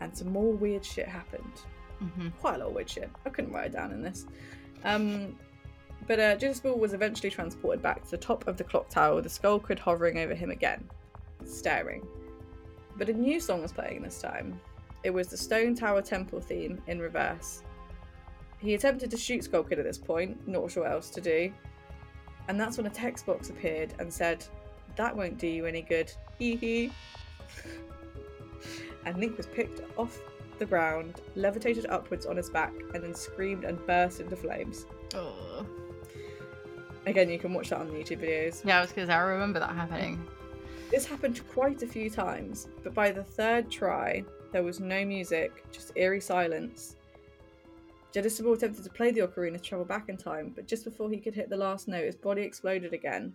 And 0.00 0.16
some 0.16 0.32
more 0.32 0.52
weird 0.52 0.84
shit 0.84 1.08
happened. 1.08 1.52
hmm 1.98 2.28
Quite 2.40 2.56
a 2.56 2.58
lot 2.58 2.68
of 2.68 2.74
weird 2.74 2.90
shit. 2.90 3.10
I 3.26 3.30
couldn't 3.30 3.52
write 3.52 3.66
it 3.66 3.72
down 3.72 3.92
in 3.92 4.02
this. 4.02 4.26
Um, 4.84 5.36
but 6.06 6.18
uh, 6.18 6.36
Ball 6.62 6.78
was 6.78 6.92
eventually 6.92 7.30
transported 7.30 7.82
back 7.82 8.02
to 8.04 8.10
the 8.10 8.16
top 8.18 8.46
of 8.46 8.56
the 8.56 8.64
clock 8.64 8.88
tower 8.88 9.14
with 9.14 9.24
the 9.24 9.30
skull 9.30 9.60
kid 9.60 9.78
hovering 9.78 10.18
over 10.18 10.34
him 10.34 10.50
again, 10.50 10.88
staring. 11.44 12.06
But 12.96 13.08
a 13.08 13.12
new 13.12 13.38
song 13.40 13.62
was 13.62 13.72
playing 13.72 14.02
this 14.02 14.20
time. 14.20 14.60
It 15.02 15.10
was 15.10 15.28
the 15.28 15.36
Stone 15.36 15.76
Tower 15.76 16.02
Temple 16.02 16.40
theme 16.40 16.82
in 16.86 16.98
reverse. 16.98 17.62
He 18.58 18.74
attempted 18.74 19.10
to 19.10 19.16
shoot 19.16 19.44
Skull 19.44 19.62
Kid 19.62 19.78
at 19.78 19.86
this 19.86 19.96
point, 19.96 20.46
not 20.46 20.70
sure 20.70 20.82
what 20.82 20.92
else 20.92 21.08
to 21.10 21.20
do. 21.20 21.50
And 22.48 22.60
that's 22.60 22.76
when 22.76 22.86
a 22.86 22.90
text 22.90 23.24
box 23.24 23.48
appeared 23.48 23.94
and 23.98 24.12
said, 24.12 24.44
That 24.96 25.16
won't 25.16 25.38
do 25.38 25.46
you 25.46 25.64
any 25.64 25.82
good. 25.82 26.12
Hee 26.38 26.56
hee. 26.56 26.92
And 29.04 29.18
Link 29.18 29.36
was 29.36 29.46
picked 29.46 29.80
off 29.98 30.20
the 30.58 30.66
ground, 30.66 31.20
levitated 31.36 31.86
upwards 31.86 32.26
on 32.26 32.36
his 32.36 32.50
back, 32.50 32.72
and 32.94 33.02
then 33.02 33.14
screamed 33.14 33.64
and 33.64 33.84
burst 33.86 34.20
into 34.20 34.36
flames. 34.36 34.86
Oh. 35.14 35.66
Again, 37.06 37.30
you 37.30 37.38
can 37.38 37.54
watch 37.54 37.70
that 37.70 37.80
on 37.80 37.88
the 37.88 37.94
YouTube 37.94 38.20
videos. 38.20 38.64
Yeah, 38.64 38.78
I 38.78 38.80
was 38.82 38.90
because 38.90 39.08
I 39.08 39.18
remember 39.18 39.58
that 39.58 39.70
happening. 39.70 40.24
This 40.90 41.06
happened 41.06 41.40
quite 41.48 41.82
a 41.82 41.86
few 41.86 42.10
times, 42.10 42.68
but 42.82 42.94
by 42.94 43.10
the 43.10 43.22
third 43.22 43.70
try, 43.70 44.24
there 44.52 44.62
was 44.62 44.80
no 44.80 45.04
music, 45.04 45.64
just 45.72 45.92
eerie 45.96 46.20
silence. 46.20 46.96
Jedisable 48.12 48.54
attempted 48.54 48.82
to 48.82 48.90
play 48.90 49.12
the 49.12 49.20
ocarina 49.20 49.52
to 49.54 49.60
travel 49.60 49.84
back 49.84 50.08
in 50.08 50.16
time, 50.16 50.52
but 50.54 50.66
just 50.66 50.84
before 50.84 51.08
he 51.08 51.18
could 51.18 51.34
hit 51.34 51.48
the 51.48 51.56
last 51.56 51.86
note, 51.86 52.06
his 52.06 52.16
body 52.16 52.42
exploded 52.42 52.92
again. 52.92 53.32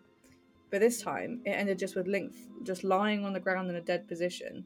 But 0.69 0.81
this 0.81 1.01
time, 1.01 1.41
it 1.45 1.51
ended 1.51 1.79
just 1.79 1.95
with 1.95 2.07
Link 2.07 2.33
just 2.63 2.83
lying 2.83 3.23
on 3.23 3.31
the 3.31 3.39
ground 3.39 3.69
in 3.69 3.77
a 3.77 3.81
dead 3.81 4.07
position. 4.07 4.65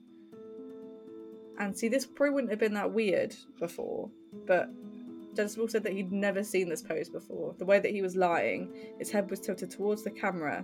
And 1.59 1.77
see, 1.77 1.89
this 1.89 2.05
probably 2.05 2.33
wouldn't 2.33 2.51
have 2.51 2.59
been 2.59 2.73
that 2.75 2.91
weird 2.91 3.35
before, 3.59 4.09
but 4.47 4.69
Jedisable 5.35 5.69
said 5.69 5.83
that 5.83 5.93
he'd 5.93 6.11
never 6.11 6.43
seen 6.43 6.69
this 6.69 6.81
pose 6.81 7.09
before. 7.09 7.53
The 7.57 7.65
way 7.65 7.79
that 7.79 7.91
he 7.91 8.01
was 8.01 8.15
lying, 8.15 8.73
his 8.97 9.11
head 9.11 9.29
was 9.29 9.39
tilted 9.39 9.69
towards 9.69 10.03
the 10.03 10.11
camera, 10.11 10.63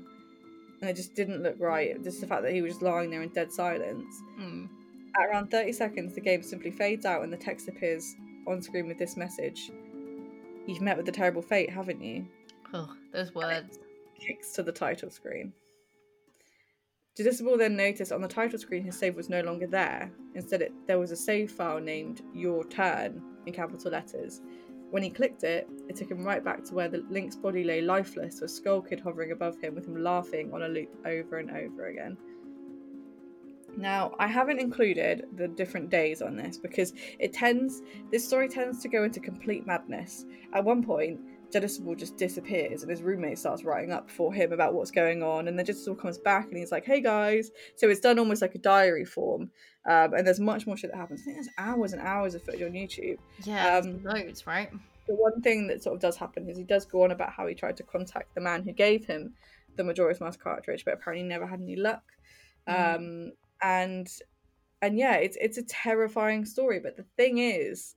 and 0.82 0.90
it 0.90 0.96
just 0.96 1.14
didn't 1.14 1.44
look 1.44 1.56
right. 1.60 2.02
Just 2.04 2.22
the 2.22 2.28
fact 2.28 2.44
that 2.44 2.54
he 2.54 2.62
was 2.62 2.74
just 2.74 2.82
lying 2.82 3.10
there 3.10 3.22
in 3.22 3.30
dead 3.30 3.52
silence. 3.52 4.22
Mm. 4.40 4.70
At 5.18 5.30
around 5.30 5.52
30 5.52 5.72
seconds, 5.74 6.16
the 6.16 6.22
game 6.22 6.44
simply 6.44 6.72
fades 6.72 7.06
out 7.06 7.24
and 7.24 7.32
the 7.32 7.38
text 7.38 7.68
appears 7.68 8.16
on 8.48 8.62
screen 8.62 8.88
with 8.88 8.98
this 8.98 9.16
message 9.16 9.72
You've 10.68 10.82
met 10.82 10.98
with 10.98 11.06
the 11.06 11.12
terrible 11.12 11.42
fate, 11.42 11.70
haven't 11.70 12.02
you? 12.02 12.26
Ugh, 12.74 12.90
those 13.12 13.34
words. 13.36 13.78
Kicks 14.20 14.52
to 14.54 14.64
the 14.64 14.72
title 14.72 15.12
screen. 15.12 15.54
Judiciable 17.18 17.58
then 17.58 17.78
noticed 17.78 18.12
on 18.12 18.22
the 18.22 18.28
title 18.28 18.60
screen 18.60 18.84
his 18.84 18.98
save 18.98 19.16
was 19.16 19.30
no 19.30 19.42
longer 19.42 19.68
there. 19.68 20.12
Instead, 20.34 20.62
it, 20.62 20.74
there 20.86 21.00
was 21.00 21.12
a 21.12 21.16
save 21.16 21.50
file 21.50 21.80
named 21.80 22.22
Your 22.34 22.66
Turn 22.66 23.22
in 23.46 23.54
capital 23.54 23.92
letters. 23.92 24.42
When 24.92 25.02
he 25.02 25.10
clicked 25.10 25.44
it, 25.44 25.68
it 25.88 25.96
took 25.96 26.12
him 26.12 26.24
right 26.24 26.44
back 26.44 26.64
to 26.66 26.74
where 26.74 26.90
the 26.90 27.06
Link's 27.10 27.36
body 27.36 27.64
lay 27.64 27.82
lifeless, 27.82 28.42
with 28.42 28.52
Skull 28.52 28.82
Kid 28.82 29.00
hovering 29.00 29.32
above 29.32 29.60
him, 29.62 29.76
with 29.76 29.88
him 29.88 30.04
laughing 30.04 30.54
on 30.54 30.64
a 30.64 30.68
loop 30.68 30.90
over 31.06 31.40
and 31.40 31.52
over 31.52 31.88
again. 31.88 32.18
Now, 33.78 34.14
I 34.20 34.28
haven't 34.28 34.60
included 34.60 35.26
the 35.36 35.48
different 35.48 35.90
days 35.90 36.22
on 36.22 36.36
this 36.36 36.58
because 36.58 36.94
it 37.20 37.34
tends, 37.34 37.82
this 38.12 38.26
story 38.26 38.48
tends 38.48 38.82
to 38.82 38.90
go 38.90 39.04
into 39.04 39.20
complete 39.20 39.66
madness. 39.66 40.26
At 40.54 40.64
one 40.64 40.84
point, 40.84 41.20
Genesible 41.54 41.98
just 41.98 42.18
disappears 42.18 42.82
and 42.82 42.90
his 42.92 43.02
roommate 43.02 43.40
starts 43.40 43.64
writing 43.64 43.92
up 43.92 44.10
for 44.10 44.34
him 44.34 44.52
about 44.52 44.74
what's 44.74 44.92
going 44.92 45.24
on 45.24 45.48
and 45.48 45.58
then 45.58 45.66
Genesible 45.66 46.00
comes 46.00 46.18
back 46.18 46.48
and 46.48 46.58
he's 46.58 46.72
like 46.72 46.86
hey 46.86 47.02
guys 47.02 47.52
so 47.76 47.90
it's 47.90 48.00
done 48.00 48.20
almost 48.20 48.42
like 48.42 48.56
a 48.56 48.60
diary 48.60 49.06
form 49.06 49.50
um, 49.90 50.14
and 50.14 50.26
there's 50.26 50.40
much 50.40 50.66
more 50.68 50.76
shit 50.76 50.92
that 50.92 50.98
happens 50.98 51.22
I 51.22 51.24
think 51.26 51.38
there's 51.38 51.50
hours 51.58 51.94
and 51.94 52.02
hours 52.02 52.36
of 52.36 52.44
footage 52.44 52.62
on 52.62 52.72
YouTube 52.72 53.18
Yeah, 53.44 53.78
Um, 53.78 54.04
loads, 54.04 54.46
right? 54.48 54.70
the 55.08 55.16
one 55.16 55.42
thing 55.42 55.68
that 55.68 55.84
sort 55.84 55.96
of 55.96 56.02
does 56.02 56.18
happen 56.18 56.50
is 56.50 56.58
he 56.58 56.64
does 56.64 56.86
go 56.86 57.04
on 57.04 57.12
about 57.12 57.32
how 57.32 57.46
he 57.48 57.54
tried 57.54 57.78
to 57.78 57.84
contact 57.84 58.34
the 58.34 58.42
man 58.42 58.64
who 58.64 58.72
gave 58.72 59.06
him 59.06 59.34
the 59.76 59.84
Majora's 59.84 60.20
Mask 60.20 60.40
cartridge, 60.40 60.84
but 60.86 60.94
apparently 60.96 61.28
never 61.28 61.46
had 61.46 61.62
any 61.62 61.76
luck. 61.76 62.04
Mm. 62.68 62.96
Um, 62.96 63.32
and 63.62 64.08
and 64.82 64.98
yeah, 64.98 65.16
it's 65.16 65.38
it's 65.40 65.58
a 65.58 65.64
terrifying 65.64 66.46
story. 66.46 66.80
But 66.80 66.98
the 66.98 67.06
thing 67.18 67.38
is, 67.38 67.96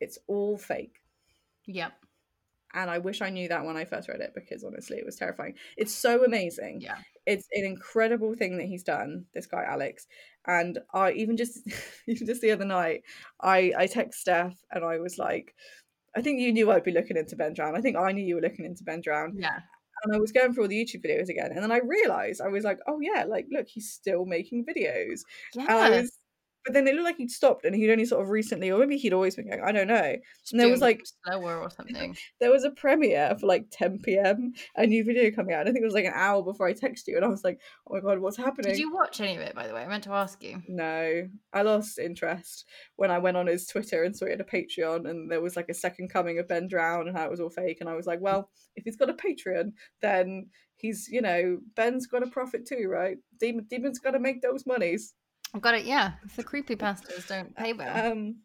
it's 0.00 0.18
all 0.26 0.56
fake. 0.56 1.02
Yep. 1.66 1.92
And 2.74 2.90
I 2.90 2.98
wish 2.98 3.20
I 3.20 3.30
knew 3.30 3.48
that 3.48 3.64
when 3.64 3.76
I 3.76 3.84
first 3.84 4.08
read 4.08 4.20
it 4.20 4.32
because 4.34 4.64
honestly, 4.64 4.96
it 4.96 5.06
was 5.06 5.16
terrifying. 5.16 5.54
It's 5.76 5.94
so 5.94 6.24
amazing. 6.24 6.80
Yeah. 6.82 6.98
It's 7.26 7.48
an 7.52 7.64
incredible 7.64 8.34
thing 8.34 8.58
that 8.58 8.66
he's 8.66 8.82
done, 8.82 9.24
this 9.34 9.46
guy 9.46 9.64
Alex. 9.64 10.06
And 10.46 10.78
I 10.94 11.12
even 11.12 11.36
just 11.36 11.60
even 12.06 12.26
just 12.26 12.40
the 12.40 12.52
other 12.52 12.64
night, 12.64 13.02
I 13.40 13.72
I 13.76 13.86
text 13.86 14.20
Steph 14.20 14.56
and 14.70 14.84
I 14.84 14.98
was 14.98 15.18
like, 15.18 15.54
I 16.16 16.22
think 16.22 16.40
you 16.40 16.52
knew 16.52 16.70
I'd 16.70 16.84
be 16.84 16.92
looking 16.92 17.16
into 17.16 17.36
Ben 17.36 17.54
Drown. 17.54 17.76
I 17.76 17.80
think 17.80 17.96
I 17.96 18.12
knew 18.12 18.24
you 18.24 18.36
were 18.36 18.40
looking 18.40 18.64
into 18.64 18.84
Ben 18.84 19.00
Drown. 19.00 19.34
Yeah. 19.36 19.60
And 20.02 20.14
I 20.14 20.18
was 20.18 20.32
going 20.32 20.54
through 20.54 20.64
all 20.64 20.68
the 20.68 20.82
YouTube 20.82 21.04
videos 21.04 21.28
again, 21.28 21.50
and 21.54 21.62
then 21.62 21.70
I 21.70 21.80
realized 21.84 22.40
I 22.40 22.48
was 22.48 22.64
like, 22.64 22.78
oh 22.86 23.00
yeah, 23.00 23.24
like 23.24 23.46
look, 23.52 23.68
he's 23.68 23.90
still 23.90 24.24
making 24.24 24.64
videos. 24.64 25.20
Yeah. 25.54 25.66
And 25.68 25.70
I 25.72 25.90
was, 26.00 26.12
but 26.64 26.74
then 26.74 26.86
it 26.86 26.94
looked 26.94 27.04
like 27.04 27.16
he'd 27.16 27.30
stopped, 27.30 27.64
and 27.64 27.74
he'd 27.74 27.90
only 27.90 28.04
sort 28.04 28.22
of 28.22 28.30
recently, 28.30 28.70
or 28.70 28.78
maybe 28.78 28.96
he'd 28.96 29.12
always 29.12 29.36
been 29.36 29.48
going. 29.48 29.62
I 29.62 29.72
don't 29.72 29.86
know. 29.86 30.16
Just 30.42 30.52
and 30.52 30.60
there 30.60 30.68
was, 30.68 30.80
like- 30.80 31.02
slower 31.24 31.58
or 31.58 31.70
something. 31.70 32.16
There 32.40 32.50
was 32.50 32.64
a 32.64 32.70
premiere 32.70 33.36
for 33.38 33.46
like 33.46 33.66
10 33.70 34.00
p.m. 34.02 34.52
a 34.76 34.86
new 34.86 35.04
video 35.04 35.30
coming 35.30 35.54
out. 35.54 35.62
I 35.68 35.72
think 35.72 35.82
it 35.82 35.86
was 35.86 35.94
like 35.94 36.06
an 36.06 36.12
hour 36.14 36.42
before 36.42 36.66
I 36.68 36.72
texted 36.72 37.08
you, 37.08 37.16
and 37.16 37.24
I 37.24 37.28
was 37.28 37.44
like, 37.44 37.60
oh 37.88 37.94
my 37.94 38.00
god, 38.00 38.18
what's 38.18 38.36
happening? 38.36 38.72
Did 38.72 38.80
you 38.80 38.92
watch 38.92 39.20
any 39.20 39.36
of 39.36 39.42
it, 39.42 39.54
by 39.54 39.66
the 39.66 39.74
way? 39.74 39.82
I 39.82 39.88
meant 39.88 40.04
to 40.04 40.12
ask 40.12 40.42
you. 40.42 40.62
No, 40.68 41.28
I 41.52 41.62
lost 41.62 41.98
interest 41.98 42.64
when 42.96 43.10
I 43.10 43.18
went 43.18 43.36
on 43.36 43.46
his 43.46 43.66
Twitter 43.66 44.04
and 44.04 44.16
saw 44.16 44.26
he 44.26 44.32
had 44.32 44.40
a 44.40 44.44
Patreon, 44.44 45.08
and 45.08 45.30
there 45.30 45.40
was 45.42 45.56
like 45.56 45.68
a 45.68 45.74
second 45.74 46.08
coming 46.08 46.38
of 46.38 46.48
Ben 46.48 46.68
Drown 46.68 47.08
and 47.08 47.16
how 47.16 47.24
it 47.24 47.30
was 47.30 47.40
all 47.40 47.50
fake. 47.50 47.78
And 47.80 47.88
I 47.88 47.94
was 47.94 48.06
like, 48.06 48.20
well, 48.20 48.50
if 48.76 48.84
he's 48.84 48.96
got 48.96 49.10
a 49.10 49.14
Patreon, 49.14 49.72
then 50.00 50.48
he's, 50.76 51.08
you 51.10 51.20
know, 51.20 51.58
Ben's 51.76 52.06
got 52.06 52.22
a 52.22 52.26
profit 52.26 52.66
too, 52.66 52.88
right? 52.88 53.16
Demon, 53.38 53.66
Demon's 53.68 53.98
got 53.98 54.12
to 54.12 54.18
make 54.18 54.40
those 54.42 54.66
monies. 54.66 55.14
I've 55.54 55.60
got 55.60 55.74
it. 55.74 55.84
Yeah, 55.84 56.12
the 56.36 56.44
creepy 56.44 56.76
pastas 56.76 57.26
don't 57.26 57.54
pay 57.56 57.72
well. 57.72 58.12
Um, 58.12 58.36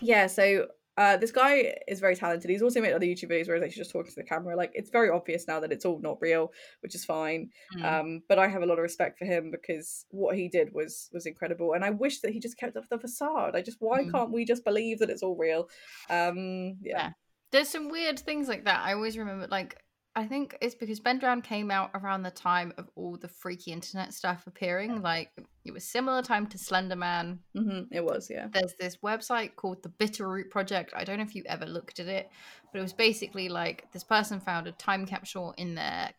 yeah, 0.00 0.26
so 0.26 0.66
uh, 0.96 1.16
this 1.16 1.30
guy 1.30 1.74
is 1.88 2.00
very 2.00 2.16
talented. 2.16 2.50
He's 2.50 2.62
also 2.62 2.80
made 2.80 2.92
other 2.92 3.06
YouTube 3.06 3.30
videos 3.30 3.46
where 3.48 3.56
he's 3.56 3.64
actually 3.64 3.80
just 3.82 3.92
talking 3.92 4.10
to 4.10 4.16
the 4.16 4.24
camera. 4.24 4.56
Like, 4.56 4.72
it's 4.74 4.90
very 4.90 5.08
obvious 5.10 5.46
now 5.48 5.60
that 5.60 5.72
it's 5.72 5.84
all 5.84 6.00
not 6.00 6.18
real, 6.20 6.52
which 6.80 6.94
is 6.94 7.04
fine. 7.04 7.50
Mm. 7.76 7.84
Um, 8.00 8.22
but 8.28 8.38
I 8.38 8.48
have 8.48 8.62
a 8.62 8.66
lot 8.66 8.78
of 8.78 8.82
respect 8.82 9.18
for 9.18 9.24
him 9.24 9.50
because 9.50 10.04
what 10.10 10.36
he 10.36 10.48
did 10.48 10.72
was 10.74 11.08
was 11.12 11.26
incredible, 11.26 11.72
and 11.74 11.84
I 11.84 11.90
wish 11.90 12.20
that 12.20 12.32
he 12.32 12.40
just 12.40 12.58
kept 12.58 12.76
up 12.76 12.88
the 12.90 12.98
facade. 12.98 13.54
I 13.56 13.62
just 13.62 13.78
why 13.80 14.02
Mm. 14.02 14.12
can't 14.12 14.32
we 14.32 14.44
just 14.44 14.64
believe 14.64 14.98
that 14.98 15.10
it's 15.10 15.22
all 15.22 15.36
real? 15.36 15.68
Um, 16.10 16.78
yeah, 16.82 16.96
Yeah. 16.96 17.10
There's 17.52 17.68
some 17.68 17.88
weird 17.90 18.18
things 18.18 18.48
like 18.48 18.64
that. 18.64 18.80
I 18.82 18.94
always 18.94 19.16
remember, 19.18 19.46
like, 19.46 19.76
I 20.14 20.26
think 20.26 20.56
it's 20.60 20.74
because 20.74 21.00
Ben 21.00 21.18
Drown 21.18 21.40
came 21.40 21.70
out 21.70 21.90
around 21.94 22.22
the 22.22 22.30
time 22.30 22.74
of 22.76 22.90
all 22.96 23.16
the 23.16 23.28
freaky 23.28 23.72
internet 23.72 24.12
stuff 24.12 24.46
appearing. 24.46 25.00
Like, 25.00 25.30
it 25.64 25.72
was 25.72 25.84
similar 25.84 26.20
time 26.20 26.46
to 26.48 26.58
Slender 26.58 26.96
Man. 26.96 27.40
hmm 27.56 27.82
it 27.90 28.04
was 28.04 28.28
yeah. 28.30 28.48
There's 28.52 28.74
this 28.78 28.98
website 28.98 29.56
called 29.56 29.82
the 29.82 29.88
Bitterroot 29.88 30.50
Project. 30.50 30.92
I 30.94 31.04
don't 31.04 31.16
know 31.16 31.22
if 31.24 31.34
you 31.34 31.44
ever 31.46 31.64
looked 31.64 31.98
at 31.98 32.08
it, 32.08 32.28
but 32.72 32.78
it 32.78 32.82
was 32.82 32.92
basically 32.92 33.48
like 33.48 33.90
this 33.92 34.04
person 34.04 34.38
found 34.38 34.66
a 34.66 34.72
time 34.72 35.06
capsule 35.06 35.54
in 35.56 35.74
their 35.76 36.10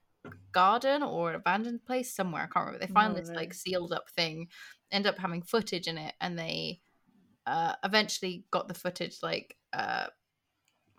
garden 0.53 1.03
or 1.03 1.29
an 1.29 1.35
abandoned 1.35 1.85
place 1.85 2.15
somewhere. 2.15 2.43
I 2.43 2.47
can't 2.47 2.65
remember. 2.65 2.85
They 2.87 2.91
found 2.93 3.15
Oh, 3.15 3.19
this 3.19 3.29
no. 3.29 3.35
like 3.35 3.53
sealed 3.53 3.93
up 3.93 4.09
thing, 4.09 4.47
end 4.91 5.05
up 5.05 5.17
having 5.19 5.43
footage 5.43 5.87
in 5.87 5.97
it, 5.99 6.15
and 6.19 6.37
they 6.39 6.79
uh, 7.45 7.73
eventually 7.83 8.45
got 8.49 8.67
the 8.67 8.73
footage 8.73 9.17
like 9.21 9.55
uh, 9.73 10.07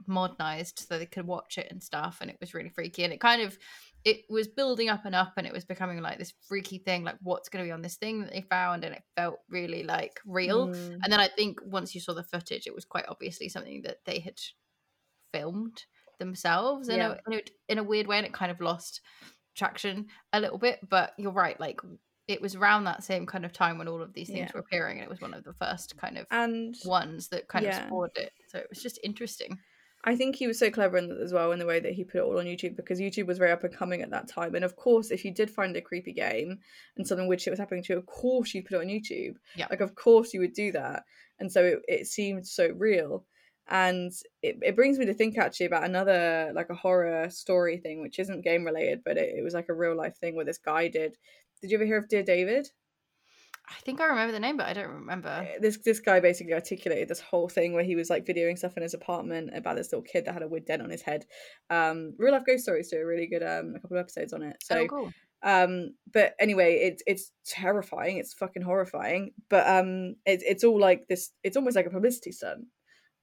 modernized 0.08 0.86
so 0.88 0.98
they 0.98 1.06
could 1.06 1.26
watch 1.26 1.58
it 1.58 1.68
and 1.70 1.82
stuff. 1.82 2.18
And 2.20 2.30
it 2.30 2.36
was 2.40 2.54
really 2.54 2.68
freaky. 2.70 3.04
And 3.04 3.12
it 3.12 3.20
kind 3.20 3.42
of 3.42 3.58
it 4.04 4.24
was 4.28 4.46
building 4.46 4.90
up 4.90 5.06
and 5.06 5.14
up, 5.14 5.32
and 5.38 5.46
it 5.46 5.52
was 5.52 5.64
becoming 5.64 6.00
like 6.02 6.18
this 6.18 6.34
freaky 6.46 6.78
thing. 6.78 7.04
Like 7.04 7.16
what's 7.22 7.48
going 7.48 7.64
to 7.64 7.68
be 7.68 7.72
on 7.72 7.80
this 7.80 7.96
thing 7.96 8.20
that 8.20 8.32
they 8.32 8.42
found, 8.42 8.84
and 8.84 8.94
it 8.94 9.02
felt 9.16 9.38
really 9.48 9.82
like 9.82 10.20
real. 10.26 10.68
Mm. 10.68 10.98
And 11.02 11.10
then 11.12 11.20
I 11.20 11.28
think 11.28 11.58
once 11.64 11.94
you 11.94 12.00
saw 12.02 12.12
the 12.12 12.22
footage, 12.22 12.66
it 12.66 12.74
was 12.74 12.84
quite 12.84 13.06
obviously 13.08 13.48
something 13.48 13.82
that 13.82 13.98
they 14.04 14.18
had 14.18 14.38
filmed 15.32 15.84
themselves 16.18 16.88
in, 16.88 16.98
Yeah. 16.98 17.14
a, 17.26 17.30
in 17.32 17.38
a 17.38 17.42
in 17.68 17.78
a 17.78 17.82
weird 17.82 18.06
way, 18.06 18.18
and 18.18 18.26
it 18.26 18.32
kind 18.32 18.52
of 18.52 18.60
lost 18.60 19.00
traction 19.56 20.06
a 20.32 20.40
little 20.40 20.58
bit. 20.58 20.80
But 20.86 21.14
you're 21.16 21.32
right, 21.32 21.58
like 21.58 21.80
it 22.28 22.40
was 22.42 22.54
around 22.54 22.84
that 22.84 23.04
same 23.04 23.26
kind 23.26 23.44
of 23.44 23.52
time 23.52 23.78
when 23.78 23.88
all 23.88 24.02
of 24.02 24.12
these 24.12 24.28
things 24.28 24.50
Yeah. 24.50 24.52
were 24.54 24.60
appearing, 24.60 24.98
and 24.98 25.04
it 25.04 25.10
was 25.10 25.20
one 25.20 25.34
of 25.34 25.44
the 25.44 25.54
first 25.54 25.96
kind 25.96 26.18
of 26.18 26.26
And 26.30 26.74
ones 26.84 27.28
that 27.28 27.48
kind 27.48 27.64
yeah. 27.64 27.80
of 27.80 27.86
spawned 27.86 28.16
it. 28.16 28.32
So 28.48 28.58
it 28.58 28.66
was 28.68 28.82
just 28.82 28.98
interesting. 29.02 29.58
I 30.06 30.16
think 30.16 30.36
he 30.36 30.46
was 30.46 30.58
so 30.58 30.70
clever 30.70 30.98
in 30.98 31.08
that 31.08 31.20
as 31.20 31.32
well 31.32 31.52
in 31.52 31.58
the 31.58 31.66
way 31.66 31.80
that 31.80 31.94
he 31.94 32.04
put 32.04 32.18
it 32.18 32.24
all 32.24 32.38
on 32.38 32.44
YouTube 32.44 32.76
because 32.76 33.00
YouTube 33.00 33.26
was 33.26 33.38
very 33.38 33.50
up 33.50 33.64
and 33.64 33.74
coming 33.74 34.02
at 34.02 34.10
that 34.10 34.28
time. 34.28 34.54
And 34.54 34.64
of 34.64 34.76
course, 34.76 35.10
if 35.10 35.24
you 35.24 35.30
did 35.30 35.50
find 35.50 35.74
a 35.76 35.80
creepy 35.80 36.12
game 36.12 36.58
and 36.96 37.06
something 37.06 37.26
weird 37.26 37.40
shit 37.40 37.52
was 37.52 37.58
happening 37.58 37.82
to 37.84 37.94
you, 37.94 37.98
of 37.98 38.04
course 38.04 38.52
you'd 38.52 38.66
put 38.66 38.74
it 38.74 38.82
on 38.82 38.88
YouTube. 38.88 39.36
Yeah. 39.56 39.66
Like 39.70 39.80
of 39.80 39.94
course 39.94 40.34
you 40.34 40.40
would 40.40 40.52
do 40.52 40.72
that. 40.72 41.04
And 41.38 41.50
so 41.50 41.64
it, 41.64 41.78
it 41.88 42.06
seemed 42.06 42.46
so 42.46 42.68
real. 42.76 43.24
And 43.68 44.12
it, 44.42 44.58
it 44.60 44.76
brings 44.76 44.98
me 44.98 45.06
to 45.06 45.14
think 45.14 45.38
actually 45.38 45.66
about 45.66 45.84
another 45.84 46.52
like 46.54 46.68
a 46.68 46.74
horror 46.74 47.30
story 47.30 47.78
thing, 47.78 48.02
which 48.02 48.18
isn't 48.18 48.44
game 48.44 48.64
related, 48.64 49.00
but 49.06 49.16
it, 49.16 49.36
it 49.38 49.42
was 49.42 49.54
like 49.54 49.70
a 49.70 49.74
real 49.74 49.96
life 49.96 50.16
thing 50.18 50.36
where 50.36 50.44
this 50.44 50.58
guy 50.58 50.88
did. 50.88 51.16
Did 51.62 51.70
you 51.70 51.78
ever 51.78 51.86
hear 51.86 51.96
of 51.96 52.08
Dear 52.08 52.22
David? 52.22 52.68
I 53.66 53.80
think 53.84 54.00
I 54.00 54.06
remember 54.06 54.32
the 54.32 54.40
name, 54.40 54.56
but 54.58 54.66
I 54.66 54.74
don't 54.74 54.90
remember. 54.90 55.28
Uh, 55.28 55.58
this 55.60 55.78
this 55.78 56.00
guy 56.00 56.20
basically 56.20 56.52
articulated 56.52 57.08
this 57.08 57.20
whole 57.20 57.48
thing 57.48 57.72
where 57.72 57.84
he 57.84 57.96
was 57.96 58.10
like 58.10 58.26
videoing 58.26 58.58
stuff 58.58 58.76
in 58.76 58.82
his 58.82 58.92
apartment 58.92 59.50
about 59.54 59.76
this 59.76 59.90
little 59.90 60.02
kid 60.02 60.26
that 60.26 60.34
had 60.34 60.42
a 60.42 60.48
wood 60.48 60.66
dent 60.66 60.82
on 60.82 60.90
his 60.90 61.00
head. 61.00 61.24
Um, 61.70 62.14
real 62.18 62.32
life 62.32 62.44
ghost 62.46 62.64
stories 62.64 62.90
do 62.90 62.98
a 62.98 63.06
really 63.06 63.26
good 63.26 63.42
um 63.42 63.74
a 63.74 63.80
couple 63.80 63.96
of 63.96 64.02
episodes 64.02 64.32
on 64.34 64.42
it. 64.42 64.56
So 64.62 64.80
oh, 64.80 64.86
cool. 64.88 65.12
um, 65.42 65.94
but 66.12 66.34
anyway, 66.38 66.74
it's 66.82 67.02
it's 67.06 67.32
terrifying. 67.46 68.18
It's 68.18 68.34
fucking 68.34 68.62
horrifying. 68.62 69.32
But 69.48 69.66
um, 69.66 70.16
it's 70.26 70.44
it's 70.46 70.64
all 70.64 70.78
like 70.78 71.08
this. 71.08 71.30
It's 71.42 71.56
almost 71.56 71.76
like 71.76 71.86
a 71.86 71.90
publicity 71.90 72.32
stunt, 72.32 72.66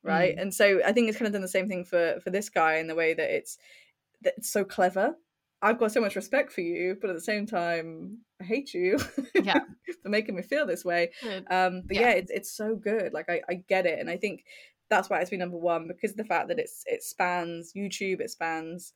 right? 0.03 0.35
And 0.35 0.51
so 0.51 0.81
I 0.83 0.91
think 0.91 1.07
it's 1.07 1.19
kind 1.19 1.27
of 1.27 1.33
done 1.33 1.43
the 1.43 1.47
same 1.47 1.67
thing 1.67 1.85
for 1.85 2.19
for 2.23 2.31
this 2.31 2.49
guy 2.49 2.77
in 2.77 2.87
the 2.87 2.95
way 2.95 3.13
that 3.13 3.29
it's 3.29 3.59
that 4.23 4.33
it's 4.37 4.51
so 4.51 4.63
clever. 4.63 5.15
I've 5.61 5.77
got 5.79 5.91
so 5.91 6.01
much 6.01 6.15
respect 6.15 6.51
for 6.51 6.61
you, 6.61 6.97
but 6.99 7.09
at 7.09 7.13
the 7.15 7.21
same 7.21 7.45
time, 7.45 8.19
I 8.41 8.45
hate 8.45 8.73
you. 8.73 8.97
Yeah. 9.37 9.65
for 10.03 10.09
making 10.09 10.35
me 10.35 10.41
feel 10.41 10.65
this 10.65 10.85
way. 10.85 11.11
Um, 11.49 11.83
but 11.87 11.95
Yeah. 11.95 12.01
yeah, 12.01 12.11
it's 12.11 12.31
it's 12.31 12.51
so 12.55 12.75
good. 12.75 13.13
Like 13.13 13.29
I, 13.29 13.41
I 13.49 13.55
get 13.55 13.85
it, 13.85 13.99
and 13.99 14.09
I 14.09 14.17
think 14.17 14.45
that's 14.89 15.09
why 15.09 15.19
it's 15.19 15.29
been 15.29 15.39
number 15.39 15.57
one 15.57 15.87
because 15.87 16.11
of 16.11 16.17
the 16.17 16.25
fact 16.25 16.47
that 16.49 16.59
it's 16.59 16.83
it 16.87 17.03
spans 17.03 17.73
YouTube, 17.73 18.21
it 18.21 18.31
spans 18.31 18.93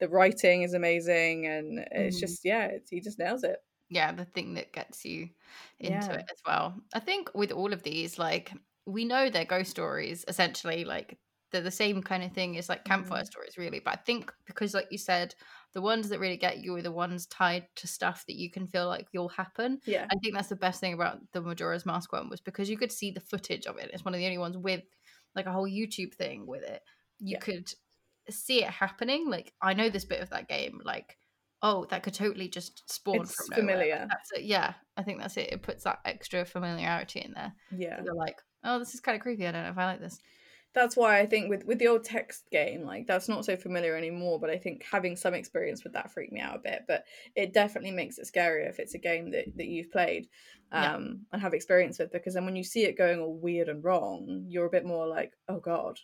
the 0.00 0.08
writing 0.08 0.62
is 0.62 0.74
amazing, 0.74 1.46
and 1.46 1.80
it's 1.92 2.18
Mhm. 2.18 2.20
just 2.20 2.44
yeah, 2.44 2.66
it's, 2.66 2.90
he 2.90 3.00
just 3.00 3.18
nails 3.18 3.44
it. 3.44 3.58
yeah 3.90 4.12
the 4.12 4.24
thing 4.24 4.54
that 4.54 4.72
gets 4.72 5.04
you 5.04 5.28
into 5.80 6.12
Yeah. 6.12 6.18
it 6.18 6.24
as 6.30 6.38
well 6.46 6.80
i 6.94 7.00
think 7.00 7.30
with 7.34 7.52
all 7.52 7.72
of 7.72 7.82
these 7.82 8.18
like 8.18 8.52
we 8.86 9.04
know 9.04 9.28
they're 9.28 9.44
ghost 9.44 9.70
stories 9.70 10.24
essentially 10.28 10.84
like 10.84 11.18
they're 11.50 11.60
the 11.60 11.70
same 11.70 12.02
kind 12.02 12.22
of 12.24 12.32
thing 12.32 12.56
as 12.56 12.68
like 12.68 12.84
campfire 12.84 13.22
Mhm. 13.22 13.30
stories 13.30 13.58
really 13.58 13.80
but 13.80 13.92
i 13.92 14.02
think 14.02 14.32
because 14.46 14.74
like 14.74 14.88
you 14.90 14.98
said 14.98 15.34
the 15.74 15.82
ones 15.82 16.08
that 16.08 16.20
really 16.20 16.36
get 16.36 16.58
you 16.58 16.74
are 16.76 16.82
the 16.82 16.92
ones 16.92 17.26
tied 17.26 17.66
to 17.76 17.86
stuff 17.86 18.24
that 18.26 18.36
you 18.36 18.50
can 18.50 18.66
feel 18.66 18.86
like 18.86 19.06
will 19.12 19.28
happen. 19.28 19.80
Yeah, 19.84 20.06
i 20.10 20.14
think 20.22 20.34
that's 20.34 20.48
the 20.48 20.56
best 20.56 20.80
thing 20.80 20.94
about 20.94 21.18
the 21.32 21.40
majora's 21.42 21.84
mask 21.84 22.12
one 22.12 22.28
was 22.30 22.40
because 22.40 22.70
you 22.70 22.78
could 22.78 22.92
see 22.92 23.10
the 23.10 23.20
footage 23.20 23.66
of 23.66 23.76
it. 23.78 23.90
It's 23.92 24.04
one 24.04 24.14
of 24.14 24.18
the 24.18 24.26
only 24.26 24.38
ones 24.38 24.56
with 24.56 24.82
like 25.34 25.46
a 25.46 25.52
whole 25.52 25.68
youtube 25.68 26.14
thing 26.14 26.46
with 26.46 26.62
it. 26.62 26.82
You 27.18 27.32
Yeah. 27.34 27.38
could 27.40 27.68
see 28.30 28.62
it 28.64 28.70
happening. 28.70 29.28
Like 29.28 29.52
i 29.60 29.74
know 29.74 29.88
this 29.90 30.04
bit 30.04 30.20
of 30.20 30.30
that 30.30 30.48
game 30.48 30.80
like 30.84 31.18
oh 31.62 31.86
that 31.90 32.02
could 32.02 32.14
totally 32.14 32.48
just 32.48 32.82
spawn 32.92 33.22
It's 33.22 33.34
from 33.34 33.46
nowhere. 33.64 33.76
Like, 33.76 33.84
familiar. 33.86 34.06
that's 34.08 34.32
it. 34.32 34.44
Yeah 34.44 34.74
i 34.96 35.02
think 35.02 35.18
that's 35.20 35.36
it. 35.36 35.52
It 35.52 35.62
puts 35.62 35.84
that 35.84 35.98
extra 36.04 36.44
familiarity 36.44 37.20
in 37.20 37.32
there. 37.34 37.52
Yeah. 37.76 38.00
you're 38.04 38.14
like 38.14 38.38
oh 38.62 38.78
this 38.78 38.94
is 38.94 39.00
kind 39.00 39.16
of 39.16 39.22
creepy. 39.22 39.46
I 39.46 39.52
don't 39.52 39.64
know 39.64 39.70
if 39.70 39.78
i 39.78 39.86
like 39.86 40.00
this 40.00 40.18
That's 40.74 40.96
why 40.96 41.20
I 41.20 41.26
think 41.26 41.48
with 41.48 41.64
with 41.64 41.78
the 41.78 41.86
old 41.88 42.04
text 42.04 42.50
game, 42.50 42.82
like 42.84 43.06
that's 43.06 43.28
not 43.28 43.44
so 43.44 43.56
familiar 43.56 43.96
anymore. 43.96 44.40
But 44.40 44.50
I 44.50 44.58
think 44.58 44.84
having 44.90 45.16
some 45.16 45.34
experience 45.34 45.84
with 45.84 45.92
that 45.94 46.10
freaked 46.12 46.32
me 46.32 46.40
out 46.40 46.56
a 46.56 46.58
bit. 46.58 46.82
But 46.88 47.04
it 47.34 47.52
definitely 47.52 47.92
makes 47.92 48.18
it 48.18 48.28
scarier 48.32 48.68
if 48.68 48.78
it's 48.78 48.94
a 48.94 48.98
game 48.98 49.30
that 49.30 49.46
that 49.56 49.66
you've 49.66 49.92
played 49.92 50.28
um, 50.72 50.82
Yeah. 50.82 50.96
and 51.32 51.42
have 51.42 51.54
experience 51.54 51.98
with. 51.98 52.12
Because 52.12 52.34
then 52.34 52.44
when 52.44 52.56
you 52.56 52.64
see 52.64 52.84
it 52.84 52.98
going 52.98 53.20
all 53.20 53.34
weird 53.38 53.68
and 53.68 53.84
wrong, 53.84 54.44
you're 54.48 54.66
a 54.66 54.70
bit 54.70 54.84
more 54.84 55.06
like, 55.06 55.32
oh 55.48 55.60
god, 55.60 55.98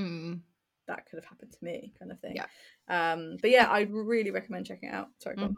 mm. 0.00 0.40
that 0.88 1.06
could 1.06 1.16
have 1.18 1.24
happened 1.24 1.52
to 1.52 1.64
me 1.64 1.92
kind 1.98 2.10
of 2.10 2.20
thing 2.20 2.36
Yeah. 2.36 2.46
um 2.88 3.36
but 3.40 3.50
yeah 3.50 3.66
i 3.70 3.82
really 3.90 4.30
recommend 4.30 4.66
checking 4.66 4.90
it 4.90 4.94
out 4.94 5.08
sorry. 5.18 5.36
Mhm. 5.36 5.54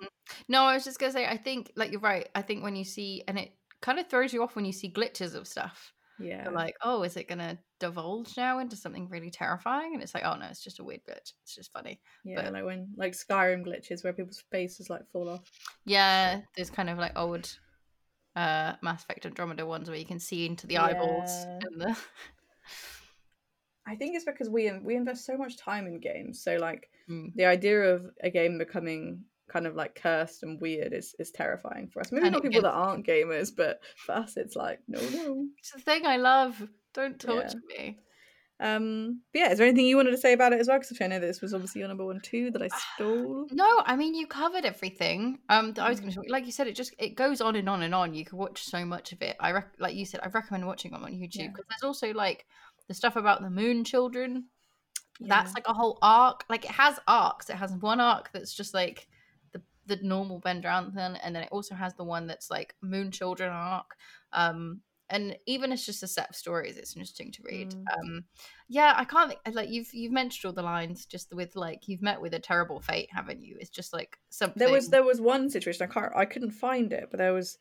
no 0.46 0.62
i 0.62 0.74
was 0.74 0.84
just 0.84 1.00
gonna 1.00 1.10
say 1.12 1.26
i 1.26 1.36
think 1.36 1.72
like 1.74 1.90
you're 1.90 2.00
right 2.00 2.28
i 2.36 2.42
think 2.42 2.62
when 2.62 2.76
you 2.76 2.84
see 2.84 3.24
and 3.26 3.36
it 3.36 3.52
kind 3.80 3.98
of 3.98 4.06
throws 4.08 4.32
you 4.32 4.42
off 4.44 4.54
when 4.54 4.64
you 4.64 4.72
see 4.72 4.88
glitches 4.88 5.34
of 5.34 5.48
stuff 5.48 5.92
Yeah. 6.18 6.44
You're 6.44 6.52
like, 6.52 6.76
oh, 6.82 7.02
is 7.02 7.16
it 7.16 7.28
gonna 7.28 7.58
divulge 7.78 8.36
now 8.36 8.58
into 8.58 8.76
something 8.76 9.08
really 9.08 9.30
terrifying? 9.30 9.92
And 9.94 10.02
it's 10.02 10.14
like, 10.14 10.24
oh 10.24 10.34
no, 10.36 10.46
it's 10.46 10.62
just 10.64 10.78
a 10.80 10.84
weird 10.84 11.00
glitch. 11.08 11.32
It's 11.42 11.54
just 11.54 11.72
funny. 11.72 12.00
yeah, 12.24 12.42
but- 12.44 12.52
like 12.52 12.64
when 12.64 12.88
like 12.96 13.12
Skyrim 13.12 13.66
glitches 13.66 14.02
where 14.02 14.12
people's 14.12 14.42
faces 14.50 14.88
like 14.90 15.06
fall 15.12 15.28
off. 15.28 15.50
Yeah, 15.84 16.40
there's 16.56 16.70
kind 16.70 16.88
of 16.90 16.98
like 16.98 17.18
old 17.18 17.54
uh 18.34 18.74
Mass 18.82 19.02
Effect 19.02 19.24
Andromeda 19.26 19.64
ones 19.66 19.88
where 19.88 19.98
you 19.98 20.04
can 20.04 20.18
see 20.20 20.46
into 20.46 20.66
the 20.66 20.78
eyeballs 20.78 21.30
Yeah. 21.30 21.58
and 21.62 21.80
the 21.80 21.96
I 23.88 23.94
think 23.94 24.16
it's 24.16 24.24
because 24.24 24.48
we 24.50 24.70
we 24.82 24.96
invest 24.96 25.24
so 25.24 25.36
much 25.36 25.56
time 25.56 25.86
in 25.86 26.00
games. 26.00 26.42
So 26.42 26.56
like 26.56 26.88
Mm. 27.08 27.32
the 27.36 27.44
idea 27.44 27.94
of 27.94 28.04
a 28.20 28.30
game 28.30 28.58
becoming 28.58 29.22
kind 29.48 29.66
of 29.66 29.74
like 29.76 29.94
cursed 30.00 30.42
and 30.42 30.60
weird 30.60 30.92
is 30.92 31.14
is 31.18 31.30
terrifying 31.30 31.88
for 31.88 32.00
us. 32.00 32.10
Maybe 32.12 32.26
And 32.26 32.32
not 32.34 32.42
people 32.42 32.62
that 32.62 32.72
aren't 32.72 33.06
gamers, 33.06 33.50
but 33.56 33.80
for 33.96 34.12
us 34.16 34.36
it's 34.36 34.56
like 34.56 34.80
no 34.88 35.00
no. 35.00 35.46
It's 35.58 35.72
the 35.72 35.80
thing 35.80 36.06
I 36.06 36.16
love. 36.16 36.60
Don't 36.94 37.22
Yeah. 37.22 37.30
torture 37.32 37.60
me. 37.68 37.98
Um, 38.58 39.20
but 39.34 39.38
yeah, 39.40 39.50
is 39.52 39.58
there 39.58 39.66
anything 39.66 39.84
you 39.84 39.96
wanted 39.96 40.12
to 40.12 40.16
say 40.16 40.32
about 40.32 40.54
it 40.54 40.60
as 40.60 40.66
well? 40.66 40.78
Because 40.78 40.98
I 40.98 41.06
know 41.08 41.20
this 41.20 41.42
was 41.42 41.52
obviously 41.52 41.80
your 41.80 41.88
number 41.88 42.06
one 42.06 42.20
too 42.22 42.50
that 42.52 42.62
I 42.62 42.68
stole. 42.94 43.46
No, 43.52 43.82
I 43.84 43.96
mean 43.96 44.14
you 44.14 44.26
covered 44.26 44.64
everything. 44.64 45.40
Um, 45.50 45.74
that 45.74 45.84
I 45.84 45.90
was 45.90 46.00
going 46.00 46.10
to 46.12 46.22
like 46.28 46.46
you 46.46 46.52
said, 46.52 46.66
it 46.66 46.74
just 46.74 46.94
it 46.98 47.16
goes 47.16 47.42
on 47.42 47.54
and 47.56 47.68
on 47.68 47.82
and 47.82 47.94
on. 47.94 48.14
You 48.14 48.24
can 48.24 48.38
watch 48.38 48.64
so 48.64 48.84
much 48.86 49.12
of 49.12 49.20
it. 49.20 49.36
I 49.38 49.52
rec- 49.52 49.74
like 49.78 49.94
you 49.94 50.06
said, 50.06 50.20
I 50.22 50.28
recommend 50.28 50.66
watching 50.66 50.92
them 50.92 51.04
on 51.04 51.12
YouTube 51.12 51.34
Yeah. 51.34 51.48
because 51.48 51.66
there's 51.68 51.82
also 51.86 52.14
like 52.14 52.46
the 52.88 52.94
stuff 52.94 53.16
about 53.16 53.42
the 53.42 53.50
Moon 53.50 53.84
Children. 53.84 54.46
That's 55.20 55.54
like 55.54 55.66
a 55.68 55.74
whole 55.74 55.98
arc. 56.02 56.44
Like 56.48 56.64
it 56.64 56.70
has 56.72 56.98
arcs. 57.06 57.50
It 57.50 57.56
has 57.56 57.72
one 57.72 58.00
arc 58.00 58.30
that's 58.32 58.54
just 58.54 58.72
like 58.74 59.06
the 59.86 59.98
normal 60.02 60.40
Ben 60.40 60.62
Drownton, 60.62 61.18
and 61.22 61.34
then 61.34 61.42
it 61.42 61.48
also 61.52 61.74
has 61.74 61.94
the 61.94 62.04
one 62.04 62.26
that's 62.26 62.50
like 62.50 62.74
Moon 62.82 63.10
Children 63.10 63.50
arc. 63.52 63.96
Um, 64.32 64.80
and 65.08 65.36
even 65.46 65.70
it's 65.70 65.86
just 65.86 66.02
a 66.02 66.08
set 66.08 66.30
of 66.30 66.36
stories. 66.36 66.76
It's 66.76 66.96
interesting 66.96 67.30
to 67.32 67.42
read. 67.44 67.70
Mm. 67.70 67.84
Um, 67.96 68.24
yeah, 68.68 68.92
I 68.96 69.04
can't 69.04 69.28
think- 69.28 69.54
like 69.56 69.70
you've 69.70 69.92
you've 69.94 70.12
mentioned 70.12 70.48
all 70.48 70.52
the 70.54 70.62
lines 70.62 71.06
just 71.06 71.32
with 71.32 71.54
like 71.54 71.86
you've 71.86 72.02
met 72.02 72.20
with 72.20 72.34
a 72.34 72.40
terrible 72.40 72.80
fate, 72.80 73.08
haven't 73.12 73.42
you? 73.42 73.56
It's 73.60 73.70
just 73.70 73.92
like 73.92 74.18
something. 74.30 74.58
There 74.58 74.72
was 74.72 74.88
there 74.88 75.04
was 75.04 75.20
one 75.20 75.48
situation 75.48 75.88
I 75.88 75.92
can't 75.92 76.12
I 76.16 76.24
couldn't 76.24 76.50
find 76.50 76.92
it, 76.92 77.08
but 77.10 77.18
there 77.18 77.32
was 77.32 77.58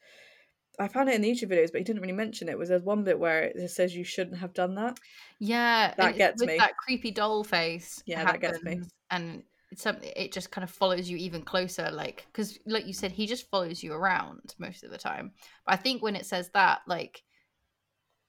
I 0.79 0.87
found 0.87 1.07
it 1.09 1.15
in 1.15 1.21
the 1.21 1.31
YouTube 1.31 1.51
videos, 1.51 1.71
but 1.71 1.77
he 1.79 1.83
didn't 1.83 2.01
really 2.01 2.13
mention 2.13 2.49
it. 2.49 2.57
Was 2.57 2.69
there's 2.69 2.81
one 2.83 3.03
bit 3.03 3.19
where 3.19 3.43
it 3.43 3.55
just 3.55 3.75
says 3.75 3.95
you 3.95 4.03
shouldn't 4.03 4.39
have 4.39 4.53
done 4.53 4.75
that. 4.75 4.97
yeah, 5.39 5.93
that 5.97 6.17
gets 6.17 6.41
with 6.41 6.49
me. 6.49 6.57
That 6.57 6.75
creepy 6.77 7.11
doll 7.11 7.43
face. 7.43 8.01
Yeah, 8.05 8.25
that 8.25 8.41
gets 8.41 8.63
me. 8.63 8.81
and 9.11 9.43
something. 9.77 10.11
It 10.15 10.31
just 10.31 10.51
kind 10.51 10.63
of 10.63 10.69
follows 10.69 11.09
you 11.09 11.17
even 11.17 11.41
closer, 11.41 11.89
like 11.91 12.25
because 12.31 12.57
like 12.65 12.85
you 12.85 12.93
said, 12.93 13.11
he 13.11 13.27
just 13.27 13.49
follows 13.49 13.83
you 13.83 13.93
around 13.93 14.55
most 14.59 14.83
of 14.83 14.91
the 14.91 14.97
time. 14.97 15.31
But 15.65 15.73
I 15.73 15.77
think 15.77 16.01
when 16.01 16.15
it 16.15 16.25
says 16.25 16.49
that, 16.53 16.81
like 16.87 17.23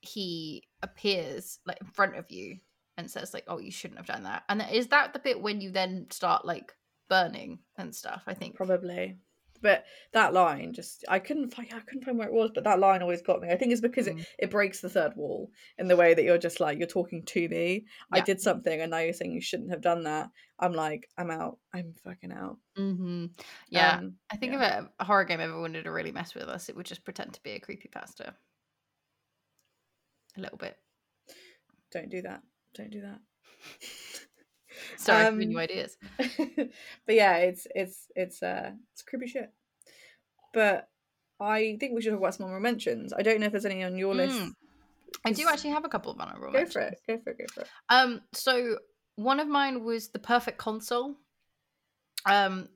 he 0.01 0.65
appears 0.83 1.59
like 1.67 1.79
in 1.81 1.87
front 1.89 2.17
of 2.17 2.31
you 2.31 2.59
and 2.97 3.11
says 3.11 3.35
like, 3.35 3.45
"Oh, 3.49 3.59
you 3.59 3.71
shouldn't 3.71 3.99
have 3.99 4.07
done 4.07 4.25
that." 4.25 4.45
And 4.49 4.65
is 4.73 4.89
that 4.89 5.13
the 5.13 5.19
bit 5.19 5.41
when 5.41 5.61
you 5.61 5.71
then 5.71 6.07
start 6.11 6.45
like 6.45 6.73
burning 7.09 7.61
and 7.77 7.95
stuff? 7.95 8.23
I 8.27 8.35
think. 8.35 8.57
Probably. 8.57 9.19
But 9.63 9.85
that 10.13 10.33
line 10.33 10.73
just 10.73 11.05
I 11.09 11.19
couldn't 11.19 11.51
find 11.55 11.69
I 11.73 11.81
couldn't 11.81 12.05
find 12.05 12.19
where 12.19 12.29
it 12.29 12.35
was, 12.35 12.51
but 12.55 12.65
that 12.65 12.79
line 12.79 13.03
always 13.03 13.23
got 13.23 13.41
me. 13.41 13.49
I 13.51 13.57
think 13.57 13.73
it's 13.73 13.81
because 13.81 14.07
Mm. 14.07 14.21
it, 14.21 14.27
it 14.39 14.51
breaks 14.51 14.81
the 14.81 14.89
third 14.91 15.15
wall 15.17 15.51
in 15.79 15.89
the 15.89 15.97
way 15.97 16.15
that 16.15 16.23
you're 16.25 16.39
just 16.39 16.61
like 16.61 16.79
you're 16.79 16.87
talking 16.87 17.23
to 17.25 17.49
me. 17.49 17.87
I 18.13 18.21
did 18.21 18.41
something 18.41 18.81
and 18.81 18.91
now 18.91 18.99
you're 18.99 19.13
saying 19.13 19.33
you 19.33 19.41
shouldn't 19.41 19.71
have 19.71 19.81
done 19.81 20.05
that. 20.05 20.31
I'm 20.59 20.73
like, 20.73 21.09
I'm 21.19 21.31
out. 21.31 21.59
I'm 21.75 21.93
fucking 22.05 22.33
out. 22.33 22.59
hmm 22.77 23.27
Yeah, 23.69 23.97
Um, 23.99 24.15
I 24.31 24.37
think 24.37 24.53
yeah. 24.53 24.79
if 24.79 24.85
a, 24.85 24.91
a 25.01 25.05
horror 25.05 25.25
game 25.25 25.41
ever 25.41 25.61
wanted 25.61 25.85
to 25.85 25.93
really 25.93 26.13
mess 26.13 26.35
with 26.35 26.45
us, 26.49 26.69
it 26.69 26.77
would 26.77 26.87
just 26.87 27.05
pretend 27.05 27.35
to 27.35 27.43
be 27.43 27.51
a 27.53 27.61
creepy 27.61 27.89
pasta. 27.89 28.35
A 30.37 30.41
little 30.41 30.59
bit. 30.59 30.77
don't 31.93 32.11
do 32.11 32.23
that. 32.23 32.43
Don't 32.75 32.91
do 32.91 33.01
that. 33.03 33.21
Sorry, 34.97 35.25
for 35.27 35.31
giving 35.33 35.51
you 35.51 35.59
Um, 35.59 35.63
ideas. 35.63 35.97
but 36.19 37.15
yeah, 37.15 37.37
it's 37.39 37.67
it's 37.75 38.09
it's 38.15 38.43
uh 38.43 38.73
it's 38.93 39.03
creepy 39.03 39.27
shit. 39.27 39.53
But 40.53 40.89
I 41.41 41.77
think 41.79 41.95
we 41.95 42.01
should 42.03 42.11
talk 42.13 42.21
about 42.21 42.35
some 42.35 42.49
more 42.49 42.61
mentions. 42.61 43.13
I 43.13 43.23
don't 43.23 43.41
know 43.41 43.47
if 43.47 43.53
there's 43.53 43.67
any 43.67 43.85
on 43.85 43.97
your 43.99 44.15
list. 44.15 44.39
Mm, 44.39 44.53
I 45.25 45.33
do 45.33 45.47
actually 45.49 45.71
have 45.71 45.85
a 45.85 45.89
couple 45.89 46.13
of 46.13 46.21
honorable 46.21 46.53
Go 46.53 46.65
for 46.67 46.81
mentions. 46.81 47.01
it. 47.09 47.13
Go 47.13 47.19
for 47.23 47.31
it. 47.31 47.39
Go 47.39 47.45
for 47.53 47.61
it. 47.63 47.69
Um, 47.91 48.23
so 48.33 48.79
one 49.17 49.41
of 49.41 49.49
mine 49.49 49.85
was 49.85 50.09
the 50.09 50.19
perfect 50.19 50.59
console. 50.59 51.17
Um, 52.25 52.69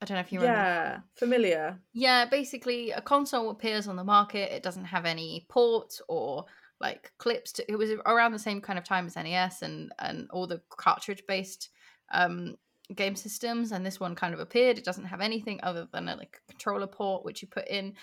I 0.00 0.04
don't 0.04 0.16
know 0.16 0.20
if 0.20 0.32
you 0.32 0.40
remember. 0.40 0.60
Yeah, 0.60 0.98
familiar. 1.16 1.78
Yeah, 1.92 2.24
basically, 2.26 2.90
a 2.90 3.00
console 3.00 3.50
appears 3.50 3.86
on 3.86 3.96
the 3.96 4.04
market. 4.04 4.52
It 4.52 4.62
doesn't 4.62 4.86
have 4.86 5.06
any 5.06 5.46
ports 5.48 6.02
or 6.08 6.44
like 6.82 7.12
clips. 7.16 7.52
To, 7.52 7.70
it 7.70 7.76
was 7.76 7.90
around 8.04 8.32
the 8.32 8.38
same 8.38 8.60
kind 8.60 8.78
of 8.78 8.84
time 8.84 9.06
as 9.06 9.16
NES 9.16 9.62
and 9.62 9.92
and 9.98 10.28
all 10.30 10.46
the 10.46 10.60
cartridge 10.68 11.22
based 11.26 11.70
um, 12.12 12.56
game 12.94 13.16
systems. 13.16 13.72
And 13.72 13.86
this 13.86 14.00
one 14.00 14.14
kind 14.14 14.34
of 14.34 14.40
appeared. 14.40 14.76
It 14.76 14.84
doesn't 14.84 15.06
have 15.06 15.22
anything 15.22 15.60
other 15.62 15.88
than 15.92 16.08
a 16.08 16.16
like 16.16 16.42
controller 16.50 16.88
port 16.88 17.24
which 17.24 17.40
you 17.40 17.48
put 17.48 17.68
in. 17.68 17.94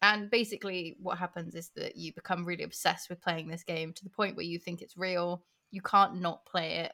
And 0.00 0.30
basically, 0.30 0.96
what 1.00 1.18
happens 1.18 1.56
is 1.56 1.70
that 1.74 1.96
you 1.96 2.12
become 2.12 2.44
really 2.44 2.62
obsessed 2.62 3.10
with 3.10 3.20
playing 3.20 3.48
this 3.48 3.64
game 3.64 3.92
to 3.94 4.04
the 4.04 4.10
point 4.10 4.36
where 4.36 4.44
you 4.44 4.60
think 4.60 4.80
it's 4.80 4.96
real. 4.96 5.42
You 5.72 5.82
can't 5.82 6.20
not 6.20 6.46
play 6.46 6.76
it, 6.76 6.92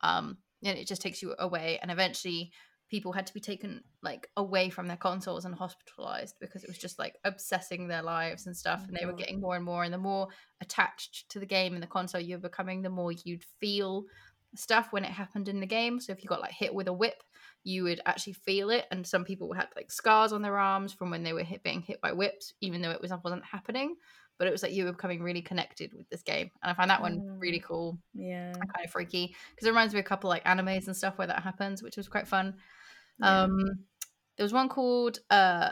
um, 0.00 0.38
and 0.64 0.78
it 0.78 0.86
just 0.86 1.02
takes 1.02 1.20
you 1.20 1.34
away. 1.38 1.78
And 1.82 1.90
eventually, 1.90 2.52
people 2.88 3.12
had 3.12 3.26
to 3.26 3.34
be 3.34 3.40
taken 3.40 3.82
like 4.02 4.28
away 4.36 4.70
from 4.70 4.88
their 4.88 4.96
consoles 4.96 5.44
and 5.44 5.54
hospitalized 5.54 6.34
because 6.40 6.64
it 6.64 6.68
was 6.68 6.78
just 6.78 6.98
like 6.98 7.16
obsessing 7.24 7.88
their 7.88 8.02
lives 8.02 8.46
and 8.46 8.56
stuff 8.56 8.84
and 8.88 8.96
they 8.96 9.06
were 9.06 9.12
getting 9.12 9.40
more 9.40 9.56
and 9.56 9.64
more 9.64 9.84
and 9.84 9.92
the 9.92 9.98
more 9.98 10.28
attached 10.60 11.28
to 11.28 11.38
the 11.38 11.46
game 11.46 11.74
and 11.74 11.82
the 11.82 11.86
console 11.86 12.20
you're 12.20 12.38
becoming 12.38 12.82
the 12.82 12.90
more 12.90 13.12
you'd 13.12 13.44
feel 13.60 14.04
stuff 14.56 14.92
when 14.92 15.04
it 15.04 15.10
happened 15.10 15.48
in 15.48 15.60
the 15.60 15.66
game 15.66 16.00
so 16.00 16.12
if 16.12 16.22
you 16.22 16.28
got 16.28 16.40
like 16.40 16.52
hit 16.52 16.74
with 16.74 16.88
a 16.88 16.92
whip 16.92 17.22
you 17.64 17.82
would 17.82 18.00
actually 18.06 18.32
feel 18.32 18.70
it 18.70 18.86
and 18.90 19.06
some 19.06 19.24
people 19.24 19.52
had 19.52 19.68
like 19.76 19.90
scars 19.92 20.32
on 20.32 20.40
their 20.40 20.56
arms 20.56 20.92
from 20.92 21.10
when 21.10 21.22
they 21.22 21.34
were 21.34 21.42
hit, 21.42 21.62
being 21.62 21.82
hit 21.82 22.00
by 22.00 22.12
whips 22.12 22.54
even 22.62 22.80
though 22.80 22.90
it 22.90 23.00
was 23.00 23.12
wasn't 23.22 23.44
happening 23.44 23.94
but 24.38 24.48
it 24.48 24.52
was 24.52 24.62
like 24.62 24.72
you 24.72 24.84
were 24.84 24.92
becoming 24.92 25.22
really 25.22 25.42
connected 25.42 25.92
with 25.94 26.08
this 26.08 26.22
game 26.22 26.50
and 26.62 26.70
i 26.70 26.74
found 26.74 26.88
that 26.90 27.02
one 27.02 27.20
really 27.38 27.60
Mm. 27.60 27.64
cool 27.64 27.98
Yeah. 28.14 28.52
kind 28.52 28.84
of 28.84 28.90
freaky 28.90 29.34
because 29.54 29.66
it 29.66 29.70
reminds 29.70 29.92
me 29.94 30.00
of 30.00 30.06
a 30.06 30.08
couple 30.08 30.30
like 30.30 30.44
animes 30.44 30.86
and 30.86 30.96
stuff 30.96 31.18
where 31.18 31.26
that 31.26 31.42
happens, 31.42 31.82
which 31.82 31.96
was 31.96 32.08
quite 32.08 32.26
fun. 32.26 32.54
Yeah. 33.20 33.42
Um, 33.42 33.58
there 34.36 34.44
was 34.44 34.52
one 34.52 34.68
called 34.68 35.18
uh, 35.30 35.70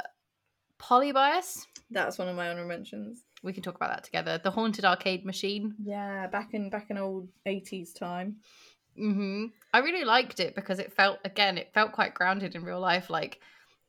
Polybius. 0.78 1.66
That's 1.90 2.18
one 2.18 2.28
of 2.28 2.36
my 2.36 2.48
honorable 2.48 2.68
mentions. 2.68 3.22
We 3.42 3.52
can 3.52 3.62
talk 3.62 3.76
about 3.76 3.90
that 3.90 4.04
together. 4.04 4.38
The 4.42 4.50
haunted 4.50 4.84
arcade 4.84 5.24
machine. 5.24 5.74
Yeah, 5.84 6.26
back 6.26 6.52
in 6.54 6.68
back 6.70 6.90
in 6.90 6.98
old 6.98 7.28
eighties 7.44 7.92
time. 7.92 8.36
hmm 8.96 9.46
I 9.72 9.78
really 9.80 10.04
liked 10.04 10.40
it 10.40 10.54
because 10.54 10.78
it 10.78 10.92
felt 10.92 11.18
again, 11.24 11.58
it 11.58 11.72
felt 11.72 11.92
quite 11.92 12.14
grounded 12.14 12.54
in 12.56 12.64
real 12.64 12.80
life. 12.80 13.08
Like 13.10 13.40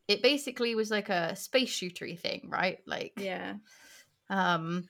it 0.08 0.22
basically 0.22 0.76
was 0.76 0.92
like 0.92 1.10
a 1.10 1.36
space 1.36 1.72
shootery 1.72 2.20
thing, 2.20 2.50
right? 2.50 2.80
Like 2.86 3.14
Yeah. 3.18 3.56
um 4.30 4.88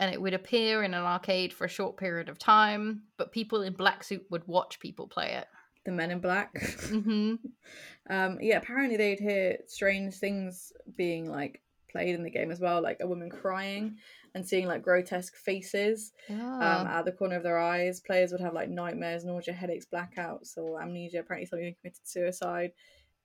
and 0.00 0.12
it 0.12 0.20
would 0.20 0.34
appear 0.34 0.82
in 0.82 0.94
an 0.94 1.02
arcade 1.02 1.52
for 1.52 1.66
a 1.66 1.68
short 1.68 1.98
period 1.98 2.28
of 2.30 2.38
time, 2.38 3.02
but 3.18 3.32
people 3.32 3.60
in 3.62 3.74
black 3.74 4.02
suit 4.02 4.24
would 4.30 4.46
watch 4.48 4.80
people 4.80 5.06
play 5.06 5.32
it. 5.34 5.46
The 5.84 5.92
Men 5.92 6.10
in 6.10 6.20
Black. 6.20 6.50
hmm 6.88 7.34
um, 8.08 8.38
yeah, 8.40 8.56
apparently 8.58 8.96
they'd 8.96 9.20
hear 9.20 9.58
strange 9.66 10.14
things 10.14 10.72
being 10.96 11.30
like 11.30 11.60
played 11.90 12.14
in 12.14 12.22
the 12.22 12.30
game 12.30 12.50
as 12.50 12.60
well, 12.60 12.80
like 12.82 12.98
a 13.00 13.06
woman 13.06 13.28
crying 13.30 13.96
and 14.34 14.46
seeing 14.46 14.66
like 14.66 14.82
grotesque 14.82 15.34
faces 15.34 16.12
um, 16.28 16.38
Ah. 16.40 16.86
out 16.98 17.04
the 17.04 17.12
corner 17.12 17.36
of 17.36 17.42
their 17.42 17.58
eyes. 17.58 18.00
Players 18.00 18.30
would 18.32 18.40
have 18.40 18.54
like 18.54 18.68
nightmares, 18.68 19.24
nausea, 19.24 19.52
headaches, 19.54 19.86
blackouts, 19.92 20.56
or 20.56 20.80
amnesia. 20.80 21.18
Apparently, 21.20 21.46
somebody 21.46 21.76
committed 21.80 22.00
suicide. 22.06 22.72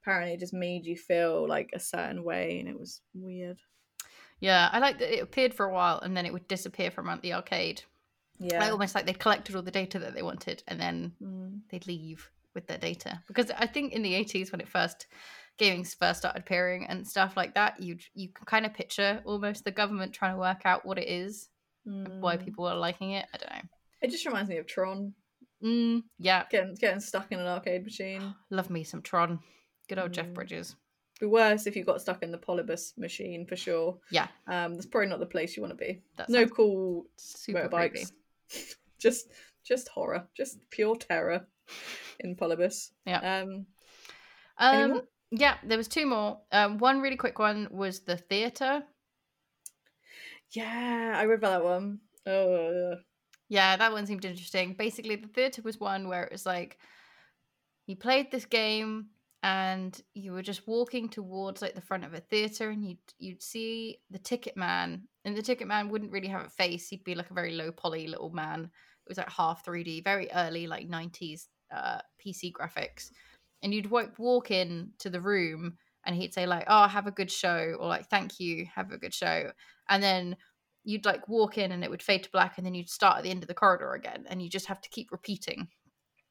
Apparently, 0.01 0.33
it 0.33 0.39
just 0.39 0.53
made 0.53 0.85
you 0.85 0.95
feel 0.97 1.47
like 1.47 1.69
a 1.73 1.79
certain 1.79 2.23
way, 2.23 2.59
and 2.59 2.67
it 2.69 2.79
was 2.79 3.01
weird. 3.13 3.57
Yeah, 4.39 4.69
I 4.71 4.79
like 4.79 4.99
that 4.99 5.15
it 5.15 5.21
appeared 5.23 5.53
for 5.53 5.65
a 5.65 5.73
while 5.73 5.99
and 5.99 6.15
then 6.15 6.25
it 6.25 6.33
would 6.33 6.47
disappear 6.47 6.91
from 6.91 7.07
the 7.21 7.33
arcade. 7.33 7.83
Yeah. 8.37 8.59
Like 8.59 8.71
almost 8.71 8.93
like 8.93 9.05
they'd 9.05 9.17
collected 9.17 9.55
all 9.55 9.61
the 9.61 9.71
data 9.71 9.97
that 9.99 10.13
they 10.13 10.21
wanted 10.21 10.61
and 10.67 10.79
then 10.79 11.13
Mm. 11.23 11.61
they'd 11.69 11.87
leave 11.87 12.29
with 12.55 12.65
their 12.67 12.77
data. 12.79 13.21
Because 13.27 13.51
I 13.51 13.67
think 13.67 13.93
in 13.93 14.01
the 14.01 14.13
80s 14.13 14.51
when 14.51 14.61
it 14.61 14.67
first 14.67 15.05
gaming 15.57 15.83
first 15.83 16.19
started 16.19 16.39
appearing 16.39 16.85
and 16.87 17.05
stuff 17.07 17.37
like 17.37 17.53
that, 17.53 17.79
you 17.81 17.97
you 18.15 18.29
can 18.29 18.45
kind 18.45 18.65
of 18.65 18.73
picture 18.73 19.21
almost 19.25 19.63
the 19.65 19.71
government 19.71 20.13
trying 20.13 20.33
to 20.33 20.39
work 20.39 20.61
out 20.65 20.85
what 20.85 20.97
it 20.97 21.07
is, 21.07 21.49
and 21.85 22.21
why 22.21 22.37
Mm. 22.37 22.43
people 22.45 22.65
are 22.65 22.75
liking 22.77 23.11
it. 23.11 23.25
I 23.33 23.37
don't 23.37 23.51
know. 23.53 23.69
It 24.01 24.09
just 24.09 24.25
reminds 24.25 24.49
me 24.49 24.57
of 24.57 24.65
Tron. 24.65 25.13
Mm, 25.63 26.03
yeah, 26.19 26.45
Getting 26.49 26.75
getting 26.75 26.99
stuck 26.99 27.31
in 27.31 27.39
an 27.39 27.47
arcade 27.47 27.83
machine. 27.83 28.33
love 28.49 28.69
me 28.69 28.83
some 28.83 29.01
Tron. 29.01 29.39
Good 29.87 29.99
old 29.99 30.13
Jeff 30.13 30.27
Mm. 30.27 30.33
Bridges. 30.33 30.75
Be 31.19 31.27
worse 31.27 31.65
if 31.65 31.77
you 31.77 31.85
got 31.85 32.01
stuck 32.01 32.23
in 32.23 32.31
the 32.31 32.37
Polybius 32.37 32.93
machine 32.97 33.45
for 33.45 33.55
sure. 33.55 33.97
Yeah, 34.11 34.27
Um, 34.47 34.73
that's 34.73 34.85
probably 34.85 35.07
not 35.07 35.19
the 35.21 35.25
place 35.25 35.55
you 35.55 35.61
want 35.63 35.71
to 35.77 35.85
be. 35.85 36.01
that 36.17 36.27
no 36.27 36.45
cool 36.47 37.05
super 37.15 37.69
motorbikes. 37.69 38.11
just 38.99 39.31
just 39.63 39.87
horror, 39.87 40.27
just 40.35 40.59
pure 40.69 40.95
terror 40.97 41.47
in 42.19 42.35
Polybius. 42.35 42.91
Yeah. 43.05 43.41
Um, 43.41 43.65
Um, 44.57 45.01
yeah, 45.31 45.57
there 45.63 45.77
was 45.77 45.87
two 45.87 46.05
more. 46.05 46.39
Um, 46.51 46.77
one 46.77 47.01
really 47.01 47.17
quick 47.17 47.39
one 47.39 47.67
was 47.71 48.01
the 48.01 48.17
theater. 48.17 48.83
Yeah, 50.51 51.13
I 51.15 51.25
read 51.25 51.39
about 51.39 51.59
that 51.59 51.63
one. 51.63 51.99
Oh, 52.25 52.95
Yeah, 53.49 53.75
that 53.75 53.91
one 53.91 54.05
seemed 54.05 54.25
interesting. 54.25 54.73
Basically, 54.73 55.15
the 55.15 55.27
theatre 55.27 55.61
was 55.61 55.79
one 55.79 56.07
where 56.07 56.23
it 56.23 56.31
was 56.31 56.45
like 56.45 56.77
you 57.87 57.95
played 57.95 58.31
this 58.31 58.45
game 58.45 59.07
and 59.43 60.01
you 60.15 60.31
were 60.31 60.41
just 60.41 60.67
walking 60.67 61.07
towards 61.07 61.61
like 61.61 61.75
the 61.75 61.81
front 61.81 62.03
of 62.03 62.13
a 62.13 62.19
theatre 62.19 62.69
and 62.69 62.83
you'd 62.83 62.97
you'd 63.19 63.43
see 63.43 63.99
the 64.09 64.17
ticket 64.17 64.57
man 64.57 65.03
and 65.23 65.37
the 65.37 65.41
ticket 65.41 65.67
man 65.67 65.89
wouldn't 65.89 66.11
really 66.11 66.27
have 66.27 66.45
a 66.45 66.49
face 66.49 66.89
he'd 66.89 67.03
be 67.03 67.13
like 67.13 67.29
a 67.29 67.35
very 67.35 67.53
low 67.53 67.71
poly 67.71 68.07
little 68.07 68.31
man 68.31 68.63
it 68.63 69.09
was 69.09 69.19
like 69.19 69.29
half 69.29 69.63
3d 69.63 70.03
very 70.03 70.27
early 70.33 70.65
like 70.65 70.89
90s 70.89 71.45
uh 71.75 71.99
pc 72.23 72.51
graphics 72.51 73.11
and 73.61 73.73
you'd 73.73 73.89
wa- 73.89 74.05
walk 74.17 74.51
in 74.51 74.91
to 74.99 75.09
the 75.09 75.21
room 75.21 75.77
and 76.05 76.15
he'd 76.15 76.33
say 76.33 76.45
like 76.45 76.65
oh 76.67 76.87
have 76.87 77.07
a 77.07 77.11
good 77.11 77.31
show 77.31 77.75
or 77.79 77.87
like 77.87 78.07
thank 78.09 78.39
you 78.39 78.65
have 78.73 78.91
a 78.91 78.97
good 78.97 79.13
show 79.13 79.51
and 79.89 80.01
then 80.01 80.35
you'd 80.85 81.05
like 81.05 81.27
walk 81.27 81.57
in 81.57 81.71
and 81.71 81.83
it 81.83 81.89
would 81.89 82.03
fade 82.03 82.23
to 82.23 82.31
black 82.31 82.57
and 82.57 82.65
then 82.65 82.75
you'd 82.75 82.89
start 82.89 83.17
at 83.17 83.23
the 83.23 83.31
end 83.31 83.43
of 83.43 83.47
the 83.47 83.53
corridor 83.53 83.93
again 83.93 84.23
and 84.29 84.41
you 84.41 84.49
just 84.49 84.67
have 84.67 84.79
to 84.79 84.89
keep 84.89 85.11
repeating. 85.11 85.67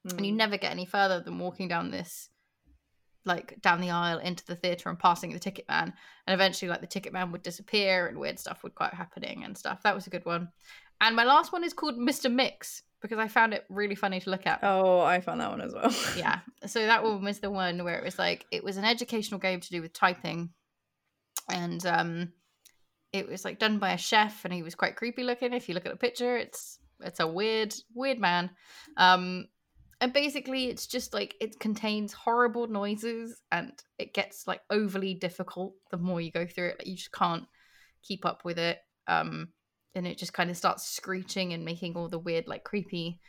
And 0.05 0.25
you 0.25 0.33
Mm. 0.33 0.37
never 0.37 0.57
get 0.57 0.71
any 0.71 0.85
further 0.85 1.19
than 1.19 1.39
walking 1.39 1.67
down 1.67 1.91
this 1.91 2.29
like 3.25 3.59
down 3.61 3.81
the 3.81 3.89
aisle 3.89 4.19
into 4.19 4.45
the 4.45 4.55
theater 4.55 4.87
and 4.87 4.99
passing 4.99 5.33
the 5.33 5.39
ticket 5.39 5.67
man 5.67 5.93
and 6.27 6.33
eventually 6.33 6.69
like 6.69 6.81
the 6.81 6.87
ticket 6.87 7.11
man 7.11 7.31
would 7.31 7.41
disappear 7.41 8.07
and 8.07 8.19
weird 8.19 8.39
stuff 8.39 8.61
would 8.63 8.75
quite 8.75 8.93
happening 8.93 9.43
and 9.43 9.57
stuff. 9.57 9.81
That 9.83 9.95
was 9.95 10.05
a 10.07 10.11
good 10.11 10.25
one. 10.25 10.49
And 11.01 11.15
my 11.15 11.25
last 11.25 11.51
one 11.51 11.63
is 11.63 11.73
called 11.73 11.97
mr 11.97 12.31
mix 12.31 12.83
because 13.05 13.23
i 13.23 13.27
found 13.27 13.53
it 13.53 13.65
really 13.69 13.95
funny 13.95 14.19
to 14.19 14.29
look 14.29 14.47
at. 14.47 14.59
Oh, 14.63 15.01
I 15.01 15.21
found 15.21 15.41
that 15.41 15.51
one 15.51 15.61
as 15.61 15.73
well. 15.73 15.93
yeah. 16.17 16.39
So 16.65 16.85
that 16.85 17.03
one 17.03 17.23
was 17.23 17.39
the 17.39 17.51
one 17.51 17.83
where 17.83 17.97
it 17.97 18.03
was 18.03 18.17
like 18.17 18.45
it 18.51 18.63
was 18.63 18.77
an 18.77 18.85
educational 18.85 19.39
game 19.39 19.59
to 19.59 19.69
do 19.69 19.81
with 19.81 19.93
typing. 19.93 20.49
And 21.49 21.85
um 21.85 22.33
it 23.13 23.29
was 23.29 23.45
like 23.45 23.59
done 23.59 23.79
by 23.79 23.93
a 23.93 23.97
chef 23.97 24.43
and 24.43 24.53
he 24.53 24.63
was 24.63 24.75
quite 24.75 24.95
creepy 24.95 25.23
looking. 25.23 25.53
If 25.53 25.69
you 25.69 25.75
look 25.75 25.85
at 25.85 25.91
the 25.91 25.97
picture 25.97 26.35
it's 26.37 26.79
it's 27.01 27.19
a 27.19 27.27
weird 27.27 27.73
weird 27.93 28.19
man. 28.19 28.49
Um 28.97 29.47
and 30.01 30.11
basically 30.11 30.65
it's 30.65 30.87
just 30.87 31.13
like 31.13 31.35
it 31.39 31.59
contains 31.59 32.11
horrible 32.13 32.67
noises 32.67 33.41
and 33.51 33.71
it 33.97 34.13
gets 34.13 34.47
like 34.47 34.61
overly 34.69 35.13
difficult 35.13 35.73
the 35.91 35.97
more 35.97 36.19
you 36.19 36.31
go 36.31 36.45
through 36.45 36.69
it. 36.69 36.79
Like 36.79 36.87
you 36.87 36.95
just 36.95 37.11
can't 37.11 37.45
keep 38.01 38.25
up 38.25 38.43
with 38.43 38.57
it. 38.57 38.79
Um 39.07 39.49
and 39.95 40.05
it 40.05 40.17
just 40.17 40.33
kind 40.33 40.49
of 40.49 40.57
starts 40.57 40.85
screeching 40.87 41.53
and 41.53 41.63
making 41.65 41.95
all 41.95 42.07
the 42.09 42.19
weird 42.19 42.47
like 42.47 42.63
creepy 42.63 43.19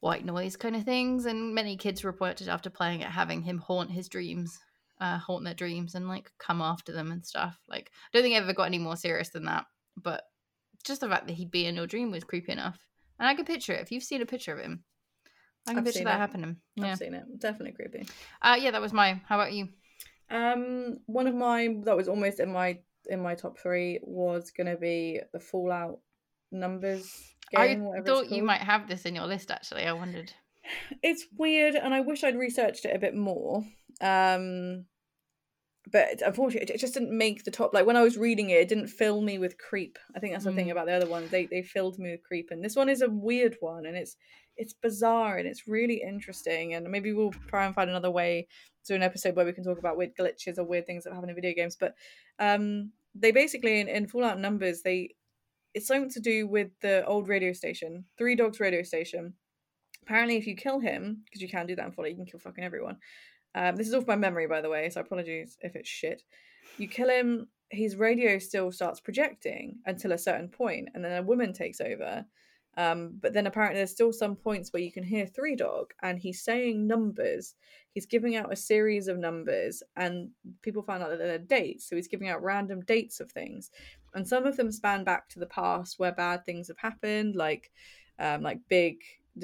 white 0.00 0.24
noise 0.24 0.56
kind 0.56 0.76
of 0.76 0.82
things 0.84 1.24
and 1.24 1.54
many 1.54 1.76
kids 1.76 2.04
reported 2.04 2.48
after 2.48 2.68
playing 2.68 3.00
it 3.00 3.08
having 3.08 3.40
him 3.42 3.58
haunt 3.58 3.90
his 3.90 4.08
dreams 4.08 4.58
uh 5.00 5.16
haunt 5.18 5.44
their 5.44 5.54
dreams 5.54 5.94
and 5.94 6.08
like 6.08 6.30
come 6.38 6.60
after 6.60 6.92
them 6.92 7.10
and 7.10 7.24
stuff 7.24 7.58
like 7.68 7.90
i 7.94 8.08
don't 8.12 8.22
think 8.22 8.34
it 8.34 8.42
ever 8.42 8.52
got 8.52 8.64
any 8.64 8.78
more 8.78 8.96
serious 8.96 9.30
than 9.30 9.44
that 9.46 9.64
but 9.96 10.24
just 10.84 11.00
the 11.00 11.08
fact 11.08 11.26
that 11.26 11.32
he'd 11.34 11.50
be 11.50 11.64
in 11.66 11.74
your 11.76 11.86
dream 11.86 12.10
was 12.10 12.22
creepy 12.24 12.52
enough 12.52 12.78
and 13.18 13.26
i 13.26 13.34
can 13.34 13.44
picture 13.46 13.72
it 13.72 13.80
if 13.80 13.90
you've 13.90 14.02
seen 14.02 14.20
a 14.20 14.26
picture 14.26 14.52
of 14.52 14.58
him 14.60 14.84
i 15.66 15.70
can 15.70 15.78
I've 15.78 15.84
picture 15.86 16.04
that 16.04 16.16
it. 16.16 16.18
happening 16.18 16.56
yeah 16.76 16.92
I've 16.92 16.98
seen 16.98 17.14
it. 17.14 17.24
Definitely 17.38 17.72
creepy. 17.72 18.06
uh 18.42 18.56
yeah 18.60 18.72
that 18.72 18.82
was 18.82 18.92
my 18.92 19.22
how 19.26 19.40
about 19.40 19.52
you 19.54 19.68
Um, 20.30 20.98
one 21.06 21.26
of 21.26 21.34
mine 21.34 21.82
that 21.82 21.96
was 21.96 22.08
almost 22.08 22.40
in 22.40 22.52
my 22.52 22.78
in 23.08 23.20
my 23.20 23.34
top 23.34 23.58
three 23.58 24.00
was 24.02 24.50
gonna 24.50 24.76
be 24.76 25.20
the 25.32 25.40
Fallout 25.40 25.98
numbers 26.52 27.34
game. 27.50 27.86
i 27.96 28.00
thought 28.00 28.30
you 28.30 28.42
might 28.42 28.60
have 28.60 28.88
this 28.88 29.04
in 29.04 29.14
your 29.14 29.26
list 29.26 29.50
actually 29.50 29.84
i 29.84 29.92
wondered 29.92 30.32
It's 31.02 31.26
weird, 31.36 31.74
and 31.74 31.92
I 31.92 32.00
wish 32.00 32.24
I'd 32.24 32.38
researched 32.38 32.86
it 32.86 32.96
a 32.96 32.98
bit 32.98 33.14
more. 33.14 33.62
Um, 34.00 34.86
but 35.92 36.22
unfortunately, 36.22 36.72
it- 36.74 36.80
just 36.80 36.94
didn't 36.94 37.16
make 37.16 37.44
the 37.44 37.50
top. 37.50 37.74
Like 37.74 37.84
when 37.84 37.96
I 37.98 38.02
was 38.02 38.16
reading 38.16 38.48
it, 38.48 38.60
it 38.62 38.68
didn't 38.68 38.88
fill 38.88 39.20
me 39.20 39.36
with 39.38 39.58
creep. 39.58 39.98
I 40.16 40.20
think 40.20 40.32
that's 40.32 40.46
the 40.46 40.52
thing 40.52 40.68
Mm. 40.68 40.72
about 40.72 40.86
the 40.86 40.92
other 40.94 41.06
ones; 41.06 41.30
they 41.30 41.44
they 41.44 41.60
filled 41.62 41.98
me 41.98 42.12
with 42.12 42.22
creep, 42.22 42.48
and 42.50 42.64
this 42.64 42.76
one 42.76 42.88
is 42.88 43.02
a 43.02 43.10
weird 43.10 43.58
one, 43.60 43.84
and 43.84 43.94
it's 43.94 44.16
it's 44.56 44.72
bizarre 44.72 45.36
and 45.36 45.46
it's 45.46 45.68
really 45.68 46.00
interesting. 46.00 46.72
And 46.72 46.88
maybe 46.90 47.12
we'll 47.12 47.34
try 47.48 47.66
and 47.66 47.74
find 47.74 47.90
another 47.90 48.10
way 48.10 48.46
to 48.46 48.73
do 48.86 48.94
an 48.94 49.02
episode 49.02 49.36
where 49.36 49.46
we 49.46 49.52
can 49.52 49.64
talk 49.64 49.78
about 49.78 49.96
weird 49.96 50.16
glitches 50.18 50.58
or 50.58 50.64
weird 50.64 50.86
things 50.86 51.04
that 51.04 51.12
happen 51.12 51.28
in 51.28 51.34
video 51.34 51.54
games. 51.54 51.76
But 51.78 51.94
um, 52.38 52.92
they 53.14 53.30
basically 53.32 53.80
in, 53.80 53.88
in 53.88 54.06
Fallout 54.06 54.38
numbers 54.38 54.82
they 54.82 55.14
it's 55.74 55.88
something 55.88 56.10
to 56.10 56.20
do 56.20 56.46
with 56.46 56.68
the 56.80 57.04
old 57.04 57.28
radio 57.28 57.52
station, 57.52 58.04
Three 58.16 58.36
Dogs 58.36 58.60
radio 58.60 58.82
station. 58.82 59.34
Apparently, 60.02 60.36
if 60.36 60.46
you 60.46 60.54
kill 60.54 60.78
him, 60.78 61.22
because 61.24 61.42
you 61.42 61.48
can 61.48 61.66
do 61.66 61.74
that 61.74 61.86
in 61.86 61.92
Fallout, 61.92 62.10
you 62.10 62.16
can 62.16 62.26
kill 62.26 62.38
fucking 62.38 62.62
everyone. 62.62 62.98
Um, 63.54 63.76
this 63.76 63.88
is 63.88 63.94
off 63.94 64.06
my 64.06 64.16
memory, 64.16 64.46
by 64.46 64.60
the 64.60 64.68
way, 64.68 64.88
so 64.90 65.00
apologies 65.00 65.56
if 65.60 65.74
it's 65.74 65.88
shit. 65.88 66.22
You 66.78 66.88
kill 66.88 67.08
him, 67.08 67.48
his 67.70 67.96
radio 67.96 68.38
still 68.38 68.70
starts 68.70 69.00
projecting 69.00 69.78
until 69.86 70.12
a 70.12 70.18
certain 70.18 70.48
point, 70.48 70.90
and 70.94 71.04
then 71.04 71.12
a 71.12 71.22
woman 71.22 71.52
takes 71.52 71.80
over. 71.80 72.24
Um, 72.76 73.18
but 73.20 73.32
then 73.32 73.46
apparently 73.46 73.78
there's 73.78 73.90
still 73.90 74.12
some 74.12 74.34
points 74.34 74.72
where 74.72 74.82
you 74.82 74.90
can 74.90 75.04
hear 75.04 75.26
Three 75.26 75.56
Dog, 75.56 75.92
and 76.02 76.18
he's 76.18 76.42
saying 76.42 76.86
numbers. 76.86 77.54
He's 77.92 78.06
giving 78.06 78.34
out 78.34 78.52
a 78.52 78.56
series 78.56 79.06
of 79.06 79.18
numbers, 79.18 79.82
and 79.96 80.30
people 80.62 80.82
found 80.82 81.02
out 81.02 81.10
that 81.10 81.18
they're 81.18 81.38
dates. 81.38 81.88
So 81.88 81.94
he's 81.94 82.08
giving 82.08 82.28
out 82.28 82.42
random 82.42 82.80
dates 82.80 83.20
of 83.20 83.30
things, 83.30 83.70
and 84.14 84.26
some 84.26 84.46
of 84.46 84.56
them 84.56 84.72
span 84.72 85.04
back 85.04 85.28
to 85.30 85.38
the 85.38 85.46
past 85.46 85.98
where 85.98 86.12
bad 86.12 86.44
things 86.44 86.68
have 86.68 86.78
happened, 86.78 87.36
like 87.36 87.70
um, 88.18 88.42
like 88.42 88.58
big 88.68 88.96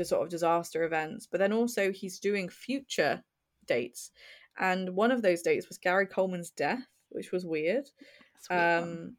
sort 0.03 0.23
of 0.23 0.29
disaster 0.29 0.83
events. 0.85 1.27
But 1.31 1.39
then 1.39 1.53
also 1.53 1.93
he's 1.93 2.19
doing 2.19 2.49
future 2.49 3.23
dates, 3.67 4.11
and 4.59 4.91
one 4.91 5.13
of 5.13 5.23
those 5.23 5.43
dates 5.43 5.69
was 5.69 5.79
Gary 5.79 6.07
Coleman's 6.07 6.51
death, 6.51 6.85
which 7.11 7.31
was 7.31 7.47
weird. 7.47 7.89
That's 8.35 8.49
a 8.51 8.55
weird 8.55 8.81
one. 8.81 8.91
Um, 8.91 9.17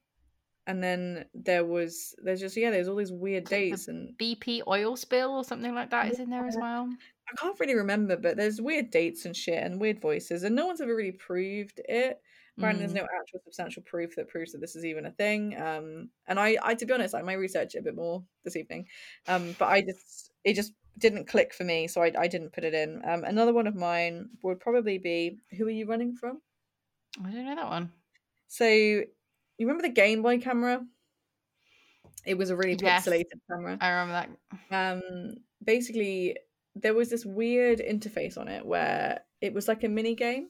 and 0.68 0.84
then 0.84 1.26
there 1.34 1.66
was 1.66 2.14
there's 2.24 2.40
just 2.40 2.56
yeah 2.56 2.70
there's 2.72 2.88
all 2.88 2.96
these 2.96 3.12
weird 3.12 3.44
like 3.46 3.50
the 3.50 3.56
dates 3.70 3.88
and 3.88 4.18
bp 4.18 4.62
oil 4.68 4.96
spill 4.96 5.32
or 5.32 5.44
something 5.44 5.74
like 5.74 5.90
that 5.90 6.12
is 6.12 6.20
in 6.20 6.30
there 6.30 6.46
as 6.46 6.58
well 6.60 6.90
I 7.32 7.34
can't 7.38 7.58
really 7.62 7.76
remember, 7.76 8.18
but 8.18 8.36
there's 8.36 8.60
weird 8.60 8.92
dates 8.92 9.24
and 9.24 9.34
shit 9.34 9.64
and 9.64 9.80
weird 9.80 10.02
voices, 10.02 10.44
and 10.44 10.54
no 10.54 10.66
one's 10.66 10.82
ever 10.82 10.94
really 10.94 11.14
proved 11.14 11.80
it. 11.86 12.20
Apparently, 12.58 12.84
Mm. 12.84 12.88
there's 12.88 13.02
no 13.02 13.08
actual 13.22 13.40
substantial 13.46 13.84
proof 13.84 14.18
that 14.18 14.28
proves 14.28 14.52
that 14.52 14.60
this 14.60 14.76
is 14.76 14.84
even 14.84 15.06
a 15.06 15.12
thing. 15.12 15.56
Um, 15.56 16.10
and 16.28 16.38
I, 16.38 16.58
I 16.62 16.76
to 16.76 16.86
be 16.86 16.92
honest, 16.94 17.16
I 17.16 17.22
might 17.22 17.36
research 17.36 17.76
it 17.76 17.80
a 17.80 17.84
bit 17.84 17.96
more 17.96 18.22
this 18.44 18.58
evening. 18.58 18.86
Um, 19.30 19.56
but 19.58 19.68
I 19.70 19.80
just 19.82 20.32
it 20.44 20.56
just 20.56 20.74
didn't 20.98 21.30
click 21.30 21.54
for 21.54 21.64
me, 21.64 21.88
so 21.88 22.02
I, 22.04 22.12
I 22.20 22.28
didn't 22.28 22.52
put 22.52 22.66
it 22.66 22.74
in. 22.74 23.02
Um, 23.06 23.24
another 23.24 23.54
one 23.54 23.68
of 23.68 23.76
mine 23.76 24.32
would 24.44 24.60
probably 24.60 24.98
be 24.98 25.38
Who 25.58 25.68
Are 25.68 25.70
You 25.70 25.86
Running 25.86 26.14
From? 26.14 26.42
i 27.24 27.32
don't 27.32 27.46
know 27.46 27.56
that 27.56 27.70
one 27.70 27.94
So 28.48 29.04
you 29.62 29.68
remember 29.68 29.88
the 29.88 29.94
Game 29.94 30.22
Boy 30.22 30.40
camera? 30.40 30.82
It 32.26 32.38
was 32.38 32.50
a 32.50 32.56
really 32.56 32.78
Yes. 32.82 33.06
pixelated 33.08 33.40
camera. 33.50 33.78
i 33.82 33.90
remember 33.90 34.14
that 34.70 34.94
um 34.94 35.36
basically 35.64 36.38
there 36.76 36.94
was 36.94 37.10
this 37.10 37.26
weird 37.26 37.80
interface 37.80 38.38
on 38.38 38.48
it 38.48 38.66
where 38.66 39.22
it 39.42 39.54
was 39.54 39.68
like 39.68 39.84
a 39.84 39.90
mini 39.90 40.16
game 40.16 40.50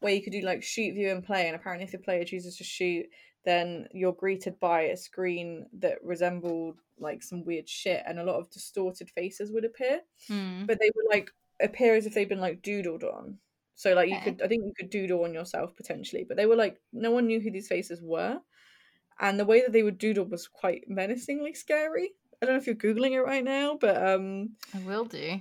where 0.00 0.12
you 0.14 0.22
could 0.22 0.32
do 0.32 0.42
like 0.42 0.62
shoot 0.62 0.94
view 0.94 1.10
and 1.10 1.24
play 1.24 1.46
and 1.46 1.56
apparently 1.56 1.84
if 1.84 1.92
the 1.92 1.98
player 1.98 2.24
chooses 2.24 2.56
to 2.56 2.64
shoot 2.64 3.06
then 3.44 3.86
you're 3.92 4.12
greeted 4.12 4.58
by 4.60 4.82
a 4.82 4.96
screen 4.96 5.66
that 5.78 6.02
resembled 6.02 6.80
like 6.98 7.22
some 7.22 7.44
weird 7.44 7.68
shit 7.68 8.02
and 8.06 8.18
a 8.18 8.24
lot 8.24 8.36
of 8.38 8.50
distorted 8.50 9.08
faces 9.10 9.50
would 9.52 9.64
appear 9.64 10.00
Hmm. 10.28 10.66
but 10.66 10.78
they 10.78 10.90
would 10.94 11.06
like 11.10 11.30
appear 11.60 11.94
as 11.94 12.04
if 12.06 12.12
they'd 12.14 12.28
been 12.28 12.40
like 12.40 12.62
doodled 12.62 13.02
on 13.04 13.38
so 13.76 13.94
like 13.94 14.10
you 14.10 14.16
Okay. 14.16 14.22
could 14.22 14.42
i 14.42 14.48
think 14.48 14.64
you 14.64 14.74
could 14.76 14.90
doodle 14.90 15.24
on 15.24 15.34
yourself 15.34 15.76
potentially 15.76 16.24
but 16.24 16.36
they 16.38 16.46
were 16.46 16.56
like 16.56 16.82
no 16.92 17.12
one 17.12 17.26
knew 17.28 17.40
who 17.40 17.52
these 17.52 17.68
faces 17.68 18.02
were. 18.02 18.40
And 19.20 19.40
the 19.40 19.46
way 19.46 19.62
that 19.62 19.72
they 19.72 19.82
would 19.82 19.98
doodle 19.98 20.26
was 20.26 20.48
quite 20.48 20.88
menacingly 20.88 21.54
scary. 21.54 22.16
I 22.42 22.46
don't 22.46 22.54
know 22.56 22.60
if 22.60 22.66
you're 22.66 22.76
googling 22.76 23.12
it 23.12 23.22
right 23.22 23.44
now 23.44 23.76
but 23.80 23.96
um 24.06 24.56
i 24.72 24.78
will 24.78 25.04
do. 25.06 25.40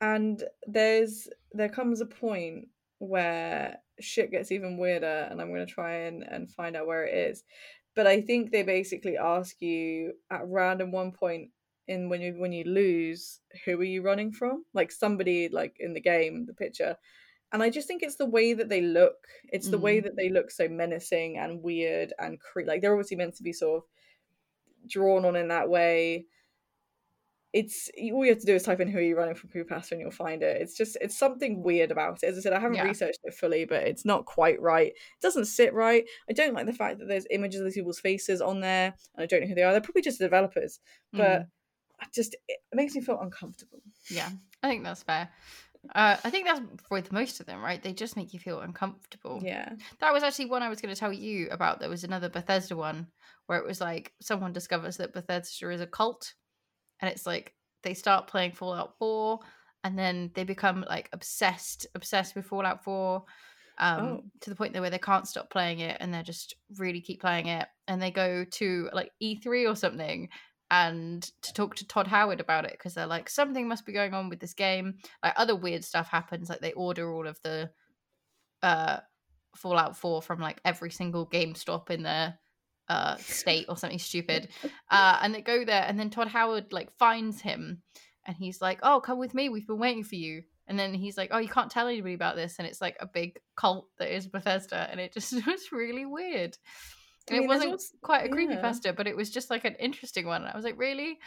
and 0.00 0.42
there's 0.66 1.28
there 1.52 1.68
comes 1.68 2.00
a 2.00 2.06
point 2.06 2.68
where 2.98 3.78
shit 4.00 4.30
gets 4.30 4.50
even 4.52 4.76
weirder 4.78 5.28
and 5.30 5.40
i'm 5.40 5.48
going 5.52 5.66
to 5.66 5.72
try 5.72 5.92
and, 5.92 6.22
and 6.22 6.50
find 6.50 6.76
out 6.76 6.86
where 6.86 7.04
it 7.06 7.14
is. 7.14 7.44
But 7.94 8.06
i 8.06 8.20
think 8.20 8.50
they 8.50 8.62
basically 8.62 9.16
ask 9.16 9.60
you 9.60 10.14
at 10.30 10.46
random 10.46 10.92
one 10.92 11.12
point 11.12 11.50
in 11.88 12.08
when 12.08 12.20
you 12.22 12.34
when 12.34 12.52
you 12.52 12.64
lose 12.64 13.40
who 13.64 13.78
are 13.80 13.84
you 13.84 14.02
running 14.02 14.32
from? 14.32 14.64
Like 14.72 14.92
somebody 14.92 15.48
like 15.48 15.76
in 15.80 15.94
the 15.94 16.00
game 16.00 16.46
the 16.46 16.54
picture 16.54 16.96
and 17.52 17.62
i 17.62 17.70
just 17.70 17.86
think 17.88 18.02
it's 18.02 18.16
the 18.16 18.26
way 18.26 18.54
that 18.54 18.68
they 18.68 18.80
look 18.80 19.26
it's 19.52 19.68
the 19.68 19.78
way 19.78 20.00
Mm. 20.00 20.04
that 20.04 20.16
they 20.16 20.28
look 20.30 20.50
so 20.50 20.68
menacing 20.68 21.38
and 21.38 21.62
weird 21.62 22.12
and 22.18 22.38
cre- 22.40 22.62
like 22.66 22.80
they're 22.80 22.92
obviously 22.94 23.16
meant 23.16 23.36
to 23.36 23.42
be 23.42 23.52
sort 23.52 23.78
of 23.82 24.88
drawn 24.88 25.24
on 25.24 25.36
in 25.36 25.48
that 25.48 25.68
way 25.68 26.26
it's 27.52 27.90
all 28.14 28.24
you 28.24 28.30
have 28.30 28.38
to 28.40 28.46
do 28.46 28.54
is 28.54 28.62
type 28.62 28.80
in 28.80 28.88
who 28.88 28.96
are 28.98 29.02
you 29.02 29.14
running 29.14 29.34
from 29.34 29.50
Creepypasta 29.50 29.92
and 29.92 30.00
you'll 30.00 30.10
find 30.10 30.42
it. 30.42 30.62
It's 30.62 30.74
just 30.74 30.96
it's 31.02 31.18
something 31.18 31.62
weird 31.62 31.90
about 31.90 32.22
it. 32.22 32.26
As 32.28 32.38
I 32.38 32.40
said, 32.40 32.54
I 32.54 32.58
haven't 32.60 32.78
Yeah. 32.78 32.84
researched 32.84 33.18
it 33.24 33.34
fully, 33.34 33.66
but 33.66 33.82
it's 33.86 34.06
not 34.06 34.24
quite 34.24 34.58
right. 34.58 34.86
It 34.86 35.20
doesn't 35.20 35.44
sit 35.44 35.74
right. 35.74 36.04
I 36.30 36.32
don't 36.32 36.54
like 36.54 36.64
the 36.64 36.72
fact 36.72 36.98
that 36.98 37.08
there's 37.08 37.26
images 37.28 37.60
of 37.60 37.66
these 37.66 37.74
people's 37.74 38.00
faces 38.00 38.40
on 38.40 38.60
there, 38.60 38.94
and 39.14 39.22
I 39.22 39.26
don't 39.26 39.42
know 39.42 39.48
who 39.48 39.54
they 39.54 39.64
are. 39.64 39.72
They're 39.72 39.82
probably 39.82 40.00
just 40.00 40.18
developers, 40.18 40.80
but 41.12 41.42
Mm. 41.42 41.46
I 42.00 42.06
just 42.14 42.34
it 42.48 42.58
makes 42.72 42.94
me 42.94 43.02
feel 43.02 43.20
uncomfortable. 43.20 43.82
yeah 44.08 44.30
i 44.62 44.68
think 44.68 44.82
that's 44.82 45.02
fair 45.02 45.28
Uh, 45.94 46.16
I 46.22 46.30
think 46.30 46.46
that's 46.46 46.60
with 46.90 47.10
most 47.12 47.40
of 47.40 47.46
them, 47.46 47.60
right? 47.60 47.82
They 47.82 47.92
just 47.92 48.16
make 48.16 48.32
you 48.32 48.38
feel 48.40 48.60
uncomfortable. 48.60 49.40
Yeah. 49.42 49.70
That 50.00 50.12
was 50.12 50.22
actually 50.22 50.46
one 50.46 50.62
I 50.62 50.68
was 50.68 50.80
going 50.80 50.94
to 50.94 50.98
tell 50.98 51.12
you 51.12 51.48
about. 51.50 51.80
There 51.80 51.88
was 51.88 52.04
another 52.04 52.28
Bethesda 52.28 52.76
one 52.76 53.08
where 53.46 53.58
it 53.58 53.66
was 53.66 53.80
like 53.80 54.12
someone 54.20 54.52
discovers 54.52 54.96
that 54.98 55.12
Bethesda 55.12 55.70
is 55.70 55.80
a 55.80 55.86
cult, 55.86 56.34
and 57.00 57.10
it's 57.10 57.26
like 57.26 57.54
they 57.82 57.94
start 57.94 58.28
playing 58.28 58.52
Fallout 58.52 58.96
4, 58.98 59.40
and 59.82 59.98
then 59.98 60.30
they 60.34 60.44
become 60.44 60.84
like 60.88 61.08
obsessed, 61.12 61.86
obsessed 61.96 62.36
with 62.36 62.46
Fallout 62.46 62.84
4, 62.84 63.24
um, 63.78 64.04
Oh. 64.04 64.22
to 64.42 64.50
the 64.50 64.56
point 64.56 64.74
that 64.74 64.80
where 64.82 64.90
they 64.90 64.98
can't 64.98 65.26
stop 65.26 65.50
playing 65.50 65.80
it, 65.80 65.96
and 65.98 66.14
they 66.14 66.22
just 66.22 66.54
really 66.78 67.00
keep 67.00 67.20
playing 67.20 67.48
it, 67.48 67.66
and 67.88 68.00
they 68.00 68.12
go 68.12 68.44
to 68.44 68.88
like 68.92 69.10
E3 69.20 69.68
or 69.68 69.74
something. 69.74 70.28
And 70.72 71.22
to 71.42 71.52
talk 71.52 71.74
to 71.76 71.86
Todd 71.86 72.06
Howard 72.06 72.40
about 72.40 72.64
it 72.64 72.72
because 72.72 72.94
they're 72.94 73.06
like 73.06 73.28
something 73.28 73.68
must 73.68 73.84
be 73.84 73.92
going 73.92 74.14
on 74.14 74.30
with 74.30 74.40
this 74.40 74.54
game. 74.54 74.94
Like 75.22 75.34
other 75.36 75.54
weird 75.54 75.84
stuff 75.84 76.08
happens, 76.08 76.48
like 76.48 76.60
they 76.60 76.72
order 76.72 77.12
all 77.12 77.26
of 77.26 77.38
the 77.42 77.70
uh 78.62 79.00
Fallout 79.54 79.98
4 79.98 80.22
from 80.22 80.40
like 80.40 80.62
every 80.64 80.90
single 80.90 81.26
GameStop 81.26 81.90
in 81.90 82.04
their 82.04 82.38
uh 82.88 83.16
state 83.16 83.66
or 83.68 83.76
something 83.76 83.98
stupid. 83.98 84.48
Uh 84.90 85.18
and 85.20 85.34
they 85.34 85.42
go 85.42 85.62
there 85.62 85.84
and 85.86 86.00
then 86.00 86.08
Todd 86.08 86.28
Howard 86.28 86.72
like 86.72 86.90
finds 86.92 87.42
him 87.42 87.82
and 88.24 88.34
he's 88.34 88.62
like, 88.62 88.78
"Oh, 88.82 89.00
come 89.00 89.18
with 89.18 89.34
me. 89.34 89.50
We've 89.50 89.66
been 89.66 89.78
waiting 89.78 90.04
for 90.04 90.14
you." 90.14 90.42
And 90.66 90.78
then 90.78 90.94
he's 90.94 91.18
like, 91.18 91.28
"Oh, 91.32 91.38
you 91.38 91.48
can't 91.48 91.70
tell 91.70 91.86
anybody 91.88 92.14
about 92.14 92.36
this." 92.36 92.56
And 92.58 92.66
it's 92.66 92.80
like 92.80 92.96
a 92.98 93.06
big 93.06 93.38
cult 93.56 93.88
that 93.98 94.14
is 94.14 94.26
Bethesda 94.26 94.88
and 94.90 94.98
it 95.00 95.12
just 95.12 95.34
was 95.46 95.70
really 95.70 96.06
weird. 96.06 96.56
I 97.30 97.34
mean, 97.34 97.42
it 97.44 97.48
wasn't 97.48 97.72
also- 97.72 97.94
quite 98.02 98.24
a 98.24 98.28
yeah. 98.28 98.34
creepypasta, 98.34 98.96
but 98.96 99.06
it 99.06 99.16
was 99.16 99.30
just 99.30 99.50
like 99.50 99.64
an 99.64 99.74
interesting 99.76 100.26
one. 100.26 100.42
And 100.42 100.50
I 100.52 100.56
was 100.56 100.64
like, 100.64 100.78
"Really? 100.78 101.18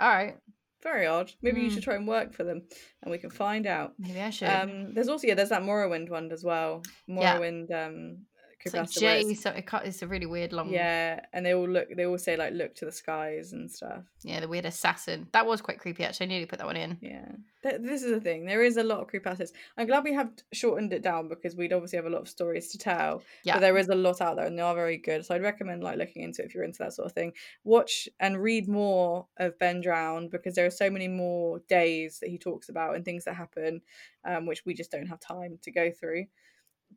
All 0.00 0.08
right. 0.08 0.36
Very 0.82 1.06
odd. 1.06 1.32
Maybe 1.42 1.60
you 1.62 1.68
Mm. 1.70 1.74
should 1.74 1.82
try 1.82 1.94
and 1.96 2.06
work 2.06 2.34
for 2.34 2.44
them, 2.44 2.62
and 3.02 3.10
we 3.10 3.18
can 3.18 3.30
find 3.30 3.66
out. 3.66 3.94
Maybe 3.98 4.20
I 4.20 4.30
should." 4.30 4.48
Um, 4.48 4.92
there's 4.94 5.08
also 5.08 5.26
yeah, 5.26 5.34
there's 5.34 5.48
that 5.50 5.62
Morrowind 5.62 6.10
one 6.10 6.30
as 6.32 6.44
well. 6.44 6.82
Yeah. 7.06 7.38
Morrowind 7.38 7.70
um, 7.72 8.26
it's 8.64 8.74
like 8.74 8.90
J, 8.90 9.34
so 9.34 9.50
it 9.50 9.68
it's 9.84 10.02
a 10.02 10.06
really 10.06 10.26
weird 10.26 10.52
long 10.52 10.70
yeah, 10.70 11.20
and 11.32 11.44
they 11.44 11.54
all 11.54 11.68
look. 11.68 11.88
They 11.94 12.06
all 12.06 12.18
say 12.18 12.36
like, 12.36 12.52
"Look 12.52 12.74
to 12.76 12.84
the 12.84 12.92
skies" 12.92 13.52
and 13.52 13.70
stuff. 13.70 14.04
Yeah, 14.22 14.40
the 14.40 14.48
weird 14.48 14.64
assassin. 14.64 15.28
That 15.32 15.46
was 15.46 15.60
quite 15.60 15.78
creepy, 15.78 16.04
actually. 16.04 16.26
I 16.26 16.28
nearly 16.28 16.46
put 16.46 16.58
that 16.58 16.66
one 16.66 16.76
in. 16.76 16.98
Yeah, 17.00 17.26
Th- 17.62 17.80
this 17.80 18.02
is 18.02 18.10
the 18.10 18.20
thing. 18.20 18.46
There 18.46 18.62
is 18.62 18.76
a 18.76 18.82
lot 18.82 19.00
of 19.00 19.08
creepypastas. 19.08 19.52
I'm 19.76 19.86
glad 19.86 20.04
we 20.04 20.12
have 20.12 20.30
shortened 20.52 20.92
it 20.92 21.02
down 21.02 21.28
because 21.28 21.56
we'd 21.56 21.72
obviously 21.72 21.96
have 21.96 22.06
a 22.06 22.10
lot 22.10 22.22
of 22.22 22.28
stories 22.28 22.68
to 22.72 22.78
tell. 22.78 23.22
Yeah. 23.42 23.54
But 23.54 23.60
there 23.60 23.78
is 23.78 23.88
a 23.88 23.94
lot 23.94 24.20
out 24.20 24.36
there, 24.36 24.46
and 24.46 24.58
they 24.58 24.62
are 24.62 24.74
very 24.74 24.98
good. 24.98 25.24
So 25.24 25.34
I'd 25.34 25.42
recommend 25.42 25.82
like 25.82 25.98
looking 25.98 26.22
into 26.22 26.42
it 26.42 26.46
if 26.46 26.54
you're 26.54 26.64
into 26.64 26.78
that 26.80 26.94
sort 26.94 27.06
of 27.06 27.12
thing. 27.12 27.32
Watch 27.64 28.08
and 28.20 28.42
read 28.42 28.68
more 28.68 29.26
of 29.38 29.58
Ben 29.58 29.80
Drowned 29.80 30.30
because 30.30 30.54
there 30.54 30.66
are 30.66 30.70
so 30.70 30.90
many 30.90 31.08
more 31.08 31.60
days 31.68 32.18
that 32.20 32.30
he 32.30 32.38
talks 32.38 32.68
about 32.68 32.94
and 32.96 33.04
things 33.04 33.24
that 33.24 33.34
happen, 33.34 33.80
um, 34.24 34.46
which 34.46 34.64
we 34.64 34.74
just 34.74 34.90
don't 34.90 35.06
have 35.06 35.20
time 35.20 35.58
to 35.62 35.70
go 35.70 35.90
through. 35.90 36.26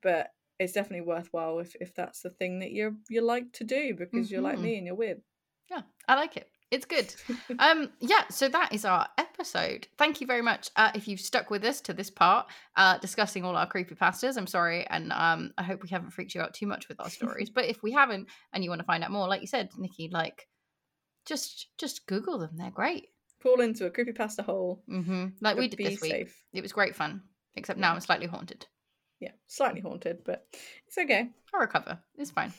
But 0.02 0.32
it's 0.60 0.74
definitely 0.74 1.06
worthwhile 1.06 1.60
if, 1.60 1.76
if 1.80 1.94
that's 1.96 2.22
the 2.22 2.30
thing 2.32 2.60
that 2.60 2.72
you're 2.72 2.96
you 3.10 3.22
like 3.22 3.52
to 3.54 3.64
do 3.64 3.94
because 3.94 4.32
you're 4.32 4.42
like 4.42 4.58
Mhm. 4.58 4.62
me 4.64 4.78
and 4.78 4.86
you're 4.88 4.96
weird. 4.96 5.22
Yeah, 5.70 5.82
I 6.08 6.16
like 6.16 6.38
it. 6.38 6.50
It's 6.72 6.86
good. 6.86 7.14
um, 7.60 7.90
yeah, 8.02 8.28
so 8.30 8.50
that 8.50 8.74
is 8.74 8.84
our 8.84 9.08
episode. 9.18 9.88
Thank 9.98 10.20
you 10.20 10.28
very 10.28 10.42
much. 10.42 10.70
Uh, 10.76 10.92
if 10.96 11.08
you've 11.08 11.20
stuck 11.22 11.50
with 11.50 11.64
us 11.64 11.80
to 11.82 11.94
this 11.94 12.10
part, 12.10 12.48
uh, 12.76 12.98
discussing 12.98 13.46
all 13.46 13.56
our 13.56 13.68
creepy 13.68 13.96
pastas, 13.96 14.38
I'm 14.38 14.48
sorry, 14.48 14.86
and 14.88 15.14
um, 15.14 15.54
I 15.58 15.64
hope 15.64 15.84
we 15.84 15.90
haven't 15.90 16.12
freaked 16.12 16.36
you 16.36 16.42
out 16.42 16.54
too 16.54 16.68
much 16.68 16.88
with 16.90 17.00
our 17.00 17.10
stories. 17.20 17.50
but 17.50 17.66
if 17.66 17.84
we 17.84 17.92
haven't, 17.94 18.28
and 18.52 18.64
you 18.64 18.70
want 18.70 18.80
to 18.80 18.86
find 18.86 19.04
out 19.04 19.12
more, 19.12 19.28
like 19.28 19.42
you 19.42 19.48
said, 19.48 19.70
Nikki, 19.78 20.10
like 20.12 20.48
just 21.26 21.68
just 21.78 22.06
Google 22.08 22.38
them. 22.40 22.52
They're 22.58 22.72
great. 22.72 23.08
Fall 23.40 23.62
into 23.62 23.86
a 23.86 23.90
creepy 23.92 24.14
pasta 24.14 24.42
hole. 24.42 24.84
Mm-hmm. 24.90 25.26
Like 25.42 25.58
we 25.58 25.68
did 25.68 25.78
this 25.80 26.02
week. 26.02 26.12
safe. 26.12 26.44
It 26.54 26.62
was 26.62 26.74
great 26.74 26.96
fun. 26.96 27.22
Except 27.56 27.80
now 27.80 27.94
I'm 27.94 28.00
slightly 28.02 28.28
haunted. 28.28 28.66
Yeah, 29.20 29.32
slightly 29.48 29.82
haunted, 29.82 30.20
but 30.24 30.46
it's 30.88 30.98
okay. 30.98 31.30
I'll 31.54 31.60
recover. 31.62 32.00
It's 32.18 32.32
fine. 32.32 32.54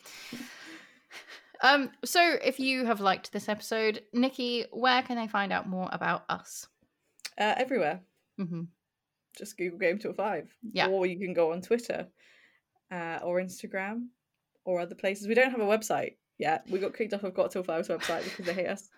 Um, 1.61 1.91
so 2.05 2.37
if 2.45 2.61
you 2.61 2.87
have 2.87 3.01
liked 3.01 3.33
this 3.33 3.49
episode, 3.49 4.03
Nikki, 4.13 4.67
where 4.71 5.03
can 5.03 5.17
they 5.17 5.27
find 5.27 5.53
out 5.53 5.69
more 5.69 5.89
about 5.93 6.25
us? 6.29 6.69
Uh, 7.37 7.55
everywhere. 7.57 8.01
Mm-hmm. 8.41 8.63
just 9.37 9.57
Google 9.59 9.79
Game 9.79 9.99
Till 9.99 10.13
Five. 10.13 10.55
Yeah. 10.73 10.87
Or 10.89 11.07
you 11.07 11.19
can 11.19 11.33
go 11.35 11.53
on 11.53 11.61
Twitter, 11.63 12.07
uh, 12.93 13.19
or 13.25 13.41
Instagram, 13.41 14.07
or 14.65 14.81
other 14.81 14.95
places. 14.95 15.27
We 15.27 15.35
don't 15.35 15.51
have 15.51 15.61
a 15.61 15.65
website 15.65 16.15
yet. 16.39 16.65
We 16.71 16.79
got 16.79 16.97
kicked 16.97 17.13
off 17.15 17.25
of 17.25 17.35
Got 17.35 17.51
Till 17.51 17.65
Five's 17.65 17.89
website 17.89 18.23
because 18.25 18.47
they 18.47 18.55
hate 18.55 18.69
us. 18.69 18.89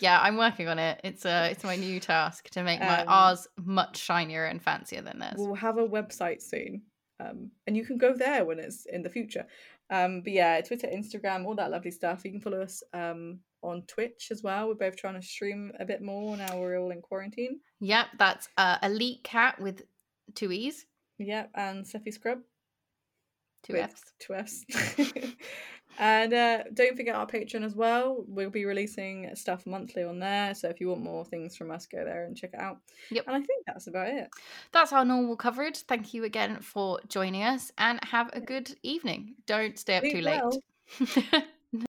Yeah, 0.00 0.18
I'm 0.20 0.36
working 0.36 0.68
on 0.68 0.78
it. 0.78 1.00
It's 1.04 1.24
uh 1.26 1.48
it's 1.50 1.64
my 1.64 1.76
new 1.76 2.00
task 2.00 2.48
to 2.50 2.62
make 2.62 2.80
my 2.80 3.00
Um, 3.02 3.08
ours 3.08 3.46
much 3.56 3.96
shinier 3.98 4.44
and 4.44 4.62
fancier 4.62 5.02
than 5.02 5.18
theirs. 5.18 5.34
We'll 5.36 5.54
have 5.54 5.78
a 5.78 5.86
website 5.86 6.42
soon, 6.42 6.82
um, 7.20 7.50
and 7.66 7.76
you 7.76 7.84
can 7.84 7.98
go 7.98 8.14
there 8.14 8.44
when 8.44 8.58
it's 8.58 8.86
in 8.86 9.02
the 9.02 9.10
future. 9.10 9.46
Um, 9.90 10.20
but 10.22 10.32
yeah, 10.32 10.60
Twitter, 10.60 10.86
Instagram, 10.86 11.46
all 11.46 11.54
that 11.56 11.70
lovely 11.70 11.90
stuff. 11.90 12.22
You 12.24 12.30
can 12.32 12.40
follow 12.40 12.60
us 12.60 12.82
um, 12.92 13.40
on 13.62 13.82
Twitch 13.86 14.28
as 14.30 14.42
well. 14.42 14.68
We're 14.68 14.74
both 14.74 14.96
trying 14.96 15.14
to 15.20 15.22
stream 15.26 15.72
a 15.80 15.84
bit 15.84 16.02
more 16.02 16.36
now. 16.36 16.58
We're 16.58 16.78
all 16.78 16.90
in 16.90 17.00
quarantine. 17.00 17.60
Yep, 17.80 18.06
that's 18.18 18.48
uh, 18.58 18.76
Elite 18.82 19.24
Cat 19.24 19.58
with 19.60 19.82
two 20.34 20.52
E's, 20.52 20.84
Yep, 21.18 21.50
and 21.54 21.84
Sephi 21.86 22.12
Scrub. 22.12 22.38
two 23.64 23.76
F's. 23.76 24.02
two 24.20 24.34
F's. 24.34 24.64
and 25.98 26.32
uh, 26.32 26.62
don't 26.72 26.96
forget 26.96 27.16
our 27.16 27.26
Patreon 27.26 27.64
as 27.64 27.74
well. 27.74 28.24
We'll 28.28 28.50
be 28.50 28.64
releasing 28.64 29.34
stuff 29.34 29.66
monthly 29.66 30.04
on 30.04 30.20
there. 30.20 30.54
So 30.54 30.68
if 30.68 30.80
you 30.80 30.88
want 30.88 31.02
more 31.02 31.24
things 31.24 31.56
from 31.56 31.72
us, 31.72 31.86
go 31.86 32.04
there 32.04 32.24
and 32.24 32.36
check 32.36 32.50
it 32.54 32.60
out. 32.60 32.78
Yep. 33.10 33.24
And 33.26 33.36
I 33.36 33.40
think 33.40 33.66
that's 33.66 33.88
about 33.88 34.08
it. 34.08 34.28
That's 34.72 34.92
our 34.92 35.04
normal 35.04 35.36
coverage. 35.36 35.78
Thank 35.78 36.14
you 36.14 36.22
again 36.24 36.60
for 36.60 37.00
joining 37.08 37.42
us 37.42 37.72
and 37.78 38.02
have 38.04 38.30
a 38.32 38.40
good 38.40 38.74
evening. 38.84 39.34
Don't 39.46 39.76
stay 39.76 39.96
up 39.96 40.02
Sleep 40.02 40.14
too 40.14 40.20
late. 40.20 40.40
well. 40.40 41.42